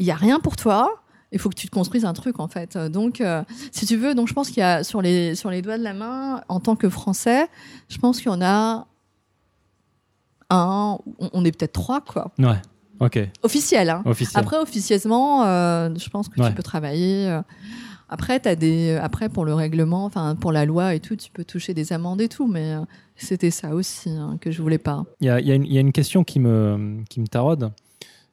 y 0.00 0.10
a 0.10 0.14
rien 0.16 0.38
pour 0.40 0.56
toi. 0.56 1.02
Il 1.32 1.38
faut 1.40 1.48
que 1.48 1.56
tu 1.56 1.66
te 1.68 1.72
construises 1.74 2.04
un 2.04 2.12
truc, 2.12 2.38
en 2.38 2.46
fait. 2.48 2.76
Donc, 2.78 3.20
si 3.72 3.84
tu 3.86 3.96
veux, 3.96 4.14
donc 4.14 4.28
je 4.28 4.32
pense 4.32 4.48
qu'il 4.48 4.58
y 4.58 4.62
a 4.62 4.84
sur 4.84 5.02
les 5.02 5.34
sur 5.34 5.50
les 5.50 5.60
doigts 5.60 5.76
de 5.76 5.82
la 5.82 5.92
main, 5.92 6.42
en 6.48 6.60
tant 6.60 6.76
que 6.76 6.88
Français, 6.88 7.48
je 7.88 7.98
pense 7.98 8.18
qu'il 8.18 8.26
y 8.30 8.34
en 8.34 8.40
a 8.42 8.86
un. 10.50 10.98
On, 11.32 11.44
est 11.44 11.52
peut-être 11.52 11.72
trois, 11.72 12.00
quoi. 12.00 12.32
Ouais. 12.38 12.60
Ok. 13.00 13.18
Officiel, 13.42 13.90
hein. 13.90 14.02
Officiel. 14.06 14.40
Après, 14.42 14.58
officieusement, 14.58 15.44
euh, 15.44 15.90
je 15.96 16.08
pense 16.08 16.28
que 16.28 16.40
Ouais. 16.40 16.48
tu 16.48 16.54
peux 16.54 16.62
travailler. 16.62 17.28
euh. 17.28 17.42
Après, 18.08 18.46
as 18.46 18.54
des, 18.54 18.94
après, 19.02 19.28
pour 19.28 19.44
le 19.44 19.52
règlement, 19.52 20.04
enfin, 20.04 20.36
pour 20.36 20.52
la 20.52 20.64
loi 20.64 20.94
et 20.94 21.00
tout, 21.00 21.16
tu 21.16 21.30
peux 21.32 21.44
toucher 21.44 21.74
des 21.74 21.92
amendes 21.92 22.20
et 22.20 22.28
tout, 22.28 22.46
mais 22.46 22.74
euh, 22.74 22.80
c'était 23.16 23.50
ça 23.50 23.74
aussi 23.74 24.10
hein, 24.10 24.38
que 24.40 24.52
je 24.52 24.62
voulais 24.62 24.78
pas. 24.78 25.04
Il 25.20 25.26
y 25.26 25.30
a, 25.30 25.40
y 25.40 25.50
a 25.50 25.54
une- 25.56 25.64
il 25.64 25.72
y 25.72 25.76
a 25.78 25.80
une 25.80 25.92
question 25.92 26.22
qui 26.22 26.38
me, 26.38 26.98
qui 27.10 27.20
me 27.20 27.26
taraude. 27.26 27.72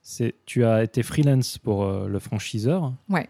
C'est, 0.03 0.35
tu 0.45 0.63
as 0.63 0.83
été 0.83 1.01
freelance 1.01 1.57
pour 1.57 1.85
le 1.85 2.19
franchiseur. 2.19 2.93
Ouais. 3.09 3.27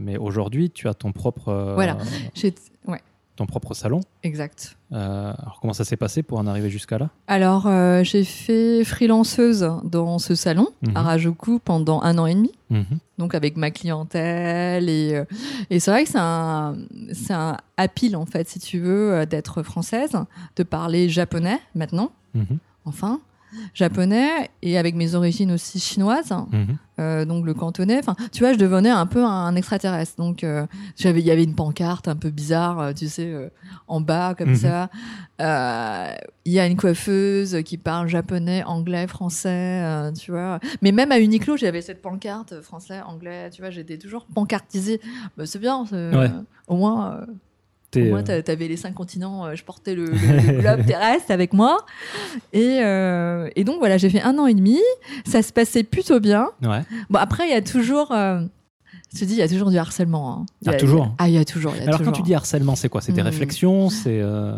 Mais 0.00 0.18
aujourd'hui, 0.18 0.68
tu 0.70 0.86
as 0.88 0.94
ton 0.94 1.12
propre, 1.12 1.72
Voilà. 1.74 1.96
J'ai- 2.34 2.54
Ouais, 2.86 3.00
ton 3.42 3.46
propre 3.46 3.74
salon. 3.74 4.00
exact. 4.22 4.76
Euh, 4.92 5.32
alors, 5.38 5.58
comment 5.60 5.72
ça 5.72 5.84
s'est 5.84 5.96
passé 5.96 6.22
pour 6.22 6.38
en 6.38 6.46
arriver 6.46 6.68
jusqu'à 6.70 6.98
là? 6.98 7.08
Alors, 7.26 7.66
euh, 7.66 8.04
j'ai 8.04 8.24
fait 8.24 8.84
freelanceuse 8.84 9.68
dans 9.84 10.18
ce 10.18 10.34
salon 10.34 10.68
Mhm. 10.82 10.96
à 10.96 11.02
Rajoku 11.02 11.58
pendant 11.58 12.02
un 12.02 12.18
an 12.18 12.26
et 12.26 12.34
demi. 12.34 12.52
Mhm. 12.70 12.84
donc 13.18 13.34
avec 13.34 13.56
ma 13.58 13.70
clientèle 13.70 14.88
et, 14.88 15.14
euh, 15.14 15.24
et 15.70 15.78
c'est 15.78 15.90
vrai 15.90 16.04
que 16.04 16.10
c'est 16.10 16.18
un 16.18 16.74
c'est 17.12 17.34
un 17.34 17.58
appeal 17.76 18.16
en 18.16 18.24
fait 18.24 18.48
si 18.48 18.58
tu 18.58 18.78
veux 18.80 19.26
d'être 19.26 19.62
française 19.62 20.12
de 20.56 20.62
parler 20.62 21.08
japonais 21.10 21.58
maintenant 21.74 22.10
Mhm. 22.34 22.58
enfin 22.86 23.20
japonais 23.74 24.50
et 24.62 24.78
avec 24.78 24.94
mes 24.94 25.14
origines 25.14 25.52
aussi 25.52 25.80
chinoises 25.80 26.32
Mhm. 26.52 26.76
euh, 27.00 27.24
donc 27.24 27.44
le 27.46 27.54
cantonais 27.54 27.98
enfin 27.98 28.14
tu 28.32 28.40
vois 28.42 28.52
je 28.52 28.58
devenais 28.58 28.90
un 28.90 29.06
peu 29.06 29.24
un 29.24 29.54
extraterrestre 29.56 30.16
donc 30.18 30.44
euh, 30.44 30.66
j'avais 30.96 31.20
il 31.20 31.26
y 31.26 31.30
avait 31.30 31.44
une 31.44 31.54
pancarte 31.54 32.06
un 32.08 32.16
peu 32.16 32.30
bizarre 32.30 32.80
euh, 32.80 32.92
tu 32.92 33.08
sais 33.08 33.26
euh, 33.32 33.48
en 33.88 34.00
bas 34.00 34.34
comme 34.36 34.50
Mhm. 34.50 34.56
ça 34.56 34.90
il 36.44 36.52
y 36.52 36.58
a 36.60 36.66
une 36.66 36.76
coiffeuse 36.76 37.58
qui 37.64 37.78
parle 37.78 38.08
japonais 38.08 38.62
anglais 38.64 39.06
français 39.06 40.10
tu 40.18 40.30
vois 40.30 40.58
mais 40.82 40.92
même 40.92 41.12
à 41.12 41.18
Uniqlo 41.18 41.56
j'avais 41.56 41.82
cette 41.82 42.02
pancarte 42.02 42.60
français 42.62 43.00
anglais 43.02 43.50
tu 43.50 43.62
vois 43.62 43.70
j'étais 43.70 43.98
toujours 43.98 44.26
pancartisée 44.26 45.00
Bah, 45.36 45.46
c'est 45.46 45.58
bien 45.58 45.84
Ouais. 45.92 46.30
au 46.68 46.76
moins 46.76 47.20
au 47.96 48.04
moins, 48.10 48.20
euh, 48.20 48.22
t'a- 48.22 48.42
t'avais 48.42 48.68
les 48.68 48.76
cinq 48.76 48.94
continents, 48.94 49.46
euh, 49.46 49.54
je 49.54 49.64
portais 49.64 49.94
le, 49.94 50.06
le- 50.06 50.52
le 50.52 50.60
globe 50.60 50.84
terrestre 50.86 51.30
avec 51.30 51.52
moi. 51.52 51.78
Et, 52.52 52.80
euh, 52.82 53.48
et 53.56 53.64
donc, 53.64 53.78
voilà, 53.78 53.98
j'ai 53.98 54.10
fait 54.10 54.22
un 54.22 54.38
an 54.38 54.46
et 54.46 54.54
demi. 54.54 54.78
Ça 55.26 55.42
se 55.42 55.52
passait 55.52 55.82
plutôt 55.82 56.20
bien. 56.20 56.50
ouais. 56.62 56.80
Bon, 57.10 57.18
après, 57.18 57.46
il 57.46 57.50
y 57.50 57.54
a 57.54 57.62
toujours. 57.62 58.12
euh, 58.12 58.40
te 59.18 59.24
dis, 59.26 59.34
il 59.34 59.38
y 59.38 59.42
a 59.42 59.48
toujours 59.48 59.70
du 59.70 59.76
harcèlement. 59.76 60.32
hein. 60.40 60.46
Il 60.62 60.68
y 60.68 60.70
Ah, 60.70 60.74
a- 60.74 60.78
toujours 60.78 61.14
Ah, 61.18 61.28
il 61.28 61.34
y 61.34 61.38
a 61.38 61.44
toujours. 61.44 61.74
il 61.76 61.80
y 61.80 61.84
a 61.84 61.88
Alors 61.88 62.02
quand 62.02 62.12
tu 62.12 62.22
dis 62.22 62.34
harcèlement, 62.34 62.76
c'est 62.76 62.88
quoi? 62.88 63.00
C'est 63.02 63.12
des 63.12 63.20
Hmm. 63.20 63.26
réflexions? 63.26 63.90
C'est 63.90 64.20
euh, 64.22 64.54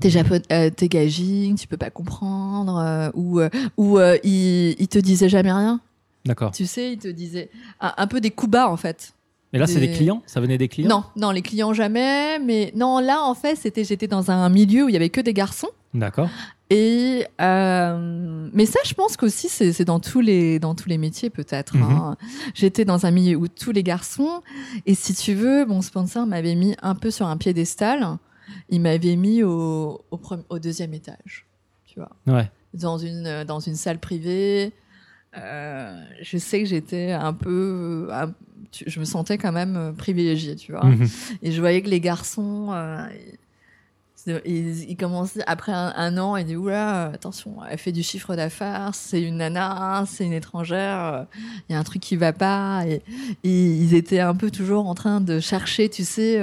T'es 0.00 0.10
japon... 0.10 0.40
euh, 0.52 0.70
t'es 0.70 0.86
gaijin, 0.88 1.54
tu 1.58 1.66
peux 1.66 1.76
pas 1.76 1.90
comprendre, 1.90 2.78
euh, 2.78 3.10
ou 3.14 3.40
ou 3.76 3.98
il, 4.22 4.76
il 4.80 4.88
te 4.88 4.98
disait 5.00 5.28
jamais 5.28 5.52
rien. 5.52 5.80
D'accord. 6.24 6.50
Tu 6.52 6.66
sais, 6.66 6.92
il 6.92 6.98
te 6.98 7.08
disait 7.08 7.50
un, 7.80 7.94
un 7.96 8.06
peu 8.06 8.20
des 8.20 8.30
coups 8.30 8.50
bas 8.52 8.68
en 8.68 8.76
fait. 8.76 9.12
Et 9.56 9.58
là, 9.58 9.66
c'est 9.66 9.80
des 9.80 9.90
clients? 9.90 10.22
Ça 10.26 10.40
venait 10.40 10.58
des 10.58 10.68
clients? 10.68 10.88
Non, 10.88 11.04
non, 11.16 11.30
les 11.30 11.42
clients 11.42 11.72
jamais. 11.72 12.38
Mais 12.38 12.72
non, 12.76 12.98
là 13.00 13.22
en 13.22 13.34
fait, 13.34 13.56
c'était 13.56 13.84
j'étais 13.84 14.06
dans 14.06 14.30
un 14.30 14.48
milieu 14.48 14.84
où 14.84 14.88
il 14.88 14.92
y 14.92 14.96
avait 14.96 15.08
que 15.10 15.20
des 15.20 15.32
garçons. 15.34 15.68
D'accord. 15.94 16.28
Et 16.68 17.24
euh, 17.40 18.48
mais 18.52 18.66
ça, 18.66 18.80
je 18.84 18.92
pense 18.94 19.16
qu'aussi 19.16 19.48
c'est 19.48 19.84
dans 19.84 20.00
tous 20.00 20.20
les 20.20 20.58
dans 20.58 20.74
tous 20.74 20.88
les 20.88 20.98
métiers 20.98 21.30
peut-être. 21.30 21.76
Mhm. 21.76 21.82
hein. 21.82 22.16
J'étais 22.54 22.84
dans 22.84 23.06
un 23.06 23.10
milieu 23.10 23.36
où 23.36 23.48
tous 23.48 23.70
les 23.72 23.82
garçons. 23.82 24.42
Et 24.84 24.94
si 24.94 25.14
tu 25.14 25.34
veux, 25.34 25.64
mon 25.64 25.80
sponsor 25.80 26.26
m'avait 26.26 26.54
mis 26.56 26.74
un 26.82 26.94
peu 26.94 27.10
sur 27.10 27.26
un 27.26 27.36
piédestal. 27.36 28.18
Il 28.68 28.80
m'avait 28.80 29.16
mis 29.16 29.42
au, 29.42 30.04
au, 30.10 30.16
pre- 30.18 30.42
au 30.50 30.58
deuxième 30.58 30.92
étage. 30.94 31.46
Tu 31.86 31.98
vois, 32.00 32.10
Ouais. 32.26 32.50
dans 32.74 32.98
une 32.98 33.44
dans 33.44 33.60
une 33.60 33.76
salle 33.76 33.98
privée. 33.98 34.72
Euh, 35.38 36.02
je 36.22 36.38
sais 36.38 36.60
que 36.62 36.66
j'étais 36.68 37.12
un 37.12 37.32
peu, 37.34 38.08
un- 38.10 38.32
tu- 38.70 38.84
je 38.86 39.00
me 39.00 39.04
sentais 39.04 39.38
quand 39.38 39.52
même 39.52 39.76
euh, 39.76 39.92
privilégiée, 39.92 40.56
tu 40.56 40.72
vois. 40.72 40.84
Mhm. 40.84 41.08
Et 41.42 41.52
je 41.52 41.60
voyais 41.60 41.82
que 41.82 41.88
les 41.88 42.00
garçons, 42.00 42.68
euh, 42.72 43.06
ils, 44.44 44.96
commençaient 44.96 45.42
après 45.46 45.72
un, 45.72 45.92
un 45.96 46.18
an, 46.18 46.36
ils 46.36 46.44
disaient 46.44 46.56
oula, 46.56 47.06
attention, 47.14 47.58
elle 47.70 47.78
fait 47.78 47.92
du 47.92 48.02
chiffre 48.02 48.34
d'affaires, 48.34 48.90
c'est 48.94 49.22
une 49.22 49.36
nana, 49.36 50.04
c'est 50.06 50.24
une 50.24 50.32
étrangère, 50.32 50.98
euh, 50.98 51.22
il 51.68 51.72
y 51.72 51.76
a 51.76 51.78
un 51.78 51.84
truc 51.84 52.02
qui 52.02 52.16
va 52.16 52.32
pas. 52.32 52.84
Et, 52.86 53.02
et 53.44 53.64
ils 53.66 53.94
étaient 53.94 54.20
un 54.20 54.34
peu 54.34 54.50
toujours 54.50 54.88
en 54.88 54.94
train 54.94 55.20
de 55.20 55.40
chercher, 55.40 55.88
tu 55.88 56.04
sais. 56.04 56.40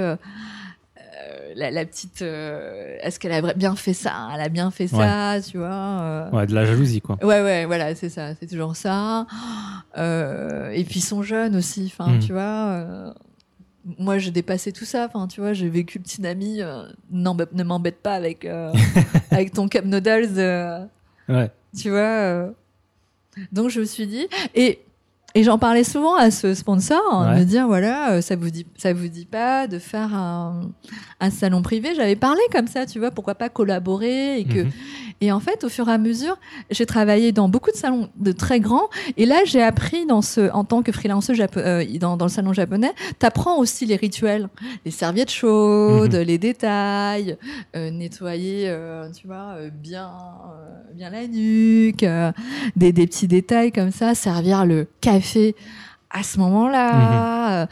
La, 1.54 1.70
la 1.70 1.84
petite, 1.84 2.22
euh, 2.22 2.96
est-ce 3.02 3.18
qu'elle 3.18 3.32
a 3.32 3.54
bien 3.54 3.74
fait 3.76 3.92
ça 3.94 4.28
Elle 4.34 4.40
a 4.40 4.48
bien 4.48 4.70
fait 4.70 4.86
ça, 4.88 5.36
tu 5.46 5.58
vois 5.58 5.68
euh. 6.02 6.30
Ouais, 6.30 6.46
de 6.46 6.54
la 6.54 6.64
jalousie, 6.64 7.00
quoi. 7.00 7.16
Ouais, 7.22 7.40
ouais, 7.42 7.64
voilà, 7.66 7.94
c'est 7.94 8.08
ça, 8.08 8.34
c'est 8.34 8.46
toujours 8.48 8.76
ça. 8.76 9.26
Euh, 9.96 10.70
et 10.70 10.82
puis 10.82 10.98
ils 10.98 11.04
sont 11.04 11.22
jeunes 11.22 11.54
aussi, 11.54 11.84
enfin, 11.92 12.14
Mhm. 12.14 12.18
tu 12.18 12.32
vois. 12.32 13.14
moi, 13.98 14.18
j'ai 14.18 14.30
dépassé 14.32 14.72
tout 14.72 14.84
ça, 14.86 15.06
enfin, 15.06 15.28
tu 15.28 15.40
vois, 15.40 15.52
j'ai 15.52 15.68
vécu 15.68 15.98
le 15.98 16.02
petit 16.04 16.26
ami. 16.26 16.60
euh, 16.62 16.82
n'emb- 17.12 17.46
ne 17.52 17.62
m'embête 17.62 18.02
pas 18.02 18.14
avec 18.14 18.44
avec 19.30 19.52
ton 19.52 19.68
cup 19.68 19.84
noodles, 19.84 20.88
Ouais. 21.28 21.50
tu 21.78 21.90
vois. 21.90 22.50
Donc 23.52 23.68
je 23.70 23.80
me 23.80 23.84
suis 23.84 24.06
dit 24.06 24.26
et 24.54 24.80
et 25.34 25.42
j'en 25.42 25.58
parlais 25.58 25.84
souvent 25.84 26.14
à 26.16 26.30
ce 26.30 26.54
sponsor, 26.54 27.00
hein, 27.12 27.34
Ouais. 27.34 27.40
de 27.40 27.44
dire 27.44 27.66
voilà, 27.66 28.12
euh, 28.12 28.20
ça 28.20 28.36
vous 28.36 28.50
dit 28.50 28.66
ça 28.76 28.92
vous 28.92 29.08
dit 29.08 29.26
pas 29.26 29.66
de 29.66 29.78
faire 29.78 30.14
un, 30.14 30.70
un 31.20 31.30
salon 31.30 31.62
privé? 31.62 31.94
J'avais 31.96 32.16
parlé 32.16 32.40
comme 32.52 32.66
ça, 32.68 32.86
tu 32.86 32.98
vois, 32.98 33.10
pourquoi 33.10 33.34
pas 33.34 33.48
collaborer 33.48 34.38
et 34.38 34.44
que 34.44 34.60
Mhm. 34.64 34.70
et 35.20 35.32
en 35.32 35.40
fait, 35.40 35.64
au 35.64 35.68
fur 35.68 35.88
et 35.88 35.92
à 35.92 35.98
mesure, 35.98 36.36
j'ai 36.70 36.86
travaillé 36.86 37.32
dans 37.32 37.48
beaucoup 37.48 37.70
de 37.70 37.76
salons 37.76 38.10
de 38.16 38.32
très 38.32 38.60
grands. 38.60 38.88
Et 39.16 39.26
là, 39.26 39.36
j'ai 39.44 39.62
appris 39.62 40.06
dans 40.06 40.22
ce, 40.22 40.50
en 40.52 40.64
tant 40.64 40.82
que 40.82 40.92
freelanceuse 40.92 41.40
euh, 41.56 41.84
dans, 41.98 42.16
dans 42.16 42.26
le 42.26 42.30
salon 42.30 42.52
japonais, 42.52 42.92
t'apprends 43.18 43.58
aussi 43.58 43.86
les 43.86 43.96
rituels, 43.96 44.48
les 44.84 44.90
serviettes 44.90 45.30
chaudes, 45.32 46.14
les 46.14 46.38
détails, 46.38 47.36
euh, 47.74 47.90
nettoyer, 47.90 48.64
euh, 48.68 49.08
tu 49.18 49.26
vois, 49.26 49.56
bien, 49.72 50.10
bien 50.94 51.10
la 51.10 51.26
nuque, 51.26 52.04
des, 52.76 52.92
des 52.92 53.06
petits 53.06 53.26
détails 53.28 53.72
comme 53.72 53.90
ça, 53.90 54.14
servir 54.14 54.64
le 54.66 54.86
café 55.00 55.23
à 56.10 56.22
ce 56.22 56.38
moment-là, 56.38 57.66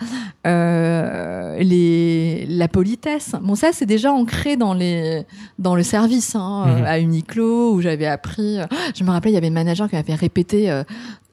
euh, 0.47 1.57
les, 1.61 2.45
la 2.49 2.67
politesse. 2.69 3.35
Bon, 3.41 3.55
ça, 3.55 3.69
c'est 3.73 3.87
déjà 3.87 4.13
ancré 4.13 4.57
dans 4.57 4.75
les, 4.75 5.25
dans 5.59 5.77
le 5.77 5.83
service, 5.83 6.35
hein, 6.35 6.65
Mhm. 6.67 6.83
euh, 6.83 6.87
à 6.87 6.99
Uniqlo, 6.99 7.73
où 7.75 7.81
j'avais 7.81 8.07
appris. 8.07 8.59
euh, 8.59 8.65
Je 8.97 9.05
me 9.05 9.11
rappelle, 9.11 9.31
il 9.33 9.35
y 9.35 9.39
avait 9.39 9.47
une 9.49 9.55
manager 9.55 9.89
qui 9.89 9.95
m'avait 9.97 10.15
répété 10.15 10.71
euh, 10.71 10.83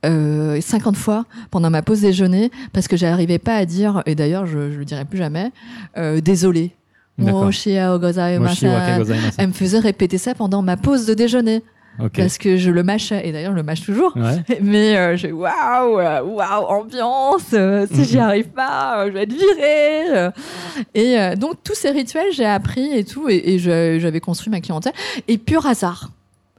euh, 0.06 0.62
50 0.62 0.96
fois 0.96 1.26
pendant 1.52 1.70
ma 1.70 1.82
pause 1.82 2.02
déjeuner 2.02 2.52
parce 2.74 2.88
que 2.88 2.96
j'arrivais 2.96 3.40
pas 3.40 3.56
à 3.56 3.66
dire, 3.66 4.04
et 4.06 4.14
d'ailleurs, 4.16 4.46
je, 4.46 4.72
je 4.72 4.78
le 4.78 4.86
dirai 4.86 5.06
plus 5.06 5.18
jamais, 5.18 5.52
euh, 5.98 6.22
désolé. 6.22 6.72
Moshi. 8.40 8.66
Elle 9.40 9.48
me 9.48 9.54
faisait 9.54 9.80
répéter 9.80 10.18
ça 10.18 10.34
pendant 10.36 10.62
ma 10.62 10.78
pause 10.78 11.06
de 11.06 11.14
déjeuner 11.14 11.64
Parce 12.08 12.38
que 12.38 12.58
je 12.58 12.72
le 12.72 12.84
mâchais 12.84 13.28
et 13.28 13.32
d'ailleurs 13.32 13.52
je 13.52 13.58
le 13.58 13.64
mâche 13.64 13.82
toujours. 13.82 14.16
Ouais. 14.16 14.44
Mais 14.62 14.96
euh, 14.98 15.18
j'ai 15.18 15.32
waouh, 15.32 16.00
euh, 16.00 16.22
waouh, 16.24 16.66
ambiance. 16.66 17.54
euh, 17.54 17.86
si 17.92 18.06
j'y 18.06 18.18
Mhm. 18.18 18.24
arrive 18.24 18.48
pas, 18.50 19.06
je 19.08 19.12
vais 19.12 19.24
être 19.24 19.34
virée. 19.34 20.30
Et 20.94 21.36
donc 21.36 21.56
tous 21.64 21.76
ces 21.76 21.92
rituels, 21.92 22.32
j'ai 22.32 22.46
appris 22.46 22.92
et 22.98 23.04
tout, 23.04 23.28
et, 23.30 23.42
et 23.54 23.60
je- 23.60 23.98
j'avais 24.00 24.20
construit 24.20 24.50
ma 24.52 24.62
clientèle. 24.62 24.94
Et 25.28 25.38
pur 25.38 25.66
hasard, 25.66 26.10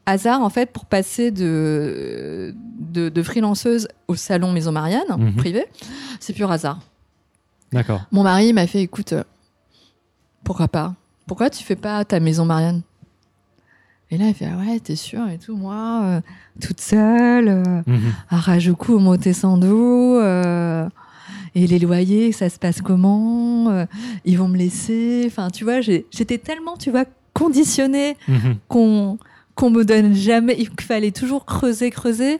hasard 0.06 0.42
en 0.42 0.50
fait 0.50 0.66
pour 0.70 0.84
passer 0.84 1.30
de 1.30 2.54
de, 2.78 3.08
de 3.08 3.22
freelanceuse 3.22 3.86
au 4.08 4.16
salon 4.16 4.50
Maison 4.52 4.72
Marianne 4.72 5.04
Mhm. 5.16 5.36
privé, 5.36 5.64
c'est 6.18 6.32
pur 6.32 6.50
hasard. 6.50 6.80
D'accord. 7.72 8.00
Mon 8.10 8.24
mari 8.24 8.52
m'a 8.52 8.66
fait, 8.66 8.80
écoute, 8.82 9.12
euh, 9.12 9.22
pourquoi 10.42 10.66
pas? 10.66 10.94
Pourquoi 11.26 11.50
tu 11.50 11.62
fais 11.62 11.76
pas 11.76 12.04
ta 12.04 12.18
Maison 12.18 12.44
Marianne? 12.44 12.82
Et 14.10 14.18
là, 14.18 14.26
il 14.28 14.34
fait, 14.34 14.46
ah 14.52 14.58
ouais, 14.58 14.80
t'es 14.80 14.96
sûr 14.96 15.28
et 15.28 15.38
tout, 15.38 15.56
moi, 15.56 16.00
euh, 16.04 16.20
toute 16.60 16.80
seule. 16.80 17.48
euh, 17.48 17.82
Mhm. 17.86 18.12
à 18.28 18.36
Rajuku 18.36 18.92
au 18.94 18.98
Motesando 18.98 20.18
euh, 20.20 20.88
et 21.54 21.66
les 21.66 21.78
loyers 21.78 22.32
ça 22.32 22.48
se 22.48 22.58
passe 22.58 22.80
comment 22.80 23.84
ils 24.24 24.38
vont 24.38 24.46
me 24.48 24.56
laisser 24.56 25.24
enfin 25.26 25.48
tu 25.50 25.64
vois 25.64 25.80
j'étais 25.80 26.38
tellement 26.38 26.76
tu 26.76 26.90
vois 26.90 27.04
conditionnée 27.34 28.16
Mhm. 28.28 28.56
qu'on 28.68 29.18
qu'on 29.56 29.70
me 29.70 29.84
donne 29.84 30.14
jamais 30.14 30.54
il 30.58 30.68
fallait 30.80 31.10
toujours 31.10 31.44
creuser 31.46 31.90
creuser 31.90 32.38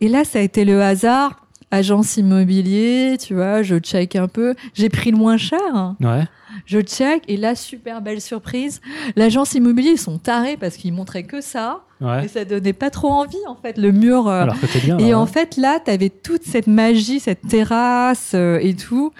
et 0.00 0.08
là 0.08 0.24
ça 0.24 0.38
a 0.38 0.42
été 0.42 0.64
le 0.64 0.80
hasard 0.82 1.41
agence 1.72 2.16
immobilier 2.16 3.16
tu 3.18 3.34
vois 3.34 3.62
je 3.62 3.76
check 3.80 4.14
un 4.14 4.28
peu 4.28 4.54
j'ai 4.74 4.88
pris 4.88 5.10
le 5.10 5.16
moins 5.16 5.36
cher. 5.36 5.94
Ouais. 6.00 6.24
je 6.66 6.80
check 6.80 7.22
et 7.28 7.36
là 7.36 7.54
super 7.56 8.00
belle 8.02 8.20
surprise 8.20 8.80
l'agence 9.16 9.54
immobilier 9.54 9.90
ils 9.92 9.98
sont 9.98 10.18
tarés 10.18 10.56
parce 10.56 10.76
qu'ils 10.76 10.92
montraient 10.92 11.24
que 11.24 11.40
ça 11.40 11.80
et 12.00 12.04
Ouais. 12.04 12.26
ça 12.28 12.44
donnait 12.44 12.72
pas 12.72 12.90
trop 12.90 13.10
envie 13.10 13.36
en 13.48 13.54
fait 13.54 13.78
le 13.78 13.92
mur 13.92 14.26
euh, 14.28 14.42
Alors 14.42 14.58
que 14.60 14.78
bien. 14.84 14.98
et 14.98 15.14
en 15.14 15.22
hein. 15.22 15.26
fait, 15.26 15.56
là, 15.56 15.78
tu 15.78 15.88
avais 15.88 16.08
toute 16.10 16.42
cette 16.42 16.66
magie, 16.66 17.20
cette 17.20 17.46
terrasse 17.46 18.32
euh, 18.34 18.58
et 18.60 18.74
tout. 18.74 19.12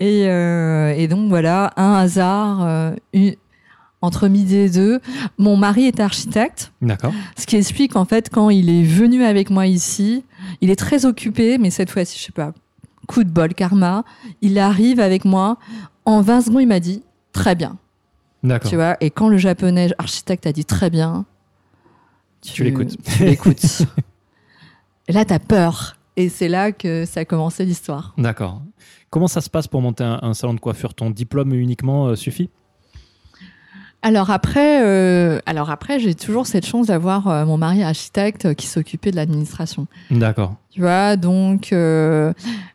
Et, 0.00 0.24
euh, 0.26 0.92
et 0.96 1.06
donc, 1.06 1.28
voilà, 1.28 1.72
un 1.76 1.92
hasard 1.94 2.92
une- 3.12 3.36
entre 4.06 4.28
midi 4.28 4.56
et 4.56 4.70
deux. 4.70 5.00
Mon 5.38 5.56
mari 5.56 5.84
est 5.84 6.00
architecte, 6.00 6.72
D'accord. 6.80 7.12
ce 7.36 7.46
qui 7.46 7.56
explique 7.56 7.96
en 7.96 8.04
fait, 8.04 8.30
quand 8.30 8.48
il 8.50 8.70
est 8.70 8.82
venu 8.84 9.22
avec 9.24 9.50
moi 9.50 9.66
ici, 9.66 10.24
il 10.60 10.70
est 10.70 10.76
très 10.76 11.04
occupé, 11.04 11.58
mais 11.58 11.70
cette 11.70 11.90
fois-ci, 11.90 12.18
je 12.18 12.24
sais 12.24 12.32
pas, 12.32 12.52
coup 13.06 13.24
de 13.24 13.30
bol, 13.30 13.52
karma, 13.54 14.04
il 14.40 14.58
arrive 14.58 15.00
avec 15.00 15.24
moi. 15.24 15.58
En 16.04 16.20
20 16.22 16.40
secondes, 16.42 16.62
il 16.62 16.68
m'a 16.68 16.80
dit 16.80 17.02
très 17.32 17.54
bien. 17.54 17.76
D'accord. 18.42 18.70
Tu 18.70 18.76
vois, 18.76 18.96
et 19.00 19.10
quand 19.10 19.28
le 19.28 19.38
japonais 19.38 19.90
architecte 19.98 20.46
a 20.46 20.52
dit 20.52 20.64
très 20.64 20.88
bien, 20.88 21.24
Tu 22.42 22.62
l'écoutes. 22.64 22.96
Tu 23.04 23.24
l'écoutes. 23.24 23.82
et 25.08 25.12
là, 25.12 25.24
t'as 25.24 25.38
peur. 25.40 25.96
Et 26.16 26.28
c'est 26.28 26.48
là 26.48 26.72
que 26.72 27.04
ça 27.04 27.20
a 27.20 27.24
commencé 27.24 27.64
l'histoire. 27.64 28.14
D'accord. 28.16 28.62
Comment 29.10 29.28
ça 29.28 29.40
se 29.40 29.50
passe 29.50 29.66
pour 29.68 29.82
monter 29.82 30.04
un, 30.04 30.18
un 30.22 30.32
salon 30.34 30.54
de 30.54 30.60
coiffure? 30.60 30.94
Ton 30.94 31.10
diplôme 31.10 31.52
uniquement 31.54 32.06
euh, 32.06 32.14
suffit? 32.16 32.48
Alors 34.02 34.30
après, 34.30 34.84
euh, 34.84 35.40
alors 35.46 35.70
après, 35.70 35.98
j'ai 35.98 36.14
toujours 36.14 36.46
cette 36.46 36.64
chance 36.64 36.86
d'avoir 36.86 37.26
euh, 37.26 37.44
mon 37.44 37.56
mari 37.56 37.82
architecte 37.82 38.44
euh, 38.44 38.54
qui 38.54 38.66
s'occupait 38.68 39.10
de 39.10 39.16
l'administration. 39.16 39.88
D'accord. 40.12 40.54
Tu 40.70 40.80
vois, 40.80 41.16
donc 41.16 41.72
euh, 41.72 42.32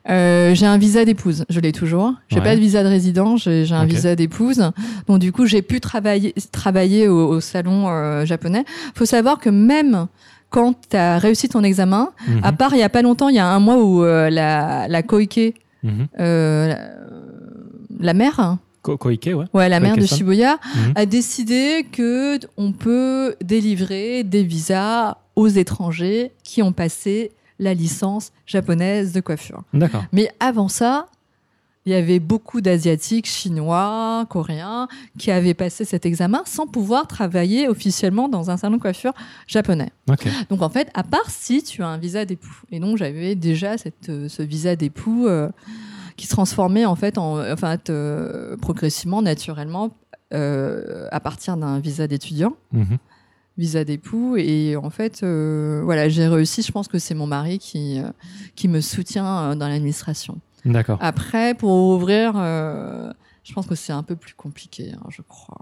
j'ai 0.07 0.65
un 0.65 0.77
visa 0.77 1.05
d'épouse, 1.05 1.45
je 1.49 1.59
l'ai 1.59 1.71
toujours. 1.71 2.13
J'ai 2.29 2.37
Ouais. 2.39 2.43
pas 2.43 2.55
de 2.55 2.59
visa 2.59 2.83
de 2.83 2.87
résident, 2.89 3.37
j'ai 3.37 3.65
un 3.71 3.85
visa 3.85 4.15
d'épouse. 4.15 4.71
Donc 5.07 5.19
du 5.19 5.31
coup, 5.31 5.45
j'ai 5.45 5.61
pu 5.61 5.79
travailler 5.79 6.33
travailler 6.51 7.07
au, 7.07 7.27
au 7.29 7.39
salon 7.39 8.25
japonais. 8.25 8.65
Faut 8.95 9.05
savoir 9.05 9.39
que 9.39 9.49
même 9.49 10.07
quand 10.49 10.73
tu 10.89 10.97
as 10.97 11.17
réussi 11.19 11.47
ton 11.47 11.63
examen, 11.63 12.09
Mhm. 12.27 12.41
à 12.43 12.51
part 12.51 12.73
il 12.73 12.79
y 12.79 12.83
a 12.83 12.89
pas 12.89 13.03
longtemps, 13.03 13.29
il 13.29 13.35
y 13.35 13.39
a 13.39 13.47
un 13.47 13.59
mois 13.59 13.77
où 13.81 14.03
la 14.03 14.87
la 14.89 15.03
Koike, 15.03 15.53
Mhm. 15.83 16.07
la, 16.17 16.77
la 17.99 18.13
mère, 18.13 18.57
Ko- 18.81 18.97
Koike, 18.97 19.29
ouais. 19.35 19.45
ouais, 19.53 19.69
la 19.69 19.79
mère 19.79 19.95
de. 19.95 20.05
Shibuya, 20.05 20.57
Mhm. 20.75 20.93
a 20.95 21.05
décidé 21.05 21.85
que 21.91 22.39
on 22.57 22.71
peut 22.71 23.35
délivrer 23.43 24.23
des 24.23 24.43
visas 24.43 25.17
aux 25.35 25.47
étrangers 25.47 26.31
qui 26.43 26.61
ont 26.63 26.71
passé 26.73 27.31
la 27.59 27.73
licence 27.75 28.31
japonaise 28.47 29.13
de 29.13 29.21
coiffure. 29.21 29.63
D'accord. 29.73 30.03
Mais 30.11 30.31
avant 30.39 30.67
ça, 30.67 31.05
il 31.85 31.91
y 31.91 31.95
avait 31.95 32.19
beaucoup 32.19 32.61
d'Asiatiques, 32.61 33.27
Chinois, 33.27 34.25
Coréens 34.29 34.87
qui 35.17 35.31
avaient 35.31 35.53
passé 35.55 35.83
cet 35.85 36.05
examen 36.05 36.41
sans 36.45 36.67
pouvoir 36.67 37.07
travailler 37.07 37.67
officiellement 37.67 38.29
dans 38.29 38.49
un 38.51 38.57
salon 38.57 38.77
de 38.77 38.81
coiffure 38.81 39.13
japonais. 39.47 39.89
Donc 40.49 40.61
en 40.61 40.69
fait, 40.69 40.89
à 40.93 41.03
part 41.03 41.29
si 41.29 41.63
tu 41.63 41.81
as 41.81 41.87
un 41.87 41.97
visa 41.97 42.25
d'époux. 42.25 42.53
Et 42.71 42.79
donc 42.79 42.97
j'avais 42.97 43.33
déjà 43.35 43.77
cette, 43.79 44.09
euh, 44.09 44.27
ce 44.29 44.43
visa 44.43 44.75
d'époux 44.75 45.25
euh, 45.27 45.49
qui 46.17 46.27
se 46.27 46.31
transformait 46.31 46.85
en 46.85 46.95
fait, 46.95 47.17
en, 47.17 47.37
euh, 47.37 48.57
progressivement, 48.57 49.21
naturellement, 49.21 49.91
euh, 50.33 51.07
à 51.11 51.19
partir 51.19 51.57
d'un 51.57 51.79
visa 51.79 52.07
d'étudiant, 52.07 52.53
Mhm. 52.71 52.97
visa 53.57 53.83
d'époux. 53.83 54.35
Et 54.37 54.75
en 54.75 54.89
fait, 54.89 55.21
euh, 55.23 55.81
voilà, 55.83 56.07
j'ai 56.09 56.27
réussi. 56.27 56.61
Je 56.61 56.71
pense 56.71 56.87
que 56.87 56.99
c'est 56.99 57.15
mon 57.15 57.27
mari 57.27 57.59
qui, 57.59 57.99
euh, 57.99 58.09
qui 58.55 58.67
me 58.67 58.79
soutient 58.81 59.51
euh, 59.51 59.55
dans 59.55 59.67
l'administration. 59.67 60.37
D'accord. 60.63 60.97
Après, 61.01 61.53
pour 61.55 61.71
ouvrir, 61.95 62.33
je 62.35 63.53
pense 63.53 63.65
que 63.65 63.75
c'est 63.75 63.93
un 63.93 64.03
peu 64.03 64.15
plus 64.15 64.35
compliqué, 64.35 64.91
hein, 64.95 65.05
je 65.09 65.21
crois. 65.23 65.57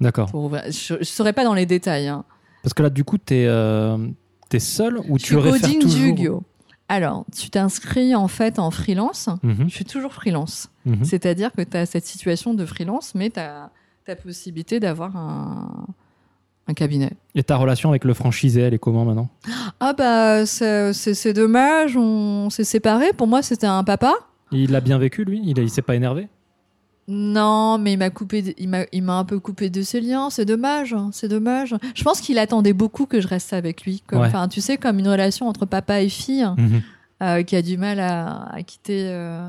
D'accord. 0.00 0.30
Je 0.68 0.94
ne 0.94 1.02
saurais 1.02 1.32
pas 1.32 1.44
dans 1.44 1.54
les 1.54 1.66
détails. 1.66 2.08
Hein. 2.08 2.24
Parce 2.62 2.74
que 2.74 2.82
là, 2.82 2.90
du 2.90 3.04
coup, 3.04 3.16
t'es 3.18 3.44
es 4.52 4.58
seul 4.60 4.98
ou 5.08 5.18
Je 5.18 5.22
tu 5.24 5.26
suis 5.34 5.36
réfères 5.36 5.70
toujours 5.80 5.90
Jugyo. 5.90 6.42
Alors, 6.88 7.24
tu 7.36 7.50
t'inscris 7.50 8.14
en 8.14 8.28
fait 8.28 8.58
en 8.58 8.70
freelance. 8.70 9.28
Mhm, 9.42 9.64
Je 9.68 9.74
suis 9.74 9.84
toujours 9.84 10.12
freelance. 10.14 10.68
mhm. 10.86 11.04
C'est-à-dire 11.04 11.52
que 11.52 11.62
tu 11.62 11.76
as 11.76 11.86
cette 11.86 12.06
situation 12.06 12.54
de 12.54 12.64
freelance, 12.64 13.14
mais 13.14 13.30
tu 13.30 13.40
as 13.40 13.70
ta 14.06 14.16
possibilité 14.16 14.80
d'avoir 14.80 15.14
un, 15.16 15.86
un 16.66 16.74
cabinet. 16.74 17.10
Et 17.34 17.42
ta 17.42 17.56
relation 17.56 17.90
avec 17.90 18.04
le 18.04 18.14
franchisé, 18.14 18.62
elle 18.62 18.72
est 18.74 18.78
comment 18.78 19.04
maintenant? 19.04 19.28
Ah 19.80 19.92
bah, 19.92 20.46
c'est 20.46 21.32
dommage, 21.34 21.96
on 21.96 22.48
s'est 22.48 22.64
séparés. 22.64 23.12
Pour 23.12 23.26
moi, 23.26 23.42
c'était 23.42 23.66
un 23.66 23.84
papa. 23.84 24.14
Il 24.50 24.70
l'a 24.72 24.80
bien 24.80 24.96
vécu, 24.98 25.24
lui? 25.24 25.42
Il, 25.44 25.58
il 25.58 25.68
s'est 25.70 25.82
pas 25.82 25.94
énervé? 25.94 26.28
Non, 27.08 27.78
mais 27.78 27.94
il 27.94 27.96
m'a 27.98 28.10
coupé, 28.10 28.42
de- 28.42 28.54
il 28.58 28.68
m'a, 28.68 28.80
il 28.92 29.02
m'a 29.02 29.14
un 29.18 29.24
peu 29.24 29.40
coupé 29.40 29.70
de 29.70 29.82
ses 29.82 30.00
liens. 30.00 30.28
C'est 30.30 30.44
dommage, 30.44 30.92
hein, 30.92 31.08
c'est 31.12 31.28
dommage. 31.28 31.74
Je 31.94 32.04
pense 32.04 32.20
qu'il 32.20 32.38
attendait 32.38 32.74
beaucoup 32.74 33.06
que 33.06 33.20
je 33.20 33.26
reste 33.28 33.52
avec 33.54 33.82
lui. 33.84 34.02
Ouais. 34.12 34.18
Enfin, 34.18 34.46
tu 34.48 34.60
sais, 34.60 34.76
comme 34.76 34.98
une 34.98 35.08
relation 35.08 35.48
entre 35.48 35.64
papa 35.66 36.02
et 36.02 36.08
fille 36.10 36.46
Mhm. 36.58 36.82
euh, 37.22 37.42
qui 37.42 37.56
a 37.56 37.62
du 37.62 37.76
mal 37.78 37.98
à, 38.00 38.44
à 38.52 38.62
quitter. 38.62 39.08
euh, 39.08 39.48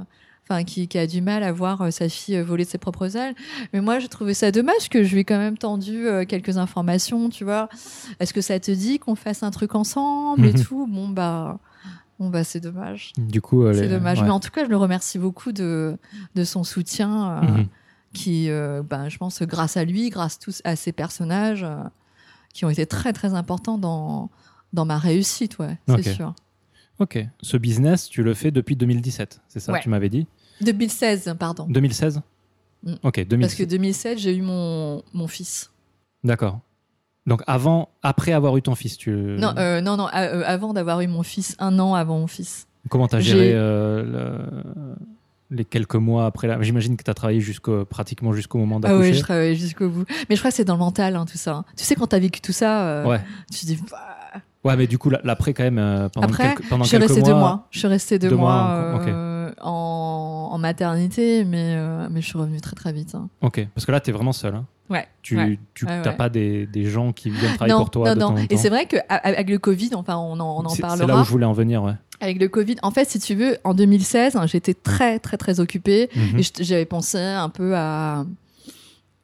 Enfin, 0.52 0.64
qui, 0.64 0.88
qui 0.88 0.98
a 0.98 1.06
du 1.06 1.22
mal 1.22 1.44
à 1.44 1.52
voir 1.52 1.80
euh, 1.84 1.92
sa 1.92 2.10
fille 2.10 2.42
voler 2.42 2.66
de 2.66 2.70
ses 2.72 2.80
propres 2.80 3.16
ailes. 3.16 3.36
Mais 3.72 3.82
moi, 3.82 4.00
j'ai 4.00 4.08
trouvé 4.08 4.34
ça 4.34 4.50
dommage 4.52 4.90
que 4.90 5.04
je 5.04 5.14
lui 5.14 5.20
ai 5.22 5.24
quand 5.24 5.38
même 5.38 5.60
tendu 5.60 6.08
quelques 6.28 6.58
informations, 6.58 7.30
tu 7.30 7.44
vois. 7.44 7.70
Est-ce 8.20 8.34
que 8.34 8.42
ça 8.42 8.60
te 8.60 8.72
dit 8.72 8.98
qu'on 8.98 9.14
fasse 9.14 9.44
un 9.44 9.52
truc 9.52 9.76
ensemble 9.76 10.48
et 10.48 10.54
Mhm. 10.54 10.64
tout? 10.64 10.88
Bon, 10.90 11.08
bah, 11.08 11.60
bon, 12.20 12.30
bah 12.30 12.44
c'est 12.44 12.60
dommage. 12.60 13.14
Du 13.18 13.42
coup, 13.42 13.64
euh, 13.64 13.74
C'est 13.74 13.82
les- 13.84 13.88
dommage. 13.90 14.20
ouais. 14.20 14.26
Mais 14.26 14.32
en 14.32 14.40
tout 14.40 14.52
cas, 14.52 14.64
je 14.66 14.70
le 14.70 14.78
remercie 14.78 15.18
beaucoup 15.20 15.52
de, 15.52 15.98
de 16.36 16.44
son 16.44 16.64
soutien, 16.64 17.32
euh, 17.32 17.42
Mhm. 17.42 17.68
qui, 18.14 18.50
euh, 18.50 18.84
ben, 18.84 19.10
je 19.10 19.18
pense, 19.18 19.42
grâce 19.44 19.78
à 19.78 19.86
lui, 19.86 20.10
grâce 20.10 20.40
tous 20.40 20.62
à 20.66 20.76
ces 20.76 20.92
personnages, 20.92 21.64
euh, 21.64 21.78
qui 22.54 22.66
ont 22.66 22.70
été 22.70 22.86
très, 22.86 23.14
très 23.14 23.34
importants 23.34 23.78
dans, 23.78 24.30
dans 24.74 24.86
ma 24.86 24.98
réussite, 24.98 25.58
ouais, 25.60 25.78
c'est 25.88 26.14
sûr. 26.14 26.34
Ok. 27.00 27.18
Ce 27.42 27.56
business, 27.56 28.10
tu 28.10 28.24
le 28.24 28.34
fais 28.34 28.52
depuis 28.52 28.76
2017, 28.76 29.40
c'est 29.48 29.60
ça 29.62 29.72
Ouais. 29.72 29.80
Tu 29.82 29.88
m'avais 29.90 30.10
dit? 30.10 30.28
2016, 30.62 31.34
pardon. 31.40 31.66
2016 31.70 32.22
Mm. 32.84 32.94
Ok, 33.04 33.16
2016. 33.28 33.40
Parce 33.42 33.56
que 33.56 33.64
2007, 33.70 34.18
j'ai 34.20 34.34
eu 34.36 34.42
mon, 34.42 35.04
mon 35.14 35.28
fils. 35.28 35.70
D'accord. 36.24 36.62
Donc 37.28 37.42
avant, 37.48 37.90
après 38.02 38.32
avoir 38.32 38.58
eu 38.58 38.62
ton 38.62 38.76
fils, 38.76 38.98
tu 38.98 39.12
Non, 39.12 39.54
euh, 39.58 39.82
non, 39.82 39.98
non, 39.98 40.08
a- 40.08 40.24
euh, 40.24 40.44
avant 40.46 40.74
d'avoir 40.74 41.02
eu 41.02 41.08
mon 41.08 41.22
fils, 41.24 41.56
un 41.60 41.78
an 41.80 41.94
avant 41.94 42.18
mon 42.20 42.28
fils. 42.28 42.68
comment 42.90 43.08
t'as 43.08 43.20
géré 43.20 43.52
euh, 43.54 44.04
le- 44.04 44.96
les 45.52 45.66
quelques 45.66 45.96
mois 45.96 46.26
après 46.26 46.48
là 46.48 46.58
J'imagine 46.62 46.96
que 46.98 47.04
t'as 47.04 47.14
travaillé 47.14 47.40
jusqu'au 47.42 47.84
pratiquement 47.86 48.34
jusqu'au 48.34 48.58
moment 48.60 48.80
Ah 48.84 48.88
ouais, 48.90 48.94
d'accoucher. 48.98 49.14
je 49.16 49.22
travaillais 49.22 49.56
jusqu'au 49.56 49.90
bout. 49.90 50.06
Mais 50.30 50.36
je 50.36 50.42
crois 50.42 50.52
que 50.52 50.56
c'est 50.58 50.64
dans 50.66 50.74
le 50.76 50.80
mental, 50.80 51.16
hein, 51.16 51.26
tout 51.26 51.38
ça. 51.38 51.56
hein. 51.56 51.66
Tu 51.76 51.84
sais, 51.84 51.96
quand 51.96 52.08
t'as 52.08 52.20
vécu 52.20 52.40
tout 52.42 52.52
ça, 52.54 53.04
ouais. 53.08 53.20
tu 53.52 53.60
te 53.62 53.66
dis, 53.66 53.80
bah, 53.92 53.98
Ouais, 54.64 54.76
mais 54.76 54.88
du 54.88 54.98
coup, 54.98 55.10
l'après 55.10 55.54
quand 55.54 55.64
même, 55.64 56.10
pendant 56.14 56.28
Après, 56.28 56.54
quelques, 56.56 56.68
pendant 56.70 56.84
je 56.84 56.90
suis 56.90 56.98
quelques 56.98 57.10
restée 57.10 57.22
mois, 57.22 57.30
deux 57.30 57.40
mois. 57.40 57.68
Je 57.72 57.80
suis 57.80 57.88
restée 57.88 58.20
deux, 58.20 58.30
Deux 58.30 58.36
mois 58.36 59.00
en, 59.62 60.50
en 60.52 60.58
maternité, 60.58 61.46
mais, 61.46 61.78
mais 62.10 62.22
je 62.22 62.26
suis 62.28 62.38
revenue 62.38 62.62
très 62.62 62.76
très 62.76 62.92
vite. 62.94 63.16
hein. 63.16 63.30
Ok, 63.42 63.66
parce 63.74 63.86
que 63.86 63.92
là, 63.92 64.00
t'es 64.00 64.12
vraiment 64.12 64.34
seul. 64.34 64.62
Ouais. 64.90 65.08
Tu, 65.22 65.38
ouais. 65.38 65.60
tu 65.76 65.86
Ouais, 65.86 66.02
t'as 66.02 66.12
ouais. 66.12 66.18
pas 66.18 66.30
des, 66.30 66.66
des 66.66 66.86
gens 66.86 67.12
qui 67.14 67.30
viennent 67.30 67.54
travailler 67.56 67.74
non, 67.74 67.80
pour 67.82 67.92
toi 67.92 68.10
non, 68.10 68.16
de 68.16 68.20
non. 68.20 68.28
temps 68.30 68.42
en 68.42 68.46
Et 68.50 68.58
c'est 68.58 68.70
vrai 68.70 68.86
qu'avec 68.88 69.50
le 69.50 69.58
Covid, 69.60 69.92
enfin, 69.94 70.18
on 70.18 70.40
en, 70.40 70.40
on 70.40 70.66
en 70.66 70.70
C'est- 70.70 70.78
C'est 70.78 70.82
là 70.84 70.98
parlera. 70.98 71.22
où 71.22 71.24
je 71.26 71.30
voulais 71.30 71.46
en 71.46 71.54
venir, 71.54 71.84
ouais. 71.84 71.94
Avec 72.22 72.40
le 72.40 72.48
Covid, 72.50 72.76
en 72.82 72.92
fait, 72.92 73.06
si 73.10 73.20
tu 73.20 73.36
veux, 73.36 73.58
en 73.64 73.74
2016, 73.74 74.36
hein, 74.36 74.46
j'étais 74.48 74.74
très 74.74 75.20
très 75.20 75.38
très 75.38 75.60
occupée. 75.60 76.10
Mhm. 76.16 76.40
Et 76.40 76.64
j'avais 76.64 76.86
pensé 76.86 77.18
un 77.20 77.50
peu 77.50 77.76
à. 77.76 78.26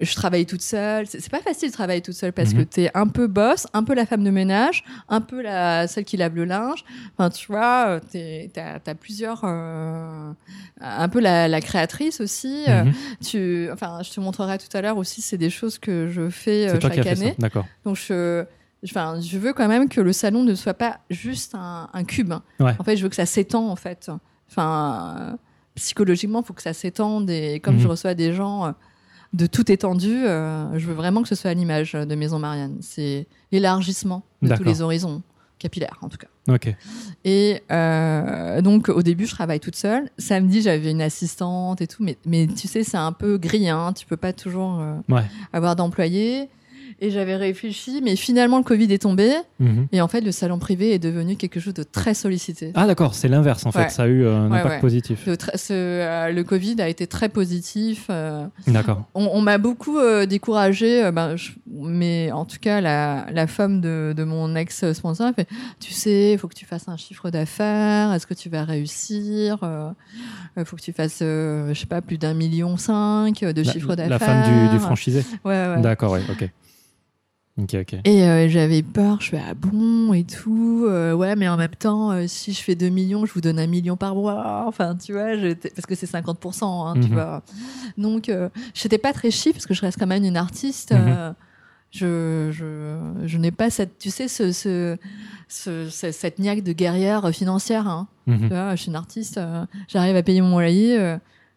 Je 0.02 0.14
travaillais 0.14 0.44
toute 0.44 0.62
seule. 0.62 1.08
C'est 1.08 1.30
pas 1.30 1.40
facile 1.40 1.70
de 1.70 1.74
travailler 1.74 2.02
toute 2.02 2.16
seule 2.16 2.34
parce 2.34 2.54
Mhm. 2.54 2.58
que 2.58 2.64
t'es 2.70 2.92
un 2.94 3.08
peu 3.08 3.28
boss, 3.28 3.66
un 3.74 3.82
peu 3.84 3.94
la 3.96 4.06
femme 4.06 4.26
de 4.26 4.30
ménage, 4.30 4.84
un 5.08 5.22
peu 5.22 5.42
la 5.42 5.88
celle 5.88 6.04
qui 6.04 6.18
lave 6.18 6.36
le 6.36 6.44
linge. 6.44 6.84
Enfin, 7.18 7.30
tu 7.30 7.48
vois, 7.48 8.00
euh, 8.14 8.48
t'as 8.54 8.80
as 8.86 8.96
plusieurs. 8.96 9.42
euh, 9.46 10.32
un 10.82 11.08
peu 11.10 11.22
la, 11.22 11.48
la 11.48 11.62
créatrice 11.62 12.20
aussi. 12.20 12.66
Euh, 12.68 12.84
Mhm. 12.84 12.94
Tu, 13.24 13.70
enfin, 13.72 14.00
je 14.04 14.12
te 14.12 14.20
montrerai 14.20 14.58
tout 14.58 14.76
à 14.78 14.82
l'heure 14.82 14.98
aussi. 14.98 15.22
C'est 15.22 15.38
des 15.38 15.50
choses 15.50 15.80
que 15.80 16.10
je 16.10 16.30
fais 16.30 16.68
euh, 16.68 16.78
toi 16.78 16.90
qui 16.90 16.98
chaque 16.98 17.08
année. 17.08 17.34
d'accord. 17.40 17.66
Donc 17.86 17.96
je, 17.96 18.44
enfin, 18.84 19.22
je 19.22 19.38
veux 19.38 19.54
quand 19.54 19.70
même 19.70 19.88
que 19.88 20.02
le 20.02 20.12
salon 20.12 20.44
ne 20.44 20.56
soit 20.56 20.74
pas 20.74 21.00
juste 21.10 21.56
un, 21.56 21.90
un 21.94 22.04
cube. 22.04 22.34
Ouais. 22.60 22.74
En 22.80 22.84
fait, 22.84 22.98
je 22.98 23.04
veux 23.04 23.10
que 23.10 23.16
ça 23.16 23.26
s'étend 23.26 23.70
en 23.70 23.78
fait. 23.78 24.12
Enfin, 24.52 25.38
psychologiquement, 25.76 26.42
il 26.42 26.46
faut 26.46 26.54
que 26.54 26.62
ça 26.62 26.74
s'étende 26.74 27.30
et 27.30 27.62
comme 27.62 27.76
Mhm. 27.76 27.82
je 27.82 27.88
reçois 27.88 28.14
des 28.14 28.34
gens 28.34 28.74
de 29.36 29.46
toute 29.46 29.70
étendue, 29.70 30.26
euh, 30.26 30.78
je 30.80 30.88
veux 30.88 30.94
vraiment 30.94 31.22
que 31.22 31.28
ce 31.28 31.36
soit 31.36 31.52
à 31.52 31.54
l'image 31.54 31.94
de 31.94 32.16
Maison 32.16 32.40
Marianne. 32.40 32.78
C'est 32.82 33.28
l'élargissement 33.52 34.24
de 34.42 34.48
tous 34.56 34.64
les 34.64 34.82
horizons 34.82 35.22
capillaires 35.60 35.98
en 36.02 36.10
tout 36.10 36.18
cas. 36.18 36.28
Et 37.24 37.62
euh, 37.72 38.62
donc 38.62 38.90
au 38.90 39.02
début, 39.02 39.26
je 39.26 39.32
travaille 39.32 39.60
toute 39.60 39.76
seule. 39.76 40.10
Samedi, 40.18 40.62
j'avais 40.62 40.92
une 40.92 41.02
assistante 41.02 41.82
et 41.82 41.88
tout, 41.88 42.04
mais, 42.04 42.18
mais 42.26 42.48
tu 42.48 42.68
sais, 42.68 42.84
c'est 42.84 42.98
un 42.98 43.12
peu 43.12 43.38
gris, 43.38 43.68
hein. 43.70 43.94
Tu 43.94 44.06
peux 44.06 44.18
pas 44.18 44.32
toujours 44.34 44.80
euh, 44.80 44.96
Ouais. 45.10 45.24
avoir 45.54 45.76
d'employés. 45.76 46.50
Et 47.02 47.12
j'avais 47.12 47.36
réfléchi, 47.36 48.00
mais 48.02 48.16
finalement 48.16 48.58
le 48.58 48.64
Covid 48.64 48.92
est 48.94 49.02
tombé 49.02 49.34
Mhm. 49.60 49.88
et 49.92 50.00
en 50.00 50.08
fait 50.08 50.22
le 50.22 50.32
salon 50.32 50.60
privé 50.60 50.94
est 50.94 51.00
devenu 51.00 51.36
quelque 51.36 51.60
chose 51.60 51.74
de 51.74 51.84
très 51.84 52.14
sollicité. 52.14 52.72
Ah, 52.74 52.88
d'accord, 52.88 53.16
c'est 53.16 53.28
l'inverse 53.28 53.66
en 53.66 53.72
fait. 53.74 53.90
Ça 53.90 54.04
a 54.04 54.08
eu 54.08 54.24
euh, 54.24 54.34
un 54.38 54.50
Ouais, 54.50 54.60
impact 54.60 54.76
ouais. 54.76 54.80
positif. 54.82 55.26
Le, 55.28 55.36
tra- 55.36 55.58
ce, 55.58 55.74
euh, 55.74 56.32
le 56.32 56.44
Covid 56.46 56.78
a 56.82 56.88
été 56.88 57.06
très 57.06 57.28
positif. 57.28 58.06
euh, 58.10 58.46
D'accord. 58.68 59.04
on 59.14 59.26
on 59.34 59.42
m'a 59.42 59.58
beaucoup 59.58 59.98
découragé, 60.26 61.12
ben, 61.12 61.36
je- 61.36 61.52
mais 61.70 62.32
en 62.32 62.46
tout 62.46 62.58
cas 62.62 62.80
la, 62.80 63.26
la 63.34 63.46
femme 63.48 63.82
de, 63.82 64.14
de 64.16 64.24
mon 64.24 64.56
ex-sponsor 64.56 65.34
fait, 65.36 65.48
tu 65.82 65.92
sais, 65.92 66.32
il 66.34 66.38
faut 66.38 66.48
que 66.48 66.56
tu 66.56 66.66
fasses 66.66 66.88
un 66.88 66.96
chiffre 66.98 67.30
d'affaires, 67.30 68.14
est-ce 68.14 68.26
que 68.26 68.34
tu 68.34 68.48
vas 68.50 68.64
réussir 68.64 69.58
Il 70.58 70.64
faut 70.66 70.78
que 70.78 70.82
tu 70.82 70.94
fasses, 70.94 71.20
je 71.20 71.74
sais 71.76 71.86
pas, 71.88 72.02
plus 72.02 72.18
d'un 72.18 72.34
million 72.34 72.78
cinq 72.78 73.42
de 73.44 73.62
La- 73.62 73.72
chiffre 73.74 73.90
La, 73.90 73.96
d'affaires. 74.08 74.20
femme 74.46 74.70
du, 74.70 74.76
du 74.76 74.80
franchisé. 74.80 75.26
Ouais, 75.44 75.52
ouais. 75.76 75.82
D'accord, 75.82 76.14
ouais, 76.14 76.22
ok. 76.32 76.50
Et 78.04 78.24
euh, 78.24 78.50
j'avais 78.50 78.84
peur, 78.84 79.22
je 79.22 79.30
fais 79.30 79.42
ah 79.50 79.54
bon 79.54 80.12
et 80.14 80.26
tout. 80.26 80.86
euh, 80.90 81.14
ouais, 81.14 81.36
mais 81.38 81.48
en 81.48 81.56
même 81.56 81.76
temps, 81.78 82.12
euh, 82.12 82.26
si 82.28 82.52
je 82.52 82.62
fais 82.62 82.76
2 82.76 82.90
millions, 82.90 83.26
je 83.26 83.34
vous 83.34 83.40
donne 83.42 83.60
un 83.60 83.68
million 83.68 83.96
par 83.96 84.14
mois. 84.14 84.66
Enfin, 84.68 84.96
tu 84.96 85.14
vois, 85.14 85.28
parce 85.74 85.86
que 85.88 85.96
c'est 85.96 86.06
50%, 86.06 86.88
hein, 86.88 86.94
tu 86.96 87.08
Mhm. 87.08 87.14
vois. 87.14 87.44
Donc, 87.98 88.30
j'étais 88.74 88.98
pas 88.98 89.14
très 89.14 89.32
chiffre 89.32 89.54
parce 89.56 89.66
que 89.68 89.74
je 89.74 89.82
reste 89.82 89.98
quand 89.98 90.08
même 90.08 90.26
une 90.26 90.38
artiste. 90.38 90.92
Mhm. 90.94 91.34
je 91.92 92.50
je, 92.52 92.98
je 93.26 93.38
n'ai 93.38 93.52
pas 93.52 93.70
cette, 93.70 93.98
tu 94.00 94.10
sais, 94.10 94.28
ce, 94.28 94.52
ce, 94.52 94.98
ce- 95.48 95.88
ce- 95.90 96.12
cette 96.12 96.40
niaque 96.40 96.62
de 96.62 96.74
guerrière 96.74 97.30
financière. 97.34 97.88
Hein. 97.88 98.10
Mhm. 98.28 98.40
Tu 98.42 98.48
vois, 98.50 98.76
je 98.76 98.82
suis 98.82 98.90
une 98.90 98.98
artiste, 98.98 99.40
j'arrive 99.88 100.18
à 100.18 100.24
payer 100.24 100.42
mon 100.42 100.60
loyer. 100.60 101.16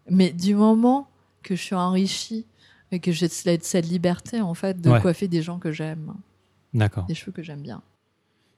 mais 0.08 0.30
du 0.30 0.54
moment 0.54 1.08
que 1.42 1.56
je 1.56 1.60
suis 1.62 1.74
enrichie 1.74 2.46
et 2.92 3.00
que 3.00 3.12
j'ai 3.12 3.28
cette 3.28 3.64
cette 3.64 3.88
liberté, 3.88 4.40
en 4.40 4.54
fait, 4.54 4.80
de 4.80 4.90
Ouais. 4.90 5.00
coiffer 5.00 5.28
des 5.28 5.42
gens 5.42 5.58
que 5.58 5.72
j'aime 5.72 6.14
D'accord. 6.74 7.04
des 7.06 7.14
cheveux 7.14 7.32
que 7.32 7.42
j'aime 7.42 7.60
bien. 7.62 7.82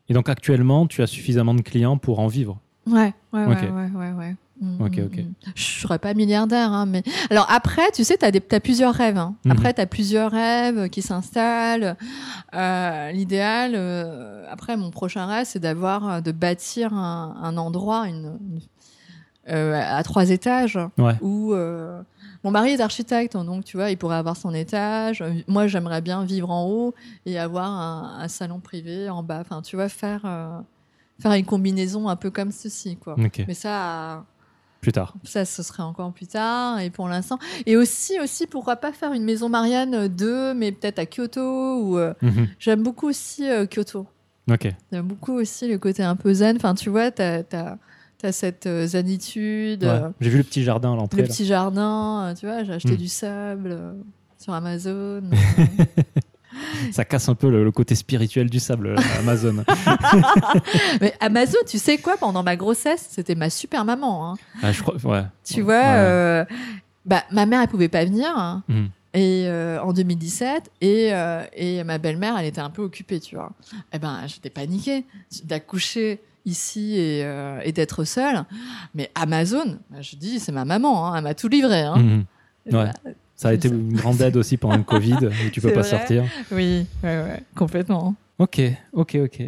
Et 0.08 0.14
donc 0.14 0.28
actuellement, 0.28 0.86
tu 0.86 1.02
as 1.02 1.06
suffisamment 1.06 1.54
de 1.54 1.62
clients 1.62 1.96
pour 1.98 2.18
en 2.20 2.26
vivre? 2.26 2.58
Ouais, 2.86 3.12
ouais, 3.32 3.44
Ok. 3.46 3.62
ouais, 3.94 4.12
ouais. 4.12 4.36
Mm, 4.60 4.80
Ok, 4.82 4.98
mm, 4.98 5.04
ok. 5.06 5.16
mm. 5.18 5.32
Je 5.54 5.62
serais 5.62 5.98
pas 5.98 6.12
milliardaire, 6.12 6.70
hein, 6.72 6.84
mais 6.84 7.02
alors 7.30 7.46
après, 7.50 7.90
tu 7.94 8.04
sais, 8.04 8.16
t'as 8.18 8.30
des, 8.30 8.40
t'as 8.42 8.60
plusieurs 8.60 8.92
rêves. 8.94 9.16
Hein. 9.16 9.34
Mhm. 9.44 9.52
Après, 9.52 9.72
t'as 9.72 9.86
plusieurs 9.86 10.30
rêves 10.32 10.88
qui 10.90 11.00
s'installent. 11.00 11.96
Euh, 12.54 13.10
L'idéal, 13.12 13.72
euh, 13.74 14.44
après, 14.50 14.76
mon 14.76 14.90
prochain 14.90 15.24
rêve, 15.26 15.46
c'est 15.46 15.60
d'avoir, 15.60 16.08
euh, 16.08 16.20
de 16.20 16.32
bâtir 16.32 16.92
un, 16.92 17.36
un 17.42 17.56
endroit, 17.56 18.06
une, 18.08 18.38
une- 18.50 18.60
euh, 19.48 19.80
à 19.82 20.02
trois 20.02 20.28
étages, 20.30 20.78
Ouais. 20.98 21.14
où 21.22 21.54
mon 22.44 22.50
mari 22.50 22.70
est 22.70 22.80
architecte, 22.80 23.36
donc 23.36 23.64
tu 23.64 23.76
vois, 23.76 23.90
il 23.90 23.96
pourrait 23.98 24.16
avoir 24.16 24.36
son 24.36 24.54
étage. 24.54 25.22
Moi, 25.46 25.66
j'aimerais 25.66 26.00
bien 26.00 26.24
vivre 26.24 26.50
en 26.50 26.66
haut 26.66 26.94
et 27.26 27.38
avoir 27.38 27.68
un, 27.70 28.18
un 28.20 28.28
salon 28.28 28.60
privé 28.60 29.10
en 29.10 29.22
bas. 29.22 29.40
Enfin, 29.40 29.60
tu 29.62 29.76
vois, 29.76 29.88
faire 29.88 30.22
euh, 30.24 30.58
faire 31.20 31.32
une 31.32 31.44
combinaison 31.44 32.08
un 32.08 32.16
peu 32.16 32.30
comme 32.30 32.50
ceci, 32.52 32.96
quoi. 32.96 33.16
Mais 33.46 33.54
ça, 33.54 34.24
Plus 34.80 34.92
tard. 34.92 35.12
ça, 35.24 35.44
ce 35.44 35.62
serait 35.62 35.82
encore 35.82 36.12
plus 36.12 36.26
tard. 36.28 36.80
Et 36.80 36.88
pour 36.88 37.08
l'instant, 37.08 37.38
et 37.66 37.76
aussi, 37.76 38.18
aussi, 38.20 38.46
pourquoi 38.46 38.76
pas 38.76 38.92
faire 38.92 39.12
une 39.12 39.24
maison 39.24 39.48
Marianne 39.50 40.08
2, 40.08 40.54
mais 40.54 40.72
peut-être 40.72 40.98
à 40.98 41.04
Kyoto 41.06 41.42
ou. 41.82 41.98
euh, 41.98 42.14
Mhm. 42.22 42.48
J'aime 42.58 42.82
beaucoup 42.82 43.06
aussi 43.08 43.46
euh, 43.48 43.66
Kyoto. 43.66 44.06
Ok. 44.50 44.66
J'aime 44.90 45.06
beaucoup 45.06 45.32
aussi 45.34 45.68
le 45.68 45.76
côté 45.78 46.02
un 46.02 46.16
peu 46.16 46.32
zen. 46.32 46.56
Enfin, 46.56 46.74
tu 46.74 46.88
vois, 46.88 47.10
t'as 47.10 47.42
as, 47.52 47.76
T'as 48.20 48.32
cette 48.32 48.66
euh, 48.66 48.86
zanitude, 48.86 49.82
Ouais. 49.84 49.88
euh, 49.88 50.08
J'ai 50.20 50.28
vu 50.30 50.38
le 50.38 50.44
petit 50.44 50.62
jardin 50.62 50.92
à 50.92 50.96
l'entrée. 50.96 51.22
le 51.22 51.28
là. 51.28 51.32
petit 51.32 51.46
jardin, 51.46 52.24
euh, 52.28 52.34
tu 52.34 52.44
vois, 52.46 52.64
j'ai 52.64 52.72
acheté 52.74 52.92
Mm. 52.92 52.96
du 52.96 53.08
sable 53.08 53.70
euh, 53.72 53.92
sur 54.38 54.52
Amazon. 54.52 55.22
Ça 56.92 57.04
casse 57.04 57.28
un 57.28 57.34
peu 57.34 57.48
le, 57.48 57.64
le 57.64 57.70
côté 57.70 57.94
spirituel 57.94 58.50
du 58.50 58.58
sable, 58.60 58.96
Amazon. 59.20 59.64
Mais 61.00 61.14
Amazon, 61.20 61.58
tu 61.66 61.78
sais 61.78 61.98
quoi, 61.98 62.16
pendant 62.18 62.42
ma 62.42 62.56
grossesse, 62.56 63.06
c'était 63.10 63.34
ma 63.36 63.48
super 63.50 63.84
maman. 63.84 64.32
hein. 64.32 64.36
Ah, 64.62 64.72
je 64.72 64.82
crois, 64.82 64.96
ouais. 65.04 65.22
Tu 65.44 65.62
vois, 65.62 65.74
Ouais. 65.74 65.84
euh, 65.86 66.44
bah, 67.06 67.22
ma 67.30 67.46
mère, 67.46 67.62
elle 67.62 67.68
pouvait 67.68 67.88
pas 67.88 68.04
venir. 68.04 68.28
hein. 68.36 68.62
Mhm. 68.68 68.88
Et 69.14 69.44
euh, 69.46 69.80
en 69.82 69.92
2017, 69.92 70.70
et, 70.82 71.12
euh, 71.14 71.42
et 71.54 71.82
ma 71.84 71.98
belle-mère, 71.98 72.36
elle 72.38 72.46
était 72.46 72.60
un 72.60 72.70
peu 72.70 72.82
occupée, 72.82 73.18
tu 73.20 73.34
vois. 73.36 73.50
Eh 73.92 73.98
ben, 73.98 74.20
j'étais 74.26 74.50
paniquée 74.50 75.04
d'accoucher 75.44 76.20
ici 76.50 76.98
et, 76.98 77.22
euh, 77.24 77.60
et 77.64 77.72
d'être 77.72 78.04
seule. 78.04 78.44
Mais 78.94 79.10
Amazon, 79.14 79.78
bah, 79.90 80.02
je 80.02 80.16
dis, 80.16 80.40
c'est 80.40 80.52
ma 80.52 80.64
maman, 80.64 81.06
hein, 81.06 81.16
elle 81.16 81.24
m'a 81.24 81.34
tout 81.34 81.48
livré. 81.48 81.80
hein. 81.82 81.96
Mhm. 81.96 82.24
Ouais. 82.66 82.72
bah, 82.72 82.92
Ça 83.36 83.48
a 83.48 83.52
été 83.54 83.68
ça. 83.68 83.74
une 83.74 83.94
grande 83.94 84.20
aide 84.20 84.36
aussi 84.36 84.56
pendant 84.56 84.76
le 84.76 84.82
Covid, 84.94 85.16
où 85.46 85.50
tu 85.50 85.60
peux 85.60 85.72
pas 85.72 85.80
vrai. 85.80 85.90
sortir. 85.90 86.24
oui, 86.52 86.86
ouais, 87.02 87.22
ouais, 87.22 87.42
complètement. 87.56 88.14
Ok, 88.38 88.60
ok, 88.92 89.18
ok. 89.24 89.42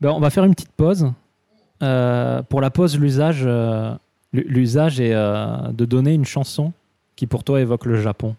Ben, 0.00 0.10
on 0.10 0.20
va 0.20 0.30
faire 0.30 0.44
une 0.44 0.54
petite 0.54 0.72
pause. 0.72 1.10
Euh, 1.82 2.42
pour 2.42 2.60
la 2.60 2.70
pause, 2.70 2.98
l'usage, 2.98 3.42
euh, 3.44 3.94
l'usage 4.32 5.00
est 5.00 5.12
euh, 5.14 5.68
de 5.72 5.84
donner 5.84 6.14
une 6.14 6.24
chanson 6.24 6.72
qui 7.16 7.26
pour 7.26 7.44
toi 7.44 7.60
évoque 7.60 7.84
le 7.86 8.00
Japon. 8.00 8.34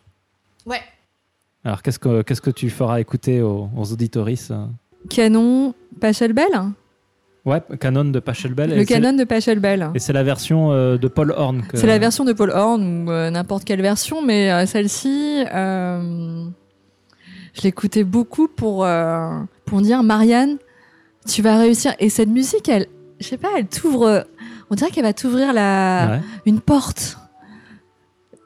Ouais. 0.66 0.82
Alors 1.64 1.82
qu'est-ce 1.82 1.98
que 2.00 2.22
qu'est-ce 2.22 2.42
que 2.42 2.50
tu 2.52 2.70
feras 2.70 3.00
écouter 3.00 3.42
aux, 3.42 3.70
aux 3.76 3.92
auditoris 3.94 4.50
euh? 4.52 4.66
Canon 5.10 5.74
Pachelbel? 6.00 6.46
Ouais, 7.46 7.62
Canon 7.80 8.06
de 8.06 8.20
Pachelbel. 8.20 8.76
Le 8.76 8.86
canon 8.86 9.14
de 9.14 9.24
Pachelbel. 9.24 9.92
Et 9.94 10.00
c'est 10.00 10.14
la 10.14 10.24
version 10.24 10.72
euh, 10.72 10.98
de 10.98 11.08
Paul 11.08 11.32
Horn. 11.32 11.62
que- 11.68 11.78
C'est 11.78 11.86
la 11.88 12.00
version 12.00 12.26
de 12.26 12.34
Paul 12.34 12.50
Horn 12.50 13.08
ou 13.08 13.12
euh, 13.12 13.30
n'importe 13.30 13.66
quelle 13.66 13.82
version, 13.84 14.24
mais 14.26 14.52
euh, 14.52 14.66
celle-ci, 14.66 15.44
je 15.54 16.50
l'écoutais 17.64 18.04
beaucoup 18.04 18.48
pour 18.48 18.88
pour 19.66 19.82
dire 19.82 20.04
Marianne, 20.04 20.58
tu 21.28 21.42
vas 21.42 21.58
réussir. 21.58 21.94
Et 22.00 22.10
cette 22.10 22.30
musique, 22.30 22.70
elle, 22.70 22.88
je 23.20 23.28
sais 23.28 23.38
pas, 23.38 23.50
elle 23.58 23.68
t'ouvre. 23.68 24.26
On 24.70 24.76
dirait 24.76 24.90
qu'elle 24.92 25.04
va 25.04 25.14
t'ouvrir 25.14 25.54
la 25.54 26.08
Ouais. 26.10 26.20
une 26.48 26.60
porte. 26.60 27.18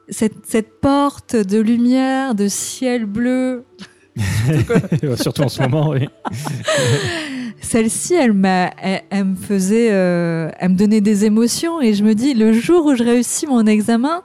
Cette, 0.08 0.44
cette 0.46 0.80
porte 0.80 1.36
de 1.36 1.60
lumière, 1.60 2.34
de 2.34 2.48
ciel 2.48 3.06
bleu. 3.06 3.64
Surtout 5.20 5.42
en 5.42 5.48
ce 5.48 5.62
moment, 5.62 5.90
oui. 5.90 6.08
Celle-ci, 7.60 8.14
elle 8.14 8.32
m'a, 8.32 8.70
elle, 8.82 9.02
elle 9.10 9.24
me 9.24 9.36
faisait, 9.36 9.88
euh, 9.92 10.50
elle 10.58 10.70
me 10.70 10.76
donnait 10.76 11.00
des 11.00 11.24
émotions 11.24 11.80
et 11.80 11.94
je 11.94 12.02
me 12.02 12.14
dis, 12.14 12.34
le 12.34 12.52
jour 12.52 12.86
où 12.86 12.94
je 12.94 13.04
réussis 13.04 13.46
mon 13.46 13.66
examen, 13.66 14.22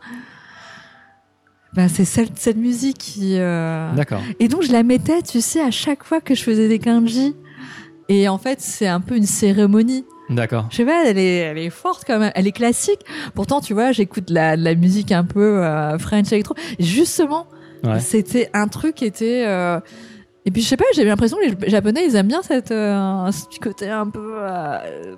ben 1.74 1.90
c'est 1.90 2.06
cette, 2.06 2.38
cette 2.38 2.58
musique 2.58 2.98
qui. 2.98 3.38
euh, 3.38 3.92
D'accord. 3.94 4.22
Et 4.40 4.48
donc 4.48 4.62
je 4.64 4.72
la 4.72 4.84
mettais, 4.84 5.22
tu 5.22 5.42
sais, 5.42 5.62
à 5.62 5.72
chaque 5.72 6.04
fois 6.06 6.22
que 6.22 6.34
je 6.34 6.44
faisais 6.44 6.68
des 6.70 6.80
kanji. 6.80 7.36
Et 8.08 8.30
en 8.30 8.38
fait, 8.38 8.62
c'est 8.62 8.88
un 8.88 9.02
peu 9.02 9.16
une 9.18 9.26
cérémonie. 9.26 10.06
D'accord. 10.30 10.68
Je 10.72 10.78
sais 10.78 10.86
pas, 10.86 11.06
elle 11.06 11.18
est, 11.18 11.38
elle 11.38 11.58
est 11.58 11.70
forte 11.72 12.04
quand 12.08 12.20
même. 12.20 12.32
Elle 12.36 12.48
est 12.48 12.52
classique. 12.52 13.00
Pourtant, 13.34 13.62
tu 13.62 13.74
vois, 13.74 13.92
j'écoute 13.92 14.30
la, 14.30 14.56
la 14.56 14.76
musique 14.76 15.12
un 15.12 15.24
peu 15.24 15.64
euh, 15.64 15.98
French 15.98 16.32
electro. 16.32 16.56
Justement, 16.80 17.48
Ouais. 17.86 18.00
c'était 18.00 18.50
un 18.54 18.68
truc 18.68 18.96
qui 18.96 19.06
était. 19.06 19.44
euh, 19.48 19.80
Et 20.46 20.52
puis 20.52 20.62
je 20.62 20.68
sais 20.68 20.78
pas, 20.78 20.86
j'ai 20.96 21.04
l'impression 21.06 21.38
que 21.38 21.44
les 21.66 21.70
Japonais 21.70 22.06
ils 22.08 22.16
aiment 22.16 22.28
bien 22.28 22.42
cette 22.42 22.72
euh, 22.72 23.32
ce 23.32 23.46
petit 23.46 23.60
côté 23.60 23.90
un 23.90 24.10
peu 24.10 24.36
euh, 24.40 25.16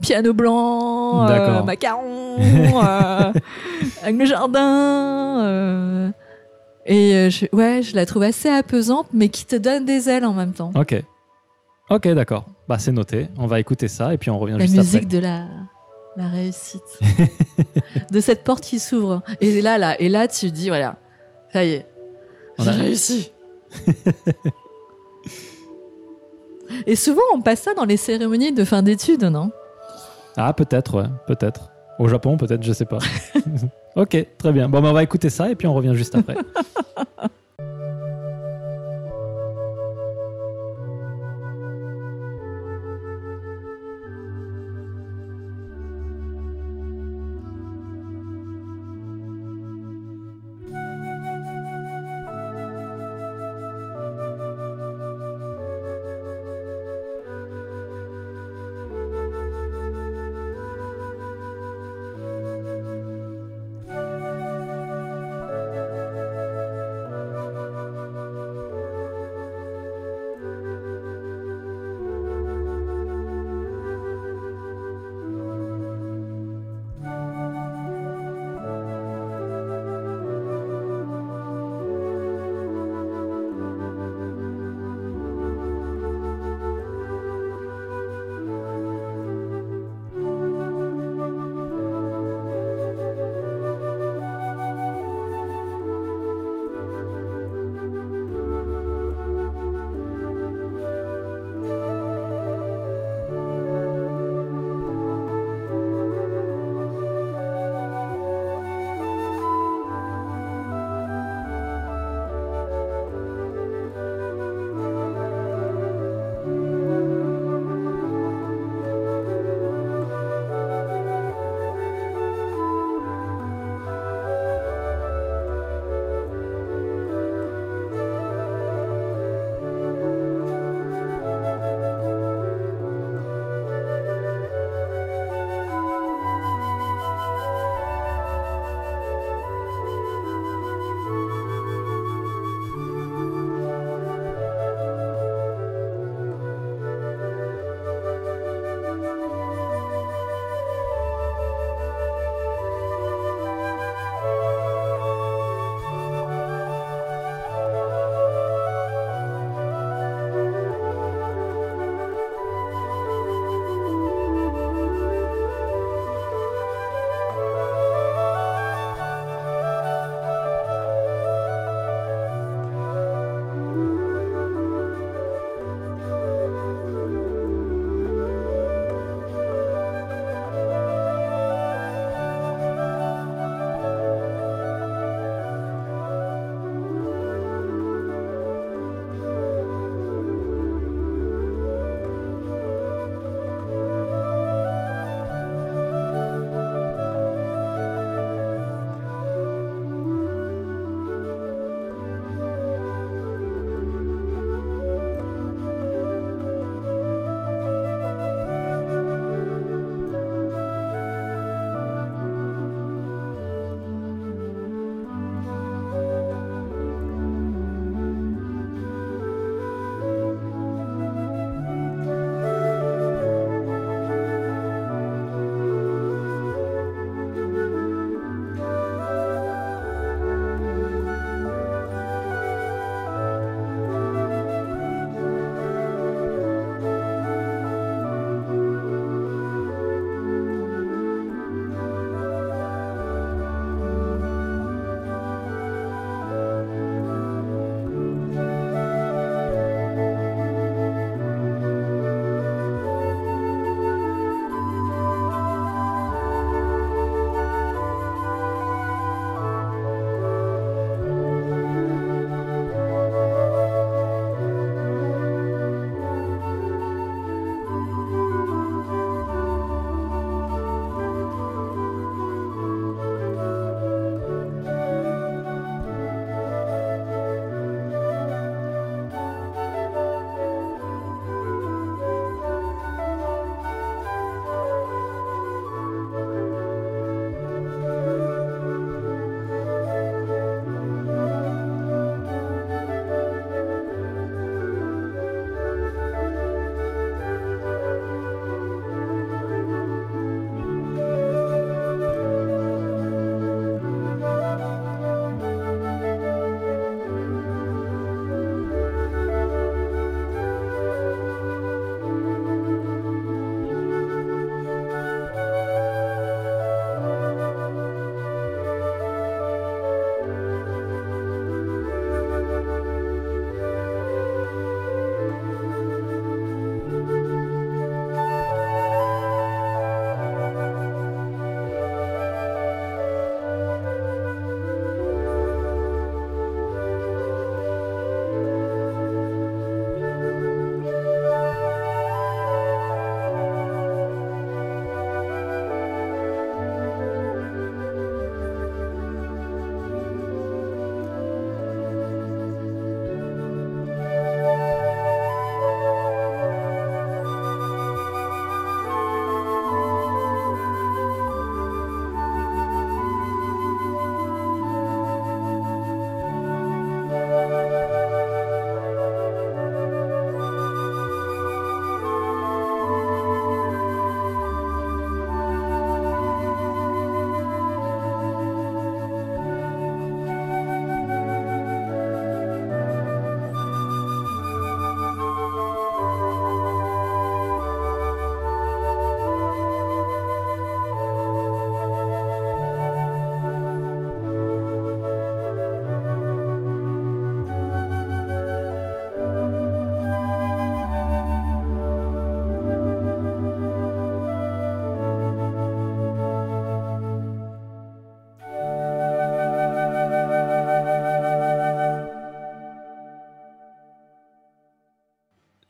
piano 0.00 0.32
blanc, 0.32 1.28
euh, 1.28 1.62
macaron, 1.62 2.36
avec 4.02 4.16
le 4.16 4.24
jardin. 4.24 6.12
Et 6.86 7.28
je, 7.30 7.46
ouais, 7.54 7.82
je 7.82 7.94
la 7.94 8.06
trouve 8.06 8.22
assez 8.22 8.48
apaisante, 8.48 9.06
mais 9.12 9.28
qui 9.28 9.44
te 9.44 9.54
donne 9.56 9.84
des 9.84 10.08
ailes 10.08 10.24
en 10.24 10.32
même 10.32 10.52
temps. 10.52 10.72
Ok. 10.74 11.00
Ok, 11.90 12.08
d'accord. 12.08 12.46
Bah 12.68 12.78
c'est 12.78 12.92
noté. 12.92 13.28
On 13.36 13.46
va 13.46 13.60
écouter 13.60 13.88
ça 13.88 14.14
et 14.14 14.18
puis 14.18 14.30
on 14.30 14.38
revient 14.38 14.54
La 14.58 14.64
juste 14.66 14.76
musique 14.76 15.04
après. 15.04 15.16
de 15.16 15.22
la 15.22 15.46
la 16.16 16.28
réussite, 16.28 16.82
de 18.10 18.20
cette 18.20 18.42
porte 18.42 18.64
qui 18.64 18.78
s'ouvre. 18.80 19.22
Et 19.40 19.62
là, 19.62 19.78
là, 19.78 20.00
et 20.00 20.08
là, 20.08 20.26
tu 20.26 20.50
dis 20.50 20.68
voilà, 20.68 20.96
ça 21.52 21.64
y 21.64 21.70
est, 21.74 21.86
On 22.60 22.66
a- 22.68 22.72
réussi. 22.72 23.32
Et 26.86 26.96
souvent, 26.96 27.22
on 27.34 27.40
passe 27.40 27.62
ça 27.62 27.74
dans 27.74 27.84
les 27.84 27.96
cérémonies 27.96 28.52
de 28.52 28.64
fin 28.64 28.82
d'études, 28.82 29.24
non? 29.24 29.50
Ah 30.36 30.52
peut-être, 30.52 30.96
ouais, 30.98 31.08
peut-être. 31.26 31.70
Au 31.98 32.06
Japon, 32.08 32.36
peut-être, 32.36 32.62
je 32.62 32.72
sais 32.72 32.84
pas. 32.84 32.98
ok, 33.96 34.26
très 34.38 34.52
bien. 34.52 34.68
Bon, 34.68 34.80
bah, 34.80 34.88
on 34.90 34.92
va 34.92 35.02
écouter 35.02 35.30
ça 35.30 35.50
et 35.50 35.54
puis 35.56 35.66
on 35.66 35.74
revient 35.74 35.94
juste 35.94 36.14
après.「 36.14 36.36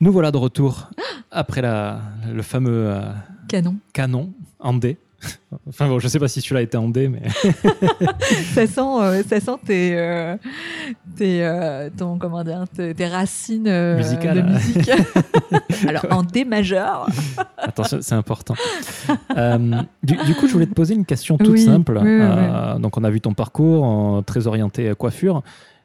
Nous 0.01 0.11
voilà 0.11 0.31
de 0.31 0.37
retour 0.37 0.89
après 1.29 1.61
la, 1.61 1.99
le 2.33 2.41
fameux 2.41 2.87
euh, 2.87 3.01
Canon. 3.47 3.75
canon 3.93 4.33
en 4.59 4.73
D. 4.73 4.97
Enfin 5.69 5.87
bon, 5.87 5.99
je 5.99 6.07
sais 6.07 6.17
pas 6.17 6.27
si 6.27 6.41
celui-là 6.41 6.63
était 6.63 6.77
en 6.77 6.89
D, 6.89 7.07
mais 7.07 7.21
ça 8.55 8.65
sent, 8.65 8.81
euh, 8.81 9.21
ça 9.23 9.39
sent 9.39 9.51
tes, 9.67 9.91
euh, 9.95 10.35
tes, 11.15 11.89
ton, 11.95 12.17
comment 12.17 12.43
dire, 12.43 12.63
tes, 12.75 12.95
tes 12.95 13.05
racines 13.07 13.95
Musicales. 13.97 14.37
de 14.37 14.41
musique. 14.41 14.89
Alors 15.87 16.05
en 16.09 16.23
D 16.23 16.43
majeur. 16.45 17.07
attention, 17.59 17.99
c'est 18.01 18.15
important. 18.15 18.55
Du, 20.03 20.15
du 20.25 20.33
coup, 20.35 20.47
je 20.47 20.53
voulais 20.53 20.65
te 20.65 20.73
poser 20.73 20.95
une 20.95 21.05
question 21.05 21.37
toute 21.37 21.49
Oui, 21.49 21.65
simple. 21.65 21.99
oui, 22.01 22.19
oui, 22.19 22.81
Donc, 22.81 22.97
on 22.97 23.03
a 23.03 23.09
vu 23.11 23.21
ton 23.21 23.33
parcours 23.35 23.83
en- 23.83 24.23
très 24.23 24.47
orienté 24.47 24.91
coiffure. 24.97 25.43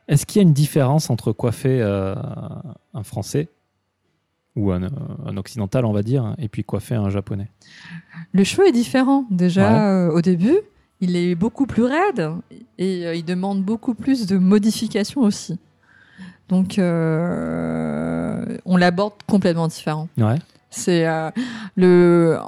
Est-ce 0.09 0.25
qu'il 0.25 0.41
y 0.41 0.45
a 0.45 0.49
une 0.49 0.55
différence 0.55 1.11
entre 1.11 1.33
coiffer 1.33 1.83
un 1.83 3.03
Français 3.03 3.49
ou 4.57 4.73
un, 4.73 4.83
un 5.27 5.37
occidental, 5.37 5.85
on 5.85 5.93
va 5.93 6.03
dire, 6.03 6.35
et 6.39 6.49
puis 6.49 6.65
coiffer 6.65 6.95
un 6.97 7.11
japonais 7.11 7.49
Le 8.33 8.43
cheveu 8.43 8.67
est 8.67 8.73
différent 8.73 9.25
déjà 9.31 9.71
Ouais. 9.73 9.79
euh, 9.79 10.11
au 10.13 10.21
début. 10.23 10.57
Il 11.01 11.15
est 11.15 11.35
beaucoup 11.35 11.67
plus 11.67 11.85
raide 11.85 12.31
et 12.79 13.05
euh, 13.07 13.15
il 13.15 13.25
demande 13.25 13.63
beaucoup 13.63 13.93
plus 13.95 14.27
de 14.27 14.39
modifications 14.39 15.21
aussi. 15.21 15.59
Donc 16.49 16.79
euh, 16.79 18.57
on 18.65 18.77
l'aborde 18.77 19.15
complètement 19.27 19.69
différent. 19.69 20.09
Ouais. 20.17 20.37
C'est 20.71 21.07
le 21.77 22.39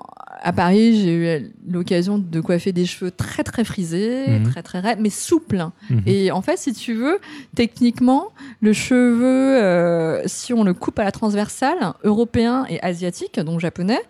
à 0.43 0.53
Paris, 0.53 1.01
j'ai 1.03 1.15
eu 1.41 1.53
l'occasion 1.71 2.19
de 2.19 2.41
coiffer 2.41 2.73
des 2.73 2.87
cheveux 2.87 3.11
très 3.11 3.43
très 3.45 3.65
frisés, 3.65 4.25
Mhm. 4.29 4.51
très 4.51 4.63
très 4.63 4.81
raides, 4.81 4.99
mais 5.01 5.11
souples. 5.11 5.65
Mhm. 5.91 6.03
Et 6.07 6.31
en 6.33 6.43
fait, 6.43 6.57
si 6.57 6.73
tu 6.73 6.95
veux, 6.95 7.19
techniquement, 7.55 8.29
le 8.61 8.73
cheveu, 8.73 9.63
euh, 9.63 10.23
si 10.27 10.53
on 10.53 10.65
le 10.65 10.75
coupe 10.75 10.99
à 10.99 11.05
la 11.05 11.13
transversale, 11.13 11.93
européen 12.05 12.65
et 12.69 12.81
asiatique, 12.83 13.39
donc 13.41 13.61
japonais, 13.61 14.01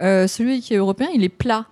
euh, 0.00 0.26
celui 0.26 0.60
qui 0.60 0.74
est 0.74 0.78
européen, 0.78 1.08
il 1.14 1.24
est 1.24 1.28
plat. 1.28 1.66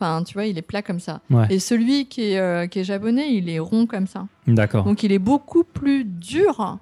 Enfin, 0.00 0.22
tu 0.24 0.32
vois, 0.34 0.46
il 0.46 0.56
est 0.56 0.62
plat 0.62 0.80
comme 0.80 1.00
ça. 1.00 1.20
Ouais. 1.30 1.44
Et 1.50 1.58
celui 1.58 2.06
qui 2.06 2.32
est, 2.32 2.38
euh, 2.38 2.66
qui 2.66 2.78
est 2.78 2.84
japonais, 2.84 3.34
il 3.34 3.50
est 3.50 3.58
rond 3.58 3.84
comme 3.86 4.06
ça. 4.06 4.26
D'accord. 4.46 4.84
Donc, 4.84 5.02
il 5.02 5.12
est 5.12 5.18
beaucoup 5.18 5.62
plus 5.64 6.04
dur. 6.04 6.78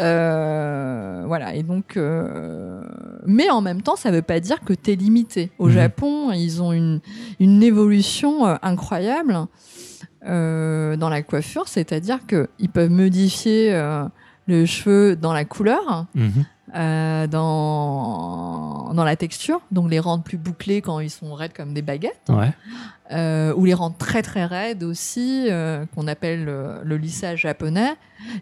Euh, 0.00 1.24
voilà. 1.26 1.54
Et 1.54 1.62
donc, 1.62 1.96
euh, 1.96 2.82
mais 3.26 3.50
en 3.50 3.60
même 3.60 3.82
temps, 3.82 3.96
ça 3.96 4.10
veut 4.10 4.22
pas 4.22 4.40
dire 4.40 4.60
que 4.64 4.72
tu 4.72 4.92
es 4.92 4.96
limité. 4.96 5.50
Au 5.58 5.66
Mhm. 5.68 5.72
Japon, 5.72 6.32
ils 6.32 6.62
ont 6.62 6.72
une, 6.72 7.00
une 7.40 7.62
évolution 7.62 8.46
euh, 8.46 8.54
incroyable 8.62 9.46
dans 10.24 11.08
la 11.10 11.22
coiffure, 11.22 11.66
c'est-à-dire 11.66 12.20
qu'ils 12.28 12.68
peuvent 12.72 12.90
modifier 12.92 13.72
le 14.46 14.66
cheveu 14.66 15.16
dans 15.16 15.32
la 15.32 15.44
couleur, 15.44 16.06
Mhm. 16.14 16.44
Euh, 16.74 17.26
dans, 17.26 18.92
dans 18.94 19.04
la 19.04 19.16
texture, 19.16 19.60
donc 19.70 19.90
les 19.90 20.00
rendre 20.00 20.22
plus 20.22 20.38
bouclés 20.38 20.80
quand 20.82 21.00
ils 21.00 21.10
sont 21.10 21.34
raides 21.34 21.52
comme 21.52 21.74
des 21.74 21.82
baguettes, 21.82 22.28
Ouais. 22.30 22.52
euh, 23.12 23.52
ou 23.54 23.64
les 23.64 23.74
rendre 23.74 23.96
très 23.96 24.22
très 24.22 24.44
raides 24.46 24.82
aussi, 24.82 25.46
euh, 25.50 25.84
qu'on 25.94 26.06
appelle 26.08 26.44
le, 26.44 26.80
le 26.82 26.96
lissage 26.96 27.40
japonais. 27.40 27.94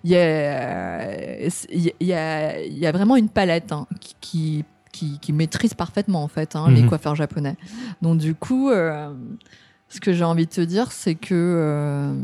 Il 0.04 0.10
y 0.10 0.16
a, 0.16 1.42
il 1.72 1.92
y 2.00 2.12
a, 2.12 2.60
il 2.62 2.78
y 2.78 2.86
a 2.86 2.92
vraiment 2.92 3.16
une 3.16 3.28
palette 3.28 3.72
hein, 3.72 3.86
qui, 4.00 4.14
qui, 4.20 4.64
qui, 4.92 5.18
qui 5.18 5.32
maîtrise 5.32 5.74
parfaitement 5.74 6.22
en 6.22 6.28
fait 6.28 6.54
hein, 6.56 6.70
les 6.70 6.82
Mhm. 6.82 6.88
coiffeurs 6.88 7.14
japonais. 7.16 7.56
Donc 8.02 8.18
du 8.18 8.34
coup, 8.34 8.70
ce 8.70 10.00
que 10.00 10.12
j'ai 10.12 10.24
envie 10.24 10.46
de 10.46 10.50
te 10.52 10.60
dire, 10.60 10.92
c'est 10.92 11.14
que 11.16 12.14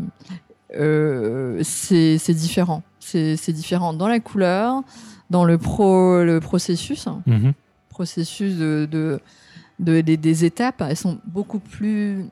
c'est 1.63 2.35
différent. 2.35 2.83
C'est 3.01 3.53
différent 3.53 3.93
dans 3.93 4.09
la 4.09 4.19
couleur, 4.21 4.83
dans 5.31 5.45
le, 5.45 5.59
pro, 5.59 6.23
le 6.23 6.39
processus, 6.41 7.07
Mhm. 7.27 7.53
processus 7.89 8.57
de, 8.57 8.87
de, 8.91 9.21
de- 9.81 10.01
des- 10.01 10.17
des 10.17 10.45
étapes. 10.45 10.81
Elles 10.83 10.97
sont 10.97 11.19
beaucoup 11.27 11.59
plus 11.59 12.27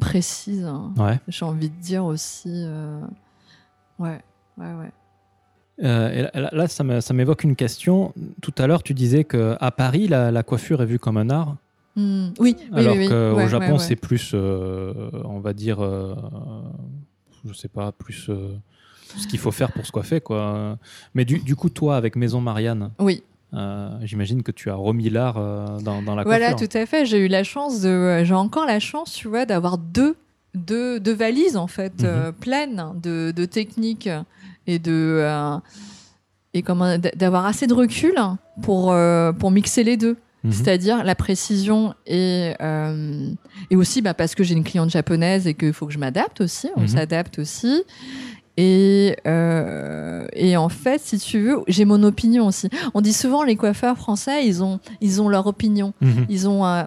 précises. 0.00 0.64
hein. 0.64 0.92
Ouais. 0.96 1.18
J'ai 1.28 1.44
envie 1.44 1.70
de 1.70 1.80
dire 1.80 2.04
aussi. 2.04 2.50
euh, 2.54 3.00
Ouais, 3.98 4.20
ouais, 4.58 4.72
ouais. 4.74 4.92
Euh, 5.82 6.28
et 6.34 6.40
là, 6.40 6.50
là, 6.52 6.68
ça 6.68 7.14
m'évoque 7.14 7.42
une 7.44 7.56
question. 7.56 8.12
Tout 8.42 8.54
à 8.58 8.66
l'heure, 8.66 8.82
tu 8.82 8.94
disais 8.94 9.24
que 9.24 9.56
à 9.60 9.70
Paris, 9.72 10.06
la, 10.08 10.30
la 10.30 10.42
coiffure 10.42 10.82
est 10.82 10.86
vue 10.86 10.98
comme 10.98 11.16
un 11.16 11.30
art, 11.30 11.56
Hmm, 11.96 12.28
oui, 12.38 12.54
oui, 12.60 12.66
alors 12.78 12.92
oui, 12.92 12.98
oui. 13.00 13.08
qu'au 13.08 13.34
Ouais, 13.34 13.48
Japon, 13.48 13.72
ouais, 13.72 13.78
c'est 13.80 13.96
plus, 13.96 14.30
euh, 14.32 15.10
on 15.24 15.40
va 15.40 15.52
dire, 15.52 15.80
euh, 15.82 16.14
je 17.44 17.52
sais 17.52 17.66
pas, 17.66 17.90
plus 17.90 18.30
ce 19.16 19.26
qu'il 19.26 19.38
faut 19.38 19.50
faire 19.52 19.72
pour 19.72 19.86
se 19.86 19.92
coiffer, 19.92 20.20
quoi. 20.20 20.78
Mais 21.14 21.24
du, 21.24 21.38
du 21.38 21.56
coup, 21.56 21.68
toi, 21.70 21.96
avec 21.96 22.16
Maison 22.16 22.40
Marianne, 22.40 22.90
Oui, 22.98 23.22
euh, 23.54 23.88
j'imagine 24.02 24.42
que 24.42 24.52
tu 24.52 24.68
as 24.70 24.74
remis 24.74 25.08
l'art 25.08 25.36
euh, 25.38 25.78
dans, 25.80 26.02
dans 26.02 26.14
la 26.14 26.22
voilà, 26.24 26.50
coiffure. 26.50 26.68
tout 26.68 26.76
à 26.76 26.84
fait. 26.86 27.06
J'ai 27.06 27.18
eu 27.24 27.28
la 27.28 27.44
chance 27.44 27.80
de. 27.80 28.22
J'ai 28.24 28.34
encore 28.34 28.66
la 28.66 28.80
chance, 28.80 29.12
tu 29.12 29.26
vois, 29.28 29.46
d'avoir 29.46 29.78
deux, 29.78 30.16
deux, 30.54 31.00
deux 31.00 31.14
valises, 31.14 31.56
en 31.56 31.66
fait, 31.66 31.94
Mhm. 32.02 32.04
euh, 32.06 32.32
pleines 32.32 32.84
de, 33.02 33.32
de 33.34 33.44
techniques 33.46 34.10
et 34.66 34.78
de. 34.78 35.24
et 36.54 36.62
comment 36.62 36.98
d'avoir 36.98 37.46
assez 37.46 37.66
de 37.66 37.74
recul 37.74 38.14
pour, 38.62 38.94
pour 39.38 39.50
mixer 39.50 39.84
les 39.84 39.96
deux. 39.96 40.16
Mhm. 40.44 40.52
C'est-à-dire 40.52 41.02
la 41.04 41.14
précision 41.16 41.94
et, 42.06 42.52
et 43.70 43.76
aussi 43.76 44.02
bah, 44.02 44.14
parce 44.14 44.34
que 44.36 44.44
j'ai 44.44 44.54
une 44.54 44.62
cliente 44.62 44.88
japonaise 44.90 45.46
et 45.48 45.54
qu'il 45.54 45.72
faut 45.72 45.86
que 45.86 45.92
je 45.92 45.98
m'adapte 45.98 46.40
aussi, 46.40 46.68
on 46.76 46.82
Mhm. 46.82 46.88
s'adapte 46.88 47.38
aussi. 47.40 47.82
Et, 48.60 49.16
euh, 49.26 50.26
et 50.32 50.56
en 50.56 50.68
fait, 50.68 51.00
si 51.00 51.16
tu 51.18 51.38
veux, 51.38 51.58
j'ai 51.68 51.84
mon 51.84 52.02
opinion 52.02 52.48
aussi. 52.48 52.68
On 52.92 53.00
dit 53.00 53.12
souvent 53.12 53.44
les 53.44 53.54
coiffeurs 53.54 53.96
français, 53.96 54.44
ils 54.48 54.64
ont, 54.64 54.80
ils 55.00 55.22
ont 55.22 55.28
leur 55.28 55.46
opinion. 55.46 55.94
Mhm. 56.00 56.26
Ils 56.28 56.48
ont, 56.48 56.66
euh, 56.66 56.82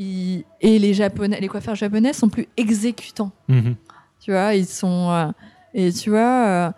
ils- 0.00 0.44
et 0.60 0.80
les 0.80 0.92
japonais, 0.92 1.38
les 1.40 1.46
coiffeurs 1.46 1.76
japonais 1.76 2.12
sont 2.12 2.28
plus 2.28 2.48
exécutants. 2.56 3.30
Mhm. 3.46 3.76
Tu 4.18 4.32
vois, 4.32 4.56
ils 4.56 4.66
sont 4.66 5.10
euh, 5.10 5.30
et 5.74 5.92
tu 5.92 6.10
vois, 6.10 6.74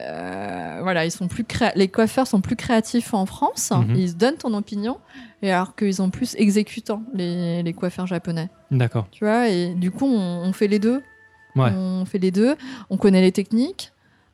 euh, 0.00 0.78
voilà, 0.82 1.04
ils 1.04 1.10
sont 1.10 1.26
plus 1.28 1.44
les 1.74 1.88
coiffeurs 1.88 2.28
sont 2.28 2.40
plus 2.40 2.54
créatifs 2.56 3.12
en 3.12 3.26
France. 3.26 3.72
Mhm. 3.72 3.96
Ils 3.96 4.10
se 4.10 4.14
donnent 4.14 4.36
ton 4.36 4.54
opinion, 4.54 4.98
et 5.42 5.50
alors 5.50 5.74
qu'ils 5.74 5.94
sont 5.94 6.10
plus 6.10 6.36
exécutants 6.38 7.02
les, 7.12 7.62
les 7.64 7.72
coiffeurs 7.72 8.06
japonais. 8.06 8.48
D'accord. 8.70 9.08
Tu 9.10 9.24
vois, 9.24 9.48
et 9.48 9.74
du 9.74 9.90
coup, 9.90 10.06
on, 10.06 10.42
on 10.48 10.52
fait 10.52 10.68
les 10.68 10.78
deux. 10.78 11.02
Ouais. 11.56 11.70
On 11.74 12.04
fait 12.04 12.18
les 12.18 12.30
deux. 12.30 12.56
On 12.90 12.96
connaît 12.96 13.20
les 13.20 13.32
techniques. 13.32 13.92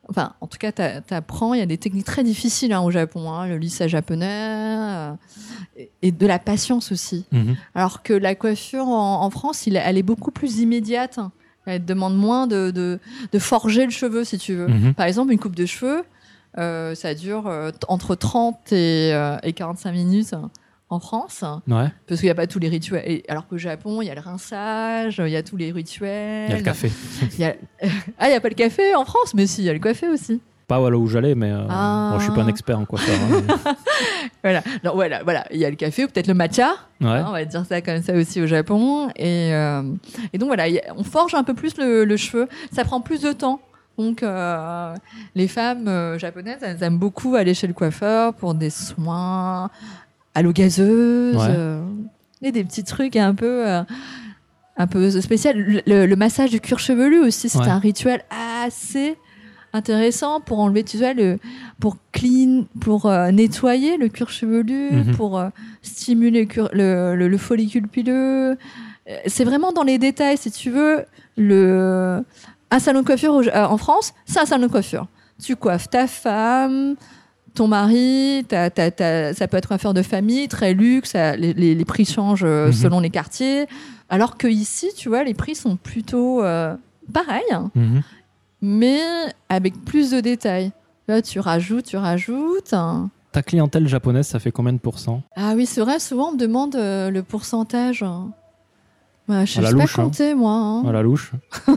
Enfin, 0.09 0.33
en 0.41 0.47
tout 0.47 0.57
cas, 0.57 0.71
t'a- 0.71 1.01
t'apprends. 1.01 1.53
Il 1.53 1.59
y 1.59 1.63
a 1.63 1.67
des 1.67 1.77
techniques 1.77 2.05
très 2.05 2.23
difficiles 2.23 2.73
hein, 2.73 2.81
au 2.81 2.89
Japon, 2.89 3.31
hein, 3.31 3.47
le 3.47 3.57
lissage 3.57 3.91
japonais, 3.91 4.25
euh, 4.27 5.11
et, 5.77 5.91
et 6.01 6.11
de 6.11 6.25
la 6.25 6.39
patience 6.39 6.91
aussi. 6.91 7.25
Mhm. 7.31 7.55
Alors 7.75 8.01
que 8.01 8.13
la 8.13 8.33
coiffure 8.33 8.87
en, 8.87 9.21
en 9.23 9.29
France, 9.29 9.67
il- 9.67 9.75
elle 9.75 9.97
est 9.97 10.03
beaucoup 10.03 10.31
plus 10.31 10.59
immédiate. 10.59 11.19
Elle 11.67 11.85
demande 11.85 12.17
moins 12.17 12.47
de, 12.47 12.71
de, 12.71 12.99
de 13.31 13.39
forger 13.39 13.85
le 13.85 13.91
cheveu, 13.91 14.23
si 14.23 14.39
tu 14.39 14.55
veux. 14.55 14.67
Mhm. 14.67 14.93
Par 14.95 15.05
exemple, 15.05 15.31
une 15.31 15.37
coupe 15.39 15.55
de 15.55 15.67
cheveux, 15.67 16.03
euh, 16.57 16.95
ça 16.95 17.13
dure 17.13 17.45
euh, 17.45 17.69
entre 17.87 18.15
30 18.15 18.71
et, 18.73 19.11
et 19.43 19.53
45 19.53 19.91
minutes 19.91 20.33
en 20.91 20.99
France, 20.99 21.43
Ouais. 21.67 21.87
parce 22.07 22.19
qu'il 22.19 22.27
n'y 22.27 22.31
a 22.31 22.35
pas 22.35 22.47
tous 22.47 22.59
les 22.59 22.67
rituels. 22.69 23.03
Et, 23.05 23.23
alors 23.29 23.45
qu'au 23.47 23.57
Japon, 23.57 24.01
il 24.01 24.05
y 24.07 24.09
a 24.09 24.15
le 24.15 24.21
rinçage, 24.21 25.21
il 25.23 25.29
y 25.31 25.35
a 25.35 25.43
tous 25.43 25.55
les 25.57 25.71
rituels. 25.71 26.45
Il 26.47 26.51
y 26.51 26.53
a 26.55 26.57
le 26.57 26.63
café. 26.63 26.91
Il 27.33 27.39
y 27.39 27.43
a- 27.45 27.55
ah, 28.17 28.27
il 28.27 28.29
n'y 28.29 28.35
a 28.35 28.41
pas 28.41 28.49
le 28.49 28.55
café 28.55 28.95
en 28.95 29.05
France, 29.05 29.33
mais 29.35 29.45
si, 29.47 29.61
il 29.61 29.65
y 29.65 29.69
a 29.69 29.73
le 29.73 29.79
café 29.79 30.07
aussi. 30.09 30.41
Pas 30.67 30.77
là 30.89 30.97
où 30.97 31.07
j'allais, 31.07 31.33
mais 31.35 31.51
euh, 31.51 31.65
Ah. 31.69 32.09
bon, 32.13 32.19
je 32.19 32.25
suis 32.25 32.33
pas 32.33 32.41
un 32.43 32.47
expert 32.47 32.77
en 32.79 32.85
coiffeur. 32.85 33.15
hein, 33.65 33.75
Voilà, 34.43 34.61
Donc, 34.83 34.93
voilà, 34.95 35.23
voilà. 35.23 35.45
Il 35.51 35.57
y 35.57 35.65
a 35.65 35.69
le 35.69 35.75
café, 35.75 36.03
ou 36.05 36.07
peut-être 36.07 36.27
le 36.27 36.33
matcha. 36.35 36.73
mais- 36.99 37.07
Ouais. 37.07 37.17
Hein, 37.17 37.25
on 37.27 37.31
va 37.31 37.43
dire 37.45 37.65
ça 37.65 37.81
comme 37.81 38.01
ça 38.03 38.13
aussi 38.13 38.41
au 38.41 38.47
Japon. 38.47 39.09
Et, 39.15 39.53
euh, 39.53 39.81
et 40.33 40.37
donc 40.37 40.47
voilà, 40.47 40.63
a- 40.65 40.93
on 40.95 41.03
forge 41.03 41.33
un 41.33 41.43
peu 41.43 41.53
plus 41.53 41.77
le, 41.77 42.03
le 42.05 42.17
cheveu. 42.17 42.47
Ça 42.71 42.83
prend 42.83 43.01
plus 43.01 43.21
de 43.21 43.31
temps. 43.31 43.61
Donc 43.97 44.23
euh, 44.23 44.93
les 45.35 45.47
femmes 45.49 45.87
euh, 45.89 46.17
japonaises, 46.17 46.59
elles 46.61 46.81
aiment 46.83 46.97
beaucoup 46.99 47.35
aller 47.35 47.53
chez 47.53 47.67
le 47.67 47.73
coiffeur 47.73 48.33
pour 48.33 48.53
des 48.53 48.69
soins 48.69 49.69
à 50.35 50.41
l'eau 50.41 50.51
gazeuse 50.53 51.35
Ouais. 51.35 51.47
euh, 51.49 51.81
et 52.41 52.51
des 52.51 52.63
petits 52.63 52.83
trucs 52.83 53.15
un 53.15 53.33
peu 53.35 53.67
euh, 53.67 53.81
un 54.77 54.87
peu 54.87 55.09
spécial. 55.21 55.57
Le, 55.57 55.81
le- 55.85 56.05
le 56.05 56.15
massage 56.15 56.51
du 56.51 56.59
cuir 56.61 56.79
chevelu 56.79 57.19
aussi, 57.19 57.49
c'est 57.49 57.59
Ouais. 57.59 57.67
un 57.67 57.79
rituel 57.79 58.23
assez 58.53 59.17
intéressant 59.73 60.39
pour 60.41 60.59
enlever, 60.59 60.83
tu 60.83 60.97
vois, 60.97 61.13
le, 61.13 61.37
pour 61.79 61.97
clean, 62.11 62.65
pour 62.79 63.05
euh, 63.05 63.29
nettoyer 63.31 63.97
le 63.97 64.07
cuir 64.07 64.29
chevelu, 64.29 64.89
Mhm. 64.91 65.15
pour 65.15 65.37
euh, 65.37 65.49
stimuler 65.81 66.47
le, 66.73 67.37
follicule 67.37 67.87
pileux. 67.87 68.57
C'est 69.27 69.43
vraiment 69.43 69.71
dans 69.71 69.83
les 69.83 69.97
détails, 69.97 70.37
si 70.37 70.49
tu 70.51 70.69
veux. 70.69 71.05
Le, 71.37 72.23
un 72.71 72.79
salon 72.79 73.01
de 73.01 73.05
coiffure 73.05 73.41
en 73.53 73.77
France, 73.77 74.13
c'est 74.25 74.39
un 74.39 74.45
salon 74.45 74.67
de 74.67 74.71
coiffure. 74.71 75.07
Tu 75.41 75.55
coiffes 75.55 75.89
ta 75.89 76.05
femme, 76.07 76.95
ton 77.53 77.67
mari, 77.67 78.45
ça 78.49 78.69
peut 78.69 78.81
être 78.81 79.01
un 79.01 79.67
coiffeur 79.67 79.93
de 79.93 80.01
famille, 80.01 80.47
très 80.47 80.73
luxe, 80.73 81.11
ça- 81.11 81.35
les, 81.35 81.53
les- 81.53 81.75
les 81.75 81.85
prix 81.85 82.05
changent 82.05 82.43
euh, 82.45 82.67
Mhm. 82.67 82.73
selon 82.73 82.99
les 82.99 83.09
quartiers. 83.09 83.67
Alors 84.09 84.37
que 84.37 84.47
ici, 84.47 84.89
tu 84.97 85.09
vois, 85.09 85.23
les 85.23 85.33
prix 85.33 85.55
sont 85.55 85.75
plutôt 85.75 86.43
euh, 86.43 86.75
pareils 87.13 87.43
Mhm. 87.75 88.01
mais 88.61 88.99
avec 89.49 89.73
plus 89.85 90.11
de 90.11 90.19
détails. 90.19 90.71
Là, 91.07 91.21
tu 91.21 91.39
rajoutes, 91.39 91.85
tu 91.85 91.97
rajoutes. 91.97 92.73
hein. 92.73 93.09
Ta 93.31 93.41
clientèle 93.43 93.87
japonaise, 93.87 94.27
ça 94.27 94.39
fait 94.39 94.51
combien 94.51 94.73
de 94.73 94.79
pourcents? 94.79 95.21
Ah 95.35 95.53
oui, 95.55 95.65
c'est 95.65 95.81
vrai, 95.81 95.99
souvent 95.99 96.29
on 96.29 96.33
me 96.33 96.37
demande 96.37 96.75
euh, 96.75 97.09
le 97.11 97.21
pourcentage. 97.23 98.03
Bah, 99.27 99.45
je 99.45 99.57
À 99.57 99.61
ne 99.61 99.63
la 99.63 99.69
sais 99.69 99.75
pas 99.75 99.81
louche, 99.83 99.99
hein. 99.99 100.03
compter, 100.03 100.33
moi. 100.33 100.51
hein. 100.53 100.83
à 100.87 100.91
la 100.91 101.01
louche 101.03 101.31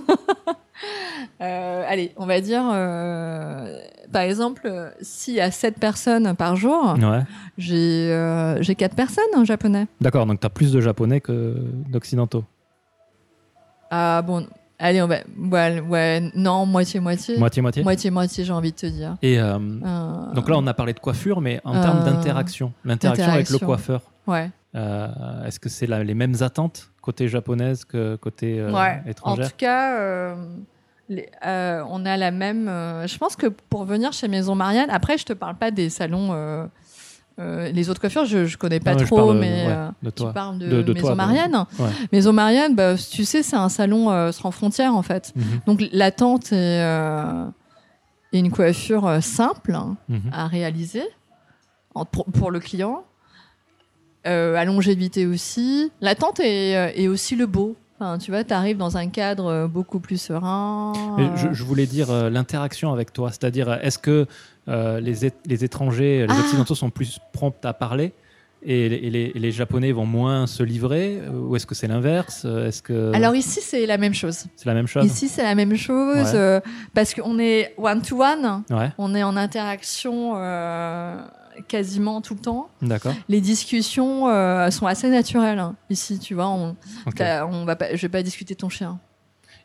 Euh, 1.41 1.85
allez, 1.89 2.13
on 2.17 2.27
va 2.27 2.41
dire, 2.41 2.63
euh, 2.73 3.79
par 4.13 4.23
exemple, 4.23 4.93
s'il 5.01 5.35
y 5.35 5.41
a 5.41 5.51
7 5.51 5.79
personnes 5.79 6.35
par 6.37 6.55
jour, 6.57 6.95
Ouais. 7.01 7.21
j'ai 7.59 8.11
euh, 8.13 8.61
j'ai 8.63 8.75
4 8.77 8.95
personnes 8.95 9.25
en 9.37 9.45
japonais. 9.45 9.87
D'accord, 10.01 10.27
donc 10.27 10.41
tu 10.41 10.47
as 10.47 10.51
plus 10.51 10.73
de 10.73 10.81
japonais 10.81 11.21
que 11.21 11.55
d'occidentaux. 11.89 12.45
Ah 13.91 14.23
bon, 14.23 14.47
allez, 14.79 15.03
on 15.03 15.07
va. 15.09 15.17
Ouais, 15.39 15.81
ouais, 15.81 16.31
non, 16.35 16.65
moitié-moitié. 16.67 17.39
Moitié-moitié 17.39 17.83
Moitié-moitié, 17.83 18.45
j'ai 18.45 18.53
envie 18.53 18.73
de 18.73 18.77
te 18.77 18.87
dire. 18.87 19.17
Et 19.23 19.41
euh, 19.41 19.59
donc 20.35 20.49
là, 20.49 20.57
on 20.57 20.67
a 20.67 20.75
parlé 20.75 20.93
de 20.93 21.01
coiffure, 21.01 21.41
mais 21.41 21.61
en 21.65 21.73
termes 21.81 22.05
d'interaction, 22.05 22.73
l'interaction 22.85 23.33
avec 23.33 23.51
le 23.51 23.59
coiffeur, 23.59 24.03
Ouais. 24.27 24.51
est-ce 24.75 25.59
que 25.59 25.69
c'est 25.69 25.87
les 25.87 26.15
mêmes 26.15 26.37
attentes 26.41 26.91
côté 27.01 27.27
japonaise 27.27 27.85
que 27.85 28.15
côté 28.17 28.63
ouais. 28.65 29.03
En 29.23 29.37
tout 29.37 29.43
cas, 29.57 30.37
les- 31.09 31.29
euh, 31.47 31.83
on 31.89 32.05
a 32.07 32.17
la 32.17 32.31
même. 32.31 32.69
euh, 32.69 33.07
je 33.07 33.19
pense 33.19 33.37
que 33.37 33.47
pour 33.47 33.85
venir 33.85 34.13
chez 34.13 34.29
Maison 34.29 34.55
Marianne, 34.55 34.91
après, 34.91 35.19
je 35.19 35.25
te 35.25 35.33
parle 35.33 35.57
pas 35.57 35.71
des 35.71 35.91
salons. 35.91 36.31
euh, 36.33 36.67
les 37.39 37.89
autres 37.91 38.01
coiffures, 38.01 38.25
je, 38.27 38.45
je 38.45 38.57
connais 38.59 38.79
pas 38.79 38.95
Non, 38.95 39.05
trop, 39.05 39.33
mais 39.33 39.67
ouais, 39.67 39.89
de 40.03 40.11
tu 40.11 40.23
parles 40.33 40.59
de, 40.59 40.69
De- 40.69 40.83
de 40.83 40.93
Maison 40.93 41.07
toi, 41.09 41.15
Marianne. 41.17 41.65
Ouais. 41.79 41.89
Maison 42.13 42.33
Marianne, 42.33 42.75
bah, 42.77 42.95
tu 42.97 43.25
sais, 43.25 43.43
c'est 43.43 43.57
un 43.57 43.69
salon 43.71 44.31
sans 44.33 44.51
frontières 44.51 44.95
en 44.95 45.03
fait. 45.03 45.33
Mhm, 45.35 45.45
Donc 45.67 45.83
l'attente 45.93 46.53
est, 46.53 46.79
est 48.33 48.39
une 48.39 48.51
coiffure 48.51 49.23
simple 49.23 49.75
hein, 49.75 49.97
mhm. 50.09 50.31
à 50.33 50.47
réaliser 50.47 51.03
en- 51.95 52.05
pour, 52.05 52.27
pour 52.27 52.51
le 52.51 52.61
client. 52.61 53.03
À 54.25 54.65
longévité 54.65 55.27
aussi. 55.27 55.91
L'attente 56.01 56.39
est, 56.39 56.73
est 57.03 57.09
aussi 57.09 57.35
le 57.35 57.47
beau. 57.47 57.75
Enfin, 58.03 58.19
tu 58.19 58.33
vois, 58.33 58.43
tu 58.43 58.53
arrives 58.53 58.79
dans 58.79 58.97
un 58.97 59.07
cadre 59.09 59.47
euh, 59.47 59.69
beaucoup 59.69 60.01
plus 60.01 60.21
serein. 60.21 60.93
Euh, 61.21 61.29
je, 61.37 61.53
je 61.53 61.63
voulais 61.63 61.87
dire 61.87 62.11
euh, 62.11 62.31
l'interaction 62.31 62.93
avec 62.93 63.13
toi, 63.13 63.31
c'est-à-dire 63.31 63.79
est-ce 63.81 63.99
que 63.99 64.27
euh, 64.69 64.99
les, 64.99 65.31
les 65.47 65.65
étrangers, 65.65 66.27
les 66.27 66.35
Ah. 66.35 66.41
occidentaux 66.41 66.75
sont 66.75 66.91
plus 66.91 67.21
prompts 67.33 67.65
à 67.65 67.73
parler 67.73 68.13
et, 68.65 68.89
les- 68.89 68.97
et 68.97 69.11
les, 69.11 69.33
et 69.35 69.39
les 69.39 69.53
japonais 69.53 69.93
vont 69.93 70.07
moins 70.07 70.47
se 70.49 70.63
livrer 70.65 71.21
ou 71.33 71.55
est-ce 71.57 71.67
que 71.67 71.75
c'est 71.77 71.87
l'inverse 71.89 72.45
Est-ce 72.45 72.83
que 72.83 73.13
Alors 73.15 73.35
ici, 73.37 73.61
c'est 73.63 73.87
la 73.87 73.99
même 73.99 74.15
chose. 74.15 74.47
c'est 74.57 74.67
la 74.67 74.75
même 74.75 74.87
chose 74.89 75.05
Ici, 75.05 75.29
c'est 75.29 75.43
la 75.45 75.55
même 75.55 75.77
chose 75.77 76.33
Ouais. 76.33 76.39
euh, 76.39 76.61
parce 76.95 77.15
qu'on 77.15 77.39
est 77.39 77.73
one-to-one, 77.77 78.63
Ouais, 78.71 78.91
on 78.99 79.15
est 79.15 79.23
en 79.25 79.37
interaction 79.37 80.35
quasiment 81.69 82.21
tout 82.21 82.35
le 82.35 82.41
temps. 82.41 82.69
d'accord. 82.83 83.15
Les 83.29 83.41
discussions 83.41 84.29
euh, 84.29 84.71
sont 84.71 84.87
assez 84.87 85.09
naturelles 85.09 85.59
hein. 85.59 85.77
ici, 85.91 86.19
tu 86.19 86.35
vois. 86.35 86.49
On, 86.49 86.77
ok. 87.07 87.15
t'as- 87.17 87.47
on 87.47 87.65
va 87.65 87.77
pas, 87.77 87.95
je 87.95 88.03
vais 88.03 88.09
pas 88.09 88.23
discuter 88.23 88.55
de 88.55 88.59
ton 88.59 88.69
chien, 88.69 88.99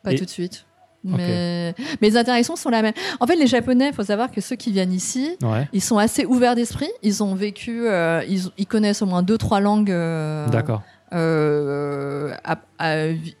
pas 0.02 0.12
Et- 0.12 0.16
tout 0.18 0.24
de 0.24 0.30
suite. 0.30 0.64
Mais, 1.04 1.74
mais 2.02 2.08
les 2.08 2.16
interactions 2.16 2.56
sont 2.56 2.70
la 2.70 2.82
même. 2.82 2.92
En 3.20 3.26
fait, 3.28 3.36
les 3.36 3.46
Japonais, 3.46 3.88
il 3.90 3.94
faut 3.94 4.02
savoir 4.02 4.32
que 4.32 4.40
ceux 4.40 4.56
qui 4.56 4.72
viennent 4.72 4.92
ici, 4.92 5.36
Ouais, 5.42 5.68
ils 5.72 5.80
sont 5.80 5.96
assez 5.96 6.26
ouverts 6.26 6.56
d'esprit. 6.56 6.90
Ils 7.04 7.22
ont 7.22 7.36
vécu, 7.36 7.86
euh, 7.86 8.22
ils, 8.28 8.42
ils 8.58 8.66
connaissent 8.66 9.00
au 9.00 9.06
moins 9.06 9.22
deux, 9.22 9.38
trois 9.38 9.60
langues. 9.60 9.92
euh, 9.92 10.48
d'accord. 10.48 10.82
Euh, 11.12 12.32
à- 12.44 12.58
à- 12.78 12.94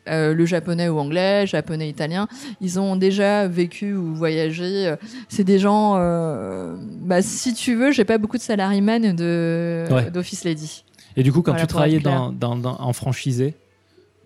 euh, 0.08 0.34
le 0.34 0.46
japonais 0.46 0.88
ou 0.88 0.98
anglais, 0.98 1.46
japonais, 1.46 1.88
italien, 1.88 2.28
ils 2.60 2.78
ont 2.80 2.96
déjà 2.96 3.46
vécu 3.48 3.94
ou 3.94 4.14
voyagé. 4.14 4.94
C'est 5.28 5.44
des 5.44 5.58
gens, 5.58 5.94
euh, 5.96 6.76
bah, 7.02 7.22
si 7.22 7.54
tu 7.54 7.74
veux, 7.74 7.92
j'ai 7.92 8.04
pas 8.04 8.18
beaucoup 8.18 8.36
de 8.36 8.42
salarymen 8.42 9.14
de 9.14 9.84
Ouais. 9.90 10.10
d'office 10.10 10.44
lady. 10.44 10.84
Et 11.16 11.22
du 11.22 11.32
coup, 11.32 11.42
quand 11.42 11.52
Voilà, 11.52 11.66
tu 11.66 11.72
travaillais 11.72 12.00
dans, 12.00 12.30
dans- 12.32 12.56
dans- 12.56 12.80
en 12.80 12.92
franchisé, 12.92 13.54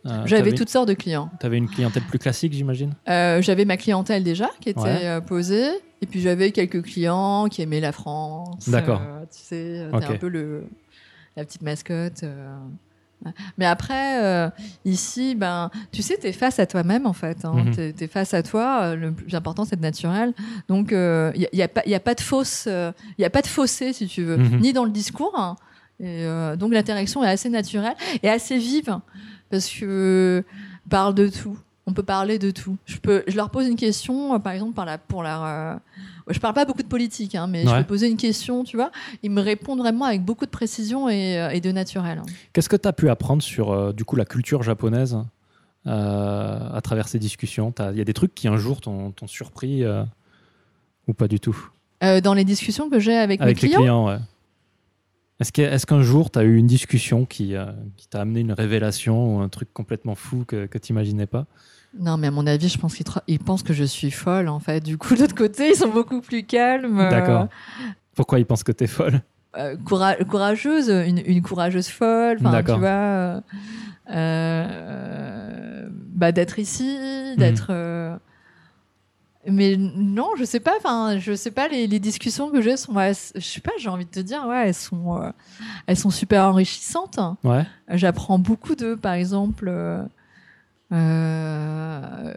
euh, 0.06 0.22
J'avais 0.26 0.52
toutes 0.52 0.68
sortes 0.68 0.88
de 0.88 0.94
clients. 0.94 1.30
t'avais 1.40 1.56
une 1.58 1.68
clientèle 1.68 2.02
plus 2.02 2.18
classique, 2.18 2.52
j'imagine? 2.52 2.92
Euh, 3.08 3.40
j'avais 3.40 3.64
ma 3.64 3.76
clientèle 3.76 4.24
déjà 4.24 4.50
qui 4.60 4.68
était 4.70 4.80
Ouais. 4.80 5.20
posée, 5.26 5.68
et 6.02 6.06
puis 6.06 6.20
j'avais 6.20 6.50
quelques 6.50 6.82
clients 6.82 7.46
qui 7.48 7.62
aimaient 7.62 7.80
la 7.80 7.92
France. 7.92 8.68
D'accord. 8.68 9.00
euh, 9.00 9.20
tu 9.22 9.38
sais, 9.42 9.86
t'es 9.98 10.04
un 10.06 10.16
peu 10.16 10.28
le, 10.28 10.64
la 11.36 11.44
petite 11.44 11.62
mascotte. 11.62 12.24
Euh. 13.26 13.30
Mais 13.58 13.66
après, 13.66 14.22
euh, 14.22 14.50
ici, 14.84 15.34
ben, 15.34 15.70
tu 15.92 16.02
sais, 16.02 16.16
t'es 16.16 16.32
face 16.32 16.58
à 16.58 16.66
toi-même 16.66 17.06
en 17.06 17.12
fait. 17.12 17.44
Hein. 17.44 17.52
Mhm. 17.54 17.74
T'es, 17.74 17.92
t'es 17.92 18.06
face 18.06 18.34
à 18.34 18.42
toi. 18.42 18.80
euh, 18.82 18.96
Le 18.96 19.12
plus 19.12 19.34
important, 19.34 19.64
c'est 19.64 19.76
de 19.76 19.82
naturel. 19.82 20.32
Donc, 20.68 20.88
il 20.92 20.96
n'y 21.38 21.46
a, 21.46 21.48
y 21.56 21.62
a 21.62 21.68
pas, 21.68 21.82
y 21.86 21.94
a 21.94 22.00
pas 22.00 22.14
de 22.14 22.20
fausse, 22.20 22.66
il 22.66 23.22
y 23.22 23.24
a 23.24 23.30
pas 23.30 23.42
de 23.42 23.46
fossé 23.46 23.92
si 23.92 24.06
tu 24.06 24.22
veux, 24.24 24.36
Mhm. 24.36 24.60
ni 24.60 24.72
dans 24.72 24.84
le 24.84 24.90
discours. 24.90 25.34
hein. 25.38 25.56
Et, 26.00 26.24
euh, 26.26 26.56
donc, 26.56 26.72
l'interaction 26.72 27.22
est 27.22 27.28
assez 27.28 27.48
naturelle 27.48 27.94
et 28.22 28.28
assez 28.28 28.58
vive 28.58 28.98
parce 29.50 29.68
que 29.68 30.42
parle 30.88 31.14
de 31.14 31.28
tout. 31.28 31.56
On 31.86 31.92
peut 31.92 32.02
parler 32.02 32.38
de 32.38 32.50
tout. 32.50 32.76
Je 32.86 32.96
peux, 32.98 33.22
je 33.28 33.36
leur 33.36 33.50
pose 33.50 33.66
une 33.68 33.76
question, 33.76 34.34
euh, 34.34 34.38
par 34.38 34.52
exemple, 34.52 34.72
par 34.74 34.84
la, 34.86 34.98
pour 34.98 35.22
leur. 35.22 35.78
Je 36.28 36.38
parle 36.38 36.54
pas 36.54 36.64
beaucoup 36.64 36.82
de 36.82 36.88
politique, 36.88 37.34
hein, 37.34 37.46
mais 37.46 37.66
je 37.66 37.76
peux 37.76 37.84
poser 37.84 38.08
une 38.08 38.16
question, 38.16 38.64
tu 38.64 38.76
vois. 38.76 38.90
Ils 39.22 39.30
me 39.30 39.40
répondent 39.40 39.80
vraiment 39.80 40.04
avec 40.04 40.22
beaucoup 40.24 40.46
de 40.46 40.50
précision 40.50 41.08
et, 41.08 41.38
euh, 41.38 41.50
et 41.50 41.60
de 41.60 41.72
naturel. 41.72 42.22
Qu'est-ce 42.52 42.68
que 42.68 42.76
tu 42.76 42.88
as 42.88 42.92
pu 42.92 43.08
apprendre 43.10 43.42
sur 43.42 43.70
euh, 43.70 43.92
du 43.92 44.04
coup 44.04 44.16
la 44.16 44.24
culture 44.24 44.62
japonaise 44.62 45.18
euh, 45.86 46.68
à 46.72 46.80
travers 46.82 47.08
ces 47.08 47.18
discussions? 47.18 47.72
Il 47.92 47.98
y 47.98 48.00
a 48.00 48.04
des 48.04 48.12
trucs 48.14 48.34
qui 48.34 48.48
un 48.48 48.56
jour 48.56 48.80
t'ont 48.80 49.12
surpris 49.26 49.84
euh, 49.84 50.04
ou 51.08 51.14
pas 51.14 51.28
du 51.28 51.40
tout? 51.40 51.70
Dans 52.00 52.34
les 52.34 52.44
discussions 52.44 52.90
que 52.90 52.98
j'ai 52.98 53.16
avec, 53.16 53.40
Avec 53.40 53.56
mes 53.56 53.62
les 53.62 53.68
clients, 53.68 53.80
clients, 53.80 54.06
ouais. 54.08 54.18
Est-ce 55.38 55.86
qu'un 55.86 56.02
jour 56.02 56.30
tu 56.30 56.38
as 56.38 56.42
eu 56.42 56.56
une 56.56 56.66
discussion 56.66 57.24
qui, 57.26 57.54
qui 57.96 58.08
t'a 58.08 58.20
amené 58.20 58.40
une 58.40 58.52
révélation 58.52 59.36
ou 59.36 59.40
un 59.40 59.48
truc 59.48 59.72
complètement 59.72 60.14
fou 60.14 60.44
que, 60.46 60.66
que 60.66 60.78
tu 60.78 60.92
n'imaginais 60.92 61.26
pas? 61.26 61.46
Non, 61.98 62.16
mais 62.16 62.28
à 62.28 62.30
mon 62.30 62.46
avis, 62.46 62.68
je 62.68 62.78
pense 62.78 62.94
qu'ils 62.94 63.06
tra- 63.06 63.38
pensent 63.44 63.62
que 63.62 63.72
je 63.74 63.84
suis 63.84 64.10
folle, 64.10 64.48
en 64.48 64.58
fait. 64.60 64.80
Du 64.80 64.96
coup, 64.98 65.14
de 65.14 65.20
l'autre 65.20 65.34
côté, 65.34 65.70
ils 65.70 65.76
sont 65.76 65.88
beaucoup 65.90 66.20
plus 66.20 66.42
calmes. 66.44 66.98
euh, 67.00 67.10
D'accord. 67.10 67.48
Pourquoi 68.14 68.38
ils 68.38 68.46
pensent 68.46 68.64
que 68.64 68.72
tu 68.72 68.84
es 68.84 68.86
folle? 68.86 69.20
Euh, 69.58 69.76
coura- 69.84 70.16
courageuse, 70.16 70.88
une, 70.88 71.20
une 71.26 71.42
courageuse 71.42 71.88
folle, 71.88 72.38
enfin, 72.40 72.48
tu 72.50 72.52
D'accord. 72.56 72.78
vois, 72.78 73.42
euh, 74.10 75.88
bah, 76.14 76.32
d'être 76.32 76.58
ici, 76.58 76.96
Mhm. 77.32 77.36
d'être. 77.36 78.18
mais 79.46 79.76
non, 79.76 80.30
je 80.38 80.44
sais 80.44 80.60
pas. 80.60 80.72
Enfin, 80.78 81.18
je 81.18 81.34
sais 81.34 81.50
pas. 81.50 81.66
Les, 81.68 81.86
les 81.88 81.98
discussions 81.98 82.50
que 82.50 82.60
j'ai 82.62 82.76
sont, 82.76 82.96
assez- 82.96 83.32
je 83.34 83.40
sais 83.44 83.60
pas. 83.60 83.72
J'ai 83.78 83.88
envie 83.88 84.04
de 84.04 84.10
te 84.10 84.20
dire, 84.20 84.46
ouais, 84.46 84.68
elles 84.68 84.74
sont, 84.74 85.20
euh, 85.20 85.30
elles 85.86 85.96
sont 85.96 86.10
super 86.10 86.44
enrichissantes. 86.44 87.18
Ouais. 87.42 87.64
J'apprends 87.88 88.38
beaucoup 88.38 88.74
d'eux, 88.76 88.96
par 88.96 89.14
exemple. 89.14 89.68
Euh, 90.92 92.32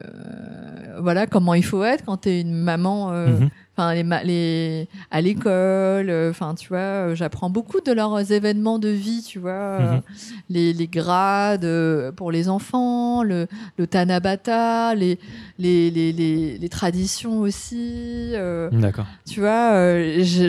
voilà 1.00 1.28
comment 1.28 1.54
il 1.54 1.64
faut 1.66 1.84
être 1.84 2.04
quand 2.06 2.18
tu 2.18 2.30
es 2.30 2.42
une 2.42 2.54
maman 2.56 3.12
euh, 3.12 3.28
Mhm. 3.28 3.50
Enfin 3.78 3.94
les, 3.94 4.04
les 4.24 4.88
à 5.12 5.22
l'école 5.22 6.10
euh, 6.10 6.30
enfin 6.30 6.56
tu 6.56 6.70
vois 6.70 6.78
euh, 6.78 7.16
j'apprends 7.16 7.50
beaucoup 7.50 7.82
de 7.82 7.92
leurs 7.92 8.32
événements 8.32 8.80
de 8.80 8.90
vie 8.90 9.22
tu 9.28 9.40
vois 9.40 9.52
euh, 9.52 9.96
Mhm. 9.96 10.02
les, 10.50 10.74
les 10.74 10.88
grades 10.88 12.12
pour 12.16 12.32
les 12.32 12.48
enfants 12.50 13.24
le, 13.24 13.48
le 13.78 13.88
tanabata 13.88 14.96
les 14.96 15.20
les, 15.60 15.90
les, 15.92 16.12
les, 16.58 16.70
traditions 16.70 17.40
aussi 17.42 18.32
euh, 18.34 18.70
D'accord. 18.72 19.06
tu 19.26 19.40
vois 19.40 19.74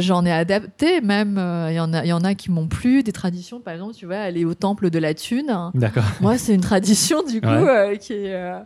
j'en 0.01 0.25
ai 0.25 0.33
adapté 0.33 1.01
même 1.01 1.37
il 1.71 1.75
y 1.75 1.81
en 1.81 1.93
a 1.93 2.05
il 2.05 2.09
y 2.09 2.13
en 2.13 2.25
a 2.25 2.35
qui 2.35 2.51
m'ont 2.51 2.67
plu 2.69 3.03
des 3.03 3.13
traditions 3.13 3.61
par 3.61 3.75
exemple 3.75 3.95
tu 3.95 4.07
vois 4.07 4.17
aller 4.19 4.45
au 4.45 4.55
temple 4.55 4.91
de 4.91 4.99
la 4.99 5.15
thune 5.15 5.55
D'accord. 5.75 6.05
moi, 6.21 6.39
c'est 6.39 6.55
une 6.55 6.61
tradition 6.61 7.23
du 7.23 7.41
coup 7.41 7.47
Ouais. 7.49 7.93
euh, 7.93 7.97
qui 7.97 8.13
est, 8.13 8.35
euh, 8.35 8.59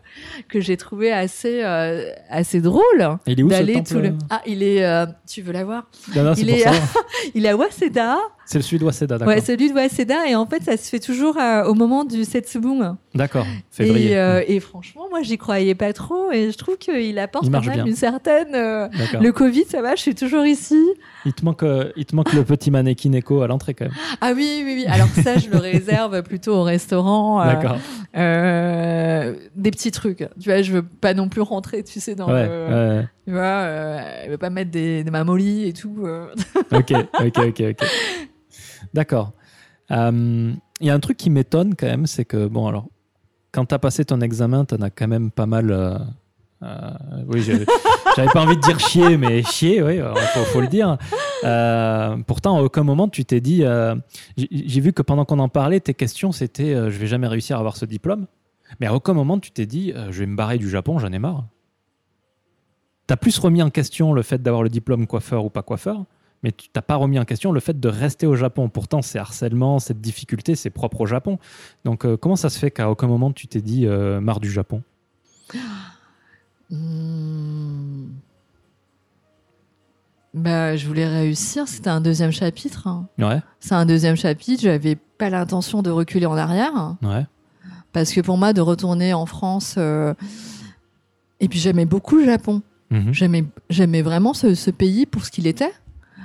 que 0.49 0.61
j'ai 0.61 0.77
trouvé 0.77 1.13
assez 1.13 1.63
assez 1.63 2.61
drôle 2.61 3.19
d'aller 3.27 3.83
tout 3.83 3.99
le. 3.99 4.15
Ah, 4.31 4.41
il 4.51 4.63
est. 4.63 4.85
euh, 4.85 5.07
tu 5.29 5.43
veux 5.43 5.53
la 5.53 5.65
voir 5.65 5.85
Non, 6.15 6.23
non, 6.25 6.35
il 6.35 6.51
est- 6.51 6.61
ça. 6.61 6.73
Il 7.35 7.47
est 7.47 7.49
à 7.51 7.57
Waseda. 7.57 8.19
C'est 8.53 8.59
le 8.59 8.63
sud 8.65 8.83
Waseda, 8.83 9.17
d'accord. 9.17 9.33
Ouais, 9.33 9.41
celui 9.41 9.69
de 9.71 9.75
Waseda 9.77 10.27
et 10.29 10.35
en 10.35 10.45
fait, 10.45 10.61
ça 10.65 10.77
se 10.77 10.89
fait 10.89 10.99
toujours 10.99 11.37
euh, 11.39 11.63
au 11.67 11.75
moment 11.75 12.05
du 12.05 12.25
Setsubun. 12.25 12.99
D'accord. 13.15 13.47
Février. 13.71 14.11
Et, 14.11 14.19
euh, 14.19 14.43
et 14.45 14.59
franchement, 14.59 15.05
moi, 15.09 15.23
j'y 15.23 15.39
croyais 15.39 15.77
pas 15.77 15.93
trop 15.93 16.33
et 16.33 16.51
je 16.51 16.59
trouve 16.59 16.77
qu'il 16.77 17.17
apporte 17.21 17.45
Il 17.47 17.53
quand 17.53 17.61
même 17.61 17.73
bien. 17.75 17.87
une 17.87 17.95
certaine. 17.95 18.53
euh, 18.57 18.89
le 19.21 19.31
Covid, 19.31 19.67
ça 19.69 19.83
va, 19.83 19.95
je 19.95 20.01
suis 20.01 20.17
toujours 20.17 20.45
ici. 20.47 20.83
Il 21.25 21.33
te 21.33 21.45
manque, 21.45 21.63
euh, 21.63 21.93
il 21.95 22.07
te 22.07 22.17
manque 22.17 22.33
le 22.33 22.43
petit 22.43 22.73
mannequin 22.73 23.13
écho 23.13 23.41
à 23.43 23.47
l'entrée 23.47 23.73
quand 23.75 23.85
même. 23.85 23.95
Ah 24.21 24.33
oui, 24.35 24.63
oui, 24.65 24.75
oui. 24.79 24.87
Alors 24.89 25.07
ça, 25.23 25.39
je 25.39 25.49
le 25.49 25.59
réserve 25.73 26.21
plutôt 26.25 26.55
au 26.57 26.63
restaurant. 26.65 27.45
D'accord. 27.45 27.77
Des 28.13 29.71
petits 29.71 29.93
trucs. 29.93 30.29
Tu 30.41 30.49
vois, 30.51 30.63
je 30.63 30.73
veux 30.73 30.83
pas 30.83 31.15
non 31.15 31.29
plus 31.29 31.41
rentrer, 31.43 31.85
tu 31.85 32.01
sais, 32.01 32.17
dans 32.17 32.27
Ouais. 32.29 32.49
le. 32.49 33.03
Tu 33.27 33.33
vois, 33.33 34.25
je 34.25 34.31
veux 34.31 34.39
pas 34.39 34.51
mettre 34.51 34.73
des, 34.73 35.05
des 35.05 35.11
mamolies 35.13 35.69
et 35.69 35.73
tout. 35.73 36.05
ok, 36.73 36.93
ok, 37.21 37.39
ok, 37.39 37.63
ok. 37.71 37.77
D'accord. 38.95 39.33
Euh, 39.91 40.53
Il 40.81 40.87
y 40.87 40.91
a 40.91 40.95
un 40.95 41.01
truc 41.01 41.17
qui 41.17 41.31
m'étonne 41.31 41.75
quand 41.75 41.87
même, 41.87 42.07
c'est 42.07 42.25
que, 42.25 42.47
bon, 42.47 42.67
alors, 42.67 42.87
quand 43.53 43.67
tu 43.67 43.75
as 43.75 43.79
passé 43.79 44.05
ton 44.05 44.21
examen, 44.21 44.65
tu 44.65 44.75
en 44.75 44.81
as 44.83 44.91
quand 44.91 45.09
même 45.09 45.31
pas 45.31 45.47
mal. 45.47 45.71
euh, 45.71 45.99
euh, 46.63 46.91
oui, 47.29 47.43
J'avais 47.43 47.65
pas 48.33 48.43
envie 48.43 48.57
de 48.57 48.61
dire 48.61 48.79
chier, 48.79 49.17
mais 49.17 49.43
chier, 49.43 49.83
oui, 49.83 49.99
faut, 50.35 50.45
faut 50.45 50.61
le 50.61 50.69
dire. 50.69 50.97
Pourtant, 52.27 52.59
à 52.59 52.63
aucun 52.63 52.83
moment 52.85 53.09
tu 53.09 53.25
t'es 53.25 53.41
dit. 53.41 53.65
j'ai- 54.37 54.81
vu 54.81 54.93
que 54.93 55.03
pendant 55.03 55.25
qu'on 55.25 55.39
en 55.39 55.49
parlait, 55.49 55.81
tes 55.81 55.95
questions 55.95 56.33
c'était 56.33 56.75
je 56.75 56.99
vais 56.99 57.07
jamais 57.07 57.27
réussir 57.29 57.57
à 57.57 57.61
avoir 57.61 57.77
ce 57.77 57.85
diplôme. 57.87 58.27
Mais 58.79 58.87
à 58.87 58.95
aucun 58.95 59.15
moment 59.15 59.39
tu 59.39 59.51
t'es 59.51 59.67
dit 59.67 59.93
je 60.11 60.19
vais 60.21 60.27
me 60.27 60.37
barrer 60.37 60.59
du 60.59 60.69
Japon, 60.69 60.99
j'en 60.99 61.11
ai 61.13 61.19
marre. 61.19 61.47
T'as 63.07 63.17
plus 63.17 63.39
remis 63.39 63.63
en 63.63 63.71
question 63.71 64.13
le 64.13 64.23
fait 64.23 64.41
d'avoir 64.43 64.63
le 64.63 64.69
diplôme 64.69 65.07
coiffeur 65.07 65.45
ou 65.45 65.51
pas 65.51 65.63
coiffeur, 65.63 66.05
mais 66.43 66.53
tu 66.53 66.69
t'as 66.71 66.83
pas 66.83 66.97
remis 66.97 67.19
en 67.19 67.25
question 67.25 67.53
le 67.53 67.61
fait 67.61 67.79
de 67.79 67.89
rester 67.89 68.27
au 68.27 68.35
Japon. 68.37 68.69
Pourtant, 68.69 69.03
ces 69.03 69.19
harcèlements, 69.19 69.79
cette 69.79 70.01
difficulté, 70.01 70.55
c'est 70.55 70.71
propre 70.71 71.03
au 71.03 71.07
Japon. 71.07 71.39
Donc, 71.85 72.05
euh, 72.05 72.17
comment 72.17 72.37
ça 72.37 72.49
se 72.51 72.59
fait 72.59 72.71
qu'à 72.71 72.91
aucun 72.91 73.07
moment 73.09 73.31
tu 73.33 73.47
t'es 73.47 73.61
dit 73.61 73.87
euh, 73.87 74.21
marre 74.21 74.41
du 74.41 74.51
Japon? 74.51 74.83
Hmm. 76.71 78.07
Bah, 80.35 80.77
je 80.77 80.87
voulais 80.87 81.09
réussir. 81.09 81.67
C'était 81.67 81.91
un 81.91 82.01
deuxième 82.01 82.31
chapitre. 82.31 82.87
hein. 82.87 83.09
Ouais, 83.19 83.41
C'est 83.59 83.75
un 83.75 83.87
deuxième 83.87 84.17
chapitre. 84.17 84.63
J'avais 84.63 84.95
pas 84.95 85.31
l'intention 85.31 85.83
de 85.83 85.91
reculer 85.91 86.27
en 86.27 86.37
arrière. 86.37 86.77
hein. 86.77 86.97
ouais. 87.03 87.27
Parce 87.93 88.13
que 88.13 88.21
pour 88.21 88.39
moi, 88.39 88.53
de 88.53 88.61
retourner 88.61 89.13
en 89.15 89.27
France. 89.27 89.75
euh, 89.79 90.15
Et 91.41 91.49
puis 91.49 91.59
j'aimais 91.59 91.87
beaucoup 91.87 92.17
le 92.19 92.25
Japon. 92.27 92.63
Mhm. 92.91 93.13
J'aimais, 93.13 93.45
j'aimais 93.69 94.03
vraiment 94.03 94.33
ce, 94.35 94.55
ce 94.55 94.71
pays 94.71 95.07
pour 95.07 95.25
ce 95.25 95.31
qu'il 95.33 95.47
était, 95.49 95.73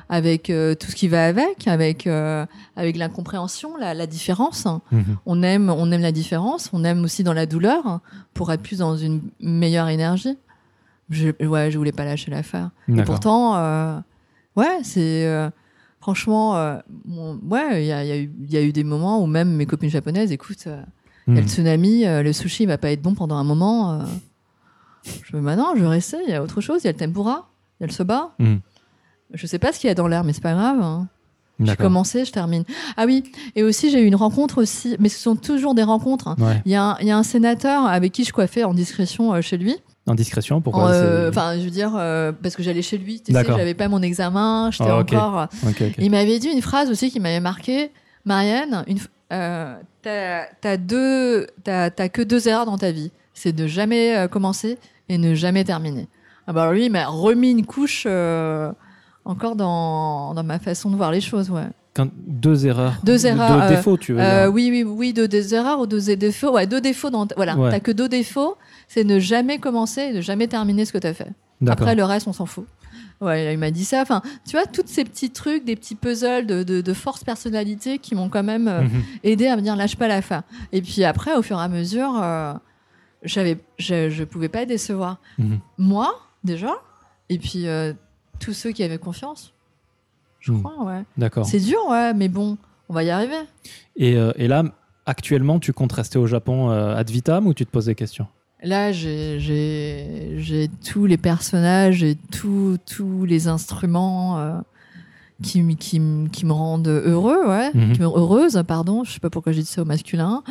avec 0.10 0.50
euh, 0.50 0.76
tout 0.76 0.88
ce 0.92 0.96
qui 0.96 1.08
va 1.08 1.26
avec, 1.26 1.68
avec, 1.68 2.06
euh, 2.08 2.46
avec 2.76 2.96
l'incompréhension, 2.98 3.76
la, 3.78 3.94
la 3.94 4.06
différence. 4.08 4.66
Mhm. 4.92 5.18
On 5.26 5.42
aime, 5.44 5.70
on 5.70 5.92
aime 5.92 6.02
la 6.02 6.12
différence, 6.12 6.70
on 6.74 6.84
aime 6.84 7.04
aussi 7.04 7.24
dans 7.24 7.34
la 7.34 7.46
douleur 7.46 8.00
pour 8.34 8.52
être 8.52 8.62
plus 8.62 8.80
dans 8.80 8.96
une 8.98 9.22
meilleure 9.40 9.88
énergie. 9.90 10.38
Je, 11.10 11.30
ouais, 11.46 11.72
je 11.72 11.78
voulais 11.78 11.92
pas 11.92 12.06
lâcher 12.06 12.32
l'affaire. 12.32 12.70
Et 12.88 13.04
pourtant, 13.06 13.56
euh, 13.58 14.00
ouais, 14.56 14.80
c'est 14.84 15.28
franchement, 16.00 16.54
ouais, 17.50 17.84
il 17.84 17.88
y 17.88 17.92
a, 17.92 18.04
il 18.04 18.08
y 18.08 18.12
a 18.12 18.18
eu- 18.18 18.32
il 18.44 18.54
y 18.54 18.58
a 18.58 18.62
eu 18.62 18.72
des 18.72 18.84
moments 18.84 19.22
où 19.24 19.26
même 19.28 19.50
mes 19.56 19.66
copines 19.66 19.90
japonaises, 19.90 20.32
écoute, 20.32 20.66
il 20.66 20.70
y 20.70 21.38
a 21.38 21.42
le 21.42 21.48
tsunami, 21.48 22.04
le 22.06 22.32
sushi 22.34 22.66
va 22.68 22.78
pas 22.78 22.92
être 22.92 23.02
bon 23.02 23.16
pendant 23.16 23.36
un 23.38 23.44
moment. 23.44 24.06
Je 25.04 25.36
me 25.38 25.42
dis, 25.42 25.46
bah 25.58 25.74
je 25.76 25.82
vais 25.82 25.88
rester, 25.88 26.18
il 26.28 26.30
y 26.32 26.34
a 26.34 26.44
autre 26.44 26.62
chose, 26.62 26.82
il 26.84 26.86
y 26.86 26.90
a 26.90 26.92
le 26.92 26.98
tempura, 26.98 27.50
il 27.80 27.84
y 27.84 27.86
a 27.86 27.88
le 27.88 27.94
soba. 27.94 28.32
Mhm. 28.40 28.60
Je 29.34 29.48
sais 29.48 29.60
pas 29.60 29.72
ce 29.74 29.80
qu'il 29.80 29.88
y 29.88 29.92
a 29.92 29.96
dans 29.96 30.08
l'air, 30.08 30.24
mais 30.24 30.34
c'est 30.34 30.44
pas 30.44 30.54
grave. 30.54 30.80
hein. 30.82 31.08
J'ai 31.60 31.76
commencé, 31.78 32.26
je 32.26 32.32
termine. 32.34 32.66
Ah 32.98 33.06
oui, 33.06 33.24
et 33.56 33.64
aussi 33.64 33.90
j'ai 33.90 34.02
eu 34.02 34.06
une 34.06 34.16
rencontre 34.16 34.62
aussi, 34.62 34.98
mais 35.00 35.08
ce 35.08 35.18
sont 35.20 35.38
toujours 35.38 35.74
des 35.74 35.84
rencontres. 35.84 36.28
hein. 36.28 36.36
Ouais. 36.38 36.62
Il 36.66 36.72
y, 36.74 36.76
a 36.76 36.84
un- 36.84 36.98
il 37.00 37.08
y 37.08 37.12
a 37.12 37.18
un 37.18 37.24
sénateur 37.24 37.86
avec 37.86 38.12
qui 38.12 38.26
je 38.26 38.34
coiffais 38.34 38.66
en 38.66 38.74
discrétion 38.74 39.34
euh, 39.34 39.40
chez 39.42 39.56
lui. 39.58 39.74
En 40.06 40.16
discrétion, 40.16 40.60
pourquoi 40.60 40.90
euh, 40.90 41.30
Enfin, 41.30 41.58
je 41.58 41.64
veux 41.64 41.70
dire, 41.72 41.94
euh, 41.96 42.34
parce 42.34 42.56
que 42.58 42.62
j'allais 42.62 42.82
chez 42.82 42.98
lui, 42.98 43.22
tu 43.22 43.32
sais, 43.34 43.44
j'avais 43.46 43.74
pas 43.74 43.88
mon 43.88 44.02
examen, 44.02 44.70
j'étais 44.72 44.92
ok. 44.92 45.14
encore. 45.14 45.40
euh, 45.40 45.46
Ok, 45.70 45.82
ok. 45.82 45.96
il 45.98 46.12
m'avait 46.12 46.40
dit 46.40 46.50
une 46.50 46.62
phrase 46.62 46.92
aussi 46.92 47.10
qui 47.10 47.22
m'avait 47.22 47.40
marqué. 47.40 47.90
Marianne, 48.26 48.84
une, 48.88 48.98
euh, 49.32 49.76
t'as 50.02 50.78
deux, 50.78 51.48
t'as 51.64 51.90
t'as 51.90 52.10
que 52.10 52.22
deux 52.22 52.48
erreurs 52.50 52.66
dans 52.66 52.78
ta 52.78 52.92
vie. 52.92 53.12
C'est 53.34 53.54
de 53.54 53.66
jamais 53.66 54.16
euh, 54.18 54.28
commencer 54.28 54.78
et 55.10 55.18
ne 55.18 55.34
jamais 55.36 55.64
terminer. 55.64 56.08
Ah 56.48 56.54
bah 56.54 56.72
lui, 56.74 56.86
il 56.88 56.92
m'a 56.92 57.08
remis 57.08 57.52
une 57.52 57.66
couche 57.66 58.04
euh, 58.08 58.72
encore 59.26 59.56
dans, 59.56 60.34
dans 60.34 60.44
ma 60.44 60.60
façon 60.60 60.90
de 60.90 60.96
voir 60.96 61.12
les 61.12 61.22
choses, 61.22 61.50
ouais. 61.50 61.68
Quand- 61.94 62.10
deux 62.28 62.66
erreurs. 62.68 62.94
Deux 63.04 63.26
euh, 63.26 63.70
défauts, 63.70 63.98
tu 63.98 64.14
veux 64.14 64.20
Euh, 64.22 64.44
dire. 64.46 64.54
oui, 64.54 64.70
oui, 64.72 64.84
oui, 64.84 65.14
deux, 65.14 65.28
des 65.28 65.54
erreurs 65.56 65.80
ou 65.80 65.88
deux 65.88 66.16
défauts. 66.16 66.52
Ouais, 66.54 66.68
deux 66.68 66.82
défauts 66.82 67.10
dans. 67.10 67.26
Voilà, 67.36 67.56
Ouais. 67.58 67.72
t'as 67.72 67.80
que 67.80 67.92
deux 67.92 68.10
défauts. 68.10 68.56
C'est 68.88 69.04
ne 69.06 69.18
jamais 69.20 69.58
commencer 69.60 70.02
et 70.02 70.14
ne 70.14 70.22
jamais 70.22 70.48
terminer 70.48 70.86
ce 70.86 70.92
que 70.94 70.98
t'as 70.98 71.14
fait. 71.14 71.32
Après, 71.68 71.96
le 71.96 72.04
reste, 72.04 72.28
on 72.28 72.34
s'en 72.34 72.46
fout. 72.46 72.66
Ouais, 73.22 73.54
il 73.54 73.58
m'a 73.58 73.72
dit 73.72 73.86
ça. 73.86 74.02
Enfin, 74.02 74.22
tu 74.46 74.58
vois, 74.58 74.66
tous 74.66 74.84
ces 74.88 75.06
petits 75.06 75.30
trucs, 75.32 75.64
des 75.64 75.78
petits 75.78 75.96
puzzles 75.96 76.46
de, 76.46 76.64
de, 76.64 76.82
de 76.82 76.94
force 76.94 77.24
personnalité 77.24 77.98
qui 77.98 78.14
m'ont 78.14 78.28
quand 78.28 78.44
même 78.44 78.68
euh, 78.68 78.82
Mhm. 78.82 78.90
aidé 79.24 79.48
à 79.48 79.56
me 79.56 79.62
dire 79.62 79.76
lâche 79.78 79.96
pas 79.96 80.10
la 80.10 80.22
fin. 80.22 80.44
Et 80.74 80.82
puis 80.82 81.06
après, 81.06 81.34
au 81.36 81.42
fur 81.42 81.58
et 81.58 81.64
à 81.64 81.70
mesure, 81.70 82.22
j'avais, 83.24 83.58
je, 83.80 84.10
je 84.10 84.24
pouvais 84.26 84.50
pas 84.50 84.66
décevoir. 84.66 85.20
Mhm. 85.40 85.60
Moi, 85.78 86.14
déjà, 86.44 86.74
et 87.30 87.38
puis 87.40 87.68
tous 88.40 88.54
ceux 88.54 88.72
qui 88.72 88.84
avaient 88.84 88.98
confiance. 88.98 89.54
Je 90.40 90.52
crois, 90.54 90.84
ouais. 90.84 91.04
D'accord. 91.18 91.46
C'est 91.46 91.60
dur, 91.60 91.80
ouais, 91.90 92.14
mais 92.14 92.28
bon, 92.28 92.58
on 92.90 92.94
va 92.94 93.04
y 93.04 93.10
arriver. 93.10 93.40
Et, 93.96 94.16
euh, 94.18 94.32
et 94.36 94.48
là, 94.48 94.64
actuellement, 95.06 95.60
tu 95.60 95.74
comptes 95.74 95.94
rester 95.94 96.18
au 96.20 96.28
Japon 96.28 96.70
euh, 96.70 96.96
ad 96.96 97.10
vitam 97.10 97.48
ou 97.48 97.54
tu 97.54 97.66
te 97.66 97.72
poses 97.72 97.86
des 97.88 97.96
questions? 97.96 98.28
Là, 98.64 98.92
j'ai- 98.92 99.40
tous 100.84 101.06
les 101.06 101.18
personnages 101.18 102.04
et 102.04 102.16
tous 102.32 102.78
tous 102.86 103.26
les 103.26 103.48
instruments 103.48 104.40
euh, 104.40 104.58
qui, 105.44 105.62
me 105.62 106.52
rendent 106.52 106.88
heureux, 106.88 107.48
ouais, 107.48 107.72
Mhm. 107.74 107.94
qui 107.94 108.00
me- 108.02 108.06
heureuse, 108.08 108.64
pardon. 108.68 109.04
Je 109.04 109.12
sais 109.12 109.20
pas 109.20 109.30
pourquoi 109.30 109.52
j'ai 109.52 109.62
dit 109.62 109.68
ça 109.68 109.82
au 109.82 109.86
masculin. 109.86 110.42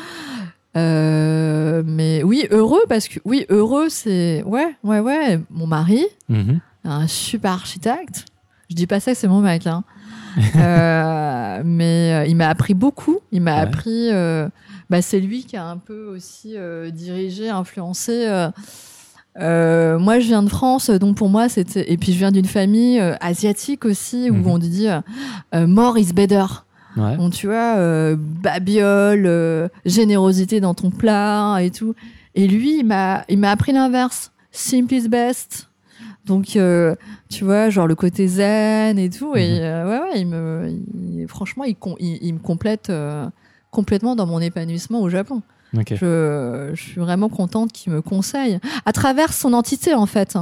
Euh, 0.76 1.82
mais 1.86 2.22
oui, 2.24 2.46
heureux 2.50 2.82
parce 2.88 3.06
que 3.08 3.20
oui, 3.24 3.46
heureux, 3.48 3.88
c'est 3.88 4.42
ouais, 4.44 4.74
ouais, 4.82 5.00
ouais. 5.00 5.40
Mon 5.50 5.66
mari, 5.66 6.04
Mhm. 6.28 6.60
Un 6.84 7.06
super 7.06 7.52
architecte. 7.52 8.26
Je 8.70 8.74
dis 8.76 8.86
pas 8.86 9.00
ça 9.00 9.12
que 9.12 9.18
c'est 9.18 9.28
mon 9.28 9.40
mec, 9.40 9.66
hein. 9.66 9.84
Euh, 10.56 11.62
mais 11.64 12.12
euh, 12.12 12.26
il 12.26 12.34
m'a 12.36 12.48
appris 12.48 12.74
beaucoup. 12.74 13.18
Il 13.30 13.40
m'a 13.42 13.54
Ouais. 13.56 13.60
appris. 13.62 14.08
euh, 14.10 14.48
bah, 14.90 15.00
c'est 15.00 15.20
lui 15.20 15.44
qui 15.44 15.56
a 15.56 15.64
un 15.64 15.76
peu 15.76 16.06
aussi 16.06 16.54
euh, 16.56 16.90
dirigé, 16.90 17.48
influencé. 17.50 18.26
moi, 19.36 20.18
je 20.20 20.26
viens 20.26 20.42
de 20.42 20.48
France, 20.48 20.90
donc 20.90 21.16
pour 21.16 21.28
moi, 21.28 21.48
c'était. 21.48 21.90
Et 21.92 21.96
puis, 21.96 22.12
je 22.12 22.18
viens 22.18 22.32
d'une 22.32 22.46
famille 22.46 22.98
asiatique 23.20 23.84
aussi, 23.84 24.30
où 24.30 24.34
Mhm. 24.34 24.46
on 24.48 24.58
dit 24.58 24.86
more 25.52 25.98
is 25.98 26.12
better. 26.12 26.44
Ouais. 26.96 27.16
Donc, 27.16 27.32
tu 27.32 27.46
vois, 27.46 27.76
babiole, 28.16 29.70
générosité 29.84 30.60
dans 30.60 30.74
ton 30.74 30.90
plat 30.90 31.58
et 31.60 31.70
tout. 31.70 31.94
Et 32.34 32.46
lui, 32.48 32.78
il 32.80 32.84
m'a, 32.86 33.24
il 33.28 33.38
m'a 33.38 33.50
appris 33.50 33.72
l'inverse. 33.72 34.32
Simple 34.50 34.94
is 34.94 35.08
best. 35.08 35.68
Donc, 36.26 36.56
euh, 36.56 36.94
tu 37.28 37.44
vois, 37.44 37.68
genre 37.70 37.86
le 37.86 37.94
côté 37.94 38.26
zen 38.28 38.98
et 38.98 39.10
tout. 39.10 39.36
Et 39.36 39.58
Mhm. 39.58 39.62
euh, 39.62 39.88
ouais, 39.90 40.00
ouais, 40.12 40.20
il 40.20 40.26
me, 40.26 40.68
il- 41.20 41.28
franchement, 41.28 41.64
il, 41.64 41.76
com- 41.76 41.96
il, 42.00 42.18
il 42.22 42.34
me 42.34 42.38
complète 42.38 42.88
euh, 42.90 43.26
complètement 43.70 44.16
dans 44.16 44.26
mon 44.26 44.40
épanouissement 44.40 45.00
au 45.02 45.08
Japon. 45.10 45.42
Je, 45.96 46.70
je 46.74 46.80
suis 46.82 47.00
vraiment 47.00 47.28
contente 47.28 47.72
qu'il 47.72 47.92
me 47.92 48.00
conseille 48.00 48.60
à 48.86 48.92
travers 48.92 49.32
son 49.32 49.52
entité 49.52 49.92
en 49.92 50.06
fait. 50.06 50.38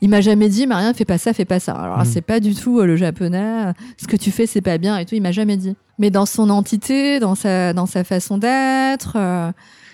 Il 0.00 0.08
m'a 0.08 0.20
jamais 0.20 0.48
dit 0.48 0.66
Marianne 0.66 0.94
fais 0.94 1.04
pas 1.04 1.16
ça, 1.18 1.32
fais 1.32 1.44
pas 1.44 1.60
ça. 1.60 1.72
Alors 1.74 1.98
Mhm. 1.98 2.04
c'est 2.06 2.22
pas 2.22 2.40
du 2.40 2.54
tout 2.56 2.80
le 2.82 2.96
japonais. 2.96 3.72
Ce 3.98 4.08
que 4.08 4.16
tu 4.16 4.30
fais 4.32 4.46
c'est 4.46 4.60
pas 4.60 4.76
bien 4.78 4.98
et 4.98 5.04
tout. 5.06 5.14
Il 5.14 5.22
m'a 5.22 5.30
jamais 5.30 5.56
dit. 5.56 5.76
Mais 6.00 6.10
dans 6.10 6.26
son 6.26 6.50
entité, 6.50 7.20
dans 7.20 7.34
sa 7.36 7.72
dans 7.72 7.86
sa 7.86 8.02
façon 8.02 8.36
d'être, 8.36 9.16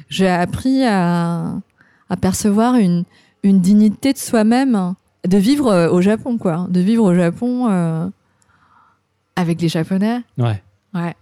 j'ai 0.09 0.29
appris 0.29 0.83
à 0.85 1.61
à 2.09 2.17
percevoir 2.17 2.77
une 2.77 3.05
une 3.43 3.61
dignité 3.61 4.15
de 4.15 4.19
soi-même, 4.19 4.95
de 5.27 5.37
vivre 5.39 5.69
euh, 5.71 5.89
au 5.91 6.01
Japon 6.01 6.39
quoi, 6.39 6.67
de 6.71 6.81
vivre 6.81 7.05
au 7.05 7.15
Japon 7.15 7.69
euh, 7.71 8.07
avec 9.37 9.61
les 9.61 9.69
Japonais. 9.69 10.23
Ouais. 10.39 10.63
Ouais. 10.95 11.15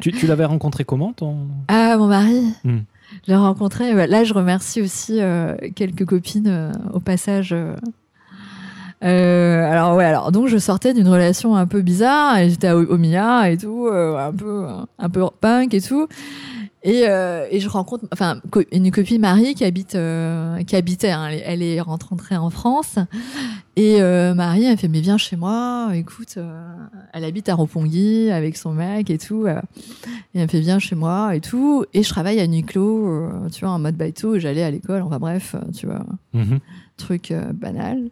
Tu, 0.00 0.10
tu 0.12 0.26
l'avais 0.26 0.46
rencontré 0.46 0.84
comment 0.84 1.12
ton 1.12 1.36
Ah, 1.68 1.96
mon 1.98 2.06
mari 2.06 2.54
Hmm. 2.64 2.78
Je 3.26 3.32
l'ai 3.32 3.36
rencontré. 3.36 4.06
Là, 4.06 4.22
je 4.24 4.32
remercie 4.32 4.80
aussi 4.80 5.20
euh, 5.20 5.54
quelques 5.74 6.06
copines 6.06 6.72
au 6.94 7.00
passage. 7.00 7.52
alors, 9.02 9.96
ouais, 9.96 10.04
alors, 10.04 10.30
donc 10.32 10.46
je 10.46 10.58
sortais 10.58 10.94
d'une 10.94 11.08
relation 11.08 11.56
un 11.56 11.66
peu 11.66 11.82
bizarre 11.82 12.36
j'étais 12.48 12.68
à 12.68 12.76
Omiya 12.76 13.50
et 13.50 13.56
tout, 13.58 13.88
un 13.90 14.32
peu, 14.32 14.64
un 14.98 15.08
peu 15.10 15.24
punk 15.40 15.74
et 15.74 15.80
tout. 15.80 16.06
Et, 16.82 17.06
euh, 17.08 17.46
et 17.50 17.60
je 17.60 17.68
rencontre, 17.68 18.06
enfin, 18.10 18.40
une 18.72 18.90
copine 18.90 19.20
Marie 19.20 19.54
qui 19.54 19.64
habite, 19.66 19.96
euh, 19.96 20.62
qui 20.62 20.76
habitait, 20.76 21.10
hein, 21.10 21.28
elle, 21.44 21.62
est- 21.62 21.78
rentrée 21.80 22.36
en 22.38 22.48
France. 22.48 22.96
Et 23.76 24.00
euh, 24.00 24.32
Marie, 24.34 24.64
elle 24.64 24.78
fait, 24.78 24.88
mais 24.88 25.00
viens 25.02 25.18
chez 25.18 25.36
moi, 25.36 25.90
écoute, 25.94 26.34
euh, 26.38 26.72
elle 27.12 27.24
habite 27.24 27.50
à 27.50 27.54
Roppongi 27.54 28.30
avec 28.30 28.56
son 28.56 28.72
mec 28.72 29.10
et 29.10 29.18
tout. 29.18 29.44
euh, 29.46 29.60
et 30.34 30.38
elle 30.38 30.42
me 30.42 30.46
fait, 30.48 30.60
viens 30.60 30.78
chez 30.78 30.94
moi 30.96 31.34
et 31.36 31.40
tout. 31.40 31.84
Et 31.92 32.02
je 32.02 32.08
travaille 32.08 32.40
à 32.40 32.46
Nuclo, 32.46 33.08
euh, 33.08 33.48
tu 33.50 33.60
vois, 33.64 33.74
en 33.74 33.78
mode 33.78 33.96
bateau, 33.96 34.36
et 34.36 34.40
j'allais 34.40 34.62
à 34.62 34.70
l'école, 34.70 35.02
enfin 35.02 35.18
bref, 35.18 35.54
tu 35.76 35.84
vois, 35.86 36.06
Mhm. 36.32 36.60
truc 36.96 37.34
banal. 37.54 38.08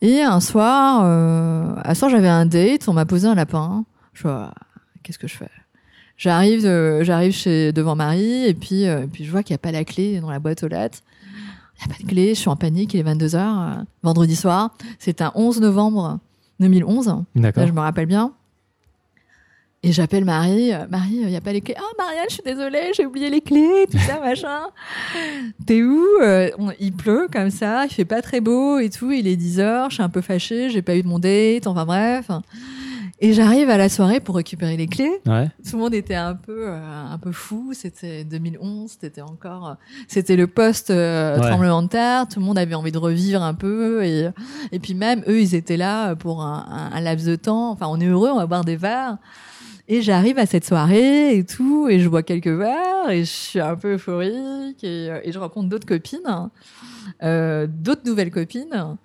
Et 0.00 0.22
un 0.22 0.40
soir, 0.40 1.02
euh, 1.04 1.74
un 1.84 1.94
soir 1.94 2.10
j'avais 2.10 2.28
un 2.28 2.46
date, 2.46 2.88
on 2.88 2.92
m'a 2.94 3.04
posé 3.04 3.26
un 3.26 3.34
lapin. 3.34 3.84
Je 4.14 4.22
vois, 4.22 4.54
qu'est-ce 5.02 5.18
que 5.18 5.26
je 5.28 5.36
fais? 5.36 5.50
J'arrive, 6.18 6.66
euh, 6.66 7.04
j'arrive 7.04 7.32
chez 7.32 7.72
devant 7.72 7.94
Marie 7.96 8.44
et 8.46 8.52
puis, 8.54 8.86
euh, 8.86 9.04
et 9.04 9.06
puis 9.06 9.24
je 9.24 9.30
vois 9.30 9.42
qu'il 9.42 9.54
n'y 9.54 9.58
a 9.58 9.62
pas 9.62 9.70
la 9.72 9.84
clé 9.84 10.20
dans 10.20 10.30
la 10.30 10.40
boîte 10.40 10.62
aux 10.64 10.68
lettres. 10.68 10.98
Il 11.80 11.86
n'y 11.86 11.92
a 11.92 11.96
pas 11.96 12.02
de 12.02 12.08
clé, 12.08 12.34
je 12.34 12.40
suis 12.40 12.48
en 12.48 12.56
panique, 12.56 12.92
il 12.94 13.00
est 13.00 13.04
22h, 13.04 13.84
vendredi 14.02 14.34
soir. 14.34 14.74
C'est 14.98 15.22
un 15.22 15.30
11 15.36 15.60
novembre 15.60 16.18
2011. 16.58 17.22
D'accord. 17.36 17.62
Là, 17.62 17.68
je 17.68 17.72
me 17.72 17.78
rappelle 17.80 18.06
bien. 18.06 18.32
Et 19.84 19.92
j'appelle 19.92 20.24
Marie. 20.24 20.72
euh, 20.74 20.86
Marie, 20.90 21.18
il 21.22 21.26
n'y 21.28 21.36
a 21.36 21.40
pas 21.40 21.52
les 21.52 21.60
clés. 21.60 21.76
Ah, 21.78 21.82
Marianne, 21.96 22.24
je 22.28 22.34
suis 22.34 22.42
désolée, 22.44 22.90
j'ai 22.96 23.06
oublié 23.06 23.30
les 23.30 23.40
clés, 23.40 23.86
tout 23.88 23.98
ça, 23.98 24.18
machin. 24.24 24.62
T'es 25.66 25.84
où 25.84 26.04
Euh, 26.20 26.50
on- 26.58 26.72
Il 26.80 26.92
pleut 26.94 27.28
comme 27.32 27.50
ça, 27.50 27.84
il 27.84 27.92
fait 27.94 28.04
pas 28.04 28.20
très 28.22 28.40
beau 28.40 28.80
et 28.80 28.90
tout. 28.90 29.12
Il 29.12 29.28
est 29.28 29.36
10 29.36 29.60
heures, 29.60 29.90
je 29.90 29.94
suis 29.94 30.02
un 30.02 30.08
peu 30.08 30.20
fâchée, 30.20 30.68
j'ai 30.68 30.82
pas 30.82 30.96
eu 30.96 31.04
de 31.04 31.08
mon 31.08 31.20
date, 31.20 31.68
enfin 31.68 31.84
bref. 31.86 32.28
Et 33.20 33.32
j'arrive 33.32 33.68
à 33.68 33.76
la 33.76 33.88
soirée 33.88 34.20
pour 34.20 34.36
récupérer 34.36 34.76
les 34.76 34.86
clés. 34.86 35.10
Ouais. 35.26 35.48
Tout 35.68 35.76
le 35.76 35.82
monde 35.82 35.94
était 35.94 36.14
un 36.14 36.34
peu, 36.36 36.68
euh, 36.68 36.78
un 37.10 37.18
peu 37.18 37.32
fou. 37.32 37.70
C'était 37.72 38.22
2011, 38.22 38.96
c'était 39.00 39.22
encore, 39.22 39.68
euh, 39.70 39.74
c'était 40.06 40.36
le 40.36 40.46
post 40.46 40.90
euh, 40.90 41.36
Ouais. 41.36 41.46
tremblement 41.48 41.82
de 41.82 41.88
terre. 41.88 42.28
Tout 42.28 42.38
le 42.38 42.44
monde 42.46 42.58
avait 42.58 42.76
envie 42.76 42.92
de 42.92 42.98
revivre 42.98 43.42
un 43.42 43.54
peu 43.54 44.04
et 44.04 44.28
et 44.70 44.78
puis 44.78 44.94
même 44.94 45.24
eux, 45.26 45.40
ils 45.40 45.56
étaient 45.56 45.76
là 45.76 46.14
pour 46.14 46.42
un, 46.42 46.64
un- 46.70 46.96
un 46.96 47.00
laps 47.00 47.26
de 47.26 47.34
temps. 47.34 47.70
Enfin, 47.72 47.86
on 47.88 47.98
est 47.98 48.06
heureux, 48.06 48.30
on 48.30 48.36
va 48.36 48.46
boire 48.46 48.64
des 48.64 48.76
verres. 48.76 49.16
Et 49.88 50.02
j'arrive 50.02 50.38
à 50.38 50.44
cette 50.46 50.66
soirée 50.66 51.36
et 51.38 51.44
tout, 51.44 51.88
et 51.88 51.98
je 51.98 52.08
bois 52.10 52.22
quelques 52.22 52.46
verres, 52.46 53.08
et 53.10 53.20
je 53.20 53.30
suis 53.30 53.58
un 53.58 53.74
peu 53.74 53.94
euphorique, 53.94 54.84
et, 54.84 55.10
euh, 55.10 55.20
et 55.24 55.32
je 55.32 55.38
rencontre 55.38 55.70
d'autres 55.70 55.86
copines, 55.86 56.50
euh, 57.22 57.66
d'autres 57.66 58.02
nouvelles 58.04 58.30
copines, 58.30 58.96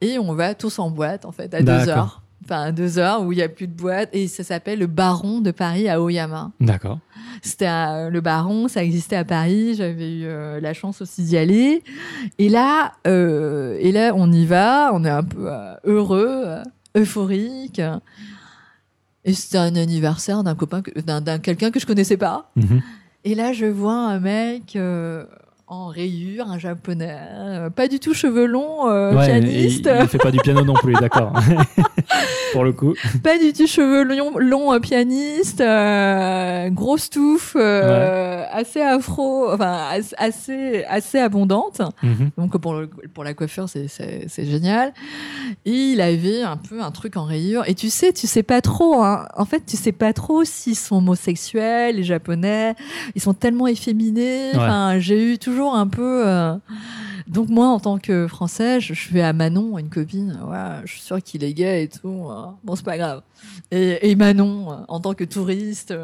et 0.00 0.18
on 0.18 0.32
va 0.32 0.54
tous 0.54 0.78
en 0.78 0.90
boîte, 0.90 1.26
en 1.26 1.32
fait, 1.32 1.52
à 1.52 1.60
deux 1.62 1.88
heures. 1.90 2.22
Enfin, 2.50 2.72
deux 2.72 2.98
heures 2.98 3.22
où 3.22 3.30
il 3.32 3.36
n'y 3.36 3.42
a 3.42 3.48
plus 3.48 3.68
de 3.68 3.72
boîte, 3.72 4.08
et 4.12 4.26
ça 4.26 4.42
s'appelle 4.42 4.80
le 4.80 4.88
Baron 4.88 5.40
de 5.40 5.52
Paris 5.52 5.88
à 5.88 6.02
Oyama. 6.02 6.50
D'accord. 6.60 6.98
C'était 7.42 7.66
à- 7.66 8.10
le 8.10 8.20
Baron, 8.20 8.66
ça 8.66 8.82
existait 8.82 9.14
à 9.16 9.24
Paris. 9.24 9.74
J'avais 9.76 10.12
eu 10.18 10.24
euh, 10.24 10.58
la 10.60 10.74
chance 10.74 11.00
aussi 11.00 11.22
d'y 11.22 11.36
aller. 11.36 11.84
Et 12.38 12.48
là, 12.48 12.92
euh, 13.06 13.76
et 13.80 13.92
là, 13.92 14.12
on 14.16 14.32
y 14.32 14.46
va. 14.46 14.90
On 14.92 15.04
est 15.04 15.10
un 15.10 15.22
peu 15.22 15.46
euh, 15.48 15.74
heureux, 15.84 16.42
euh, 16.44 16.62
euphorique. 16.96 17.80
Et 19.24 19.32
c'était 19.32 19.58
un 19.58 19.76
anniversaire 19.76 20.42
d'un 20.42 20.54
copain, 20.54 20.82
d'un 21.06 21.38
quelqu'un 21.38 21.70
que 21.70 21.78
je 21.78 21.86
connaissais 21.86 22.16
pas. 22.16 22.50
Mhm. 22.56 22.80
Et 23.24 23.34
là, 23.34 23.52
je 23.52 23.66
vois 23.66 23.94
un 23.94 24.18
mec 24.18 24.74
euh, 24.76 25.24
en 25.72 25.86
rayure, 25.86 26.48
un 26.50 26.58
japonais, 26.58 27.16
euh, 27.16 27.70
pas 27.70 27.86
du 27.86 28.00
tout 28.00 28.12
cheveux 28.12 28.46
longs, 28.46 28.88
euh, 28.90 29.14
Ouais, 29.14 29.26
pianiste, 29.26 29.88
il, 29.88 30.00
il 30.02 30.08
fait 30.08 30.18
pas 30.18 30.32
du 30.32 30.38
piano 30.38 30.64
non 30.64 30.74
plus, 30.74 30.94
d'accord. 30.94 31.32
Pour 32.52 32.64
le 32.64 32.72
coup. 32.72 32.94
pas 33.22 33.38
du 33.38 33.52
tout 33.52 33.68
cheveux 33.68 34.02
longs, 34.02 34.36
longs 34.36 34.72
euh, 34.72 34.80
pianiste, 34.80 35.62
grosse 36.74 37.08
touffe, 37.10 37.54
assez 37.56 38.80
afro, 38.80 39.52
enfin 39.52 39.86
as- 39.92 40.14
assez 40.18 40.84
assez 40.88 41.18
abondante. 41.18 41.80
Mhm. 42.02 42.30
Donc 42.36 42.58
pour 42.58 42.74
le- 42.74 42.90
pour 43.14 43.22
la 43.22 43.34
coiffure, 43.34 43.66
c'est 43.68 44.44
génial. 44.44 44.92
Et 45.64 45.70
il 45.92 46.00
avait 46.00 46.42
un 46.42 46.56
peu 46.56 46.82
un 46.82 46.90
truc 46.90 47.16
en 47.16 47.24
rayure. 47.24 47.62
Et 47.68 47.74
tu 47.74 47.90
sais, 47.90 48.12
tu 48.12 48.26
sais 48.26 48.42
pas 48.42 48.60
trop. 48.60 49.02
Hein. 49.02 49.26
En 49.36 49.44
fait, 49.44 49.62
tu 49.66 49.76
sais 49.76 49.92
pas 49.92 50.12
trop 50.12 50.42
s'ils 50.44 50.74
sont 50.76 50.96
homosexuels, 50.96 51.96
les 51.96 52.02
Japonais. 52.02 52.74
Ils 53.14 53.20
sont 53.22 53.34
tellement 53.34 53.68
efféminés. 53.68 54.50
Ouais. 54.52 54.56
Enfin, 54.56 54.98
j'ai 54.98 55.32
eu 55.32 55.38
toujours 55.38 55.59
un 55.68 55.86
peu. 55.86 56.26
euh, 56.26 56.54
Donc 57.26 57.48
moi, 57.48 57.68
en 57.68 57.78
tant 57.80 57.98
que 57.98 58.26
Français, 58.26 58.80
je, 58.80 58.94
je 58.94 59.08
fais 59.08 59.22
à 59.22 59.32
Manon, 59.32 59.78
une 59.78 59.88
copine, 59.90 60.38
ouais, 60.48 60.80
je 60.84 60.92
suis 60.92 61.00
sûre 61.02 61.22
qu'il 61.22 61.44
est 61.44 61.52
gay 61.54 61.84
et 61.84 61.88
tout. 61.88 62.26
hein. 62.30 62.56
Bon, 62.64 62.74
c'est 62.76 62.84
pas 62.84 62.96
grave. 62.98 63.22
Et, 63.70 64.14
Manon, 64.16 64.72
euh, 64.72 64.76
en 64.88 65.00
tant 65.00 65.14
que 65.14 65.24
touriste, 65.24 65.94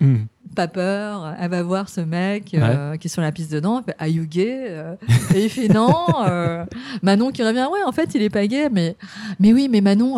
Mhm. 0.00 0.26
pas 0.54 0.68
peur, 0.68 1.34
elle 1.40 1.50
va 1.50 1.62
voir 1.62 1.88
ce 1.88 2.00
mec 2.00 2.52
euh, 2.54 2.96
qui 2.96 3.08
est 3.08 3.10
sur 3.10 3.20
la 3.22 3.32
piste 3.32 3.52
dedans, 3.52 3.78
elle 3.78 3.84
fait 3.92 3.96
Are 3.98 4.08
you 4.08 4.24
gay 4.26 4.56
Euh, 4.68 4.94
Et 5.34 5.44
il 5.44 5.50
fait 5.50 5.68
non. 5.68 6.04
euh, 6.26 6.64
Manon 7.02 7.30
qui 7.30 7.42
revient, 7.42 7.66
ouais, 7.72 7.82
en 7.86 7.92
fait, 7.92 8.14
il 8.14 8.22
est 8.22 8.30
pas 8.30 8.46
gay, 8.46 8.68
mais, 8.70 8.96
mais 9.40 9.52
oui, 9.52 9.68
mais 9.70 9.80
Manon, 9.80 10.16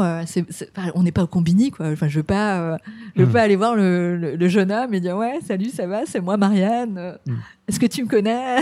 on 0.94 1.02
n'est 1.02 1.12
pas 1.12 1.22
au 1.24 1.26
combini, 1.26 1.70
quoi. 1.70 1.88
Enfin, 1.88 2.08
je 2.08 2.18
veux 2.18 2.22
pas, 2.24 2.78
je 3.16 3.20
veux 3.22 3.26
Mhm. 3.26 3.32
pas 3.32 3.42
aller 3.42 3.56
voir 3.56 3.74
le, 3.74 4.16
le, 4.16 4.36
le 4.36 4.48
jeune 4.48 4.70
homme 4.72 4.94
et 4.94 5.00
dire, 5.00 5.16
ouais, 5.16 5.38
salut, 5.46 5.70
ça 5.70 5.86
va, 5.86 6.02
c'est 6.06 6.20
moi, 6.20 6.36
Marianne. 6.36 7.16
Mhm. 7.26 7.36
Est-ce 7.68 7.80
que 7.80 7.86
tu 7.86 8.02
me 8.04 8.08
connais? 8.08 8.56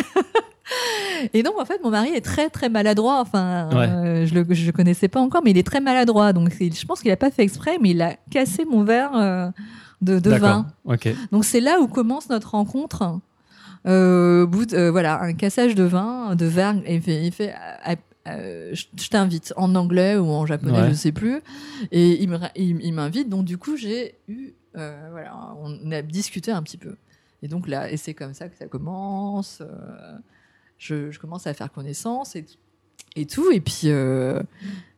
Et 1.33 1.43
donc, 1.45 1.55
en 1.61 1.65
fait, 1.65 1.81
mon 1.85 1.91
mari 1.91 2.11
est 2.15 2.25
très, 2.25 2.51
très 2.51 2.69
maladroit. 2.69 3.21
Enfin, 3.21 3.69
Ouais. 3.73 3.87
euh, 3.89 4.27
je 4.27 4.35
le 4.35 4.45
je 4.53 4.67
le 4.67 4.73
connaissais 4.73 5.09
pas 5.09 5.21
encore, 5.21 5.41
mais 5.45 5.53
il 5.53 5.59
est 5.59 5.67
très 5.67 5.81
maladroit. 5.81 6.33
Donc, 6.33 6.53
il- 6.61 6.75
je 6.75 6.85
pense 6.87 7.01
qu'il 7.01 7.11
a 7.13 7.17
pas 7.17 7.31
fait 7.31 7.43
exprès, 7.43 7.79
mais 7.81 7.91
il 7.91 8.03
a 8.03 8.15
cassé 8.31 8.65
mon 8.65 8.83
verre 8.83 9.13
euh, 9.15 9.49
de, 10.03 10.19
de 10.19 10.31
vin. 10.31 10.67
Ok. 10.85 11.09
Donc 11.33 11.45
c'est 11.45 11.61
là 11.61 11.81
où 11.81 11.89
commence 11.89 12.29
notre 12.29 12.51
rencontre. 12.53 13.19
Euh, 13.87 14.47
bout 14.47 14.67
de, 14.67 14.77
euh, 14.77 14.91
voilà, 14.91 15.21
un 15.23 15.33
cassage 15.33 15.75
de 15.77 15.85
vin, 15.85 16.35
de 16.35 16.47
verre, 16.47 16.75
et 16.85 16.97
il 16.97 17.03
fait, 17.03 17.25
il 17.25 17.33
fait 17.33 17.55
euh, 18.27 18.75
je 18.75 19.09
t'invite 19.09 19.53
en 19.57 19.77
anglais 19.77 20.17
ou 20.17 20.27
en 20.27 20.45
japonais, 20.45 20.81
Ouais. 20.83 20.89
je 20.91 20.95
sais 20.95 21.13
plus. 21.13 21.41
Et 21.93 22.21
il 22.21 22.93
m'invite, 22.95 23.29
donc 23.29 23.45
du 23.45 23.59
coup 23.59 23.77
j'ai 23.77 24.17
eu, 24.27 24.55
voilà, 24.75 25.55
on 25.63 25.93
a 25.93 26.03
discuté 26.03 26.51
un 26.51 26.63
petit 26.63 26.79
peu. 26.79 26.97
Et 27.43 27.49
donc 27.49 27.69
là, 27.69 27.91
et 27.91 27.97
c'est 27.97 28.15
comme 28.15 28.35
ça 28.35 28.49
que 28.49 28.57
ça 28.57 28.67
commence. 28.67 29.63
je, 30.79 31.11
je 31.13 31.19
commence 31.21 31.47
à 31.47 31.55
faire 31.55 31.71
connaissance 31.71 32.35
et, 32.35 32.45
et 33.15 33.27
tout, 33.27 33.51
et 33.53 33.61
puis. 33.61 33.89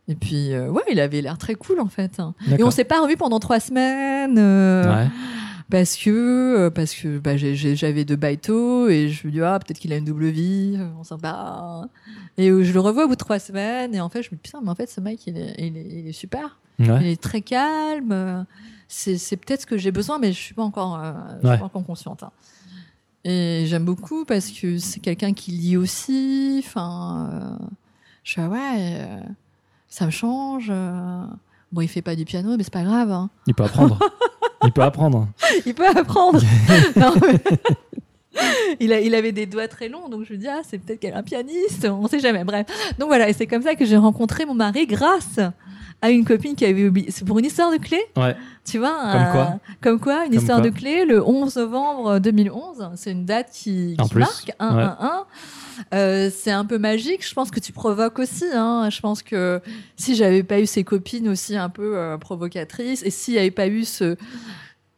Et 0.09 0.15
puis, 0.15 0.53
euh, 0.55 0.71
ouais, 0.71 0.83
il 0.91 0.99
avait 1.01 1.21
l'air 1.21 1.37
très 1.39 1.55
cool 1.55 1.81
en 1.81 1.89
fait. 1.89 2.19
Et 2.59 2.63
on 2.63 2.71
s'est 2.71 2.85
pas 2.85 3.01
revu 3.03 3.17
pendant 3.17 3.39
trois 3.41 3.61
semaines. 3.61 4.39
euh, 4.39 4.85
Ouais. 5.05 5.09
parce 5.71 5.97
que 5.97 6.09
euh, 6.11 6.71
parce 6.71 6.95
que 6.95 7.19
bah, 7.19 7.37
j'avais 7.37 8.05
deux 8.07 8.17
baïtos 8.17 8.89
et 8.89 9.11
je 9.11 9.27
me 9.27 9.33
dis 9.33 9.41
ah 9.43 9.59
peut-être 9.59 9.79
qu'il 9.79 9.93
a 9.93 9.97
une 9.99 10.07
double 10.07 10.29
vie 10.29 10.79
on 10.99 11.05
s'en 11.05 11.19
bat 11.19 11.83
et 12.39 12.49
euh, 12.49 12.63
je 12.65 12.73
le 12.73 12.81
revois 12.81 13.05
au 13.05 13.09
bout 13.09 13.15
de 13.17 13.19
trois 13.19 13.39
semaines 13.39 13.95
et 13.95 14.01
en 14.01 14.09
fait 14.09 14.23
je 14.23 14.29
me 14.31 14.37
dis 14.37 14.41
putain 14.43 14.61
mais 14.63 14.71
en 14.71 14.75
fait 14.75 14.89
ce 14.89 15.03
mec 15.03 15.27
il 15.27 15.37
est, 15.37 15.55
il 15.59 15.77
est, 15.77 15.87
il 15.91 16.09
est 16.09 16.13
super 16.13 16.59
il 16.79 17.07
est 17.07 17.21
très 17.21 17.43
calme 17.43 18.47
c'est 18.89 19.37
peut-être 19.37 19.61
ce 19.61 19.67
que 19.67 19.77
j'ai 19.77 19.91
besoin 19.93 20.19
mais 20.19 20.33
je 20.33 20.39
suis 20.39 20.55
pas 20.55 20.63
encore 20.63 20.99
euh, 21.05 21.13
je 21.35 21.39
suis 21.41 21.49
Ouais. 21.49 21.59
pas 21.59 21.65
encore 21.67 21.85
consciente 21.85 22.23
hein. 22.23 22.31
et 23.25 23.65
j'aime 23.67 23.85
beaucoup 23.85 24.25
parce 24.25 24.49
que 24.51 24.79
c'est 24.79 25.01
quelqu'un 25.01 25.35
qui 25.35 25.51
lit 25.51 25.77
aussi 25.77 26.63
enfin 26.65 27.59
je 28.25 28.31
suis 28.33 28.41
ah 28.41 28.49
ouais 28.49 29.21
ça 29.89 30.07
me 30.07 30.11
change 30.11 30.69
euh. 30.71 31.23
bon 31.73 31.81
il 31.81 31.89
fait 31.89 32.03
pas 32.03 32.15
du 32.15 32.25
piano 32.25 32.57
mais 32.57 32.63
c'est 32.63 32.73
pas 32.73 32.83
grave 32.85 33.11
hein. 33.11 33.31
Il 33.47 33.55
peut 33.55 33.65
apprendre. 33.65 33.99
Il 34.65 34.73
peut 34.73 34.83
apprendre. 34.83 35.29
il 35.67 35.73
peut 35.75 35.87
apprendre. 35.87 36.41
Non, 36.97 37.15
mais- 37.23 37.39
il, 38.81 38.93
a, 38.93 39.01
il 39.01 39.15
avait 39.15 39.31
des 39.31 39.47
doigts 39.47 39.69
très 39.69 39.89
longs, 39.89 40.09
donc 40.09 40.25
je 40.25 40.33
me 40.33 40.39
dis, 40.39 40.49
ah, 40.49 40.61
c'est 40.69 40.79
peut-être 40.79 40.99
qu'elle 40.99 41.13
est 41.15 41.17
un 41.17 41.23
pianiste, 41.23 41.87
on 41.89 42.09
sait 42.09 42.19
jamais. 42.19 42.43
Bref. 42.43 42.67
Donc 42.99 43.07
voilà, 43.09 43.29
et 43.29 43.33
c'est 43.33 43.47
comme 43.47 43.63
ça 43.63 43.77
que 43.77 43.85
j'ai 43.85 43.97
rencontré 43.97 44.47
mon 44.47 44.55
mari 44.55 44.87
grâce 44.87 45.39
à 46.01 46.11
une 46.11 46.25
copine 46.25 46.55
qui 46.55 46.65
avait 46.65 46.87
oublié. 46.87 47.11
C'est 47.11 47.25
pour 47.27 47.39
une 47.39 47.45
histoire 47.47 47.73
de 47.73 47.77
clé, 47.77 47.99
Ouais. 48.17 48.37
tu 48.65 48.79
vois. 48.79 48.97
Comme 49.13 49.33
quoi 49.33 49.61
Comme 49.81 50.01
quoi, 50.01 50.25
une 50.25 50.31
Comme 50.31 50.39
histoire 50.39 50.61
quoi 50.61 50.71
de 50.71 50.75
clé, 50.77 51.05
le 51.05 51.21
11 51.27 51.57
novembre 51.57 52.19
2011. 52.21 52.91
C'est 52.95 53.11
une 53.13 53.25
date 53.25 53.51
qui, 53.53 53.97
En 53.99 54.05
qui 54.05 54.11
plus, 54.11 54.21
marque 54.21 54.53
1-1-1. 54.61 55.25
Euh, 55.95 56.31
c'est 56.35 56.51
un 56.51 56.65
peu 56.65 56.79
magique. 56.79 57.27
Je 57.27 57.35
pense 57.35 57.51
que 57.51 57.61
tu 57.61 57.73
provoques 57.73 58.19
aussi. 58.19 58.45
Hein. 58.55 58.89
Je 58.91 59.01
pense 59.01 59.23
que 59.23 59.61
si 59.97 60.15
j'avais 60.15 60.43
pas 60.43 60.61
eu 60.61 60.67
ces 60.67 60.85
copines 60.85 61.29
aussi 61.29 61.57
un 61.57 61.69
peu 61.69 61.97
euh, 61.97 62.17
provocatrices, 62.19 63.03
et 63.05 63.11
s'il 63.11 63.35
n'y 63.35 63.41
avait 63.41 63.51
pas 63.51 63.67
eu 63.69 63.85
ce, 63.85 64.17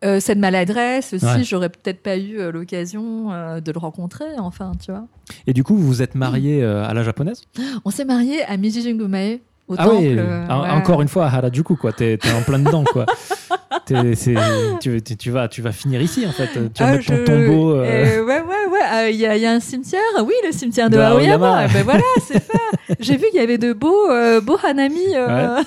euh, 0.04 0.20
cette 0.20 0.38
maladresse 0.38 1.12
aussi, 1.14 1.24
Ouais. 1.24 1.44
j'aurais 1.44 1.68
peut-être 1.68 2.02
pas 2.02 2.16
eu 2.16 2.38
euh, 2.38 2.50
l'occasion 2.52 3.28
de 3.60 3.72
le 3.72 3.78
rencontrer. 3.78 4.24
Enfin, 4.38 4.72
tu 4.82 4.90
vois. 4.90 5.06
Et 5.46 5.52
du 5.52 5.64
coup, 5.64 5.76
vous 5.76 5.86
vous 5.86 6.02
êtes 6.02 6.14
marié 6.14 6.62
euh, 6.62 6.84
à 6.84 6.92
la 6.94 7.02
japonaise? 7.02 7.42
On 7.84 7.90
s'est 7.90 8.04
mariés 8.06 8.42
à 8.44 8.56
Mijijingumae 8.56 9.40
au 9.70 9.74
Ah 9.78 9.84
temple. 9.84 9.96
oui, 9.98 10.14
euh, 10.18 10.46
en- 10.48 10.62
ouais. 10.62 10.70
encore 10.70 11.00
une 11.00 11.08
fois 11.08 11.26
à 11.26 11.36
Harajuku, 11.36 11.76
quoi. 11.76 11.92
T'es 11.92 12.18
t'es 12.18 12.30
en 12.32 12.42
plein 12.42 12.58
dedans, 12.58 12.84
quoi. 12.84 13.06
C'est- 13.86 14.34
tu, 14.80 15.00
tu- 15.02 15.30
vas, 15.30 15.48
tu 15.48 15.62
vas 15.62 15.72
finir 15.72 16.00
ici, 16.02 16.24
en 16.26 16.32
fait. 16.32 16.48
Tu 16.52 16.58
vas 16.82 16.88
Ah, 16.88 16.92
mettre 16.92 17.06
ton 17.06 17.16
je- 17.16 17.22
tombeau. 17.24 17.72
euh, 17.76 17.84
euh, 17.84 18.24
ouais, 18.24 18.40
ouais, 18.40 18.66
ouais. 18.72 18.80
Euh, 18.94 19.10
Il 19.10 19.16
y, 19.16 19.20
y 19.20 19.46
a 19.46 19.52
un 19.52 19.60
cimetière. 19.60 20.00
Oui, 20.24 20.34
le 20.46 20.52
cimetière 20.52 20.90
de, 20.90 20.96
De 20.96 21.00
Aoyama. 21.00 21.48
Aoyama. 21.62 21.72
Ben 21.72 21.82
voilà, 21.84 22.02
c'est 22.24 22.40
fait. 22.42 22.96
J'ai 23.00 23.16
vu 23.16 23.24
qu'il 23.30 23.40
y 23.40 23.42
avait 23.42 23.58
de 23.58 23.72
beaux, 23.72 24.10
euh, 24.10 24.40
beaux 24.40 24.58
hanami. 24.62 24.98
euh, 25.14 25.62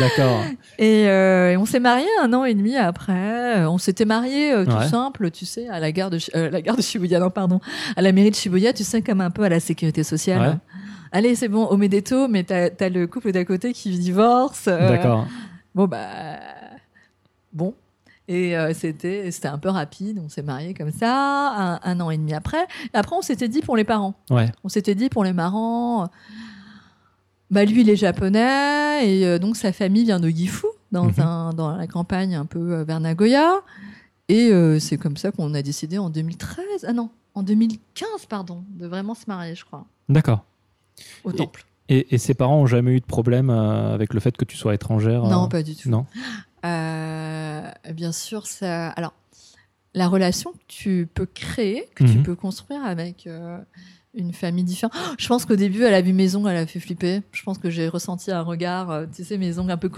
D'accord. 0.00 0.42
Et, 0.78 1.06
euh, 1.08 1.50
et 1.52 1.56
on 1.58 1.66
s'est 1.66 1.78
mariés 1.78 2.08
un 2.22 2.32
an 2.32 2.44
et 2.46 2.54
demi 2.54 2.74
après. 2.76 3.66
On 3.66 3.76
s'était 3.76 4.06
mariés 4.06 4.50
euh, 4.54 4.64
tout 4.64 4.70
Ouais. 4.74 4.88
simple, 4.88 5.30
tu 5.30 5.44
sais, 5.44 5.68
à 5.68 5.78
la 5.78 5.92
gare 5.92 6.08
de 6.08 6.18
euh, 6.34 6.48
la 6.48 6.62
gare 6.62 6.74
de 6.76 6.80
Shibuya, 6.80 7.18
non 7.18 7.28
pardon, 7.28 7.60
à 7.96 8.00
la 8.00 8.10
mairie 8.12 8.30
de 8.30 8.34
Shibuya, 8.34 8.72
tu 8.72 8.82
sais, 8.82 9.02
comme 9.02 9.20
un 9.20 9.28
peu 9.30 9.42
à 9.42 9.50
la 9.50 9.60
sécurité 9.60 10.02
sociale. 10.02 10.40
Ouais. 10.40 10.54
Allez, 11.12 11.34
c'est 11.34 11.48
bon, 11.48 11.66
Omedeto, 11.68 12.28
mais 12.28 12.44
t'as 12.44 12.68
as 12.78 12.88
le 12.88 13.06
couple 13.06 13.32
d'à 13.32 13.44
côté 13.44 13.72
qui 13.72 13.90
divorce. 13.98 14.66
euh, 14.68 14.88
D'accord. 14.90 15.26
Bon 15.74 15.86
bah 15.86 16.38
bon. 17.52 17.74
Et 18.28 18.56
euh, 18.56 18.72
c'était 18.74 19.28
un 19.44 19.58
peu 19.58 19.68
rapide. 19.70 20.20
On 20.24 20.28
s'est 20.28 20.42
mariés 20.42 20.72
comme 20.74 20.92
ça, 20.92 21.50
un, 21.50 21.80
un 21.82 22.00
an 22.00 22.10
et 22.10 22.16
demi 22.16 22.32
après. 22.32 22.62
Et 22.94 22.96
après, 22.96 23.16
on 23.16 23.22
s'était 23.22 23.48
dit 23.48 23.60
pour 23.60 23.76
les 23.76 23.82
parents. 23.84 24.14
Ouais. 24.30 24.52
On 24.62 24.68
s'était 24.68 24.94
dit 24.94 25.08
pour 25.08 25.24
les 25.24 25.32
marrants. 25.32 26.08
Bah 27.50 27.64
lui, 27.64 27.80
il 27.80 27.90
est 27.90 27.96
japonais 27.96 29.08
et 29.08 29.26
euh, 29.26 29.38
donc 29.40 29.56
sa 29.56 29.72
famille 29.72 30.04
vient 30.04 30.20
de 30.20 30.28
Gifu, 30.28 30.66
dans 30.92 31.06
Mhm. 31.06 31.14
un 31.20 31.52
dans 31.52 31.76
la 31.76 31.86
campagne 31.88 32.36
un 32.36 32.44
peu 32.46 32.72
euh, 32.74 32.84
vers 32.84 33.00
Nagoya. 33.00 33.50
Et 34.28 34.50
euh, 34.52 34.78
c'est 34.78 34.96
comme 34.96 35.16
ça 35.16 35.32
qu'on 35.32 35.52
a 35.54 35.62
décidé 35.62 35.98
en 35.98 36.08
2013, 36.10 36.84
ah 36.86 36.92
non, 36.92 37.10
en 37.34 37.42
2015 37.42 38.26
pardon, 38.28 38.62
de 38.68 38.86
vraiment 38.86 39.14
se 39.16 39.24
marier, 39.26 39.56
je 39.56 39.64
crois, 39.64 39.84
D'accord. 40.08 40.44
Au 41.24 41.32
temple. 41.32 41.64
Et, 41.88 42.14
et 42.14 42.18
ses 42.18 42.34
parents 42.34 42.58
ont 42.60 42.66
jamais 42.66 42.92
eu 42.92 43.00
de 43.00 43.04
problème 43.06 43.50
euh, 43.50 43.92
avec 43.94 44.14
le 44.14 44.20
fait 44.20 44.36
que 44.36 44.44
tu 44.44 44.56
sois 44.56 44.74
étrangère 44.74 45.24
Non, 45.24 45.44
euh, 45.44 45.48
pas 45.48 45.62
du 45.62 45.74
tout. 45.76 45.88
Non. 45.90 46.06
Euh, 46.66 47.70
bien 47.94 48.12
sûr, 48.12 48.46
ça. 48.46 48.88
Alors, 48.90 49.14
la 49.94 50.08
relation 50.08 50.52
que 50.52 50.58
tu 50.68 51.08
peux 51.12 51.26
créer, 51.26 51.88
que 51.94 52.04
tu 52.04 52.18
Mhm. 52.18 52.22
peux 52.22 52.34
construire 52.34 52.84
avec 52.84 53.26
euh, 53.26 53.58
une 54.14 54.32
famille 54.32 54.62
différente. 54.64 54.92
Oh, 54.96 55.14
Je 55.18 55.26
pense 55.26 55.46
qu'au 55.46 55.56
début, 55.56 55.82
elle 55.84 55.94
a 55.94 56.02
vu 56.02 56.12
maison, 56.12 56.46
elle 56.46 56.56
a 56.58 56.66
fait 56.66 56.78
flipper. 56.78 57.22
Je 57.32 57.42
pense 57.42 57.58
que 57.58 57.70
j'ai 57.70 57.88
ressenti 57.88 58.30
un 58.30 58.42
regard, 58.42 58.90
euh, 58.90 59.06
tu 59.14 59.24
sais, 59.24 59.38
maison 59.38 59.68
un 59.68 59.76
peu 59.78 59.88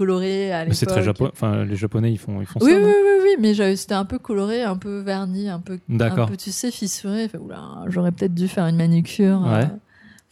l'époque. 0.63 0.77
c'est 0.77 0.85
très 0.85 1.03
japonais. 1.03 1.31
Enfin, 1.33 1.65
les 1.65 1.75
Japonais, 1.75 2.11
ils 2.13 2.17
font, 2.17 2.39
ils 2.41 2.47
font 2.47 2.59
Oui, 2.61 2.71
ça. 2.71 2.77
oui, 2.77 2.81
non 2.81 2.87
oui, 2.87 3.19
oui, 3.23 3.35
mais 3.39 3.53
c'était 3.75 3.93
un 3.93 4.05
peu 4.05 4.17
coloré, 4.19 4.63
un 4.63 4.77
peu 4.77 4.99
verni, 5.01 5.49
un 5.49 5.59
peu, 5.59 5.79
un 6.23 6.27
peu 6.27 6.37
tu 6.37 6.51
sais, 6.51 6.71
fissuré. 6.71 7.29
Oula, 7.39 7.83
J'aurais 7.87 8.11
peut-être 8.11 8.33
dû 8.33 8.47
faire 8.47 8.67
une 8.67 8.77
manucure 8.77 9.45
euh, 9.45 9.59
Ouais. 9.63 9.67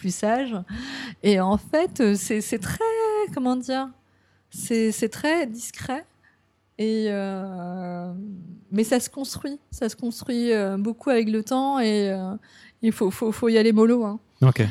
Plus 0.01 0.13
sage. 0.13 0.55
Et 1.21 1.39
en 1.39 1.57
fait, 1.57 2.01
euh, 2.01 2.15
c'est 2.15 2.59
très, 2.59 2.83
comment 3.33 3.55
dire, 3.55 3.87
c'est 4.49 5.09
très 5.11 5.45
discret. 5.45 6.05
Et 6.79 7.05
euh, 7.09 8.11
mais 8.71 8.83
ça 8.83 8.99
se 8.99 9.09
construit, 9.09 9.59
ça 9.69 9.87
se 9.87 9.95
construit 9.95 10.51
euh, 10.51 10.77
beaucoup 10.77 11.11
avec 11.11 11.29
le 11.29 11.43
temps 11.43 11.79
et 11.79 12.11
il 12.81 12.91
faut, 12.91 13.11
faut, 13.11 13.31
faut 13.31 13.49
y 13.49 13.57
aller 13.59 13.71
mollo. 13.71 14.03
Hein. 14.03 14.19
Ok. 14.41 14.63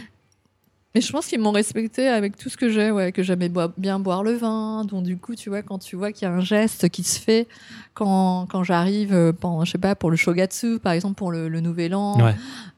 Mais 0.94 1.00
je 1.00 1.12
pense 1.12 1.26
qu'ils 1.26 1.38
m'ont 1.38 1.52
respecté 1.52 2.08
avec 2.08 2.36
tout 2.36 2.48
ce 2.48 2.56
que 2.56 2.68
j'ai, 2.68 2.90
ouais, 2.90 3.12
que 3.12 3.22
j'aimais 3.22 3.48
boi- 3.48 3.72
bien 3.78 4.00
boire 4.00 4.24
le 4.24 4.32
vin. 4.32 4.84
Donc 4.84 5.04
du 5.04 5.16
coup, 5.16 5.36
tu 5.36 5.48
vois, 5.48 5.62
quand 5.62 5.78
tu 5.78 5.94
vois 5.94 6.10
qu'il 6.10 6.26
y 6.26 6.30
a 6.30 6.34
un 6.34 6.40
geste 6.40 6.88
qui 6.88 7.04
se 7.04 7.20
fait 7.20 7.46
quand, 7.94 8.46
quand 8.50 8.64
j'arrive, 8.64 9.12
euh, 9.14 9.32
je 9.64 9.70
sais 9.70 9.78
pas, 9.78 9.94
pour 9.94 10.10
le 10.10 10.16
shogatsu, 10.16 10.80
par 10.80 10.92
exemple, 10.92 11.14
pour 11.14 11.30
le, 11.30 11.48
le 11.48 11.60
nouvel 11.60 11.94
an, 11.94 12.18
Ouais. 12.20 12.34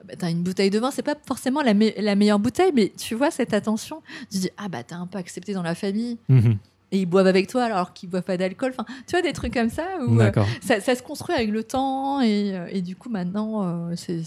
bah, 0.06 0.14
t'as 0.18 0.30
une 0.30 0.42
bouteille 0.42 0.68
de 0.70 0.78
vin. 0.78 0.90
C'est 0.90 1.02
pas 1.02 1.14
forcément 1.26 1.62
la, 1.62 1.72
me- 1.72 1.98
la 2.00 2.14
meilleure 2.14 2.38
bouteille, 2.38 2.72
mais 2.74 2.92
tu 2.98 3.14
vois 3.14 3.30
cette 3.30 3.54
attention. 3.54 4.02
Tu 4.30 4.38
dis 4.40 4.50
ah 4.58 4.68
bah 4.68 4.82
t'as 4.82 4.96
un 4.96 5.06
peu 5.06 5.16
accepté 5.18 5.54
dans 5.54 5.62
la 5.62 5.74
famille 5.74 6.18
Mhm. 6.28 6.58
et 6.92 6.98
ils 6.98 7.06
boivent 7.06 7.26
avec 7.28 7.46
toi 7.46 7.64
alors 7.64 7.94
qu'ils 7.94 8.10
boivent 8.10 8.22
pas 8.24 8.36
d'alcool. 8.36 8.74
Enfin, 8.78 8.84
tu 9.06 9.12
vois 9.12 9.22
des 9.22 9.32
trucs 9.32 9.54
comme 9.54 9.70
ça 9.70 9.86
où 10.06 10.20
euh, 10.20 10.30
ça, 10.60 10.80
ça 10.80 10.94
se 10.94 11.02
construit 11.02 11.34
avec 11.34 11.50
le 11.50 11.64
temps 11.64 12.20
et, 12.20 12.54
euh, 12.54 12.66
et 12.70 12.82
du 12.82 12.94
coup 12.94 13.08
maintenant 13.08 13.62
euh, 13.90 13.94
c'est 13.96 14.20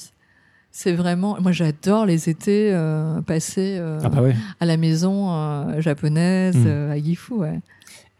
c'est 0.77 0.91
vraiment 0.91 1.37
moi 1.39 1.53
j'adore 1.53 2.05
les 2.05 2.27
étés 2.27 2.69
euh, 2.73 3.21
passés 3.21 3.77
euh, 3.79 3.97
Ah 4.03 4.09
bah 4.09 4.21
ouais. 4.21 4.35
à 4.59 4.65
la 4.65 4.75
maison 4.75 5.31
euh, 5.31 5.79
japonaise 5.79 6.57
Mm. 6.57 6.67
euh, 6.67 6.91
à 6.91 6.97
Gifu 6.97 7.33
ouais 7.35 7.61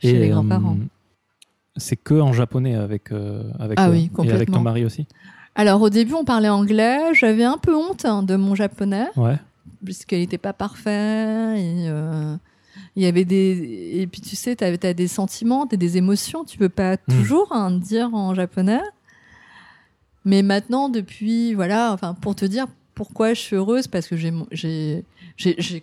chez 0.02 0.18
les 0.18 0.30
grands-parents 0.30 0.78
c'est 1.76 1.98
que 1.98 2.14
en 2.14 2.32
japonais 2.32 2.76
avec, 2.76 3.12
avec 3.60 3.78
Ah 3.78 3.90
oui, 3.90 4.10
Et 4.24 4.32
avec 4.32 4.50
ton 4.52 4.62
mari 4.62 4.86
aussi 4.86 5.06
alors 5.56 5.82
au 5.82 5.90
début 5.90 6.14
on 6.14 6.24
parlait 6.24 6.48
anglais 6.48 7.14
j'avais 7.14 7.44
un 7.44 7.58
peu 7.58 7.76
honte 7.76 8.06
hein, 8.06 8.24
de 8.24 8.38
mon 8.38 8.56
japonais 8.56 9.08
Ouais. 9.18 9.36
puisqu'il 9.84 10.20
n'était 10.20 10.38
pas 10.38 10.54
parfait 10.54 11.60
et 11.60 11.90
il 12.96 13.04
y 13.04 13.06
avait 13.06 13.26
des 13.26 13.92
et 14.00 14.08
puis 14.08 14.22
tu 14.22 14.38
sais 14.38 14.56
tu 14.56 14.64
as, 14.64 14.94
des 14.94 15.08
sentiments 15.10 15.68
t'as 15.68 15.76
des 15.76 15.98
émotions 15.98 16.46
tu 16.46 16.58
peux 16.58 16.70
pas 16.70 16.94
Mm. 16.96 16.98
toujours 17.20 17.50
hein, 17.52 17.72
dire 17.72 18.14
en 18.16 18.34
japonais 18.34 18.80
mais 20.26 20.42
maintenant 20.44 20.90
depuis 20.90 21.54
voilà 21.54 21.92
enfin 21.94 22.14
pour 22.20 22.36
te 22.36 22.46
dire 22.46 22.66
pourquoi 22.94 23.34
je 23.34 23.40
suis 23.40 23.56
heureuse 23.56 23.88
parce 23.88 24.08
que 24.08 24.16
j'ai 24.16 25.04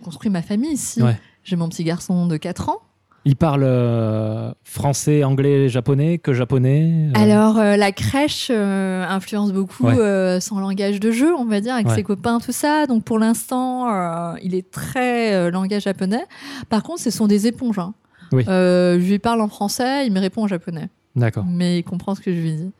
construit 0.02 0.30
ma 0.30 0.42
famille 0.42 0.72
ici 0.72 1.02
Ouais. 1.02 1.16
j'ai 1.44 1.56
mon 1.56 1.68
petit 1.68 1.84
garçon 1.84 2.26
de 2.26 2.36
4 2.36 2.68
ans 2.70 2.78
Il 3.24 3.36
parle 3.36 3.62
euh, 3.64 4.50
français, 4.64 5.22
anglais, 5.22 5.68
japonais, 5.68 6.18
que 6.18 6.32
japonais 6.32 7.10
euh, 7.16 7.20
Alors, 7.20 7.56
euh, 7.58 7.76
la 7.76 7.92
crèche 7.92 8.50
influence 8.50 9.52
beaucoup 9.52 9.84
Ouais. 9.86 10.40
son 10.40 10.58
langage 10.58 10.98
de 10.98 11.10
jeu, 11.12 11.32
on 11.36 11.44
va 11.44 11.60
dire, 11.60 11.74
avec 11.74 11.86
Ouais. 11.86 11.94
ses 11.94 12.02
copains, 12.02 12.40
tout 12.40 12.50
ça. 12.52 12.86
Donc, 12.86 13.04
pour 13.04 13.18
l'instant, 13.20 14.34
il 14.42 14.54
est 14.56 14.68
très 14.72 15.50
langage 15.52 15.82
japonais. 15.82 16.24
Par 16.68 16.82
contre, 16.82 17.00
ce 17.00 17.10
sont 17.10 17.26
des 17.28 17.46
éponges. 17.46 17.78
hein. 17.78 17.94
Oui. 18.32 18.42
Je 18.48 18.96
lui 18.96 19.18
parle 19.20 19.40
en 19.40 19.48
français, 19.48 20.04
il 20.06 20.12
me 20.12 20.18
répond 20.18 20.42
en 20.44 20.48
japonais. 20.48 20.88
D'accord. 21.14 21.44
Mais 21.46 21.78
il 21.78 21.82
comprend 21.84 22.14
ce 22.16 22.20
que 22.22 22.34
je 22.34 22.40
lui 22.40 22.52
dis. 22.54 22.70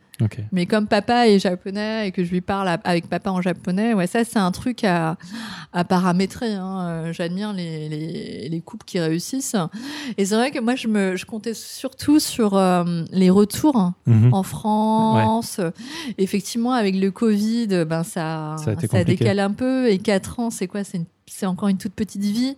Mais 0.51 0.65
comme 0.67 0.87
papa 0.87 1.27
est 1.27 1.39
japonais 1.39 2.07
et 2.07 2.11
que 2.11 2.23
je 2.23 2.29
lui 2.31 2.41
parle 2.41 2.67
à- 2.67 2.79
avec 2.83 3.09
papa 3.09 3.31
en 3.31 3.41
japonais, 3.41 3.93
ouais, 3.93 4.07
ça, 4.07 4.23
c'est 4.23 4.37
un 4.39 4.51
truc 4.51 4.83
à, 4.83 5.17
à 5.73 5.83
paramétrer. 5.83 6.53
hein. 6.53 6.87
Euh, 6.87 7.13
J'admire 7.13 7.51
les, 7.51 7.89
les, 7.89 8.47
les 8.49 8.61
couples 8.61 8.85
qui 8.85 8.99
réussissent. 8.99 9.55
Et 10.17 10.25
c'est 10.25 10.35
vrai 10.35 10.51
que 10.51 10.59
moi, 10.59 10.75
je, 10.75 10.87
me, 10.87 11.15
je 11.15 11.25
comptais 11.25 11.53
surtout 11.55 12.19
sur 12.19 12.55
euh, 12.55 13.03
les 13.11 13.29
retours 13.29 13.91
Mhm. 14.05 14.33
en 14.33 14.43
France. 14.43 15.59
Effectivement, 16.17 16.73
avec 16.73 16.95
le 16.95 17.11
Covid, 17.11 17.67
ben 17.85 18.03
ça, 18.03 18.55
Ça 18.91 19.03
décale 19.03 19.39
un 19.39 19.51
peu. 19.51 19.89
Et 19.89 19.97
4 19.97 20.39
ans, 20.39 20.49
c'est 20.49 20.67
quoi? 20.67 20.81
C'est 20.83 21.45
encore 21.45 21.69
une 21.69 21.77
toute 21.77 21.93
petite 21.93 22.21
vie. 22.23 22.55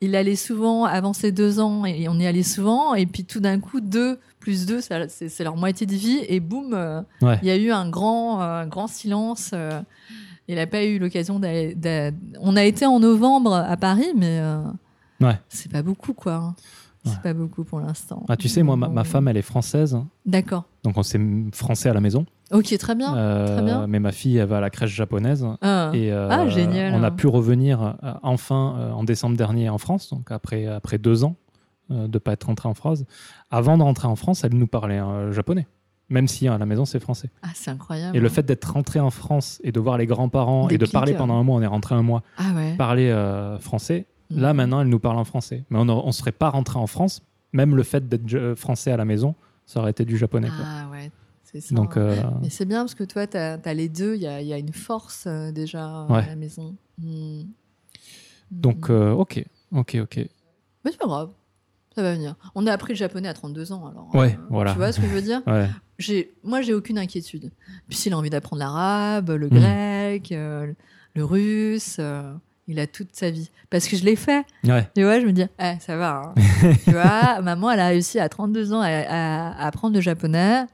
Il 0.00 0.14
allait 0.16 0.36
souvent 0.36 0.84
avant 0.84 1.12
ses 1.12 1.32
deux 1.32 1.58
ans 1.60 1.84
et 1.84 2.08
on 2.08 2.18
y 2.18 2.26
allait 2.26 2.42
souvent. 2.42 2.94
Et 2.94 3.06
puis 3.06 3.24
tout 3.24 3.40
d'un 3.40 3.60
coup, 3.60 3.80
deux 3.80 4.18
plus 4.46 4.64
deux, 4.64 4.80
ça- 4.80 5.08
c'est 5.08 5.28
c'est 5.28 5.42
leur 5.42 5.56
moitié 5.56 5.86
de 5.88 5.94
vie. 5.94 6.20
Et 6.28 6.38
boum, 6.38 6.72
euh, 6.72 7.02
Ouais. 7.20 7.36
il 7.42 7.48
y 7.48 7.50
a 7.50 7.56
eu 7.56 7.72
un 7.72 7.88
grand, 7.90 8.40
euh, 8.40 8.64
grand 8.66 8.86
silence. 8.86 9.50
euh, 9.54 9.80
il 10.46 10.54
n'a 10.54 10.68
pas 10.68 10.84
eu 10.84 11.00
l'occasion 11.00 11.40
d'aller. 11.40 11.74
d'a- 11.74 12.12
On 12.40 12.54
a 12.56 12.62
été 12.62 12.86
en 12.86 13.00
novembre 13.00 13.52
à 13.54 13.76
Paris, 13.76 14.12
mais 14.16 14.40
Ouais. 15.20 15.36
c'est 15.48 15.70
pas 15.72 15.82
beaucoup, 15.82 16.12
quoi. 16.14 16.34
hein. 16.34 16.54
C'est 17.04 17.10
Ouais. 17.10 17.16
pas 17.22 17.34
beaucoup 17.34 17.64
pour 17.64 17.80
l'instant. 17.80 18.24
Ah, 18.28 18.36
tu 18.36 18.48
sais, 18.48 18.62
moi, 18.62 18.76
ma, 18.76 19.02
femme, 19.04 19.26
elle 19.28 19.36
est 19.36 19.42
française. 19.42 19.94
hein. 19.94 20.06
D'accord. 20.26 20.64
Donc, 20.84 20.96
on 20.98 21.02
s'est 21.02 21.20
français 21.52 21.88
à 21.88 21.92
la 21.94 22.00
maison. 22.00 22.24
Ok, 22.52 22.76
très 22.78 22.94
bien. 22.94 23.16
Euh, 23.16 23.46
très 23.56 23.64
bien. 23.64 23.86
Mais 23.88 23.98
ma 24.00 24.12
fille, 24.12 24.36
elle 24.36 24.46
va 24.48 24.58
à 24.58 24.60
la 24.60 24.70
crèche 24.70 24.90
japonaise. 24.94 25.44
Ah. 25.62 25.90
Et 25.94 26.12
euh, 26.12 26.28
Ah, 26.30 26.48
génial. 26.48 26.94
on 26.94 27.02
a 27.02 27.10
pu 27.10 27.26
revenir 27.26 27.82
euh, 28.04 28.12
enfin 28.22 28.90
en 28.94 29.02
décembre 29.02 29.36
dernier 29.36 29.68
en 29.68 29.78
France, 29.78 30.10
donc 30.10 30.30
après, 30.30 30.66
après 30.66 30.98
deux 30.98 31.22
ans 31.24 31.34
de 31.90 32.06
ne 32.06 32.18
pas 32.18 32.32
être 32.32 32.44
rentré 32.44 32.68
en 32.68 32.74
France. 32.74 33.04
Avant 33.50 33.78
de 33.78 33.82
rentrer 33.82 34.08
en 34.08 34.16
France, 34.16 34.44
elle 34.44 34.54
nous 34.54 34.66
parlait 34.66 34.98
euh, 35.00 35.32
japonais, 35.32 35.66
même 36.08 36.26
si 36.28 36.48
à 36.48 36.58
la 36.58 36.66
maison 36.66 36.84
c'est 36.84 36.98
français. 37.00 37.30
Ah, 37.42 37.48
c'est 37.54 37.70
incroyable. 37.70 38.16
Et 38.16 38.20
le 38.20 38.28
fait 38.28 38.44
d'être 38.44 38.72
rentré 38.72 38.98
en 39.00 39.10
France 39.10 39.60
et 39.62 39.72
de 39.72 39.80
voir 39.80 39.96
les 39.98 40.06
grands-parents 40.06 40.68
et 40.68 40.78
de 40.78 40.86
parler 40.86 41.14
euh. 41.14 41.18
pendant 41.18 41.34
un 41.38 41.42
mois, 41.42 41.56
on 41.56 41.62
est 41.62 41.66
rentré 41.66 41.94
un 41.94 42.02
mois, 42.02 42.22
Ah 42.38 42.52
ouais. 42.54 42.74
parler 42.76 43.08
euh, 43.10 43.58
français, 43.58 44.06
là 44.30 44.50
Mhm. 44.52 44.56
maintenant 44.56 44.80
elle 44.80 44.88
nous 44.88 44.98
parle 44.98 45.18
en 45.18 45.24
français. 45.24 45.64
Mais 45.70 45.78
on 45.78 45.84
ne 46.06 46.12
serait 46.12 46.32
pas 46.32 46.50
rentré 46.50 46.78
en 46.78 46.86
France, 46.86 47.22
même 47.52 47.76
le 47.76 47.82
fait 47.82 48.08
d'être 48.08 48.34
euh, 48.34 48.56
français 48.56 48.90
à 48.90 48.96
la 48.96 49.04
maison, 49.04 49.34
ça 49.64 49.80
aurait 49.80 49.90
été 49.92 50.04
du 50.04 50.16
japonais. 50.16 50.48
quoi. 50.48 50.64
Ah 50.64 50.88
ouais, 50.90 51.10
c'est 51.44 51.60
ça. 51.60 51.74
Donc, 51.74 51.96
hein. 51.96 52.00
euh, 52.00 52.22
Mais 52.42 52.50
c'est 52.50 52.64
bien 52.66 52.80
parce 52.82 52.94
que 52.96 53.04
toi, 53.04 53.26
tu 53.26 53.36
as, 53.36 53.74
les 53.74 53.88
deux. 53.88 54.14
Il 54.16 54.22
y 54.22 54.26
a, 54.26 54.40
il 54.40 54.46
y 54.48 54.52
a 54.52 54.58
une 54.58 54.72
force 54.72 55.24
euh, 55.28 55.52
déjà 55.52 56.06
Ouais. 56.08 56.18
à 56.24 56.26
la 56.26 56.36
maison. 56.36 56.74
Hmm. 56.98 57.42
donc 58.50 58.90
euh, 58.90 59.12
ok, 59.12 59.44
ok, 59.72 59.96
ok. 60.02 60.16
Mais 60.84 60.90
c'est 60.92 60.98
pas 60.98 61.06
grave. 61.06 61.30
Ça 61.96 62.02
va 62.02 62.12
venir. 62.12 62.36
On 62.54 62.66
a 62.66 62.72
appris 62.72 62.92
le 62.92 62.98
japonais 62.98 63.26
à 63.28 63.34
32 63.34 63.72
ans. 63.72 63.86
Alors, 63.88 64.14
Ouais, 64.14 64.38
voilà. 64.50 64.72
Tu 64.72 64.78
vois 64.78 64.92
ce 64.92 65.00
que 65.00 65.06
je 65.06 65.12
veux 65.12 65.22
dire 65.22 65.42
Ouais. 65.46 65.68
j'ai, 65.98 66.34
Moi, 66.44 66.60
j'ai 66.60 66.74
aucune 66.74 66.98
inquiétude. 66.98 67.50
Puis 67.88 67.96
s'il 67.98 68.12
a 68.12 68.18
envie 68.18 68.28
d'apprendre 68.30 68.60
l'arabe, 68.60 69.30
le 69.30 69.48
Mhm. 69.48 69.58
grec, 69.58 70.32
euh, 70.32 70.72
le 71.14 71.24
russe, 71.24 71.96
euh, 71.98 72.34
il 72.68 72.78
a 72.80 72.86
toute 72.86 73.14
sa 73.16 73.30
vie. 73.30 73.50
Parce 73.70 73.88
que 73.88 73.96
je 73.96 74.04
l'ai 74.04 74.14
fait. 74.16 74.44
Ouais. 74.64 74.86
Tu 74.94 75.02
vois, 75.04 75.20
je 75.20 75.26
me 75.26 75.32
dis, 75.32 75.44
eh, 75.58 75.74
ça 75.80 75.96
va. 75.96 76.22
hein. 76.26 76.34
tu 76.84 76.90
vois, 76.92 77.40
maman, 77.40 77.70
elle 77.70 77.80
a 77.80 77.88
réussi 77.88 78.18
à 78.20 78.28
32 78.28 78.72
ans 78.74 78.80
à, 78.82 78.88
à- 78.88 79.52
à 79.52 79.66
apprendre 79.66 79.94
le 79.94 80.00
japonais. 80.02 80.66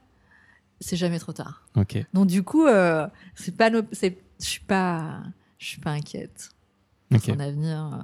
C'est 0.81 0.97
jamais 0.97 1.19
trop 1.19 1.31
tard. 1.31 1.65
Ok. 1.77 2.03
Donc 2.13 2.27
du 2.27 2.43
coup, 2.43 2.65
euh, 2.65 3.07
c'est 3.35 3.55
pas, 3.55 3.69
c'est, 3.93 4.17
je 4.41 4.45
suis 4.45 4.59
pas, 4.59 5.21
je 5.57 5.67
suis 5.67 5.79
pas 5.79 5.91
inquiète. 5.91 6.49
Pour 7.09 7.19
Ok. 7.19 7.25
Son 7.27 7.39
avenir 7.39 8.03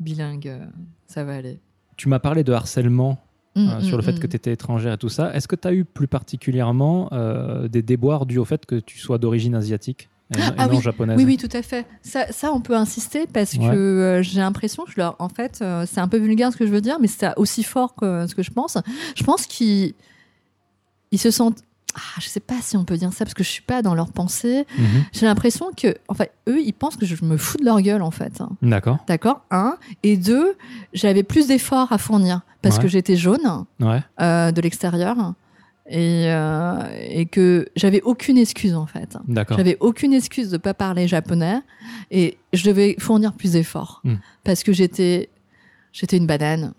bilingue, 0.00 0.58
ça 1.06 1.22
va 1.22 1.36
aller. 1.36 1.60
Tu 2.02 2.08
m'as 2.08 2.18
parlé 2.18 2.42
de 2.42 2.52
harcèlement 2.52 3.20
Mm, 3.54 3.68
euh, 3.68 3.80
sur 3.80 3.96
mm, 3.96 4.00
le 4.00 4.02
fait 4.02 4.12
mm. 4.14 4.18
que 4.18 4.26
tu 4.26 4.34
étais 4.36 4.52
étrangère 4.52 4.94
et 4.94 4.98
tout 4.98 5.08
ça. 5.08 5.32
Est-ce 5.36 5.46
que 5.46 5.54
tu 5.54 5.68
as 5.68 5.72
eu 5.72 5.84
plus 5.84 6.08
particulièrement 6.08 7.08
euh, 7.12 7.68
des 7.68 7.82
déboires 7.82 8.26
dus 8.26 8.38
au 8.38 8.44
fait 8.44 8.66
que 8.66 8.74
tu 8.74 8.98
sois 8.98 9.18
d'origine 9.18 9.54
asiatique 9.54 10.08
et, 10.34 10.40
Ah 10.58 10.66
non 10.66 10.76
oui. 10.76 10.80
japonaise 10.82 11.16
Oui, 11.16 11.24
oui, 11.24 11.36
tout 11.36 11.54
à 11.56 11.62
fait. 11.62 11.86
Ça, 12.00 12.32
ça 12.32 12.50
on 12.52 12.60
peut 12.60 12.74
insister 12.74 13.28
parce 13.32 13.52
Ouais. 13.54 13.68
que 13.70 13.76
euh, 13.76 14.22
j'ai 14.22 14.40
l'impression 14.40 14.84
que 14.84 14.92
leur, 14.96 15.14
en 15.20 15.28
fait, 15.28 15.62
c'est 15.86 16.00
un 16.00 16.08
peu 16.08 16.16
vulgaire 16.16 16.50
ce 16.52 16.56
que 16.56 16.66
je 16.66 16.72
veux 16.72 16.80
dire, 16.80 16.96
mais 16.98 17.06
c'est 17.06 17.28
aussi 17.36 17.62
fort 17.62 17.94
que 17.94 18.26
ce 18.26 18.34
que 18.34 18.42
je 18.42 18.50
pense. 18.50 18.78
Je 19.14 19.22
pense 19.22 19.46
qu'ils 19.46 19.94
ils 21.12 21.18
se 21.20 21.30
sentent. 21.30 21.62
Ah, 21.94 22.00
je 22.20 22.26
sais 22.28 22.40
pas 22.40 22.54
si 22.62 22.76
on 22.76 22.84
peut 22.84 22.96
dire 22.96 23.12
ça 23.12 23.24
parce 23.24 23.34
que 23.34 23.44
je 23.44 23.48
suis 23.50 23.62
pas 23.62 23.82
dans 23.82 23.94
leurs 23.94 24.12
pensées. 24.12 24.66
Mhm. 24.78 25.04
J'ai 25.12 25.26
l'impression 25.26 25.66
que, 25.76 25.94
en 26.08 26.14
fait, 26.14 26.32
eux, 26.48 26.60
ils 26.60 26.72
pensent 26.72 26.96
que 26.96 27.04
je 27.06 27.22
me 27.24 27.36
fous 27.36 27.58
de 27.58 27.64
leur 27.64 27.80
gueule, 27.82 28.02
en 28.02 28.10
fait. 28.10 28.42
D'accord. 28.62 28.98
D'accord 29.06 29.42
Un. 29.50 29.76
Et 30.02 30.16
deux, 30.16 30.56
j'avais 30.94 31.22
plus 31.22 31.48
d'efforts 31.48 31.92
à 31.92 31.98
fournir 31.98 32.40
parce 32.62 32.76
Ouais. 32.76 32.82
que 32.82 32.88
j'étais 32.88 33.16
jaune 33.16 33.64
Ouais. 33.80 34.00
euh, 34.20 34.52
de 34.52 34.60
l'extérieur 34.62 35.34
et, 35.88 36.24
euh, 36.28 36.78
et 37.10 37.26
que 37.26 37.68
j'avais 37.76 38.00
aucune 38.02 38.38
excuse, 38.38 38.74
en 38.74 38.86
fait. 38.86 39.18
D'accord. 39.28 39.56
J'avais 39.58 39.76
aucune 39.80 40.12
excuse 40.14 40.48
de 40.50 40.56
pas 40.56 40.72
parler 40.74 41.08
japonais 41.08 41.60
et 42.10 42.38
je 42.52 42.64
devais 42.64 42.96
fournir 42.98 43.32
plus 43.34 43.52
d'efforts 43.52 44.00
Hmm. 44.04 44.14
parce 44.44 44.62
que 44.62 44.72
j'étais 44.72 45.28
j'étais 45.92 46.16
une 46.16 46.26
banane, 46.26 46.72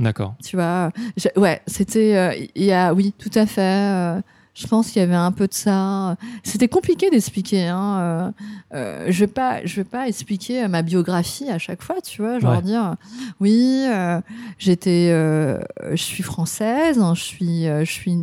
D'accord. 0.00 0.34
tu 0.42 0.56
vois. 0.56 0.90
Ouais, 1.36 1.60
c'était 1.68 2.16
euh, 2.16 2.34
il 2.56 2.64
y 2.64 2.72
a 2.72 2.92
oui, 2.94 3.14
tout 3.18 3.30
à 3.36 3.46
fait. 3.46 4.20
Euh, 4.58 4.62
je 4.62 4.66
pense 4.66 4.90
qu'il 4.90 5.00
y 5.00 5.02
avait 5.04 5.14
un 5.14 5.32
peu 5.32 5.46
de 5.46 5.54
ça. 5.54 6.16
C'était 6.42 6.68
compliqué 6.68 7.10
d'expliquer. 7.10 7.66
Hein. 7.68 7.98
euh, 8.00 8.30
euh, 8.74 9.06
je 9.08 9.20
vais 9.20 9.26
pas, 9.26 9.64
je 9.64 9.76
vais 9.76 9.84
pas 9.84 10.08
expliquer 10.08 10.66
ma 10.68 10.82
biographie 10.82 11.48
à 11.50 11.58
chaque 11.58 11.82
fois, 11.82 12.00
tu 12.00 12.22
vois. 12.22 12.38
Genre 12.38 12.56
Ouais. 12.56 12.62
dire, 12.62 12.94
oui, 13.40 13.84
euh, 13.88 14.20
j'étais, 14.58 15.10
euh, 15.12 15.58
je 15.90 16.02
suis 16.02 16.22
française, 16.22 16.98
hein, 16.98 17.14
je 17.14 17.22
suis, 17.22 17.66
euh, 17.68 17.84
je 17.84 17.90
suis, 17.92 18.16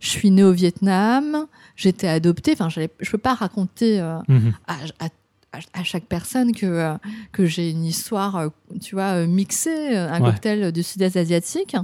je 0.00 0.08
suis 0.08 0.30
née 0.30 0.44
au 0.44 0.52
Vietnam, 0.52 1.46
j'étais 1.76 2.08
adoptée. 2.08 2.52
Enfin, 2.52 2.68
je 2.68 2.80
ne 2.80 2.86
peux 3.10 3.18
pas 3.18 3.34
raconter 3.34 4.00
euh, 4.00 4.18
Mhm. 4.28 4.52
à, 4.66 4.74
à- 5.00 5.08
à- 5.52 5.80
à 5.80 5.84
chaque 5.84 6.04
personne 6.06 6.52
que, 6.52 6.66
euh, 6.66 6.94
que 7.32 7.46
j'ai 7.46 7.70
une 7.70 7.84
histoire, 7.84 8.36
euh, 8.36 8.48
tu 8.82 8.96
vois, 8.96 9.14
euh, 9.22 9.26
mixée, 9.26 9.96
euh, 9.96 10.10
un 10.10 10.20
Ouais. 10.20 10.30
cocktail 10.30 10.72
du 10.72 10.82
sud-est 10.82 11.16
asiatique, 11.16 11.76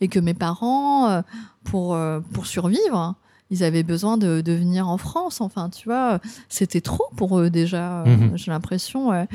et 0.00 0.06
que 0.08 0.20
mes 0.20 0.34
parents, 0.34 1.08
euh, 1.10 1.22
pour, 1.64 1.94
euh, 1.94 2.20
pour 2.32 2.46
survivre, 2.46 3.14
ils 3.50 3.62
avaient 3.62 3.82
besoin 3.84 4.16
de, 4.18 4.40
de 4.40 4.52
venir 4.52 4.88
en 4.88 4.98
France. 4.98 5.40
Enfin, 5.40 5.70
tu 5.70 5.88
vois, 5.88 6.18
c'était 6.48 6.80
trop 6.80 7.04
pour 7.16 7.38
eux 7.38 7.48
déjà, 7.50 8.02
euh, 8.02 8.16
Mhm. 8.16 8.36
j'ai 8.36 8.50
l'impression. 8.50 9.08
ouais. 9.10 9.28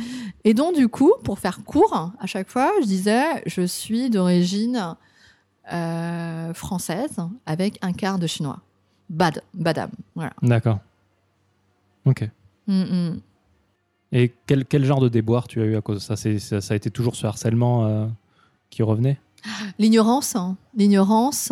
Et 0.44 0.54
donc, 0.54 0.76
du 0.76 0.88
coup, 0.90 1.12
pour 1.24 1.40
faire 1.40 1.64
court, 1.64 2.12
à 2.20 2.26
chaque 2.28 2.50
fois, 2.50 2.72
je 2.82 2.86
disais, 2.88 3.24
je 3.46 3.62
suis 3.62 4.10
d'origine 4.10 4.96
euh, 5.72 6.54
française 6.54 7.18
avec 7.46 7.78
un 7.82 7.94
quart 7.94 8.20
de 8.20 8.28
chinois. 8.28 8.60
Bad, 9.10 9.42
badam. 9.54 9.90
Voilà. 10.16 10.34
D'accord. 10.42 10.80
Ok. 12.06 12.28
Mm, 12.68 12.82
mm. 12.84 13.20
Et 14.14 14.34
quel, 14.46 14.66
quel 14.66 14.84
genre 14.84 15.00
de 15.00 15.08
déboire 15.10 15.48
tu 15.48 15.62
as 15.62 15.66
eu 15.66 15.76
à 15.78 15.82
cause 15.82 15.98
de 15.98 16.02
ça? 16.02 16.16
Ça, 16.18 16.60
ça 16.62 16.74
a 16.74 16.78
été 16.78 16.90
toujours 16.92 17.16
ce 17.16 17.26
harcèlement 17.28 17.86
euh, 17.86 18.08
qui 18.70 18.84
revenait? 18.84 19.20
L'ignorance, 19.80 20.36
hein. 20.36 20.58
l'ignorance. 20.76 21.52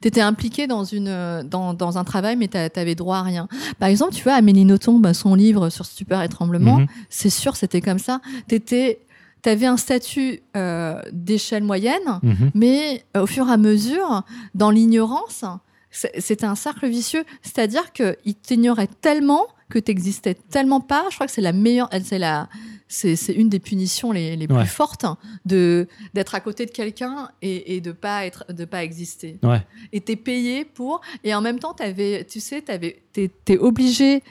T'étais 0.00 0.20
impliqué 0.22 0.66
dans 0.66 0.84
une 0.84 1.08
euh, 1.08 1.42
dans, 1.42 1.74
dans 1.74 1.98
un 1.98 2.04
travail, 2.04 2.36
mais 2.36 2.48
t'a- 2.48 2.70
t'avais 2.70 2.94
droit 2.94 3.18
à 3.18 3.22
rien. 3.22 3.48
Par 3.78 3.88
exemple, 3.88 4.14
tu 4.14 4.22
vois, 4.22 4.32
Amélie 4.34 4.64
Nothomb, 4.64 4.98
bah, 4.98 5.12
son 5.14 5.34
livre 5.34 5.68
sur 5.68 5.84
Stupeur 5.86 6.22
et 6.22 6.28
Tremblement, 6.28 6.78
Mhm. 6.78 6.86
c'est 7.10 7.30
sûr, 7.30 7.56
c'était 7.56 7.80
comme 7.82 7.98
ça. 7.98 8.20
T'étais, 8.48 9.00
t'avais 9.42 9.66
un 9.66 9.76
statut 9.76 10.40
euh, 10.56 11.00
d'échelle 11.12 11.64
moyenne, 11.64 12.18
Mhm. 12.22 12.50
mais 12.54 13.04
euh, 13.16 13.22
au 13.22 13.26
fur 13.26 13.48
et 13.48 13.52
à 13.52 13.56
mesure, 13.56 14.22
dans 14.54 14.70
l'ignorance, 14.70 15.44
c'était 15.90 16.46
un 16.46 16.54
cercle 16.54 16.88
vicieux. 16.88 17.24
C'est-à-dire 17.42 17.92
qu'il 17.92 18.34
t'ignorait 18.42 18.88
tellement 19.00 19.46
que 19.70 19.78
t'existais 19.78 20.34
tellement 20.34 20.80
pas. 20.80 21.04
Je 21.10 21.14
crois 21.14 21.26
que 21.26 21.32
c'est 21.32 21.40
la 21.40 21.52
meilleure, 21.54 21.88
c'est 22.04 22.18
la, 22.18 22.48
c'est, 22.88 23.16
c'est 23.16 23.32
une 23.32 23.48
des 23.48 23.60
punitions 23.60 24.12
les, 24.12 24.36
les 24.36 24.46
Ouais. 24.46 24.58
plus 24.60 24.68
fortes 24.68 25.06
de 25.46 25.86
d'être 26.12 26.34
à 26.34 26.40
côté 26.40 26.66
de 26.66 26.70
quelqu'un 26.72 27.30
et, 27.40 27.76
et 27.76 27.80
de 27.80 27.92
pas 27.92 28.26
être, 28.26 28.44
de 28.52 28.64
pas 28.64 28.82
exister. 28.84 29.38
Ouais. 29.42 29.62
Et 29.92 30.00
t'es 30.00 30.16
payé 30.16 30.64
pour, 30.64 31.00
et 31.24 31.34
en 31.34 31.40
même 31.40 31.58
temps, 31.58 31.72
t'avais, 31.72 32.24
tu 32.24 32.40
sais, 32.40 32.60
t'avais, 32.62 33.02
t'es, 33.12 33.30
t'es 33.44 33.56
obligé, 33.58 34.22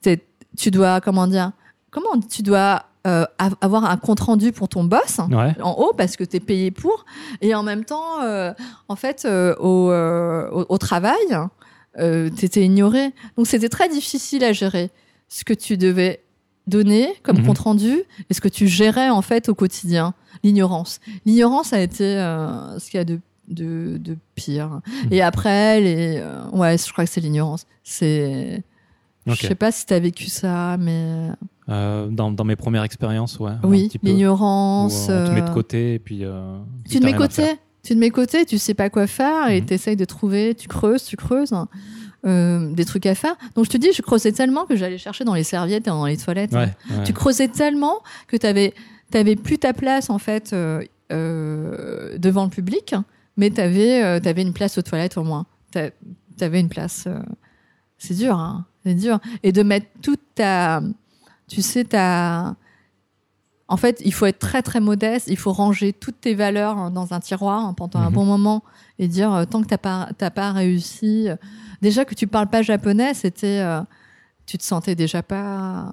t'es- 0.00 0.24
tu 0.56 0.70
dois, 0.70 1.00
comment 1.00 1.26
dire, 1.26 1.52
comment 1.90 2.18
tu 2.20 2.42
dois 2.42 2.86
euh, 3.06 3.24
av- 3.38 3.54
avoir 3.60 3.84
un 3.84 3.96
compte 3.98 4.18
rendu 4.18 4.50
pour 4.50 4.68
ton 4.68 4.82
boss 4.82 5.20
Ouais. 5.30 5.54
en 5.62 5.72
haut 5.74 5.92
parce 5.96 6.16
que 6.16 6.24
tu 6.24 6.38
es 6.38 6.40
payé 6.40 6.72
pour 6.72 7.04
et 7.40 7.54
en 7.54 7.62
même 7.62 7.84
temps 7.84 8.20
euh, 8.22 8.52
en 8.88 8.96
fait 8.96 9.24
euh, 9.24 9.54
au, 9.60 9.92
euh, 9.92 10.50
au, 10.50 10.66
au 10.70 10.78
travail 10.78 11.14
euh, 11.98 12.30
tu 12.36 12.44
étais 12.44 12.62
ignoré 12.64 13.12
donc 13.36 13.46
c'était 13.46 13.68
très 13.68 13.88
difficile 13.88 14.44
à 14.44 14.52
gérer 14.52 14.90
ce 15.28 15.44
que 15.44 15.54
tu 15.54 15.76
devais 15.76 16.20
donner 16.66 17.08
comme 17.22 17.38
Mhm. 17.38 17.46
compte 17.46 17.58
rendu 17.58 18.02
et 18.28 18.34
ce 18.34 18.40
que 18.40 18.48
tu 18.48 18.66
gérais 18.68 19.08
en 19.10 19.22
fait 19.22 19.48
au 19.48 19.54
quotidien 19.54 20.14
l'ignorance 20.42 21.00
l'ignorance 21.24 21.72
a 21.72 21.80
été 21.80 22.04
euh, 22.04 22.78
ce 22.78 22.90
qu'il 22.90 22.98
y 22.98 23.00
a 23.00 23.04
de 23.04 23.20
de, 23.48 23.96
de 23.98 24.16
pire 24.34 24.80
Mhm. 25.04 25.12
et 25.12 25.22
après 25.22 25.80
les 25.80 26.16
euh, 26.18 26.44
ouais 26.52 26.76
je 26.76 26.90
crois 26.92 27.04
que 27.04 27.10
c'est 27.10 27.20
l'ignorance 27.20 27.64
c'est 27.84 28.62
Ok. 29.28 29.36
je 29.40 29.46
sais 29.48 29.54
pas 29.54 29.70
si 29.72 29.86
tu 29.86 29.94
as 29.94 30.00
vécu 30.00 30.26
ça 30.26 30.76
mais 30.78 31.30
Euh, 31.68 32.06
dans, 32.08 32.30
dans 32.30 32.44
mes 32.44 32.54
premières 32.56 32.84
expériences, 32.84 33.40
ouais. 33.40 33.52
oui 33.64 33.88
l'ignorance 34.02 35.08
euh, 35.08 35.24
on 35.24 35.28
te 35.30 35.34
met 35.34 35.42
de 35.48 35.54
côté 35.54 35.94
et 35.94 35.98
puis. 35.98 36.24
tu 36.88 36.98
te 37.00 37.04
mets 37.04 37.10
faire. 37.10 37.18
côté, 37.18 37.42
tu 37.86 37.94
te 37.94 37.98
mets 38.00 38.10
côté, 38.10 38.44
tu 38.44 38.58
sais 38.58 38.74
pas 38.74 38.90
quoi 38.90 39.06
faire 39.06 39.48
et 39.48 39.60
Mhm. 39.60 39.66
tu 39.66 39.74
essayes 39.74 39.96
de 39.96 40.04
trouver, 40.04 40.54
tu 40.56 40.66
creuses, 40.66 41.04
tu 41.04 41.16
creuses 41.16 41.54
euh, 42.26 42.72
des 42.72 42.84
trucs 42.84 43.06
à 43.06 43.14
faire. 43.14 43.36
Donc 43.54 43.66
je 43.66 43.70
te 43.70 43.76
dis, 43.76 43.92
je 43.92 44.02
creusais 44.02 44.32
tellement 44.32 44.66
que 44.66 44.74
j'allais 44.74 44.98
chercher 44.98 45.22
dans 45.24 45.34
les 45.34 45.44
serviettes 45.44 45.86
et 45.86 45.90
dans 45.90 46.04
les 46.04 46.16
toilettes. 46.16 46.52
Ouais, 46.52 46.74
ouais. 46.90 47.04
Tu 47.04 47.12
creusais 47.12 47.46
tellement 47.46 48.02
que 48.26 48.36
tu 48.36 48.46
avais, 48.46 49.36
plus 49.36 49.58
ta 49.58 49.72
place 49.72 50.10
en 50.10 50.18
fait 50.18 50.52
euh, 50.52 50.82
euh, 51.12 52.18
devant 52.18 52.42
le 52.44 52.50
public, 52.50 52.96
mais 53.36 53.50
tu 53.50 53.60
avais, 53.60 54.18
une 54.42 54.52
place 54.52 54.76
aux 54.78 54.82
toilettes 54.82 55.16
au 55.16 55.22
moins. 55.22 55.46
Tu 55.72 55.78
avais 56.40 56.58
une 56.60 56.68
place. 56.68 57.06
c'est 57.98 58.14
dur, 58.14 58.36
hein, 58.36 58.66
c'est 58.84 58.94
dur. 58.94 59.20
Et 59.44 59.52
de 59.52 59.62
mettre 59.62 59.86
toute 60.02 60.20
ta, 60.34 60.82
tu 61.46 61.62
sais, 61.62 61.84
ta. 61.84 62.56
En 63.68 63.76
fait, 63.76 64.00
il 64.04 64.14
faut 64.14 64.26
être 64.26 64.38
très 64.38 64.62
très 64.62 64.78
modeste. 64.80 65.26
Il 65.28 65.36
faut 65.36 65.52
ranger 65.52 65.92
toutes 65.92 66.20
tes 66.20 66.34
valeurs 66.34 66.78
hein, 66.78 66.90
dans 66.90 67.12
un 67.14 67.20
tiroir 67.20 67.64
hein, 67.64 67.72
pendant 67.74 67.98
un 68.00 68.08
Mhm. 68.10 68.14
bon 68.14 68.24
moment 68.24 68.62
et 68.98 69.08
dire 69.08 69.32
euh, 69.34 69.44
tant 69.44 69.60
que 69.62 69.66
t'as 69.66 69.78
pas 69.78 70.08
t'as 70.18 70.30
pas 70.30 70.52
réussi. 70.52 71.28
euh, 71.28 71.36
déjà 71.82 72.04
que 72.04 72.14
tu 72.14 72.26
parles 72.28 72.46
pas 72.48 72.62
japonais, 72.62 73.12
c'était, 73.14 73.60
euh, 73.60 73.80
tu 74.46 74.56
te 74.58 74.62
sentais 74.62 74.94
déjà 74.94 75.22
pas 75.22 75.90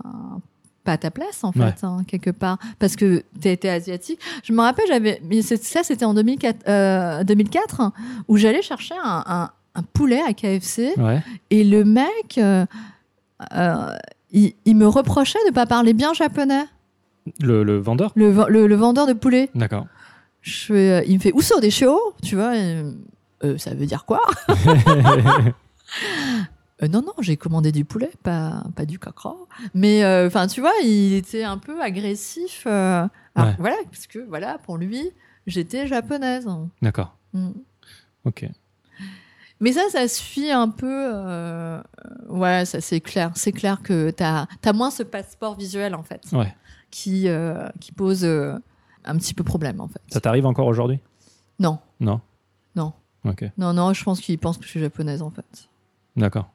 pas 0.83 0.91
à 0.93 0.97
ta 0.97 1.11
place 1.11 1.45
en 1.45 1.53
fait 1.53 1.81
hein, 1.83 2.03
quelque 2.05 2.29
part 2.29 2.57
parce 2.77 2.95
que 2.97 3.23
tu 3.41 3.47
étais 3.47 3.69
asiatique. 3.69 4.19
Je 4.43 4.51
me 4.53 4.59
rappelle, 4.61 4.85
j'avais, 4.87 5.19
mais 5.29 5.41
ça 5.41 5.81
c'était 5.81 6.03
en 6.05 6.13
2004, 6.13 6.57
euh, 6.67 7.23
2004 7.23 7.79
hein, 7.81 7.93
où 8.27 8.35
j'allais 8.37 8.61
chercher 8.61 8.93
un, 9.03 9.23
un, 9.25 9.49
un 9.75 9.83
poulet 9.93 10.21
à 10.21 10.33
KFC 10.33 10.93
Ouais. 10.97 11.23
et 11.49 11.63
le 11.63 11.85
mec, 11.85 12.37
euh, 12.37 12.65
il, 14.31 14.53
il 14.65 14.75
me 14.75 14.87
reprochait 14.87 15.39
de 15.47 15.51
pas 15.53 15.65
parler 15.65 15.93
bien 15.93 16.13
japonais. 16.13 16.65
Le, 17.41 17.63
le 17.63 17.77
vendeur? 17.77 18.11
Le, 18.15 18.31
le, 18.49 18.67
le 18.67 18.75
vendeur 18.75 19.07
de 19.07 19.13
poulet. 19.13 19.49
D'accord. 19.55 19.87
Je 20.41 20.73
euh, 20.73 21.03
il 21.07 21.15
me 21.15 21.19
fait 21.19 21.31
Uso 21.35 21.59
des 21.61 21.69
chio, 21.71 21.97
tu 22.21 22.35
vois. 22.35 22.57
et, 22.57 22.83
euh, 23.45 23.57
ça 23.57 23.73
veut 23.73 23.85
dire 23.85 24.05
quoi? 24.05 24.19
Euh, 26.81 26.87
Non, 26.87 27.01
non, 27.01 27.13
j'ai 27.21 27.37
commandé 27.37 27.71
du 27.71 27.85
poulet, 27.85 28.11
pas, 28.23 28.63
pas 28.75 28.85
du 28.85 28.97
caca. 28.99 29.33
Mais 29.73 30.03
euh, 30.03 30.27
enfin, 30.27 30.47
tu 30.47 30.59
vois, 30.59 30.73
il 30.83 31.13
était 31.13 31.43
un 31.43 31.57
peu 31.57 31.81
agressif. 31.81 32.63
euh, 32.65 33.07
alors, 33.35 33.49
Ouais. 33.49 33.55
Voilà, 33.59 33.75
parce 33.91 34.07
que 34.07 34.19
voilà, 34.19 34.57
pour 34.57 34.77
lui, 34.77 35.09
j'étais 35.47 35.87
japonaise. 35.87 36.47
D'accord. 36.81 37.15
Mm. 37.33 37.51
Ok. 38.25 38.45
Mais 39.59 39.71
ça, 39.71 39.81
ça 39.91 40.07
suffit 40.07 40.51
un 40.51 40.67
peu. 40.67 40.87
euh, 41.13 41.79
ouais, 42.29 42.65
ça 42.65 42.81
c'est 42.81 42.99
clair. 42.99 43.31
C'est 43.35 43.51
clair 43.53 43.81
que 43.81 44.09
t'as 44.09 44.47
as 44.65 44.73
moins 44.73 44.91
ce 44.91 45.03
passeport 45.03 45.55
visuel 45.57 45.95
en 45.95 46.03
fait, 46.03 46.21
Ouais. 46.33 46.53
Qui 46.94 47.28
euh, 47.28 47.68
qui 47.82 47.91
pose 47.91 48.24
euh, 48.24 48.53
un 49.03 49.18
petit 49.18 49.34
peu 49.34 49.44
problème 49.44 49.82
en 49.82 49.88
fait. 49.88 49.99
Ça 50.10 50.22
t'arrive 50.22 50.45
encore 50.45 50.68
aujourd'hui? 50.68 50.99
Non, 51.60 51.80
Non? 51.99 52.22
non, 52.76 52.94
Ok. 53.26 53.44
non, 53.57 53.74
non. 53.74 53.94
Je 53.94 54.03
pense 54.03 54.20
qu'il 54.22 54.38
pense 54.38 54.57
que 54.57 54.64
je 54.65 54.70
suis 54.70 54.80
japonaise 54.80 55.22
en 55.22 55.32
fait. 55.32 55.70
D'accord. 56.15 56.49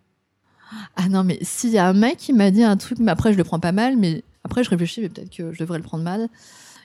Ah 0.96 1.08
non, 1.08 1.24
mais 1.24 1.38
s'il 1.42 1.70
y 1.70 1.78
a 1.78 1.86
un 1.88 1.92
mec 1.94 2.18
qui 2.18 2.32
m'a 2.32 2.50
dit 2.50 2.62
un 2.62 2.76
truc, 2.76 2.98
mais 3.00 3.10
après 3.10 3.32
je 3.32 3.38
le 3.38 3.44
prends 3.44 3.58
pas 3.60 3.72
mal, 3.72 3.96
mais 3.96 4.22
après 4.44 4.62
je 4.64 4.70
réfléchis, 4.70 5.00
mais 5.00 5.08
peut-être 5.08 5.34
que 5.34 5.52
je 5.52 5.58
devrais 5.58 5.78
le 5.78 5.84
prendre 5.84 6.04
mal. 6.04 6.28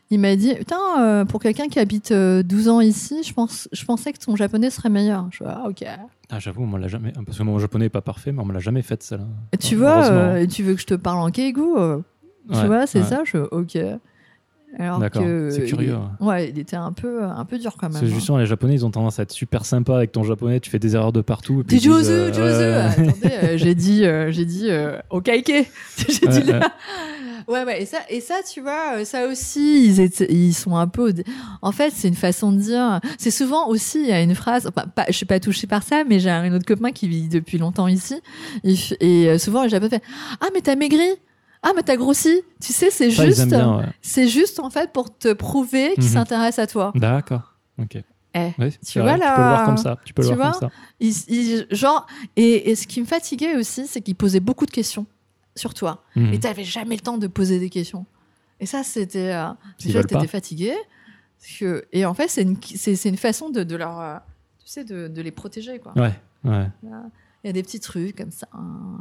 Il 0.10 0.20
m'a 0.20 0.36
dit, 0.36 0.54
putain, 0.54 0.78
euh, 1.02 1.26
pour 1.26 1.42
quelqu'un 1.42 1.68
qui 1.70 1.80
habite 1.80 2.12
euh, 2.12 2.44
12 2.44 2.70
ans 2.70 2.82
ici, 2.82 3.24
je, 3.24 3.34
pense, 3.34 3.68
je 3.72 3.84
pensais 3.86 4.14
que 4.14 4.20
ton 4.20 4.36
japonais 4.36 4.70
serait 4.70 4.90
meilleur. 4.90 5.28
Je 5.32 5.38
fais, 5.38 5.46
ah 5.48 5.64
ok. 5.68 5.84
Ah, 6.30 6.40
j'avoue, 6.40 6.64
on 6.72 6.78
l'a 6.78 6.88
jamais. 6.88 7.14
Parce 7.26 7.38
que 7.38 7.44
mon 7.44 7.58
japonais 7.58 7.86
est 7.86 7.90
pas 7.90 8.02
parfait, 8.02 8.32
mais 8.32 8.42
on 8.42 8.46
me 8.46 8.54
l'a 8.54 8.60
jamais 8.60 8.82
fait 8.84 9.02
celle-là. 9.02 9.26
Tu 9.60 9.76
vois, 9.76 10.06
euh, 10.12 10.46
tu 10.46 10.62
veux 10.62 10.76
que 10.76 10.82
je 10.82 10.86
te 10.86 10.94
parle 10.94 11.20
en 11.20 11.32
keigu 11.32 11.64
Tu 12.52 12.58
Ouais, 12.58 12.68
vois, 12.68 12.88
c'est 12.88 13.00
ouais. 13.00 13.06
ça, 13.06 13.24
je 13.26 13.38
ok. 13.38 13.78
Alors 14.80 15.08
que 15.12 15.52
c'est 15.52 15.66
curieux, 15.66 15.96
il- 16.20 16.26
ouais, 16.26 16.50
il 16.50 16.58
était 16.58 16.76
un 16.76 16.92
peu 16.94 17.24
un 17.24 17.46
peu 17.46 17.60
dur 17.60 17.76
quand 17.80 17.90
même. 17.90 18.00
C'est 18.02 18.08
hein. 18.08 18.16
justement, 18.16 18.40
les 18.40 18.48
japonais, 18.48 18.74
ils 18.74 18.84
ont 18.86 18.90
tendance 18.90 19.20
à 19.20 19.22
être 19.24 19.32
super 19.32 19.66
sympas 19.66 19.96
avec 19.98 20.12
ton 20.12 20.24
japonais. 20.24 20.60
Tu 20.60 20.72
fais 20.72 20.80
des 20.80 20.96
erreurs 20.96 21.12
de 21.14 21.22
partout. 21.22 21.62
et 21.62 21.64
puis 21.64 21.78
T'es 21.78 21.84
Jozu, 21.84 22.12
euh, 22.12 22.32
ouais. 22.32 23.04
Attendez, 23.04 23.12
euh, 23.44 23.58
j'ai 23.58 23.76
dit, 23.76 24.04
euh, 24.04 24.32
j'ai 24.32 24.46
dit 24.46 24.70
euh, 24.72 24.98
au 25.12 25.22
kaike. 25.22 25.52
j'ai 26.10 26.28
dit 26.28 26.44
là. 26.52 26.72
Ouais, 27.48 27.64
ouais. 27.66 27.84
Et 27.84 27.86
ça, 27.86 28.00
et 28.10 28.20
ça, 28.20 28.36
tu 28.52 28.62
vois, 28.62 29.06
ça 29.06 29.28
aussi, 29.28 29.86
ils, 29.86 30.00
étaient- 30.00 30.32
ils 30.34 30.54
sont 30.54 30.76
un 30.76 30.88
peu. 30.88 31.14
En 31.62 31.72
fait, 31.72 31.92
c'est 31.94 32.08
une 32.08 32.16
façon 32.16 32.52
de 32.52 32.58
dire. 32.58 33.00
C'est 33.20 33.30
souvent 33.32 33.68
aussi, 33.68 34.00
il 34.02 34.08
y 34.08 34.12
a 34.12 34.22
une 34.22 34.34
phrase. 34.34 34.66
Enfin, 34.76 34.88
pas, 34.88 35.06
je 35.08 35.14
suis 35.14 35.28
pas 35.28 35.40
touchée 35.40 35.68
par 35.68 35.84
ça, 35.84 36.04
mais 36.04 36.18
j'ai 36.20 36.32
un 36.32 36.52
autre 36.52 36.66
copain 36.66 36.90
qui 36.92 37.08
vit 37.08 37.28
depuis 37.28 37.60
longtemps 37.60 37.88
ici. 37.88 38.22
Et, 38.64 39.38
souvent, 39.38 39.62
les 39.64 39.70
Japonais 39.70 39.90
fait 39.98 40.04
Ah, 40.42 40.48
mais 40.52 40.62
t'as 40.62 40.76
maigri. 40.76 41.10
Ah, 41.64 41.72
mais 41.76 41.82
t'as 41.84 41.96
grossi. 41.96 42.42
Tu 42.62 42.74
sais, 42.74 42.90
c'est 42.92 43.10
juste. 43.10 43.52
ouais. 43.52 43.86
C'est 44.02 44.28
juste 44.28 44.60
en 44.60 44.70
fait 44.70 44.92
pour 44.92 45.18
te 45.18 45.32
prouver 45.34 45.94
qu'ils 45.96 46.04
Mhm. 46.04 46.10
s'intéressent 46.10 46.64
à 46.64 46.68
toi. 46.68 46.92
D'accord. 46.96 47.54
Ok. 47.82 47.98
Eh, 48.36 48.52
tu 48.86 49.00
vois 49.00 49.16
là, 49.16 49.30
Tu 49.30 49.36
peux 49.36 49.42
le 49.42 49.48
voir 49.48 49.66
comme 49.66 49.78
ça. 49.78 49.98
Tu 50.06 50.14
peux 50.14 50.22
le 50.24 50.28
tu 50.30 50.34
voir 50.36 50.52
vois 50.60 50.60
comme 50.60 50.70
ça. 51.12 51.76
genre 51.76 52.08
et, 52.36 52.72
et 52.72 52.76
ce 52.76 52.88
qui 52.88 53.00
me 53.00 53.06
fatiguait 53.06 53.56
aussi, 53.56 53.86
c'est 53.88 54.02
qu'ils 54.02 54.16
posaient 54.16 54.40
beaucoup 54.40 54.66
de 54.66 54.72
questions 54.72 55.06
sur 55.56 55.74
toi 55.76 56.04
Mhm. 56.16 56.34
et 56.34 56.40
t'avais 56.40 56.64
jamais 56.64 56.96
le 56.96 57.02
temps 57.02 57.18
de 57.18 57.28
poser 57.28 57.60
des 57.60 57.70
questions. 57.70 58.06
Et 58.60 58.66
ça, 58.66 58.84
c'était 58.84 59.32
euh, 59.34 59.50
déjà 59.84 60.02
t'étais 60.02 60.16
pas. 60.16 60.28
fatigué. 60.28 60.74
que- 61.60 61.84
et 61.92 62.06
en 62.06 62.14
fait, 62.14 62.28
c'est 62.30 62.42
une, 62.44 62.56
c'est, 62.64 63.04
une 63.10 63.18
façon 63.18 63.50
de, 63.50 63.64
de 63.64 63.76
leur, 63.76 64.00
euh, 64.00 64.16
tu 64.60 64.68
sais, 64.72 64.84
de, 64.86 65.08
de 65.10 65.22
les 65.22 65.32
protéger 65.32 65.78
quoi. 65.80 65.92
Ouais. 65.96 66.14
Ouais. 66.44 66.68
Il 67.44 67.48
y 67.48 67.50
a 67.50 67.54
des 67.54 67.62
petits 67.64 67.82
trucs 67.82 68.16
comme 68.16 68.32
ça. 68.32 68.48
hein. 68.54 68.98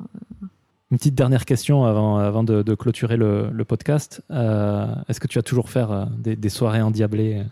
Une 0.92 0.98
petite 0.98 1.14
dernière 1.14 1.46
question 1.46 1.84
avant, 1.86 2.18
avant 2.18 2.44
de, 2.44 2.62
de 2.62 2.74
clôturer 2.74 3.16
le, 3.16 3.48
le 3.50 3.64
podcast. 3.64 4.20
Euh, 4.30 4.86
Est-ce 5.08 5.20
que 5.20 5.26
tu 5.26 5.38
vas 5.38 5.42
toujours 5.42 5.70
faire 5.70 5.90
euh, 5.90 6.04
des, 6.18 6.36
des 6.36 6.48
soirées 6.50 6.82
endiablées 6.82 7.42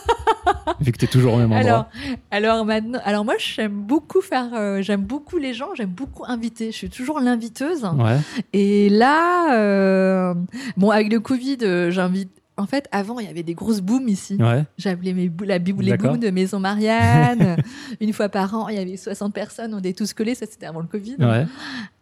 Vu 0.80 0.92
que 0.92 0.98
tu 0.98 1.06
es 1.06 1.08
toujours 1.08 1.34
au 1.34 1.38
même 1.38 1.50
endroit? 1.52 1.88
Alors, 2.30 2.54
alors 2.54 2.64
maintenant, 2.64 3.00
alors 3.04 3.24
moi 3.24 3.34
j'aime 3.38 3.72
beaucoup 3.72 4.20
faire, 4.20 4.50
euh, 4.54 4.82
j'aime 4.82 5.00
beaucoup 5.02 5.36
les 5.38 5.52
gens, 5.52 5.70
j'aime 5.74 5.90
beaucoup 5.90 6.22
inviter. 6.28 6.70
Je 6.70 6.76
suis 6.76 6.88
toujours 6.90 7.18
l'inviteuse. 7.18 7.82
Ouais. 7.98 8.18
Et 8.52 8.88
là, 8.88 9.56
euh, 9.58 10.34
bon 10.76 10.90
avec 10.90 11.12
le 11.12 11.18
Covid, 11.18 11.58
euh, 11.62 11.90
j'invite. 11.90 12.30
En 12.58 12.66
fait, 12.66 12.88
avant, 12.90 13.18
il 13.18 13.26
y 13.26 13.28
avait 13.28 13.42
des 13.42 13.52
grosses 13.54 13.80
booms 13.82 14.08
ici. 14.08 14.36
Ouais. 14.40 14.64
J'appelais 14.78 15.12
mes 15.12 15.30
la 15.44 15.58
bou- 15.58 15.80
les 15.80 15.96
booms 15.96 16.18
de 16.18 16.30
Maison 16.30 16.58
Marianne. 16.60 17.56
Une 18.00 18.12
fois 18.14 18.28
par 18.30 18.54
an, 18.54 18.68
il 18.68 18.76
y 18.76 18.78
avait 18.78 18.96
60 18.96 19.34
personnes, 19.34 19.74
on 19.74 19.78
était 19.80 19.92
tous 19.92 20.14
collés. 20.14 20.34
Ça, 20.34 20.46
c'était 20.48 20.64
avant 20.66 20.80
le 20.80 20.86
Covid. 20.86 21.16
Ouais. 21.18 21.46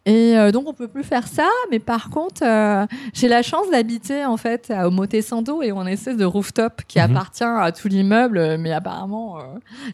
Et 0.07 0.37
euh, 0.37 0.51
donc 0.51 0.67
on 0.67 0.73
peut 0.73 0.87
plus 0.87 1.03
faire 1.03 1.27
ça, 1.27 1.47
mais 1.71 1.79
par 1.79 2.11
contre, 2.11 2.43
euh, 2.45 2.85
j'ai 3.13 3.27
la 3.27 3.41
chance 3.41 3.69
d'habiter 3.71 4.23
en 4.23 4.37
fait 4.37 4.69
à 4.69 4.87
Omotesando 4.87 5.63
et 5.63 5.71
on 5.71 5.79
a 5.79 5.83
une 5.83 5.87
espèce 5.89 6.15
de 6.17 6.25
rooftop 6.25 6.83
qui 6.87 6.99
Mhm. 6.99 7.05
appartient 7.05 7.43
à 7.43 7.71
tout 7.71 7.87
l'immeuble, 7.87 8.57
mais 8.59 8.71
apparemment 8.71 9.39
euh, 9.39 9.41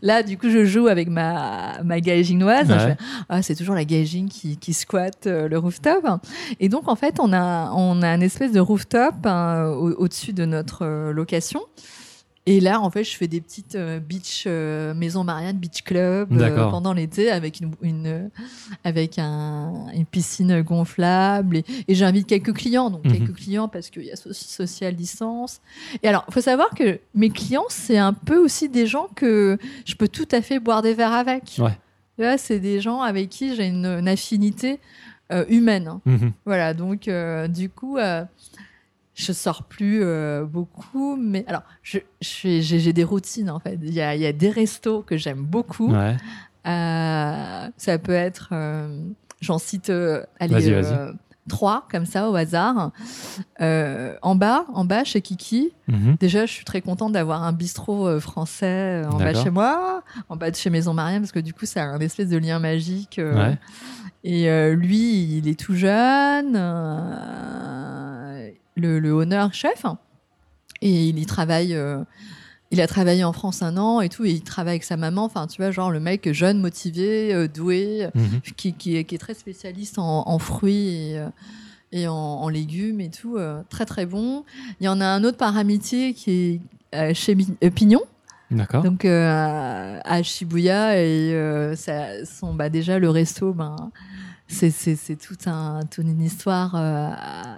là 0.02 0.22
du 0.22 0.38
coup 0.38 0.50
je 0.50 0.66
joue 0.66 0.88
avec 0.88 1.08
ma 1.10 1.82
ma 1.84 2.02
gaijinoise. 2.02 2.70
Ouais. 2.70 2.98
Ah, 3.30 3.42
c'est 3.42 3.56
toujours 3.56 3.76
la 3.76 3.86
gaijin 3.86 4.28
qui 4.30 4.58
qui 4.58 4.74
squatte 4.74 5.28
euh, 5.28 5.48
le 5.48 5.58
rooftop. 5.58 6.06
Et 6.60 6.68
donc 6.68 6.90
en 6.90 6.96
fait 6.98 7.16
on 7.22 7.32
a 7.32 7.72
on 7.74 8.02
a 8.02 8.10
une 8.14 8.24
espèce 8.24 8.52
de 8.52 8.60
rooftop 8.60 9.16
hein, 9.26 9.68
au- 9.68 9.94
au-dessus 9.94 10.34
de 10.34 10.44
notre 10.44 10.84
euh, 10.86 11.14
location. 11.14 11.62
Et 12.48 12.60
là, 12.60 12.82
en 12.82 12.90
fait, 12.90 13.04
je 13.04 13.16
fais 13.16 13.28
des 13.28 13.40
petites 13.40 13.76
euh, 13.76 14.00
beach 14.00 14.46
euh, 14.48 14.96
maison 14.96 15.24
Marianne 15.24 15.58
beach 15.58 15.84
club 15.84 16.30
euh, 16.34 16.70
pendant 16.72 16.92
l'été 16.92 17.30
avec 17.30 17.60
une, 17.60 17.72
une 17.84 18.32
avec 18.84 19.20
un, 19.20 19.86
une 19.94 20.08
piscine 20.08 20.62
gonflable 20.64 21.58
et, 21.58 21.66
et 21.88 21.94
j'invite 21.94 22.26
quelques 22.26 22.54
clients, 22.54 22.90
donc 22.90 23.06
Mhm. 23.06 23.12
quelques 23.12 23.36
clients 23.36 23.68
parce 23.68 23.92
qu'il 23.92 24.06
y 24.06 24.12
a 24.12 24.16
so- 24.16 24.34
social 24.34 24.96
distance. 24.96 25.62
Et 26.02 26.08
alors, 26.08 26.26
il 26.30 26.34
faut 26.34 26.42
savoir 26.42 26.70
que 26.72 27.00
mes 27.14 27.30
clients, 27.30 27.66
c'est 27.70 27.98
un 28.00 28.14
peu 28.14 28.38
aussi 28.38 28.70
des 28.70 28.88
gens 28.88 29.08
que 29.16 29.60
je 29.86 29.94
peux 29.94 30.08
tout 30.08 30.28
à 30.32 30.42
fait 30.42 30.60
boire 30.60 30.82
des 30.82 30.96
verres 30.96 31.14
avec. 31.14 31.58
Ouais. 31.60 32.38
C'est 32.38 32.60
des 32.60 32.82
gens 32.82 33.02
avec 33.02 33.30
qui 33.30 33.56
j'ai 33.56 33.68
une, 33.68 33.86
une 33.86 34.08
affinité 34.08 34.80
euh, 35.32 35.46
humaine. 35.48 35.88
hein. 35.88 36.02
Mhm. 36.06 36.32
Voilà, 36.46 36.74
donc 36.74 37.08
euh, 37.08 37.48
du 37.48 37.70
coup, 37.70 37.98
je 39.22 39.34
sors 39.34 39.64
plus 39.64 40.02
euh, 40.02 40.46
beaucoup, 40.46 41.16
mais 41.16 41.46
alors 41.48 41.62
je, 41.84 42.00
je 42.22 42.60
j'ai 42.62 42.80
j'ai 42.80 42.94
des 42.94 43.04
routines 43.04 43.50
en 43.50 43.60
fait. 43.60 43.78
Il 43.82 43.94
y 43.94 44.02
a, 44.02 44.16
il 44.16 44.22
y 44.22 44.26
a 44.26 44.34
des 44.34 44.50
restos 44.50 45.04
que 45.04 45.16
j'aime 45.16 45.44
beaucoup. 45.44 45.92
Ouais. 45.92 46.18
Euh, 46.68 47.68
ça 47.78 47.98
peut 48.00 48.14
être, 48.14 48.50
euh, 48.52 49.04
j'en 49.40 49.60
cite, 49.60 49.92
trois 51.50 51.88
comme 51.92 52.06
ça 52.06 52.30
au 52.30 52.36
hasard. 52.36 52.92
En 53.60 54.36
bas, 54.36 54.66
en 54.74 54.86
bas 54.86 55.04
chez 55.04 55.22
Kiki. 55.22 55.72
Mhm. 55.88 56.16
Déjà, 56.20 56.46
je 56.48 56.52
suis 56.52 56.66
très 56.66 56.82
contente 56.82 57.12
d'avoir 57.14 57.44
un 57.44 57.54
bistrot 57.54 58.20
français 58.20 59.04
en 59.12 59.18
bas 59.18 59.34
de 59.34 59.38
chez 59.38 59.52
moi, 59.52 60.04
en 60.30 60.36
bas 60.36 60.50
de 60.50 60.56
chez 60.56 60.72
Maison 60.72 60.94
Marianne, 60.94 61.22
parce 61.22 61.32
que 61.32 61.40
du 61.40 61.54
coup, 61.54 61.66
ça 61.66 61.84
a 61.84 61.86
un 61.86 62.00
espèce 62.00 62.30
de 62.30 62.38
lien 62.38 62.58
magique. 62.58 63.20
Ouais. 63.24 63.58
Et 64.24 64.50
lui, 64.76 65.38
il 65.38 65.48
est 65.48 65.60
tout 65.60 65.76
jeune, 65.76 66.56
le, 68.82 69.00
le 69.00 69.12
honneur 69.12 69.54
chef, 69.54 69.86
et 70.82 71.08
il 71.08 71.20
y 71.20 71.26
travaille. 71.26 71.74
euh, 71.76 72.04
il 72.74 72.80
a 72.80 72.88
travaillé 72.88 73.26
en 73.26 73.34
France 73.34 73.62
un 73.64 73.76
an 73.76 74.00
et 74.00 74.08
tout, 74.08 74.24
et 74.24 74.32
il 74.32 74.44
travaille 74.44 74.76
avec 74.76 74.86
sa 74.86 74.96
maman. 74.96 75.26
Enfin, 75.26 75.46
tu 75.46 75.62
vois, 75.62 75.72
genre 75.72 75.92
le 75.92 76.00
mec 76.00 76.32
jeune, 76.32 76.62
motivé, 76.62 77.34
euh, 77.34 77.50
doué, 77.50 78.08
Mhm. 78.16 78.40
qui, 78.56 78.72
qui, 78.74 78.96
est, 78.96 79.04
qui 79.04 79.16
est 79.16 79.18
très 79.18 79.34
spécialiste 79.34 80.00
en, 80.00 80.24
en 80.26 80.40
fruits 80.40 80.88
et, 80.88 81.20
euh, 81.20 81.28
et 81.92 82.08
en, 82.08 82.14
en 82.14 82.48
légumes 82.48 83.02
et 83.02 83.10
tout, 83.10 83.36
euh, 83.36 83.62
très 83.70 83.84
très 83.86 84.06
bon. 84.06 84.46
Il 84.80 84.86
y 84.86 84.88
en 84.88 85.02
a 85.02 85.06
un 85.06 85.26
autre 85.26 85.36
par 85.38 85.58
amitié 85.58 86.14
qui 86.14 86.62
est 86.94 87.14
chez 87.14 87.36
Pignon, 87.76 88.00
D'accord. 88.52 88.84
donc 88.84 89.04
euh, 89.04 90.00
à 90.06 90.24
Shibuya 90.24 90.96
et 90.96 91.34
euh, 91.34 91.76
ça, 91.76 92.26
son, 92.26 92.54
bah, 92.54 92.70
déjà 92.70 93.00
le 93.00 93.10
resto, 93.10 93.52
ben 93.54 93.76
c'est 94.52 95.16
tout 95.18 95.36
un 95.50 95.80
toute 95.90 96.06
une 96.06 96.22
histoire, 96.22 96.74
euh, 96.76 97.10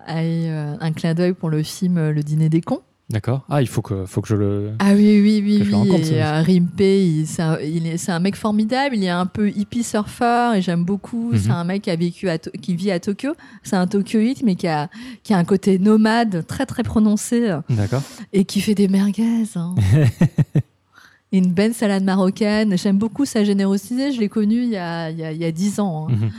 et, 0.10 0.49
euh, 0.49 0.76
un 0.80 0.91
clin 0.91 1.14
d'œil 1.14 1.34
pour 1.34 1.49
le 1.49 1.64
film 1.64 1.98
euh, 1.98 2.11
Le 2.11 2.24
Dîner 2.24 2.49
des 2.49 2.61
cons. 2.61 2.82
D'accord. 3.10 3.45
Ah, 3.49 3.61
il 3.61 3.68
faut 3.68 3.82
que, 3.82 4.06
faut 4.06 4.22
que 4.22 4.28
je 4.30 4.36
le. 4.36 4.72
Ah 4.80 4.94
oui, 4.95 5.20
oui, 5.22 5.41
oui, 5.44 5.61
oui. 5.65 5.74
rencontre, 5.74 6.10
Et, 6.11 6.24
euh, 6.24 6.41
Rimpe, 6.41 6.82
c'est 7.28 8.11
un, 8.11 8.20
mec 8.20 8.36
formidable. 8.38 8.95
Il 8.95 9.03
est 9.03 9.10
un 9.10 9.26
peu 9.26 9.49
hippie 9.49 9.84
surfer 9.84 10.53
et 10.56 10.61
j'aime 10.61 10.86
beaucoup. 10.86 11.32
Mhm. 11.34 11.38
C'est 11.38 11.49
un 11.52 11.64
mec 11.65 11.82
qui 11.84 11.91
a 11.91 11.95
vécu 11.98 12.30
à 12.30 12.38
qui 12.38 12.76
vit 12.76 12.91
à 12.91 12.99
Tokyo. 12.99 13.34
C'est 13.61 13.76
un 13.76 13.88
Tokyoïte, 13.88 14.41
mais 14.44 14.56
qui 14.56 14.68
a, 14.68 14.90
qui 15.24 15.34
a 15.34 15.38
un 15.38 15.44
côté 15.44 15.80
nomade 15.80 16.45
très, 16.48 16.65
très 16.65 16.84
prononcé 16.84 17.56
D'accord. 17.70 18.02
et 18.32 18.45
qui 18.45 18.61
fait 18.61 18.74
des 18.74 18.88
merguez. 18.88 19.44
hein. 19.57 19.76
Une 21.34 21.52
belle 21.52 21.74
salade 21.74 22.03
marocaine. 22.03 22.78
J'aime 22.78 22.98
beaucoup 22.98 23.26
sa 23.26 23.44
générosité. 23.44 24.11
Je 24.11 24.20
l'ai 24.20 24.30
connu 24.30 24.64
il 24.64 24.70
y 24.70 24.78
a, 24.78 25.10
il 25.10 25.18
y 25.18 25.24
a, 25.24 25.32
il 25.32 25.40
y 25.40 25.45
a 25.45 25.52
10 25.52 25.80
ans. 25.80 26.07
hein. 26.10 26.14
Mhm. 26.15 26.32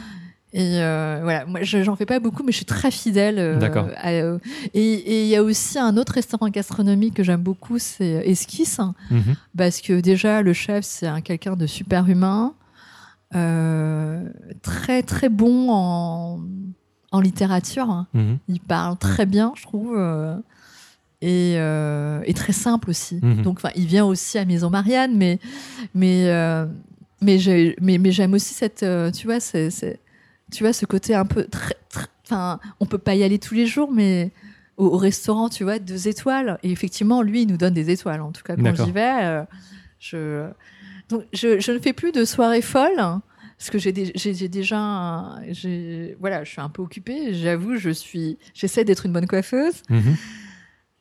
Et 0.57 0.79
euh, 0.81 1.19
voilà, 1.25 1.47
moi 1.47 1.63
je- 1.65 1.83
j'en 1.83 1.97
fais 1.97 2.07
pas 2.07 2.21
beaucoup, 2.21 2.45
mais 2.45 2.53
je 2.53 2.59
suis 2.59 2.65
très 2.65 2.93
fidèle. 2.93 3.41
euh, 3.41 3.59
D'accord. 3.59 3.89
euh, 4.07 4.39
et 4.73 5.23
il 5.25 5.29
y 5.29 5.35
a 5.35 5.43
aussi 5.43 5.81
un 5.81 5.97
autre 5.97 6.13
restaurant 6.13 6.49
gastronomique 6.49 7.15
que 7.15 7.25
j'aime 7.25 7.43
beaucoup, 7.43 7.81
c'est 7.81 8.23
Esquisse, 8.25 8.79
Mhm. 9.11 9.35
parce 9.59 9.81
que 9.81 10.01
déjà 10.01 10.43
le 10.43 10.53
chef 10.53 10.85
c'est 10.85 11.09
un 11.09 11.21
quelqu'un 11.23 11.57
de 11.57 11.67
super 11.67 12.09
humain, 12.09 12.55
très 14.63 15.03
très 15.03 15.29
bon 15.29 15.71
en, 15.71 16.41
en 17.13 17.21
littérature. 17.21 17.91
hein. 17.91 18.07
Mhm. 18.15 18.39
Il 18.49 18.61
parle 18.61 18.97
très 18.97 19.27
bien, 19.27 19.53
je 19.57 19.63
trouve. 19.63 19.97
et, 21.21 21.55
euh, 21.57 22.21
et 22.27 22.35
très 22.35 22.53
simple 22.53 22.91
aussi. 22.91 23.19
Mhm. 23.23 23.43
Donc, 23.43 23.61
il 23.77 23.87
vient 23.87 24.05
aussi 24.05 24.37
à 24.39 24.45
Maison 24.45 24.69
Marianne, 24.69 25.17
mais 25.17 25.39
mais 25.95 26.27
euh, 26.29 26.67
mais 27.23 27.39
j'ai- 27.39 27.75
mais, 27.81 27.97
mais 27.97 28.13
j'aime 28.13 28.35
aussi 28.35 28.53
cette, 28.53 28.85
tu 29.15 29.27
vois, 29.27 29.41
c'est- 29.41 29.71
tu 30.55 30.63
vois, 30.65 30.73
ce 30.73 30.87
côté 30.87 31.15
un 31.15 31.25
peu 31.27 31.45
très, 31.45 31.75
enfin, 32.25 32.59
on 32.81 32.87
peut 32.87 32.99
pas 32.99 33.15
y 33.15 33.23
aller 33.25 33.39
tous 33.39 33.55
les 33.55 33.67
jours, 33.67 33.91
mais 33.93 34.31
au, 34.77 34.87
au 34.87 34.97
restaurant, 34.97 35.49
tu 35.49 35.65
vois, 35.65 35.79
deux 35.79 36.09
étoiles. 36.09 36.59
Et 36.63 36.71
effectivement, 36.71 37.23
lui, 37.23 37.43
il 37.43 37.49
nous 37.49 37.57
donne 37.57 37.75
des 37.75 37.91
étoiles. 37.91 38.21
En 38.23 38.33
tout 38.33 38.43
cas, 38.43 38.57
quand 38.57 38.63
j'y 38.87 38.93
vais, 38.93 39.25
euh, 39.25 39.43
je 39.99 40.47
donc 41.09 41.25
je, 41.33 41.61
je 41.61 41.73
ne 41.73 41.79
fais 41.79 41.93
plus 41.93 42.13
de 42.13 42.25
soirées 42.25 42.63
folles. 42.63 43.21
Parce 43.57 43.71
que 43.71 43.79
j'ai 43.79 43.93
dé- 43.93 44.11
j'ai 44.17 44.35
j'ai 44.35 44.49
déjà, 44.49 45.37
voilà, 46.19 46.43
je 46.45 46.51
suis 46.51 46.61
un 46.61 46.69
peu 46.69 46.83
occupée. 46.83 47.33
J'avoue, 47.35 47.77
je 47.77 47.91
suis, 47.91 48.37
j'essaie 48.53 48.85
d'être 48.85 49.07
une 49.07 49.13
bonne 49.13 49.27
coiffeuse 49.29 49.83
Mhm. 49.91 50.17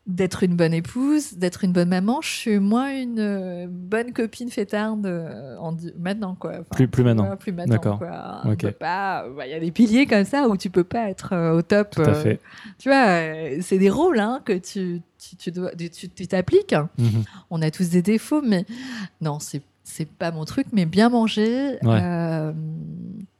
D'être 0.05 0.43
une 0.43 0.57
bonne 0.57 0.73
épouse, 0.73 1.33
d'être 1.37 1.63
une 1.63 1.71
bonne 1.71 1.87
maman. 1.87 2.19
Je 2.21 2.27
suis 2.27 2.59
moins 2.59 2.89
une 2.93 3.19
euh, 3.19 3.67
bonne 3.69 4.11
copine 4.11 4.49
fêtarde 4.49 5.05
euh, 5.05 5.55
en 5.59 5.75
maintenant 5.97 6.35
quoi. 6.35 6.51
Enfin, 6.55 6.63
Plus- 6.75 6.87
plus 6.89 7.03
maintenant. 7.05 7.37
plus 7.37 7.53
maintenant 7.53 7.75
D'accord. 7.75 7.99
pas. 7.99 9.25
bah, 9.35 9.47
Il 9.47 9.51
y 9.51 9.53
a 9.53 9.59
des 9.61 9.71
piliers 9.71 10.05
comme 10.05 10.25
ça 10.25 10.49
où 10.49 10.57
tu 10.57 10.69
peux 10.69 10.83
pas 10.83 11.09
être 11.09 11.31
euh, 11.33 11.57
au 11.57 11.61
top. 11.61 11.91
Tout 11.91 12.01
à 12.01 12.09
euh, 12.09 12.13
fait. 12.15 12.39
Tu 12.79 12.89
vois, 12.89 13.05
euh, 13.07 13.57
c'est 13.61 13.77
des 13.77 13.89
rôles 13.89 14.19
hein, 14.19 14.41
que 14.43 14.53
tu 14.53 15.01
tu 15.17 15.37
tu 15.37 15.51
dois 15.51 15.71
tu 15.75 16.09
tu 16.09 16.27
t'appliques. 16.27 16.75
Mhm. 16.97 17.23
On 17.49 17.61
a 17.61 17.71
tous 17.71 17.89
des 17.89 18.01
défauts, 18.01 18.41
mais 18.41 18.65
non, 19.21 19.39
c'est 19.39 19.61
c'est 19.85 20.07
pas 20.07 20.31
mon 20.31 20.43
truc, 20.43 20.67
mais 20.73 20.85
bien 20.85 21.07
manger. 21.09 21.77
Ouais. 21.81 21.99
euh, 22.01 22.51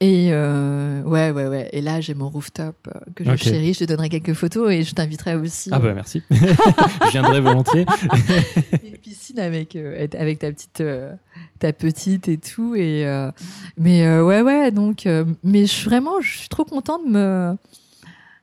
et 0.04 0.28
euh, 0.32 1.02
ouais, 1.04 1.30
ouais, 1.30 1.46
ouais. 1.46 1.70
Et 1.72 1.80
là, 1.80 2.02
j'ai 2.02 2.12
mon 2.12 2.28
rooftop 2.28 2.76
euh, 2.88 3.00
que 3.14 3.24
je 3.24 3.36
chéris. 3.36 3.72
Je 3.72 3.78
te 3.78 3.84
donnerai 3.84 4.10
quelques 4.10 4.34
photos 4.34 4.70
et 4.70 4.82
je 4.82 4.94
t'inviterai 4.94 5.34
aussi. 5.34 5.70
Ah 5.72 5.78
bah 5.78 5.94
merci. 5.94 6.22
je 6.30 7.10
viendrai 7.10 7.40
volontiers. 7.40 7.86
une 8.84 8.98
piscine 8.98 9.38
avec 9.38 9.76
euh, 9.76 10.06
avec 10.18 10.40
ta 10.40 10.52
petite 10.52 10.82
euh, 10.82 11.14
ta 11.58 11.72
petite 11.72 12.28
et 12.28 12.36
tout 12.36 12.74
et 12.76 13.06
mais 13.78 14.06
ouais 14.20 14.42
ouais 14.42 14.70
donc 14.70 15.08
mais 15.42 15.62
je 15.62 15.72
suis 15.72 15.84
vraiment 15.84 16.20
je 16.20 16.38
suis 16.38 16.48
trop 16.48 16.64
contente 16.64 17.06
de 17.06 17.10
me 17.10 17.56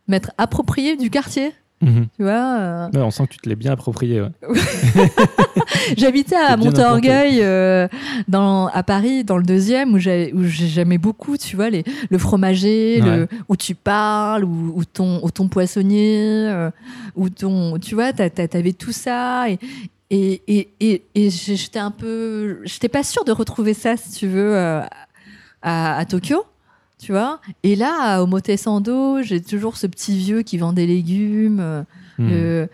m'être 0.08 0.32
appropriée 0.38 0.98
du 0.98 1.10
quartier 1.10 1.52
Mhm. 1.82 2.08
tu 2.16 2.24
vois 2.24 2.58
euh. 2.60 2.90
Ouais, 2.94 3.02
on 3.02 3.12
sent 3.12 3.24
que 3.28 3.34
tu 3.34 3.38
te 3.40 3.50
l'es 3.50 3.56
bien 3.56 3.72
approprié. 3.74 4.22
ouais. 4.22 4.30
j'habitais 5.98 6.36
à 6.36 6.56
Montorgueil 6.58 7.40
euh, 7.42 7.88
dans 8.28 8.68
à 8.68 8.84
Paris 8.84 9.24
dans 9.24 9.38
le 9.38 9.44
deuxième 9.44 9.94
où 9.94 9.98
j'ai 9.98 10.32
où 10.34 10.44
j'ai- 10.44 10.68
j'aimais 10.68 10.98
beaucoup 10.98 11.38
tu 11.38 11.56
vois 11.56 11.70
les 11.70 11.84
le 12.10 12.18
fromager 12.18 13.02
le, 13.02 13.28
où 13.50 13.56
tu 13.56 13.76
parles 13.76 14.44
ou 14.44 14.84
ton 14.86 15.20
ton 15.34 15.48
poissonnier 15.48 16.48
euh, 16.50 16.70
ton 17.38 17.78
tu 17.80 17.96
vois 17.96 18.14
t'a- 18.14 18.30
t'a- 18.30 18.48
t'avais 18.48 18.74
tout 18.74 18.92
ça 18.92 19.50
et 19.50 19.60
et, 20.14 20.42
et, 20.48 20.70
et, 20.82 21.04
et 21.16 21.30
j'étais 21.30 21.80
un 21.80 21.92
peu 21.92 22.60
j'étais 22.66 22.90
pas 22.90 23.04
sûre 23.04 23.24
de 23.24 23.32
retrouver 23.32 23.74
ça 23.74 23.96
si 23.96 24.12
tu 24.12 24.28
veux 24.28 24.56
euh, 24.56 24.82
à, 25.62 25.98
à 25.98 26.06
Tokyo 26.06 26.44
tu 27.02 27.12
vois 27.12 27.40
et 27.64 27.76
là 27.76 28.22
au 28.22 28.28
Motesando 28.28 29.22
j'ai 29.24 29.42
toujours 29.42 29.76
ce 29.78 29.88
petit 29.88 30.16
vieux 30.18 30.44
qui 30.44 30.58
vend 30.58 30.72
des 30.74 30.86
légumes 30.88 31.60
euh, 31.60 31.84
Mhm. 32.20 32.30
le- 32.30 32.70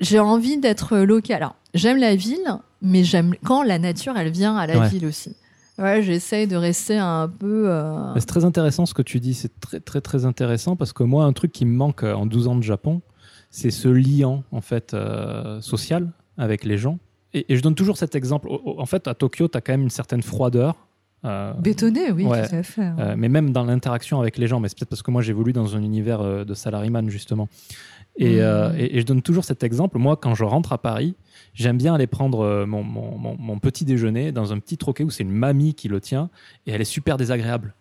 j'ai 0.00 0.18
envie 0.18 0.56
d'être 0.56 0.96
local. 0.96 1.36
Alors, 1.42 1.56
j'aime 1.74 1.98
la 1.98 2.14
ville, 2.16 2.56
mais 2.80 3.04
j'aime 3.04 3.34
quand 3.44 3.62
la 3.62 3.78
nature, 3.78 4.16
elle 4.16 4.30
vient 4.30 4.56
à 4.56 4.66
la 4.66 4.78
Ouais. 4.78 4.88
ville 4.88 5.04
aussi. 5.04 5.36
Ouais, 5.78 6.00
j'essaye 6.02 6.46
de 6.46 6.56
rester 6.56 6.96
un 6.96 7.28
peu. 7.28 7.68
euh, 7.68 8.14
C'est 8.18 8.24
très 8.24 8.46
intéressant 8.46 8.86
ce 8.86 8.94
que 8.94 9.02
tu 9.02 9.20
dis, 9.20 9.34
c'est 9.34 9.52
très 9.60 9.80
très 9.80 10.00
très 10.00 10.24
intéressant 10.24 10.74
parce 10.76 10.94
que 10.94 11.02
moi 11.02 11.24
un 11.24 11.34
truc 11.34 11.52
qui 11.52 11.66
me 11.66 11.76
manque 11.76 12.02
euh, 12.04 12.14
en 12.14 12.24
12 12.24 12.48
ans 12.48 12.56
de 12.56 12.62
Japon, 12.62 13.02
c'est 13.50 13.70
ce 13.70 13.88
lien 13.88 14.42
en 14.52 14.60
fait 14.62 14.94
euh, 14.94 15.60
social 15.60 16.10
avec 16.38 16.64
les 16.64 16.78
gens 16.78 16.98
et, 17.34 17.52
et 17.52 17.56
je 17.56 17.62
donne 17.62 17.74
toujours 17.74 17.98
cet 17.98 18.14
exemple. 18.14 18.48
En 18.50 18.86
fait, 18.86 19.06
à 19.08 19.14
Tokyo, 19.14 19.48
tu 19.48 19.58
as 19.58 19.60
quand 19.60 19.72
même 19.74 19.82
une 19.82 19.90
certaine 19.90 20.22
froideur. 20.22 20.86
Euh, 21.24 21.52
Bétonné, 21.54 22.10
oui, 22.12 22.24
Ouais. 22.24 22.48
tout 22.48 22.54
à 22.54 22.62
fait. 22.62 22.90
euh, 22.98 23.14
mais 23.16 23.28
même 23.28 23.50
dans 23.52 23.64
l'interaction 23.64 24.20
avec 24.20 24.38
les 24.38 24.46
gens, 24.46 24.60
mais 24.60 24.68
c'est 24.68 24.78
peut-être 24.78 24.88
parce 24.90 25.02
que 25.02 25.10
moi 25.10 25.22
j'évolue 25.22 25.52
dans 25.52 25.76
un 25.76 25.82
univers 25.82 26.20
euh, 26.20 26.44
de 26.44 26.54
salaryman 26.54 27.08
justement. 27.10 27.48
Et, 28.16 28.36
Mhm. 28.36 28.40
euh, 28.40 28.72
et- 28.76 28.96
et 28.96 29.00
je 29.00 29.06
donne 29.06 29.22
toujours 29.22 29.44
cet 29.44 29.62
exemple. 29.62 29.96
Moi, 29.98 30.16
quand 30.16 30.34
je 30.34 30.44
rentre 30.44 30.72
à 30.72 30.78
Paris, 30.78 31.14
j'aime 31.54 31.78
bien 31.78 31.94
aller 31.94 32.06
prendre 32.08 32.40
euh, 32.44 32.66
mon, 32.66 32.82
mon- 32.82 33.16
mon- 33.16 33.36
mon 33.38 33.58
petit 33.58 33.84
déjeuner 33.84 34.32
dans 34.32 34.52
un 34.52 34.58
petit 34.58 34.76
troquet 34.76 35.04
où 35.04 35.10
c'est 35.10 35.22
une 35.22 35.30
mamie 35.30 35.74
qui 35.74 35.88
le 35.88 36.00
tient 36.00 36.28
et 36.66 36.72
elle 36.72 36.80
est 36.80 36.84
super 36.84 37.16
désagréable. 37.16 37.74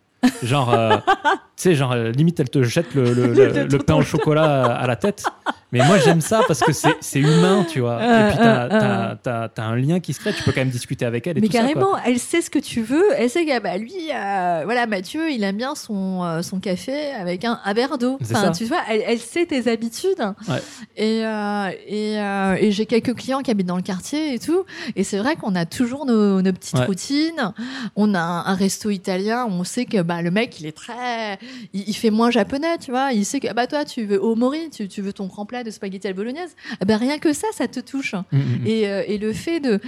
Genre, 0.43 0.69
tu 1.55 1.63
sais, 1.63 1.75
genre, 1.75 1.95
limite, 1.95 2.39
elle 2.39 2.49
te 2.49 2.61
jette 2.61 2.93
le, 2.93 3.13
le- 3.13 3.33
le- 3.33 3.67
le 3.67 3.77
pain 3.79 3.95
au 3.95 4.01
chocolat 4.01 4.65
à 4.75 4.85
la 4.85 4.95
tête. 4.97 5.25
Mais 5.71 5.85
moi, 5.85 5.97
j'aime 5.99 6.21
ça 6.21 6.41
parce 6.47 6.61
que 6.61 6.71
c'est 6.73 7.19
humain, 7.19 7.65
tu 7.69 7.79
vois. 7.81 7.99
Euh, 8.01 8.27
et 8.27 8.29
puis, 8.31 8.37
t'as 8.39 8.63
euh, 9.11 9.15
t'as- 9.21 9.49
t'as 9.49 9.63
un 9.63 9.75
lien 9.75 9.99
qui 9.99 10.13
se 10.13 10.19
crée. 10.19 10.33
Tu 10.33 10.41
peux 10.43 10.51
quand 10.51 10.61
même 10.61 10.69
discuter 10.69 11.05
avec 11.05 11.27
elle 11.27 11.37
et 11.37 11.41
Mais 11.41 11.47
tout 11.47 11.53
ça, 11.53 11.59
quoi. 11.59 11.67
carrément, 11.73 11.97
elle 12.05 12.17
sait 12.19 12.41
ce 12.41 12.49
que 12.49 12.57
tu 12.59 12.81
veux. 12.81 13.03
Elle 13.17 13.29
sait 13.29 13.45
que 13.45 13.59
bah, 13.59 13.77
lui, 13.77 13.93
euh, 14.13 14.61
voilà, 14.65 14.87
Mathieu, 14.87 15.29
il 15.31 15.43
aime 15.43 15.57
bien 15.57 15.75
son, 15.75 16.23
euh, 16.23 16.41
son 16.41 16.59
café 16.59 17.11
avec 17.11 17.45
un, 17.45 17.59
un 17.63 17.73
verre 17.73 17.97
d'eau. 17.99 18.17
Enfin, 18.21 18.51
tu 18.51 18.65
vois, 18.65 18.79
elle, 18.89 19.03
elle 19.05 19.19
sait 19.19 19.45
tes 19.45 19.69
habitudes. 19.69 20.19
Ouais. 20.47 20.61
Et, 20.97 21.23
euh, 21.25 21.69
et, 21.87 22.19
euh, 22.19 22.55
et 22.59 22.71
j'ai 22.71 22.85
quelques 22.87 23.13
clients 23.15 23.41
qui 23.41 23.51
habitent 23.51 23.67
dans 23.67 23.75
le 23.75 23.81
quartier 23.83 24.33
et 24.33 24.39
tout. 24.39 24.65
Et 24.95 25.03
c'est 25.03 25.19
vrai 25.19 25.35
qu'on 25.35 25.53
a 25.55 25.65
toujours 25.65 26.05
nos, 26.05 26.41
nos 26.41 26.53
petites 26.53 26.79
Ouais. 26.79 26.85
routines. 26.85 27.53
On 27.95 28.13
a 28.15 28.19
un, 28.19 28.45
un 28.45 28.55
resto 28.55 28.89
italien. 28.89 29.45
On 29.49 29.63
sait 29.63 29.85
que 29.85 30.01
bah, 30.01 30.21
le 30.21 30.31
mec, 30.31 30.59
il 30.59 30.65
est 30.65 30.75
très. 30.75 31.37
Il, 31.73 31.87
il 31.89 31.93
fait 31.93 32.09
moins 32.09 32.31
japonais, 32.31 32.77
tu 32.79 32.89
vois. 32.91 33.11
Il 33.13 33.25
sait 33.25 33.39
que 33.39 33.51
bah, 33.53 33.67
toi, 33.67 33.85
tu 33.85 34.05
veux 34.05 34.21
au 34.21 34.35
mori, 34.35 34.69
tu, 34.71 34.87
tu 34.87 35.01
veux 35.01 35.13
ton 35.13 35.25
grand 35.27 35.45
plat 35.45 35.58
de 35.63 35.71
spaghetti 35.71 36.07
à 36.07 36.11
la 36.11 36.15
bolognaise. 36.15 36.55
Eh 36.81 36.85
ben, 36.85 36.97
rien 36.97 37.19
que 37.19 37.33
ça, 37.33 37.47
ça 37.53 37.67
te 37.67 37.79
touche. 37.79 38.13
Mm, 38.31 38.37
mm, 38.37 38.39
mm. 38.63 38.67
Et, 38.67 38.87
euh, 38.89 39.03
et 39.07 39.17
le 39.17 39.33
fait 39.33 39.59
de, 39.59 39.79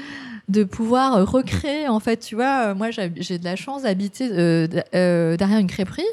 de 0.50 0.64
pouvoir 0.64 1.26
recréer, 1.30 1.88
en 1.88 2.00
fait, 2.00 2.18
tu 2.18 2.36
vois, 2.36 2.74
moi 2.74 2.90
j'ai 2.92 3.10
de 3.38 3.44
la 3.44 3.56
chance 3.56 3.84
d'habiter 3.84 4.30
euh, 4.32 4.68
euh, 4.96 5.38
derrière 5.38 5.60
une 5.60 5.68
crêperie. 5.68 6.04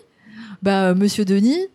Bah, 0.63 0.95
Monsieur 0.95 1.25
Denis, 1.25 1.67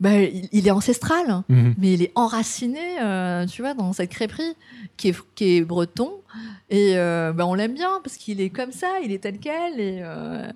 bah, 0.00 0.20
il, 0.20 0.66
est 0.66 0.70
ancestral, 0.70 1.42
Mhm. 1.48 1.74
mais 1.78 1.92
il 1.94 2.02
est 2.02 2.12
enraciné, 2.14 3.00
euh, 3.02 3.46
tu 3.46 3.62
vois, 3.62 3.74
dans 3.74 3.92
cette 3.92 4.10
crêperie 4.10 4.54
qui 4.96 5.08
est, 5.08 5.16
qui 5.34 5.56
est 5.56 5.60
breton. 5.62 6.12
Et 6.70 6.92
euh, 6.96 7.32
bah, 7.32 7.46
on 7.46 7.54
l'aime 7.54 7.74
bien 7.74 8.00
parce 8.04 8.16
qu'il 8.16 8.40
est 8.40 8.50
comme 8.50 8.72
ça, 8.72 8.88
il 9.04 9.12
est 9.12 9.18
tel 9.22 9.38
quel. 9.38 9.80
Et, 9.80 10.00
euh, 10.02 10.50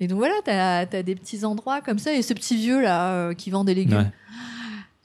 et 0.00 0.06
donc 0.08 0.18
voilà, 0.18 0.34
tu 0.44 0.50
as, 0.50 1.02
des 1.02 1.14
petits 1.14 1.44
endroits 1.44 1.80
comme 1.80 1.98
ça. 1.98 2.12
Et 2.12 2.22
ce 2.22 2.34
petit 2.34 2.56
vieux 2.56 2.80
là 2.80 3.34
qui 3.34 3.50
vend 3.50 3.64
des 3.64 3.74
légumes, 3.74 3.98
Ouais. 3.98 4.10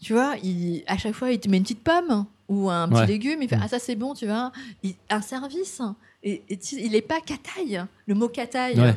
Tu 0.04 0.14
vois, 0.14 0.36
il, 0.44 0.84
à 0.88 0.98
chaque 0.98 1.14
fois, 1.14 1.32
il 1.32 1.40
te 1.40 1.50
met 1.50 1.58
une 1.58 1.64
petite 1.64 1.84
pomme 1.84 2.26
ou 2.50 2.70
un 2.70 2.88
petit 2.90 3.00
Ouais. 3.02 3.08
légume. 3.08 3.42
Il 3.42 3.50
fait 3.50 3.56
Mm. 3.58 3.62
Ah, 3.64 3.68
ça 3.68 3.80
c'est 3.80 3.96
bon, 3.96 4.14
tu 4.14 4.26
vois. 4.28 4.52
Il- 4.84 4.96
un 5.10 5.22
service. 5.22 5.82
Et, 6.24 6.42
il 6.74 6.92
n'est 6.92 7.02
pas 7.02 7.20
cataille. 7.22 7.84
Le 8.06 8.14
mot 8.16 8.28
cataille. 8.30 8.80
Ouais. 8.80 8.96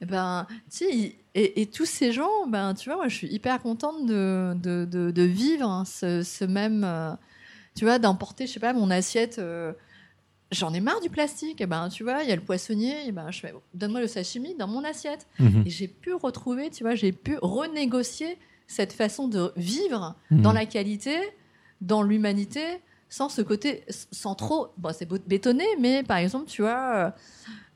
Eh 0.00 0.06
ben, 0.06 0.46
tu 0.70 0.76
sais, 0.78 0.88
il- 0.94 1.14
et, 1.34 1.62
et 1.62 1.66
tous 1.66 1.86
ces 1.86 2.12
gens, 2.12 2.46
ben, 2.46 2.74
tu 2.74 2.88
vois, 2.88 2.96
moi, 2.96 3.08
je 3.08 3.16
suis 3.16 3.26
hyper 3.28 3.60
contente 3.60 4.06
de, 4.06 4.54
de, 4.62 4.84
de, 4.84 5.10
de 5.10 5.22
vivre 5.22 5.68
hein, 5.68 5.84
ce, 5.84 6.22
ce 6.22 6.44
même. 6.44 6.84
euh, 6.84 7.12
tu 7.74 7.84
vois, 7.84 7.98
d'emporter, 7.98 8.46
je 8.46 8.52
sais 8.52 8.60
pas, 8.60 8.72
mon 8.72 8.90
assiette. 8.90 9.38
euh, 9.38 9.72
J'en 10.52 10.72
ai 10.72 10.80
marre 10.80 11.00
du 11.00 11.10
plastique. 11.10 11.60
Et 11.60 11.66
ben, 11.66 11.88
tu 11.88 12.04
vois, 12.04 12.22
il 12.22 12.28
y 12.28 12.32
a 12.32 12.36
le 12.36 12.42
poissonnier. 12.42 13.08
Et 13.08 13.12
ben, 13.12 13.30
je 13.32 13.40
fais, 13.40 13.52
donne-moi 13.72 14.00
le 14.00 14.06
sashimi 14.06 14.54
dans 14.54 14.68
mon 14.68 14.84
assiette. 14.84 15.26
Mhm. 15.40 15.64
Et 15.66 15.70
j'ai 15.70 15.88
pu 15.88 16.12
retrouver, 16.14 16.70
tu 16.70 16.84
vois, 16.84 16.94
j'ai 16.94 17.10
pu 17.12 17.36
renégocier 17.42 18.38
cette 18.66 18.92
façon 18.92 19.28
de 19.28 19.52
vivre 19.56 20.14
Mhm. 20.30 20.42
dans 20.42 20.52
la 20.52 20.66
qualité, 20.66 21.16
dans 21.80 22.02
l'humanité, 22.02 22.62
sans 23.08 23.28
ce 23.28 23.42
côté, 23.42 23.84
sans 24.10 24.34
trop, 24.34 24.68
bon, 24.78 24.90
c'est 24.96 25.08
bétonné, 25.28 25.64
mais 25.80 26.02
par 26.02 26.16
exemple, 26.18 26.46
tu 26.46 26.62
vois, 26.62 27.14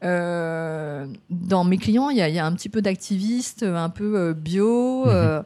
euh, 0.05 1.06
dans 1.31 1.65
mes 1.65 1.77
clients, 1.78 2.09
il 2.10 2.16
y, 2.19 2.23
a- 2.23 2.28
il 2.28 2.35
y 2.35 2.39
a 2.39 2.47
un 2.47 2.52
petit 2.55 2.69
peu 2.69 2.82
d'activistes 2.82 3.62
un 3.62 3.90
peu 3.90 4.16
euh, 4.19 4.35
bio. 4.35 5.05
Mhm. 5.05 5.10
euh, 5.10 5.43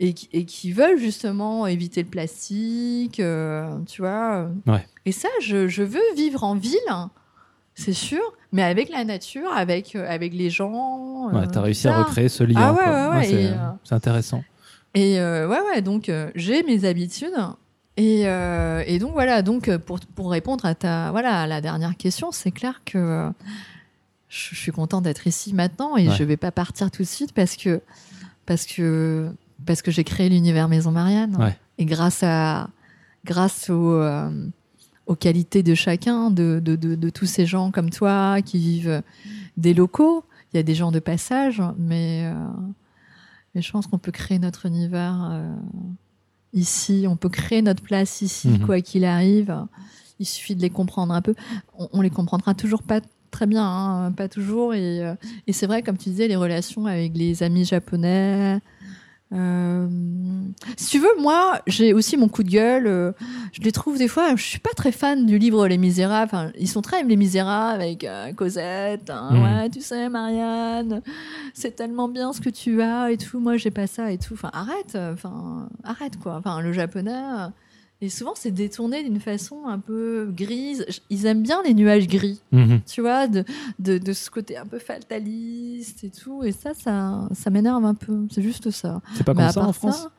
et, 0.00 0.14
qui- 0.14 0.28
et 0.32 0.44
qui 0.46 0.72
veulent 0.72 0.98
justement 0.98 1.64
éviter 1.68 2.02
le 2.02 2.08
plastique, 2.08 3.22
tu 3.86 4.02
vois. 4.02 4.48
Ouais. 4.66 4.84
Et 5.06 5.12
ça, 5.12 5.28
je, 5.40 5.68
je 5.68 5.84
veux 5.84 6.00
vivre 6.16 6.42
en 6.42 6.56
ville, 6.56 6.80
c'est 7.76 7.92
sûr, 7.92 8.20
mais 8.50 8.64
avec 8.64 8.88
la 8.88 9.04
nature, 9.04 9.52
avec, 9.54 9.94
avec 9.94 10.34
les 10.34 10.50
gens. 10.50 11.28
Ouais, 11.30 11.42
euh, 11.42 11.46
t'as 11.52 11.60
réussi 11.60 11.82
ça. 11.82 11.94
à 11.94 12.02
recréer 12.02 12.28
ce 12.28 12.42
lien. 12.42 12.74
Ah 12.76 13.12
ouais, 13.20 13.68
c'est 13.84 13.94
intéressant. 13.94 14.42
Et 14.94 15.18
euh, 15.20 15.48
ouais, 15.48 15.60
ouais, 15.72 15.82
donc 15.82 16.08
euh, 16.08 16.30
j'ai 16.34 16.62
mes 16.62 16.84
habitudes. 16.84 17.34
Et, 17.96 18.22
euh, 18.26 18.82
et 18.86 18.98
donc 18.98 19.12
voilà, 19.12 19.42
donc 19.42 19.74
pour, 19.78 20.00
pour 20.00 20.30
répondre 20.30 20.64
à 20.64 20.74
ta 20.74 21.10
voilà 21.10 21.42
à 21.42 21.46
la 21.46 21.60
dernière 21.60 21.96
question, 21.96 22.32
c'est 22.32 22.50
clair 22.50 22.80
que 22.86 23.30
je, 24.28 24.54
suis 24.54 24.72
contente 24.72 25.04
d'être 25.04 25.26
ici 25.26 25.52
maintenant 25.54 25.96
et 25.98 26.08
Ouais. 26.08 26.14
je 26.16 26.24
vais 26.24 26.38
pas 26.38 26.50
partir 26.52 26.90
tout 26.90 27.02
de 27.02 27.08
suite 27.08 27.32
parce 27.34 27.54
que 27.56 27.82
parce 28.46 28.64
que 28.64 29.30
parce 29.66 29.82
que 29.82 29.90
j'ai 29.90 30.04
créé 30.04 30.30
l'univers 30.30 30.68
Maison 30.68 30.90
Marianne 30.90 31.36
Ouais. 31.36 31.54
et 31.76 31.84
grâce 31.84 32.22
à 32.22 32.70
grâce 33.26 33.68
aux 33.68 33.92
euh, 33.92 34.30
aux 35.06 35.14
qualités 35.16 35.62
de 35.62 35.74
chacun, 35.74 36.30
de, 36.30 36.60
de, 36.64 36.76
de, 36.76 36.94
de 36.94 37.10
tous 37.10 37.26
ces 37.26 37.44
gens 37.44 37.70
comme 37.72 37.90
toi 37.90 38.40
qui 38.40 38.56
vivent 38.58 39.02
des 39.58 39.74
locaux. 39.74 40.24
Il 40.52 40.56
y 40.56 40.60
a 40.60 40.62
des 40.62 40.74
gens 40.74 40.92
de 40.92 40.98
passage, 40.98 41.62
mais 41.78 42.22
euh, 42.24 42.34
mais 43.54 43.62
je 43.62 43.70
pense 43.72 43.86
qu'on 43.86 43.98
peut 43.98 44.12
créer 44.12 44.38
notre 44.38 44.66
univers 44.66 45.28
euh, 45.32 45.54
ici, 46.52 47.06
on 47.08 47.16
peut 47.16 47.28
créer 47.28 47.62
notre 47.62 47.82
place 47.82 48.22
ici, 48.22 48.48
Mhm. 48.48 48.66
quoi 48.66 48.80
qu'il 48.80 49.04
arrive. 49.04 49.56
Il 50.18 50.26
suffit 50.26 50.54
de 50.54 50.60
les 50.62 50.70
comprendre 50.70 51.12
un 51.14 51.22
peu. 51.22 51.34
On, 51.78 51.88
on 51.92 52.00
les 52.00 52.10
comprendra 52.10 52.54
toujours 52.54 52.82
pas 52.82 53.00
très 53.30 53.46
bien, 53.46 53.64
hein, 53.66 54.12
pas 54.12 54.28
toujours. 54.28 54.74
Et, 54.74 55.02
euh, 55.04 55.14
et 55.46 55.52
c'est 55.52 55.66
vrai, 55.66 55.82
comme 55.82 55.96
tu 55.96 56.10
disais, 56.10 56.28
les 56.28 56.36
relations 56.36 56.86
avec 56.86 57.16
les 57.16 57.42
amis 57.42 57.64
japonais. 57.64 58.60
Euh, 59.32 59.88
si 60.76 60.90
tu 60.90 60.98
veux, 60.98 61.20
moi, 61.20 61.60
j'ai 61.66 61.94
aussi 61.94 62.16
mon 62.16 62.28
coup 62.28 62.42
de 62.42 62.50
gueule. 62.50 62.86
euh, 62.86 63.12
je 63.52 63.60
les 63.62 63.72
trouve 63.72 63.96
des 63.98 64.08
fois. 64.08 64.36
Je 64.36 64.42
suis 64.42 64.58
pas 64.58 64.70
très 64.76 64.92
fan 64.92 65.24
du 65.26 65.38
livre 65.38 65.66
Les 65.66 65.78
Misérables. 65.78 66.30
Enfin, 66.32 66.50
ils 66.58 66.68
sont 66.68 66.82
très 66.82 67.02
Les 67.02 67.16
Misérables 67.16 67.80
avec 67.82 68.04
euh, 68.04 68.32
Cosette. 68.34 69.10
hein, 69.10 69.30
Mhm. 69.32 69.42
Ouais, 69.42 69.70
tu 69.70 69.80
sais, 69.80 70.08
Marianne, 70.08 71.02
c'est 71.54 71.76
tellement 71.76 72.08
bien 72.08 72.32
ce 72.32 72.40
que 72.40 72.50
tu 72.50 72.82
as 72.82 73.10
et 73.10 73.16
tout. 73.16 73.40
Moi, 73.40 73.56
j'ai 73.56 73.70
pas 73.70 73.86
ça 73.86 74.10
et 74.12 74.18
tout. 74.18 74.34
Enfin, 74.34 74.50
arrête. 74.52 74.96
Enfin, 74.96 75.68
arrête 75.84 76.18
quoi. 76.18 76.36
Enfin, 76.36 76.60
le 76.60 76.72
japonais. 76.72 77.12
Et 78.04 78.08
souvent, 78.08 78.32
c'est 78.34 78.50
détourné 78.50 79.04
d'une 79.04 79.20
façon 79.20 79.60
un 79.68 79.78
peu 79.78 80.28
grise. 80.34 80.84
Ils 81.08 81.24
aiment 81.26 81.42
bien 81.42 81.62
les 81.64 81.72
nuages 81.72 82.08
gris, 82.08 82.40
Mhm. 82.50 82.80
tu 82.84 83.00
vois, 83.00 83.28
de, 83.28 83.44
de, 83.78 83.96
de 83.98 84.12
ce 84.12 84.28
côté 84.28 84.56
un 84.56 84.66
peu 84.66 84.78
fataliste 84.80 86.02
et 86.04 86.10
tout. 86.10 86.42
Et 86.44 86.50
ça, 86.52 86.72
ça, 86.74 87.28
ça 87.32 87.50
m'énerve 87.50 87.84
un 87.84 87.94
peu. 87.94 88.26
C'est 88.30 88.42
juste 88.42 88.70
ça. 88.72 89.00
C'est 89.14 89.22
pas 89.24 89.34
Mais 89.34 89.44
comme 89.44 89.52
ça 89.52 89.62
en 89.64 89.72
France 89.72 89.96
ça- 89.98 90.06
en, 90.06 90.10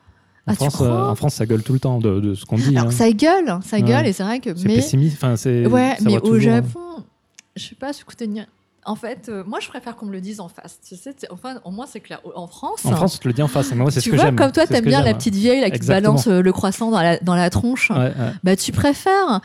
Ah, 0.46 0.54
France, 0.54 0.80
euh, 0.82 0.90
en 1.10 1.14
France, 1.14 1.34
ça 1.34 1.46
gueule 1.46 1.62
tout 1.62 1.72
le 1.74 1.78
temps 1.80 1.98
de, 1.98 2.20
de 2.20 2.34
ce 2.34 2.44
qu'on 2.44 2.56
dit. 2.56 2.76
Alors 2.76 2.88
hein. 2.88 2.90
ça 2.90 3.10
gueule, 3.12 3.58
ça 3.62 3.76
Ouais. 3.76 3.82
gueule, 3.82 4.06
et 4.06 4.12
c'est 4.12 4.22
vrai 4.24 4.40
que. 4.40 4.54
C'est 4.54 4.66
Mais, 4.68 4.76
pessimiste. 4.76 5.16
Enfin, 5.16 5.36
c'est. 5.36 5.66
ouais, 5.66 5.96
mais 6.02 6.16
au 6.18 6.20
toujours, 6.20 6.36
hein. 6.36 6.40
Japon, 6.62 6.80
je 7.56 7.62
sais 7.66 7.74
pas, 7.74 7.92
ce 7.92 8.04
côté. 8.04 8.28
En 8.86 8.96
fait, 8.96 9.28
euh, 9.30 9.42
moi, 9.46 9.60
je 9.60 9.68
préfère 9.68 9.96
qu'on 9.96 10.04
me 10.06 10.12
le 10.12 10.20
dise 10.20 10.40
en 10.40 10.48
face. 10.48 10.78
Tu 10.86 10.94
sais, 10.96 11.14
c'est- 11.16 11.30
enfin, 11.30 11.54
au 11.64 11.70
moins, 11.70 11.86
c'est 11.86 12.00
clair. 12.00 12.20
En 12.34 12.46
France. 12.46 12.84
En 12.84 12.92
France, 12.92 13.16
on 13.16 13.22
te 13.22 13.28
le 13.28 13.32
dit 13.34 13.42
en 13.42 13.48
face. 13.48 13.70
Mais 13.70 13.76
moi, 13.76 13.90
c'est 13.90 14.00
ce 14.00 14.04
tu 14.04 14.10
que 14.10 14.16
vois, 14.16 14.26
j'aime. 14.26 14.36
comme 14.36 14.52
toi, 14.52 14.66
t'aimes 14.66 14.84
bien 14.84 15.02
la 15.02 15.14
petite 15.14 15.34
vieille 15.34 15.60
là, 15.62 15.70
qui 15.70 15.78
te 15.80 15.86
balance 15.86 16.26
euh, 16.26 16.42
le 16.42 16.52
croissant 16.52 16.90
dans 16.90 17.00
la, 17.00 17.16
dans 17.18 17.34
la 17.34 17.48
tronche. 17.48 17.90
Ouais, 17.90 17.96
ouais. 17.96 18.12
Bah, 18.42 18.56
tu 18.56 18.72
préfères, 18.72 19.40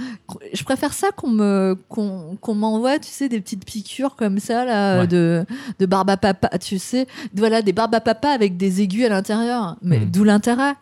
je 0.53 0.64
préfère 0.64 0.94
ça 0.94 1.11
qu'on 1.16 1.30
me, 1.30 1.78
qu'on, 1.88 2.38
qu'on 2.41 2.56
m'envoie, 2.56 2.99
tu 2.99 3.07
sais, 3.10 3.30
des 3.30 3.40
petites 3.40 3.64
piqûres 3.66 4.16
comme 4.18 4.40
ça, 4.40 4.66
là, 4.66 4.99
Ouais. 5.02 5.07
de, 5.07 5.45
de 5.80 5.86
barbe 5.86 6.10
à 6.10 6.18
papa, 6.18 6.49
tu 6.60 6.78
sais, 6.78 7.07
voilà, 7.34 7.61
des 7.61 7.72
barbes 7.74 7.95
à 7.95 8.02
papa 8.02 8.30
avec 8.30 8.57
des 8.57 8.82
aiguilles 8.82 9.06
à 9.06 9.10
l'intérieur. 9.10 9.78
Mais 9.82 9.99
Mm. 9.99 10.06
d'où 10.11 10.24
l'intérêt? 10.26 10.74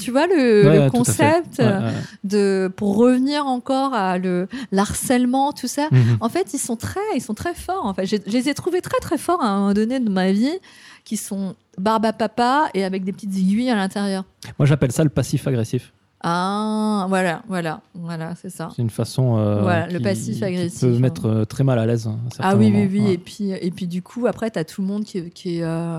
Tu 0.00 0.10
vois 0.10 0.26
le, 0.26 0.66
Ouais, 0.66 0.90
concept 0.90 1.58
Ouais, 1.58 1.64
euh, 1.66 1.80
ouais. 1.80 1.92
de, 2.24 2.72
pour 2.74 2.96
revenir 2.96 3.46
encore 3.46 3.92
à 3.94 4.18
le, 4.18 4.48
l'harcèlement, 4.72 5.52
tout 5.52 5.66
ça. 5.68 5.88
Mhm. 5.92 6.16
En 6.20 6.28
fait, 6.28 6.52
ils 6.54 6.58
sont 6.58 6.76
très, 6.76 7.00
ils 7.14 7.20
sont 7.22 7.34
très 7.34 7.54
forts. 7.54 7.84
En 7.84 7.94
fait, 7.94 8.06
je 8.06 8.16
les 8.26 8.48
ai 8.48 8.54
trouvés 8.54 8.80
très 8.80 8.98
très 9.00 9.18
forts 9.18 9.42
à 9.42 9.48
un 9.48 9.58
moment 9.58 9.74
donné 9.74 10.00
de 10.00 10.08
ma 10.10 10.32
vie, 10.32 10.58
qui 11.04 11.16
sont 11.16 11.54
barbe 11.78 12.04
à 12.06 12.12
papa 12.12 12.68
et 12.74 12.84
avec 12.84 13.04
des 13.04 13.12
petites 13.12 13.30
aiguilles 13.36 13.70
à 13.70 13.74
l'intérieur. 13.76 14.24
Moi, 14.58 14.66
j'appelle 14.66 14.92
ça 14.92 15.02
le 15.04 15.10
passif 15.10 15.46
agressif. 15.46 15.92
Ah, 16.22 17.06
voilà, 17.08 17.42
voilà, 17.48 17.80
voilà, 17.94 18.34
c'est 18.36 18.50
ça. 18.50 18.68
C'est 18.76 18.82
une 18.82 18.90
façon. 18.90 19.38
euh, 19.38 19.62
Voilà, 19.62 19.86
le 19.86 19.96
qui- 19.98 20.04
passif 20.04 20.36
qui 20.36 20.44
agressif, 20.44 20.80
peut 20.82 20.94
hein. 20.94 20.98
mettre 20.98 21.26
euh, 21.26 21.44
très 21.46 21.64
mal 21.64 21.78
à 21.78 21.86
l'aise. 21.86 22.06
à 22.08 22.12
Ah 22.50 22.56
oui, 22.56 22.66
oui, 22.66 22.72
moments. 22.72 22.88
oui. 22.92 23.00
Ouais. 23.00 23.12
Et 23.14 23.18
puis, 23.18 23.50
et 23.52 23.70
puis 23.70 23.86
du 23.86 24.02
coup, 24.02 24.26
après, 24.26 24.50
t'as 24.50 24.64
tout 24.64 24.82
le 24.82 24.86
monde 24.88 25.04
qui, 25.04 25.16
est- 25.18 25.30
qui 25.30 25.58
est, 25.58 25.62
euh, 25.62 25.98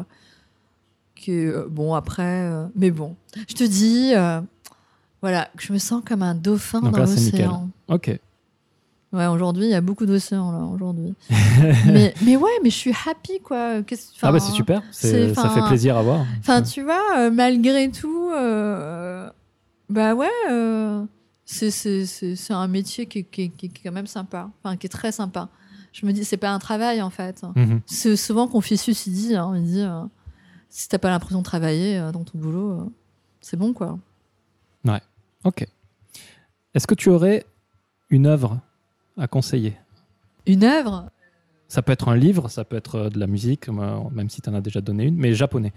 qui 1.22 1.32
est, 1.32 1.46
euh, 1.48 1.68
bon 1.70 1.94
après, 1.94 2.24
euh, 2.50 2.66
mais 2.76 2.92
bon, 2.92 3.16
je 3.48 3.54
te 3.56 3.64
dis, 3.64 4.12
euh, 4.16 4.42
voilà, 5.22 5.48
que 5.56 5.64
je 5.64 5.72
me 5.74 5.78
sens 5.78 6.02
comme 6.06 6.24
un 6.24 6.36
dauphin 6.36 6.82
Donc 6.82 6.94
dans 6.94 7.00
l'océan. 7.00 7.70
Ok. 7.88 8.20
Ouais, 9.14 9.26
aujourd'hui, 9.28 9.66
il 9.66 9.70
y 9.72 9.76
a 9.76 9.82
beaucoup 9.82 10.06
d'océans 10.06 10.52
là 10.54 10.60
aujourd'hui. 10.66 11.14
mais, 11.86 12.14
mais 12.24 12.38
ouais, 12.38 12.50
mais 12.64 12.70
je 12.70 12.76
suis 12.78 12.94
happy 13.06 13.40
quoi. 13.44 13.82
Ah 14.22 14.32
bah 14.32 14.40
c'est 14.40 14.54
super. 14.54 14.82
c'est- 14.92 15.34
ça 15.34 15.50
fait 15.50 15.62
plaisir 15.68 15.98
à 15.98 16.02
voir. 16.02 16.26
Enfin, 16.40 16.62
tu 16.62 16.82
vois, 16.82 17.02
euh, 17.18 17.30
malgré 17.30 17.92
tout, 17.92 18.30
euh, 18.34 19.30
bah 19.90 20.16
ouais, 20.16 20.30
euh, 20.50 21.04
c'est 21.46 22.52
un 22.52 22.68
métier 22.68 23.06
qui, 23.06 23.20
est- 23.20 23.24
qui 23.24 23.50
qui 23.50 23.66
est 23.66 23.72
quand 23.84 23.92
même 23.92 24.08
sympa, 24.08 24.50
enfin 24.64 24.78
qui 24.78 24.86
est 24.88 24.90
très 24.90 25.12
sympa. 25.12 25.50
Je 25.92 26.06
me 26.06 26.14
dis, 26.14 26.24
c'est 26.24 26.38
pas 26.38 26.52
un 26.52 26.60
travail 26.60 27.02
en 27.02 27.10
fait. 27.10 27.42
Mhm. 27.58 27.82
C'est 27.86 28.16
souvent 28.16 28.48
Confucius 28.48 29.08
il 29.08 29.14
dit, 29.14 29.36
hein, 29.36 29.52
il 29.58 29.64
dit, 29.66 29.82
euh, 29.82 30.04
si 30.72 30.88
t'as 30.90 30.98
pas 30.98 31.10
l'impression 31.10 31.40
de 31.40 31.44
travailler 31.44 32.00
euh, 32.00 32.12
dans 32.12 32.24
ton 32.24 32.38
boulot, 32.40 32.72
euh, 32.80 32.86
c'est 33.42 33.58
bon 33.58 33.74
quoi. 33.74 34.00
Ok. 35.44 35.66
Est-ce 36.76 36.86
que 36.86 36.94
tu 36.94 37.10
aurais 37.10 37.46
une 38.12 38.28
œuvre 38.28 38.60
à 39.18 39.28
conseiller? 39.28 39.76
Une 40.46 40.64
œuvre, 40.64 41.10
Ça 41.68 41.82
peut 41.82 41.92
être 41.92 42.10
un 42.10 42.16
livre, 42.16 42.48
ça 42.48 42.64
peut 42.64 42.76
être 42.76 42.96
euh, 42.96 43.10
de 43.10 43.18
la 43.20 43.26
musique, 43.26 43.68
même 43.70 44.30
si 44.30 44.42
tu 44.42 44.50
en 44.52 44.54
as 44.54 44.62
déjà 44.62 44.82
donné 44.82 45.06
une, 45.06 45.16
mais 45.16 45.34
japonais. 45.34 45.74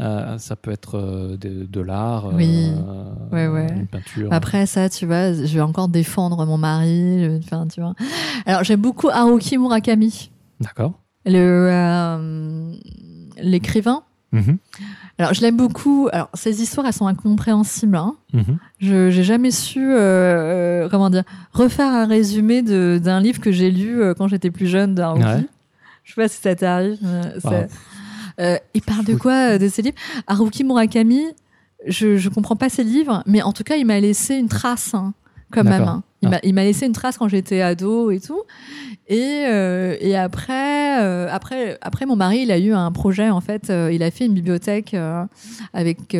Euh, 0.00 0.36
ça 0.36 0.54
peut 0.54 0.70
être 0.70 0.98
de, 1.40 1.64
de 1.64 1.80
l'art, 1.80 2.26
Oui. 2.34 2.70
euh, 2.76 3.14
Ouais, 3.32 3.48
ouais. 3.48 3.72
une 3.74 3.86
peinture. 3.86 4.30
Après 4.30 4.66
ça, 4.66 4.90
tu 4.90 5.06
vois, 5.06 5.32
je 5.32 5.54
vais 5.54 5.62
encore 5.62 5.88
défendre 5.88 6.44
mon 6.44 6.58
mari. 6.58 7.26
Enfin, 7.38 7.66
tu 7.66 7.80
vois. 7.80 7.94
Alors 8.44 8.62
j'aime 8.64 8.82
beaucoup 8.82 9.08
Haruki 9.08 9.56
Murakami, 9.56 10.30
D'accord. 10.60 10.92
le 11.24 11.38
euh, 11.72 12.74
l'écrivain. 13.38 14.02
Mhm. 14.36 14.58
Alors 15.18 15.34
je 15.34 15.40
l'aime 15.40 15.56
beaucoup. 15.56 16.08
Alors 16.12 16.28
ces 16.34 16.62
histoires, 16.62 16.86
elles 16.86 16.92
sont 16.92 17.06
incompréhensibles. 17.06 17.96
Hein. 17.96 18.14
Mhm. 18.32 18.58
Je 18.78 19.10
j'ai 19.10 19.24
jamais 19.24 19.50
su 19.50 19.80
euh, 19.80 19.96
euh, 19.96 20.88
comment 20.90 21.10
dire 21.10 21.24
refaire 21.52 21.92
un 21.92 22.06
résumé 22.06 22.62
d'un 22.62 23.20
livre 23.20 23.40
que 23.40 23.50
j'ai 23.50 23.70
lu 23.70 24.00
euh, 24.00 24.14
quand 24.14 24.28
j'étais 24.28 24.50
plus 24.50 24.66
jeune 24.66 24.94
d'Haruki. 24.94 25.24
Ouais. 25.24 25.46
Je 26.04 26.12
sais 26.12 26.20
pas 26.20 26.28
si 26.28 26.40
ça 26.40 26.54
t'arrive. 26.54 26.98
Euh, 28.38 28.58
il 28.74 28.82
parle 28.82 29.04
de 29.04 29.14
quoi 29.14 29.56
de 29.58 29.66
ces 29.66 29.80
livres? 29.80 29.96
Haruki 30.26 30.62
Murakami, 30.62 31.22
je 31.86 32.16
je 32.18 32.28
comprends 32.28 32.56
pas 32.56 32.68
ses 32.68 32.84
livres, 32.84 33.22
mais 33.26 33.40
en 33.40 33.52
tout 33.52 33.64
cas 33.64 33.76
il 33.76 33.86
m'a 33.86 33.98
laissé 33.98 34.34
une 34.34 34.48
trace 34.48 34.92
hein, 34.92 35.14
quand 35.52 35.64
même. 35.64 35.82
Hein. 35.82 36.02
Il 36.22 36.28
Ah. 36.28 36.30
m'a 36.32 36.38
il 36.42 36.54
m'a 36.54 36.64
laissé 36.64 36.86
une 36.86 36.92
trace 36.92 37.18
quand 37.18 37.28
j'étais 37.28 37.60
ado 37.60 38.10
et 38.10 38.20
tout. 38.20 38.42
Et 39.08 39.44
euh, 39.46 39.96
et 40.00 40.16
après 40.16 41.00
euh, 41.02 41.28
après 41.30 41.78
après 41.82 42.06
mon 42.06 42.16
mari 42.16 42.40
il 42.42 42.50
a 42.50 42.58
eu 42.58 42.72
un 42.72 42.90
projet 42.90 43.30
en 43.30 43.40
fait. 43.40 43.70
euh, 43.70 43.90
il 43.92 44.02
a 44.02 44.10
fait 44.10 44.26
une 44.26 44.34
bibliothèque 44.34 44.96
avec 45.72 46.16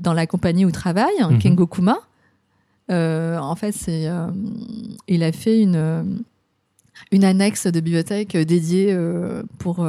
dans 0.00 0.14
la 0.14 0.26
compagnie 0.26 0.64
où 0.64 0.68
il 0.68 0.72
travaille, 0.74 1.12
Mhm. 1.20 1.38
Kengokuma. 1.38 1.98
Euh, 2.90 3.38
en 3.38 3.54
fait 3.56 3.72
c'est 3.72 4.08
il 5.08 5.22
a 5.22 5.32
fait 5.32 5.60
une 5.60 6.22
une 7.10 7.24
annexe 7.24 7.66
de 7.66 7.80
bibliothèque 7.80 8.36
dédiée 8.36 8.96
pour 9.58 9.86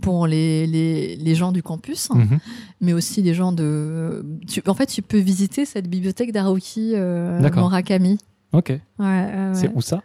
pour 0.00 0.26
les, 0.26 0.66
les, 0.66 1.16
les 1.16 1.34
gens 1.34 1.52
du 1.52 1.62
campus, 1.62 2.08
Mhm. 2.10 2.38
mais 2.80 2.92
aussi 2.92 3.22
les 3.22 3.34
gens 3.34 3.52
de. 3.52 4.24
Tu, 4.48 4.62
en 4.66 4.74
fait, 4.74 4.86
tu 4.86 5.02
peux 5.02 5.18
visiter 5.18 5.64
cette 5.64 5.88
bibliothèque 5.88 6.32
d'Haruki 6.32 6.92
euh. 6.94 7.40
Murakami. 7.40 8.18
Ok. 8.52 8.68
Ouais, 8.70 8.80
ouais, 9.00 9.50
C'est 9.54 9.70
où 9.74 9.80
ça? 9.80 10.02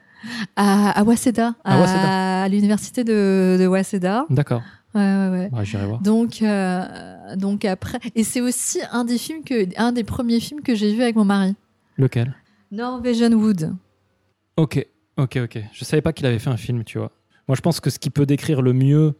À, 0.56 0.92
à 1.00 1.04
Waseda, 1.04 1.56
À 1.64 1.76
à, 1.76 1.80
Waseda. 1.80 2.44
à 2.44 2.48
l'université 2.50 3.04
de, 3.04 3.58
de 3.60 3.66
Waseda. 3.68 4.26
D'accord. 4.30 4.62
Ouais, 4.96 5.02
ouais, 5.02 5.30
ouais. 5.30 5.50
Ouais, 5.54 5.66
J'irai 5.66 5.86
voir. 5.86 6.02
Donc, 6.02 6.42
euh, 6.42 7.36
donc 7.36 7.64
après, 7.64 8.00
et 8.16 8.24
c'est 8.24 8.42
aussi 8.42 8.80
un 8.92 9.06
des 9.06 9.18
films 9.18 9.44
que, 9.44 9.68
un 9.78 9.92
des 9.92 10.04
premiers 10.04 10.40
films 10.40 10.62
que 10.62 10.74
j'ai 10.76 10.94
vu 10.94 11.02
avec 11.04 11.16
mon 11.16 11.26
mari, 11.26 11.56
Lequel? 11.98 12.34
Norwegian 12.72 13.32
Wood. 13.34 13.76
Ok, 14.58 14.86
ok, 15.18 15.38
ok. 15.44 15.60
Je 15.74 15.86
savais 15.86 16.02
pas 16.02 16.12
qu'il 16.14 16.26
avait 16.26 16.40
fait 16.40 16.50
un 16.50 16.58
film, 16.58 16.84
tu 16.84 16.98
vois. 16.98 17.12
Moi, 17.48 17.56
je 17.56 17.62
pense 17.62 17.80
que 17.80 17.90
ce 17.90 18.00
qui 18.00 18.10
peut 18.10 18.26
décrire 18.26 18.62
le 18.62 18.74
mieux 18.74 19.14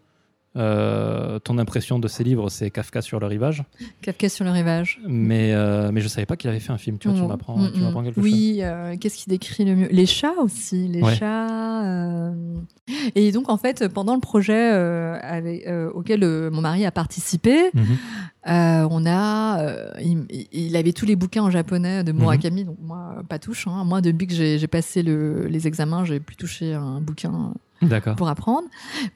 euh, 0.58 1.38
ton 1.40 1.58
impression 1.60 2.00
de 2.00 2.08
ces 2.08 2.24
livres, 2.24 2.50
c'est 2.50 2.72
Kafka 2.72 3.02
sur 3.02 3.20
le 3.20 3.28
rivage? 3.28 3.64
Kafka 4.02 4.30
sur 4.30 4.46
le 4.46 4.52
rivage. 4.52 5.00
Mais, 5.08 5.54
euh, 5.54 5.92
mais 5.94 6.02
je 6.02 6.08
savais 6.08 6.26
pas 6.26 6.36
qu'il 6.38 6.50
avait 6.50 6.60
fait 6.60 6.72
un 6.72 6.78
film. 6.78 6.98
Tu 6.98 7.08
vois, 7.08 7.18
tu 7.20 7.24
m'apprends, 7.26 7.70
tu 7.72 7.80
m'apprends 7.80 8.04
quelque 8.04 8.16
chose. 8.22 8.24
Oui, 8.24 8.60
euh, 8.62 8.96
qu'est-ce 9.00 9.18
qui 9.18 9.30
décrit 9.30 9.64
le 9.66 9.76
mieux? 9.76 9.88
Les 9.92 10.06
chats 10.08 10.34
aussi, 10.42 10.88
les 10.88 11.02
Ouais. 11.04 11.16
chats. 11.16 12.32
Et 13.16 13.32
donc 13.32 13.50
en 13.50 13.58
fait, 13.58 13.88
pendant 13.88 14.16
le 14.16 14.20
projet 14.22 14.70
avec, 15.22 15.68
auquel 15.94 16.22
mon 16.52 16.62
mari 16.62 16.86
a 16.86 16.92
participé, 16.92 17.70
Mhm. 17.74 17.84
on 18.46 19.06
a, 19.06 19.64
il, 20.02 20.26
il 20.52 20.76
avait 20.76 20.94
tous 20.94 21.06
les 21.06 21.16
bouquins 21.16 21.44
en 21.44 21.52
japonais 21.52 22.04
de 22.04 22.12
Murakami, 22.12 22.66
donc 22.66 22.78
moi 22.82 23.24
pas 23.30 23.38
touche. 23.40 23.68
Hein. 23.68 23.84
Moi 23.86 24.02
depuis 24.02 24.26
que 24.28 24.34
j'ai 24.34 24.68
passé 24.68 25.04
le- 25.04 25.46
les 25.48 25.68
examens, 25.68 26.04
j'ai 26.06 26.20
plus 26.20 26.36
touché 26.36 26.74
un 26.74 27.00
bouquin. 27.02 27.54
Pour 28.18 28.30
apprendre. 28.30 28.68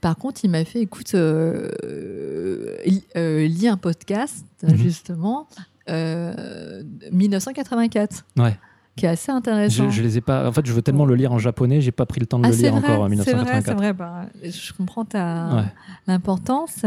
Par 0.02 0.16
contre, 0.18 0.42
il 0.44 0.50
m'a 0.50 0.64
fait, 0.66 0.82
écoute, 0.82 1.14
euh, 1.16 1.70
euh, 1.84 2.78
li- 2.86 3.04
euh, 3.18 3.46
lis 3.48 3.68
un 3.68 3.78
podcast, 3.78 4.46
Mhm. 4.64 4.76
justement, 4.78 5.48
euh, 5.90 6.82
1984, 7.12 8.26
Ouais. 8.38 8.58
qui 8.96 9.06
est 9.06 9.10
assez 9.10 9.32
intéressant. 9.32 9.90
Je, 9.90 9.98
je 9.98 10.02
les 10.04 10.18
ai 10.18 10.22
pas. 10.22 10.48
En 10.48 10.52
fait, 10.52 10.66
je 10.66 10.72
veux 10.74 10.82
tellement 10.82 11.06
le 11.06 11.16
lire 11.16 11.32
en 11.34 11.40
japonais, 11.40 11.82
j'ai 11.82 11.92
pas 11.92 12.06
pris 12.06 12.20
le 12.20 12.26
temps 12.26 12.40
de 12.40 12.46
ah, 12.46 12.50
le 12.50 12.54
c'est 12.56 12.64
lire 12.64 12.72
vrai, 12.76 12.80
encore 12.94 13.02
en 13.02 13.10
c'est 13.10 13.16
vrai, 13.34 13.44
1984. 13.56 13.66
c'est 13.66 13.74
vrai. 13.74 13.94
Bah, 13.94 14.26
je 14.44 14.74
comprends 14.74 15.06
ta 15.06 15.56
Ouais. 15.56 15.64
l'importance. 16.08 16.86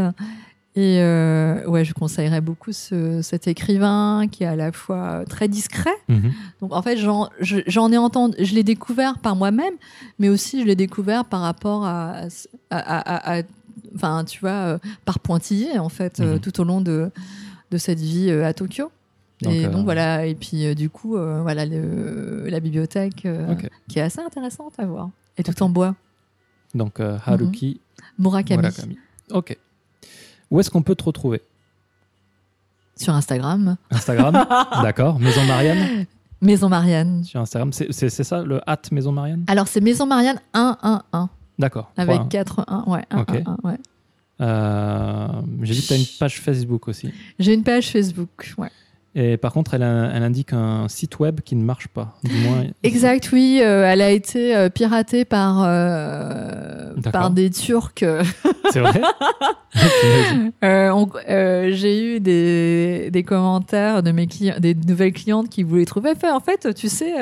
Et 0.79 1.01
euh, 1.01 1.65
ouais, 1.67 1.87
je 1.87 1.95
conseillerais 1.95 2.43
beaucoup 2.43 2.71
ce, 2.73 3.23
cet 3.23 3.49
écrivain 3.49 4.27
qui 4.31 4.45
est 4.45 4.47
à 4.47 4.57
la 4.57 4.73
fois 4.73 5.25
très 5.27 5.49
discret. 5.49 5.95
Mhm. 6.09 6.33
Donc 6.61 6.75
en 6.75 6.83
fait, 6.83 6.99
j'en 6.99 7.31
je- 7.41 7.61
j'en 7.67 7.91
ai 7.91 7.97
entendu, 7.97 8.37
je 8.39 8.55
l'ai 8.55 8.63
découvert 8.63 9.19
par 9.19 9.37
moi-même, 9.37 9.73
mais 10.19 10.29
aussi 10.29 10.61
je 10.61 10.67
l'ai 10.67 10.77
découvert 10.77 11.25
par 11.25 11.41
rapport 11.41 11.87
à, 11.87 12.25
à, 12.71 12.77
à- 12.79 13.39
à- 13.39 13.43
enfin, 13.95 14.23
tu 14.27 14.41
vois, 14.41 14.51
euh, 14.51 14.79
par 15.07 15.19
pointillé 15.19 15.79
en 15.79 15.89
fait, 15.89 16.21
euh, 16.21 16.35
Mhm. 16.35 16.41
tout 16.41 16.61
au 16.61 16.65
long 16.65 16.81
de 16.83 17.11
de 17.71 17.79
cette 17.79 17.99
vie 17.99 18.31
à 18.31 18.53
Tokyo. 18.53 18.91
Donc, 19.43 19.53
et 19.55 19.67
euh, 19.67 19.71
donc 19.71 19.85
voilà, 19.85 20.25
et 20.27 20.35
puis 20.35 20.75
du 20.75 20.89
coup, 20.91 21.17
euh, 21.17 21.41
voilà 21.43 21.65
le, 21.67 22.47
la 22.49 22.61
bibliothèque 22.61 23.27
qui 23.89 23.99
est 23.99 24.03
assez 24.03 24.21
intéressante 24.21 24.75
à 24.79 24.85
voir. 24.87 25.09
Et 25.39 25.43
tout 25.43 25.63
en 25.63 25.69
bois. 25.71 25.95
Donc, 26.75 27.01
Haruki 27.01 27.81
Murakami. 28.19 28.63
Murakami. 28.63 28.99
Ok. 29.33 29.57
Où 30.51 30.61
est-ce 30.61 30.71
qu'on 30.71 30.83
peut 30.83 30.95
te 30.95 31.05
retrouver 31.05 31.43
Sur 32.97 33.15
Instagram. 33.15 33.77
Instagram 33.91 34.33
D'accord. 34.83 35.19
Maison 35.19 35.45
Marianne 35.45 36.07
Maison 36.41 36.69
Marianne. 36.69 37.25
Sur 37.25 37.41
Instagram. 37.41 37.73
C'est 37.73 38.11
ça, 38.11 38.43
le 38.43 38.61
hâte 38.69 38.93
Maison 38.93 39.13
Marianne 39.13 39.45
Alors 39.49 39.69
c'est 39.69 39.81
Maison 39.81 40.07
Marianne 40.07 40.41
111 40.55 41.29
D'accord. 41.59 41.91
avec 41.97 42.17
Point. 42.17 42.29
4 42.29 42.65
1 42.69 42.85
ouais, 42.87 43.03
1, 43.11 43.19
Ok. 43.21 43.31
1, 43.31 43.57
1, 43.65 43.69
ouais. 43.69 43.79
Euh, 44.43 45.29
J'ai 45.63 45.73
vu 45.75 45.81
que 45.81 45.87
tu 45.87 45.93
as 45.95 45.97
une 45.97 46.05
page 46.21 46.41
Facebook 46.41 46.89
aussi. 46.89 47.11
J'ai 47.39 47.55
une 47.55 47.63
page 47.65 47.91
Facebook, 47.91 48.55
ouais. 48.59 48.71
Et 49.19 49.39
par 49.39 49.53
contre, 49.55 49.73
elle, 49.73 49.83
a- 49.83 50.11
elle 50.15 50.23
indique 50.23 50.53
un 50.53 50.89
site 50.89 51.19
web 51.21 51.41
qui 51.41 51.57
ne 51.57 51.65
marche 51.65 51.89
pas. 51.89 52.19
Du 52.23 52.35
moins. 52.47 52.65
Exact, 52.83 53.31
oui, 53.33 53.61
euh, 53.63 53.87
elle 53.91 54.03
a 54.03 54.11
été 54.11 54.55
euh, 54.55 54.69
piratée 54.69 55.25
par 55.25 55.65
euh, 55.67 56.93
par 57.13 57.31
des 57.31 57.49
Turcs. 57.49 57.95
C'est 58.71 58.81
vrai. 58.81 59.01
Euh, 60.65 61.69
J'ai 61.73 62.17
eu 62.17 62.21
des, 62.21 63.11
des 63.11 63.23
commentaires 63.23 64.03
de 64.03 64.11
mes 64.11 64.27
clients, 64.27 64.57
des 64.59 64.75
nouvelles 64.75 65.13
clientes 65.13 65.49
qui 65.49 65.63
voulaient 65.63 65.85
trouver. 65.85 66.15
Fait, 66.15 66.31
En 66.31 66.41
fait, 66.41 66.75
tu 66.75 66.89
sais, 66.89 67.15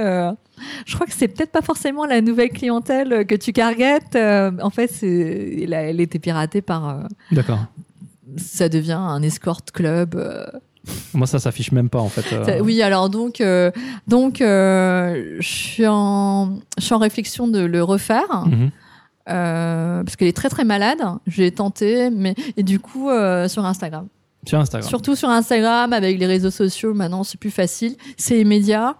je 0.87 0.95
crois 0.95 1.07
que 1.07 1.13
c'est 1.13 1.29
peut-être 1.29 1.51
pas 1.53 1.63
forcément 1.63 2.07
la 2.07 2.21
nouvelle 2.21 2.51
clientèle 2.51 3.27
que 3.27 3.35
tu. 3.35 3.53
Euh, 4.17 4.51
en 4.63 4.71
fait, 4.71 4.91
elle, 5.03 5.75
a- 5.75 5.83
elle 5.83 6.01
était 6.01 6.19
piratée 6.19 6.63
par. 6.63 7.07
D'accord. 7.33 7.65
ça 8.37 8.69
devient 8.69 8.93
un 8.93 9.23
escort 9.23 9.65
club. 9.65 10.15
Moi, 11.15 11.27
ça 11.27 11.39
s'affiche 11.39 11.73
même 11.73 11.89
pas 11.89 12.01
en 12.01 12.09
fait. 12.09 12.25
euh. 12.35 12.61
Oui, 12.61 12.83
alors 12.83 13.09
donc, 13.09 13.41
euh, 13.41 13.71
donc, 14.07 14.41
euh, 14.41 15.37
je 15.41 15.49
suis 15.49 15.87
en, 15.87 16.59
je 16.79 16.85
suis 16.85 16.95
en 16.95 16.99
réflexion 16.99 17.49
de 17.49 17.61
le 17.61 17.83
refaire. 17.83 18.45
Mhm. 18.47 18.71
Parce 19.27 20.17
qu'elle 20.17 20.29
est 20.29 20.37
très 20.37 20.51
très 20.51 20.65
malade. 20.65 20.99
J'ai 21.27 21.51
tenté, 21.51 22.11
mais 22.11 22.35
et 22.59 22.63
du 22.63 22.79
coup 22.81 23.09
sur 23.49 23.65
Instagram. 23.65 24.07
Sur 24.47 24.59
Instagram. 24.61 24.87
Surtout 24.87 25.17
sur 25.17 25.31
Instagram, 25.31 25.95
avec 25.95 26.19
les 26.19 26.27
réseaux 26.27 26.51
sociaux, 26.51 26.93
maintenant 26.93 27.25
c'est 27.25 27.41
plus 27.41 27.51
facile, 27.51 27.97
c'est 28.19 28.39
immédiat. 28.41 28.97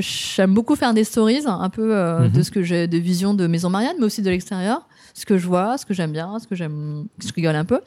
J'aime 0.00 0.54
beaucoup 0.54 0.74
faire 0.76 0.94
des 0.94 1.04
stories, 1.04 1.42
un 1.46 1.70
peu 1.70 1.94
Mhm. 1.94 2.30
de 2.32 2.42
ce 2.42 2.50
que 2.50 2.62
j'ai 2.62 2.86
de 2.88 2.98
vision 2.98 3.34
de 3.34 3.46
Maison 3.46 3.70
Marianne, 3.70 3.96
mais 3.98 4.04
aussi 4.06 4.22
de 4.22 4.30
l'extérieur, 4.30 4.88
ce 5.14 5.24
que 5.26 5.38
je 5.38 5.46
vois, 5.46 5.78
ce 5.78 5.86
que 5.86 5.94
j'aime 5.94 6.12
bien, 6.12 6.38
ce 6.40 6.46
que 6.46 6.54
j'aime, 6.56 7.04
je 7.24 7.32
rigole 7.32 7.54
un 7.56 7.64
peu. 7.64 7.80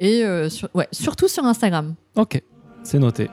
Et 0.00 0.24
euh, 0.24 0.48
sur- 0.48 0.68
ouais, 0.74 0.88
surtout 0.92 1.28
sur 1.28 1.44
Instagram. 1.44 1.94
Ok, 2.16 2.42
c'est 2.82 2.98
noté. 2.98 3.28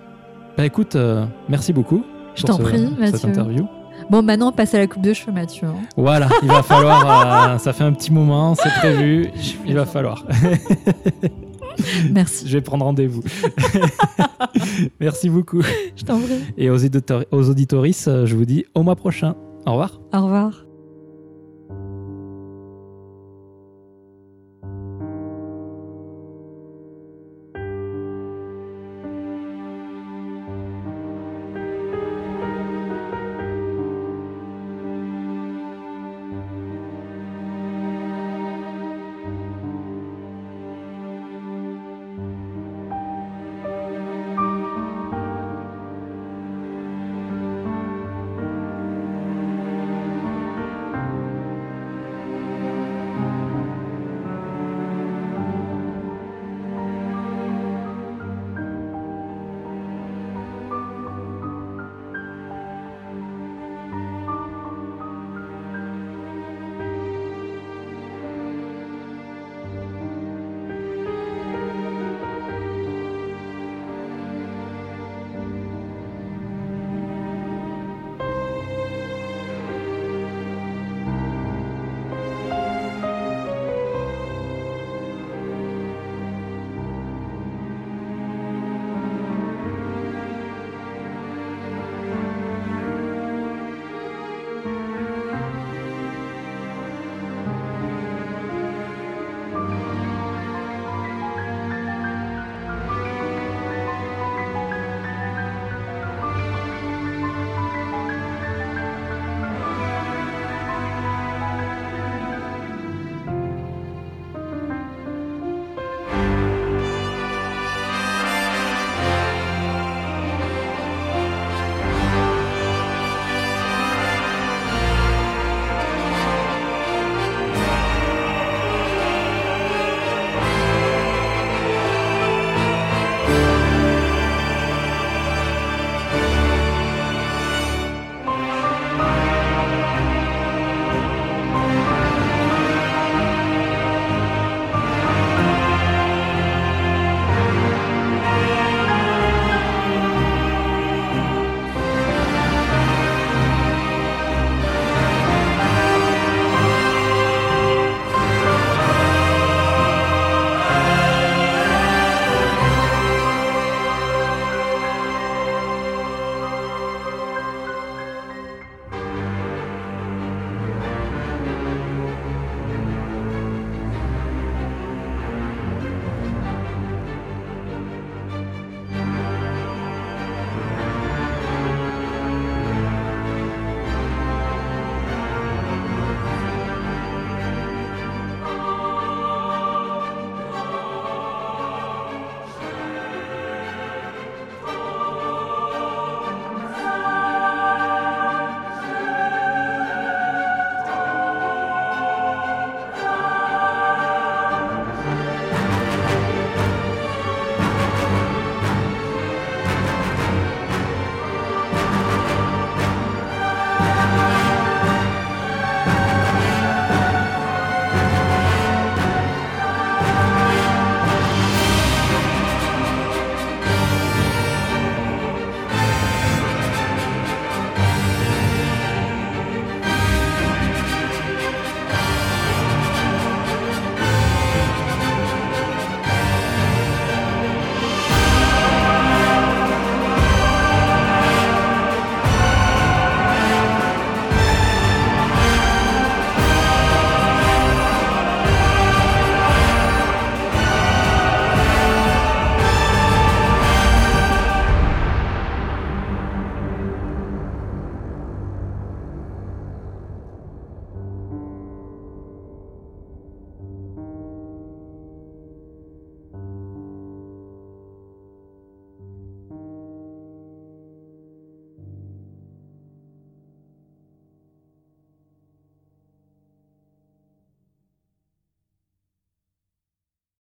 Bah 0.57 0.65
écoute, 0.65 0.95
euh, 0.95 1.25
merci 1.49 1.71
beaucoup. 1.73 2.03
Je 2.35 2.43
t'en 2.43 2.57
prie, 2.57 2.77
Cette 2.77 2.99
Mathieu. 3.13 3.29
interview. 3.29 3.67
Bon, 4.11 4.21
maintenant 4.21 4.49
on 4.49 4.51
passe 4.51 4.73
à 4.75 4.77
la 4.79 4.87
coupe 4.87 5.01
de 5.01 5.13
cheveux, 5.13 5.31
Mathieu. 5.31 5.67
hein. 5.67 5.75
Voilà, 5.95 6.27
il 6.43 6.47
va 6.49 6.61
falloir. 6.63 7.51
euh, 7.53 7.57
ça 7.57 7.73
fait 7.73 7.83
un 7.83 7.93
petit 7.93 8.11
moment, 8.13 8.53
c'est 8.55 8.69
prévu. 8.79 9.29
Il 9.65 9.73
va 9.75 9.85
falloir. 9.85 10.25
Merci, 12.11 12.47
Je 12.47 12.53
vais 12.57 12.61
prendre 12.61 12.85
rendez-vous. 12.85 13.21
merci 14.99 15.29
beaucoup. 15.29 15.61
je 15.95 16.03
t'en 16.03 16.19
prie. 16.19 16.39
Et 16.57 16.69
aux, 16.71 16.77
auditori- 16.79 17.27
aux 17.31 17.49
auditoristes, 17.49 18.07
euh, 18.07 18.25
je 18.25 18.35
vous 18.35 18.45
dis 18.45 18.65
au 18.75 18.81
mois 18.83 18.95
prochain. 18.95 19.35
Au 19.65 19.71
revoir. 19.71 19.99
Au 20.13 20.23
revoir. 20.23 20.65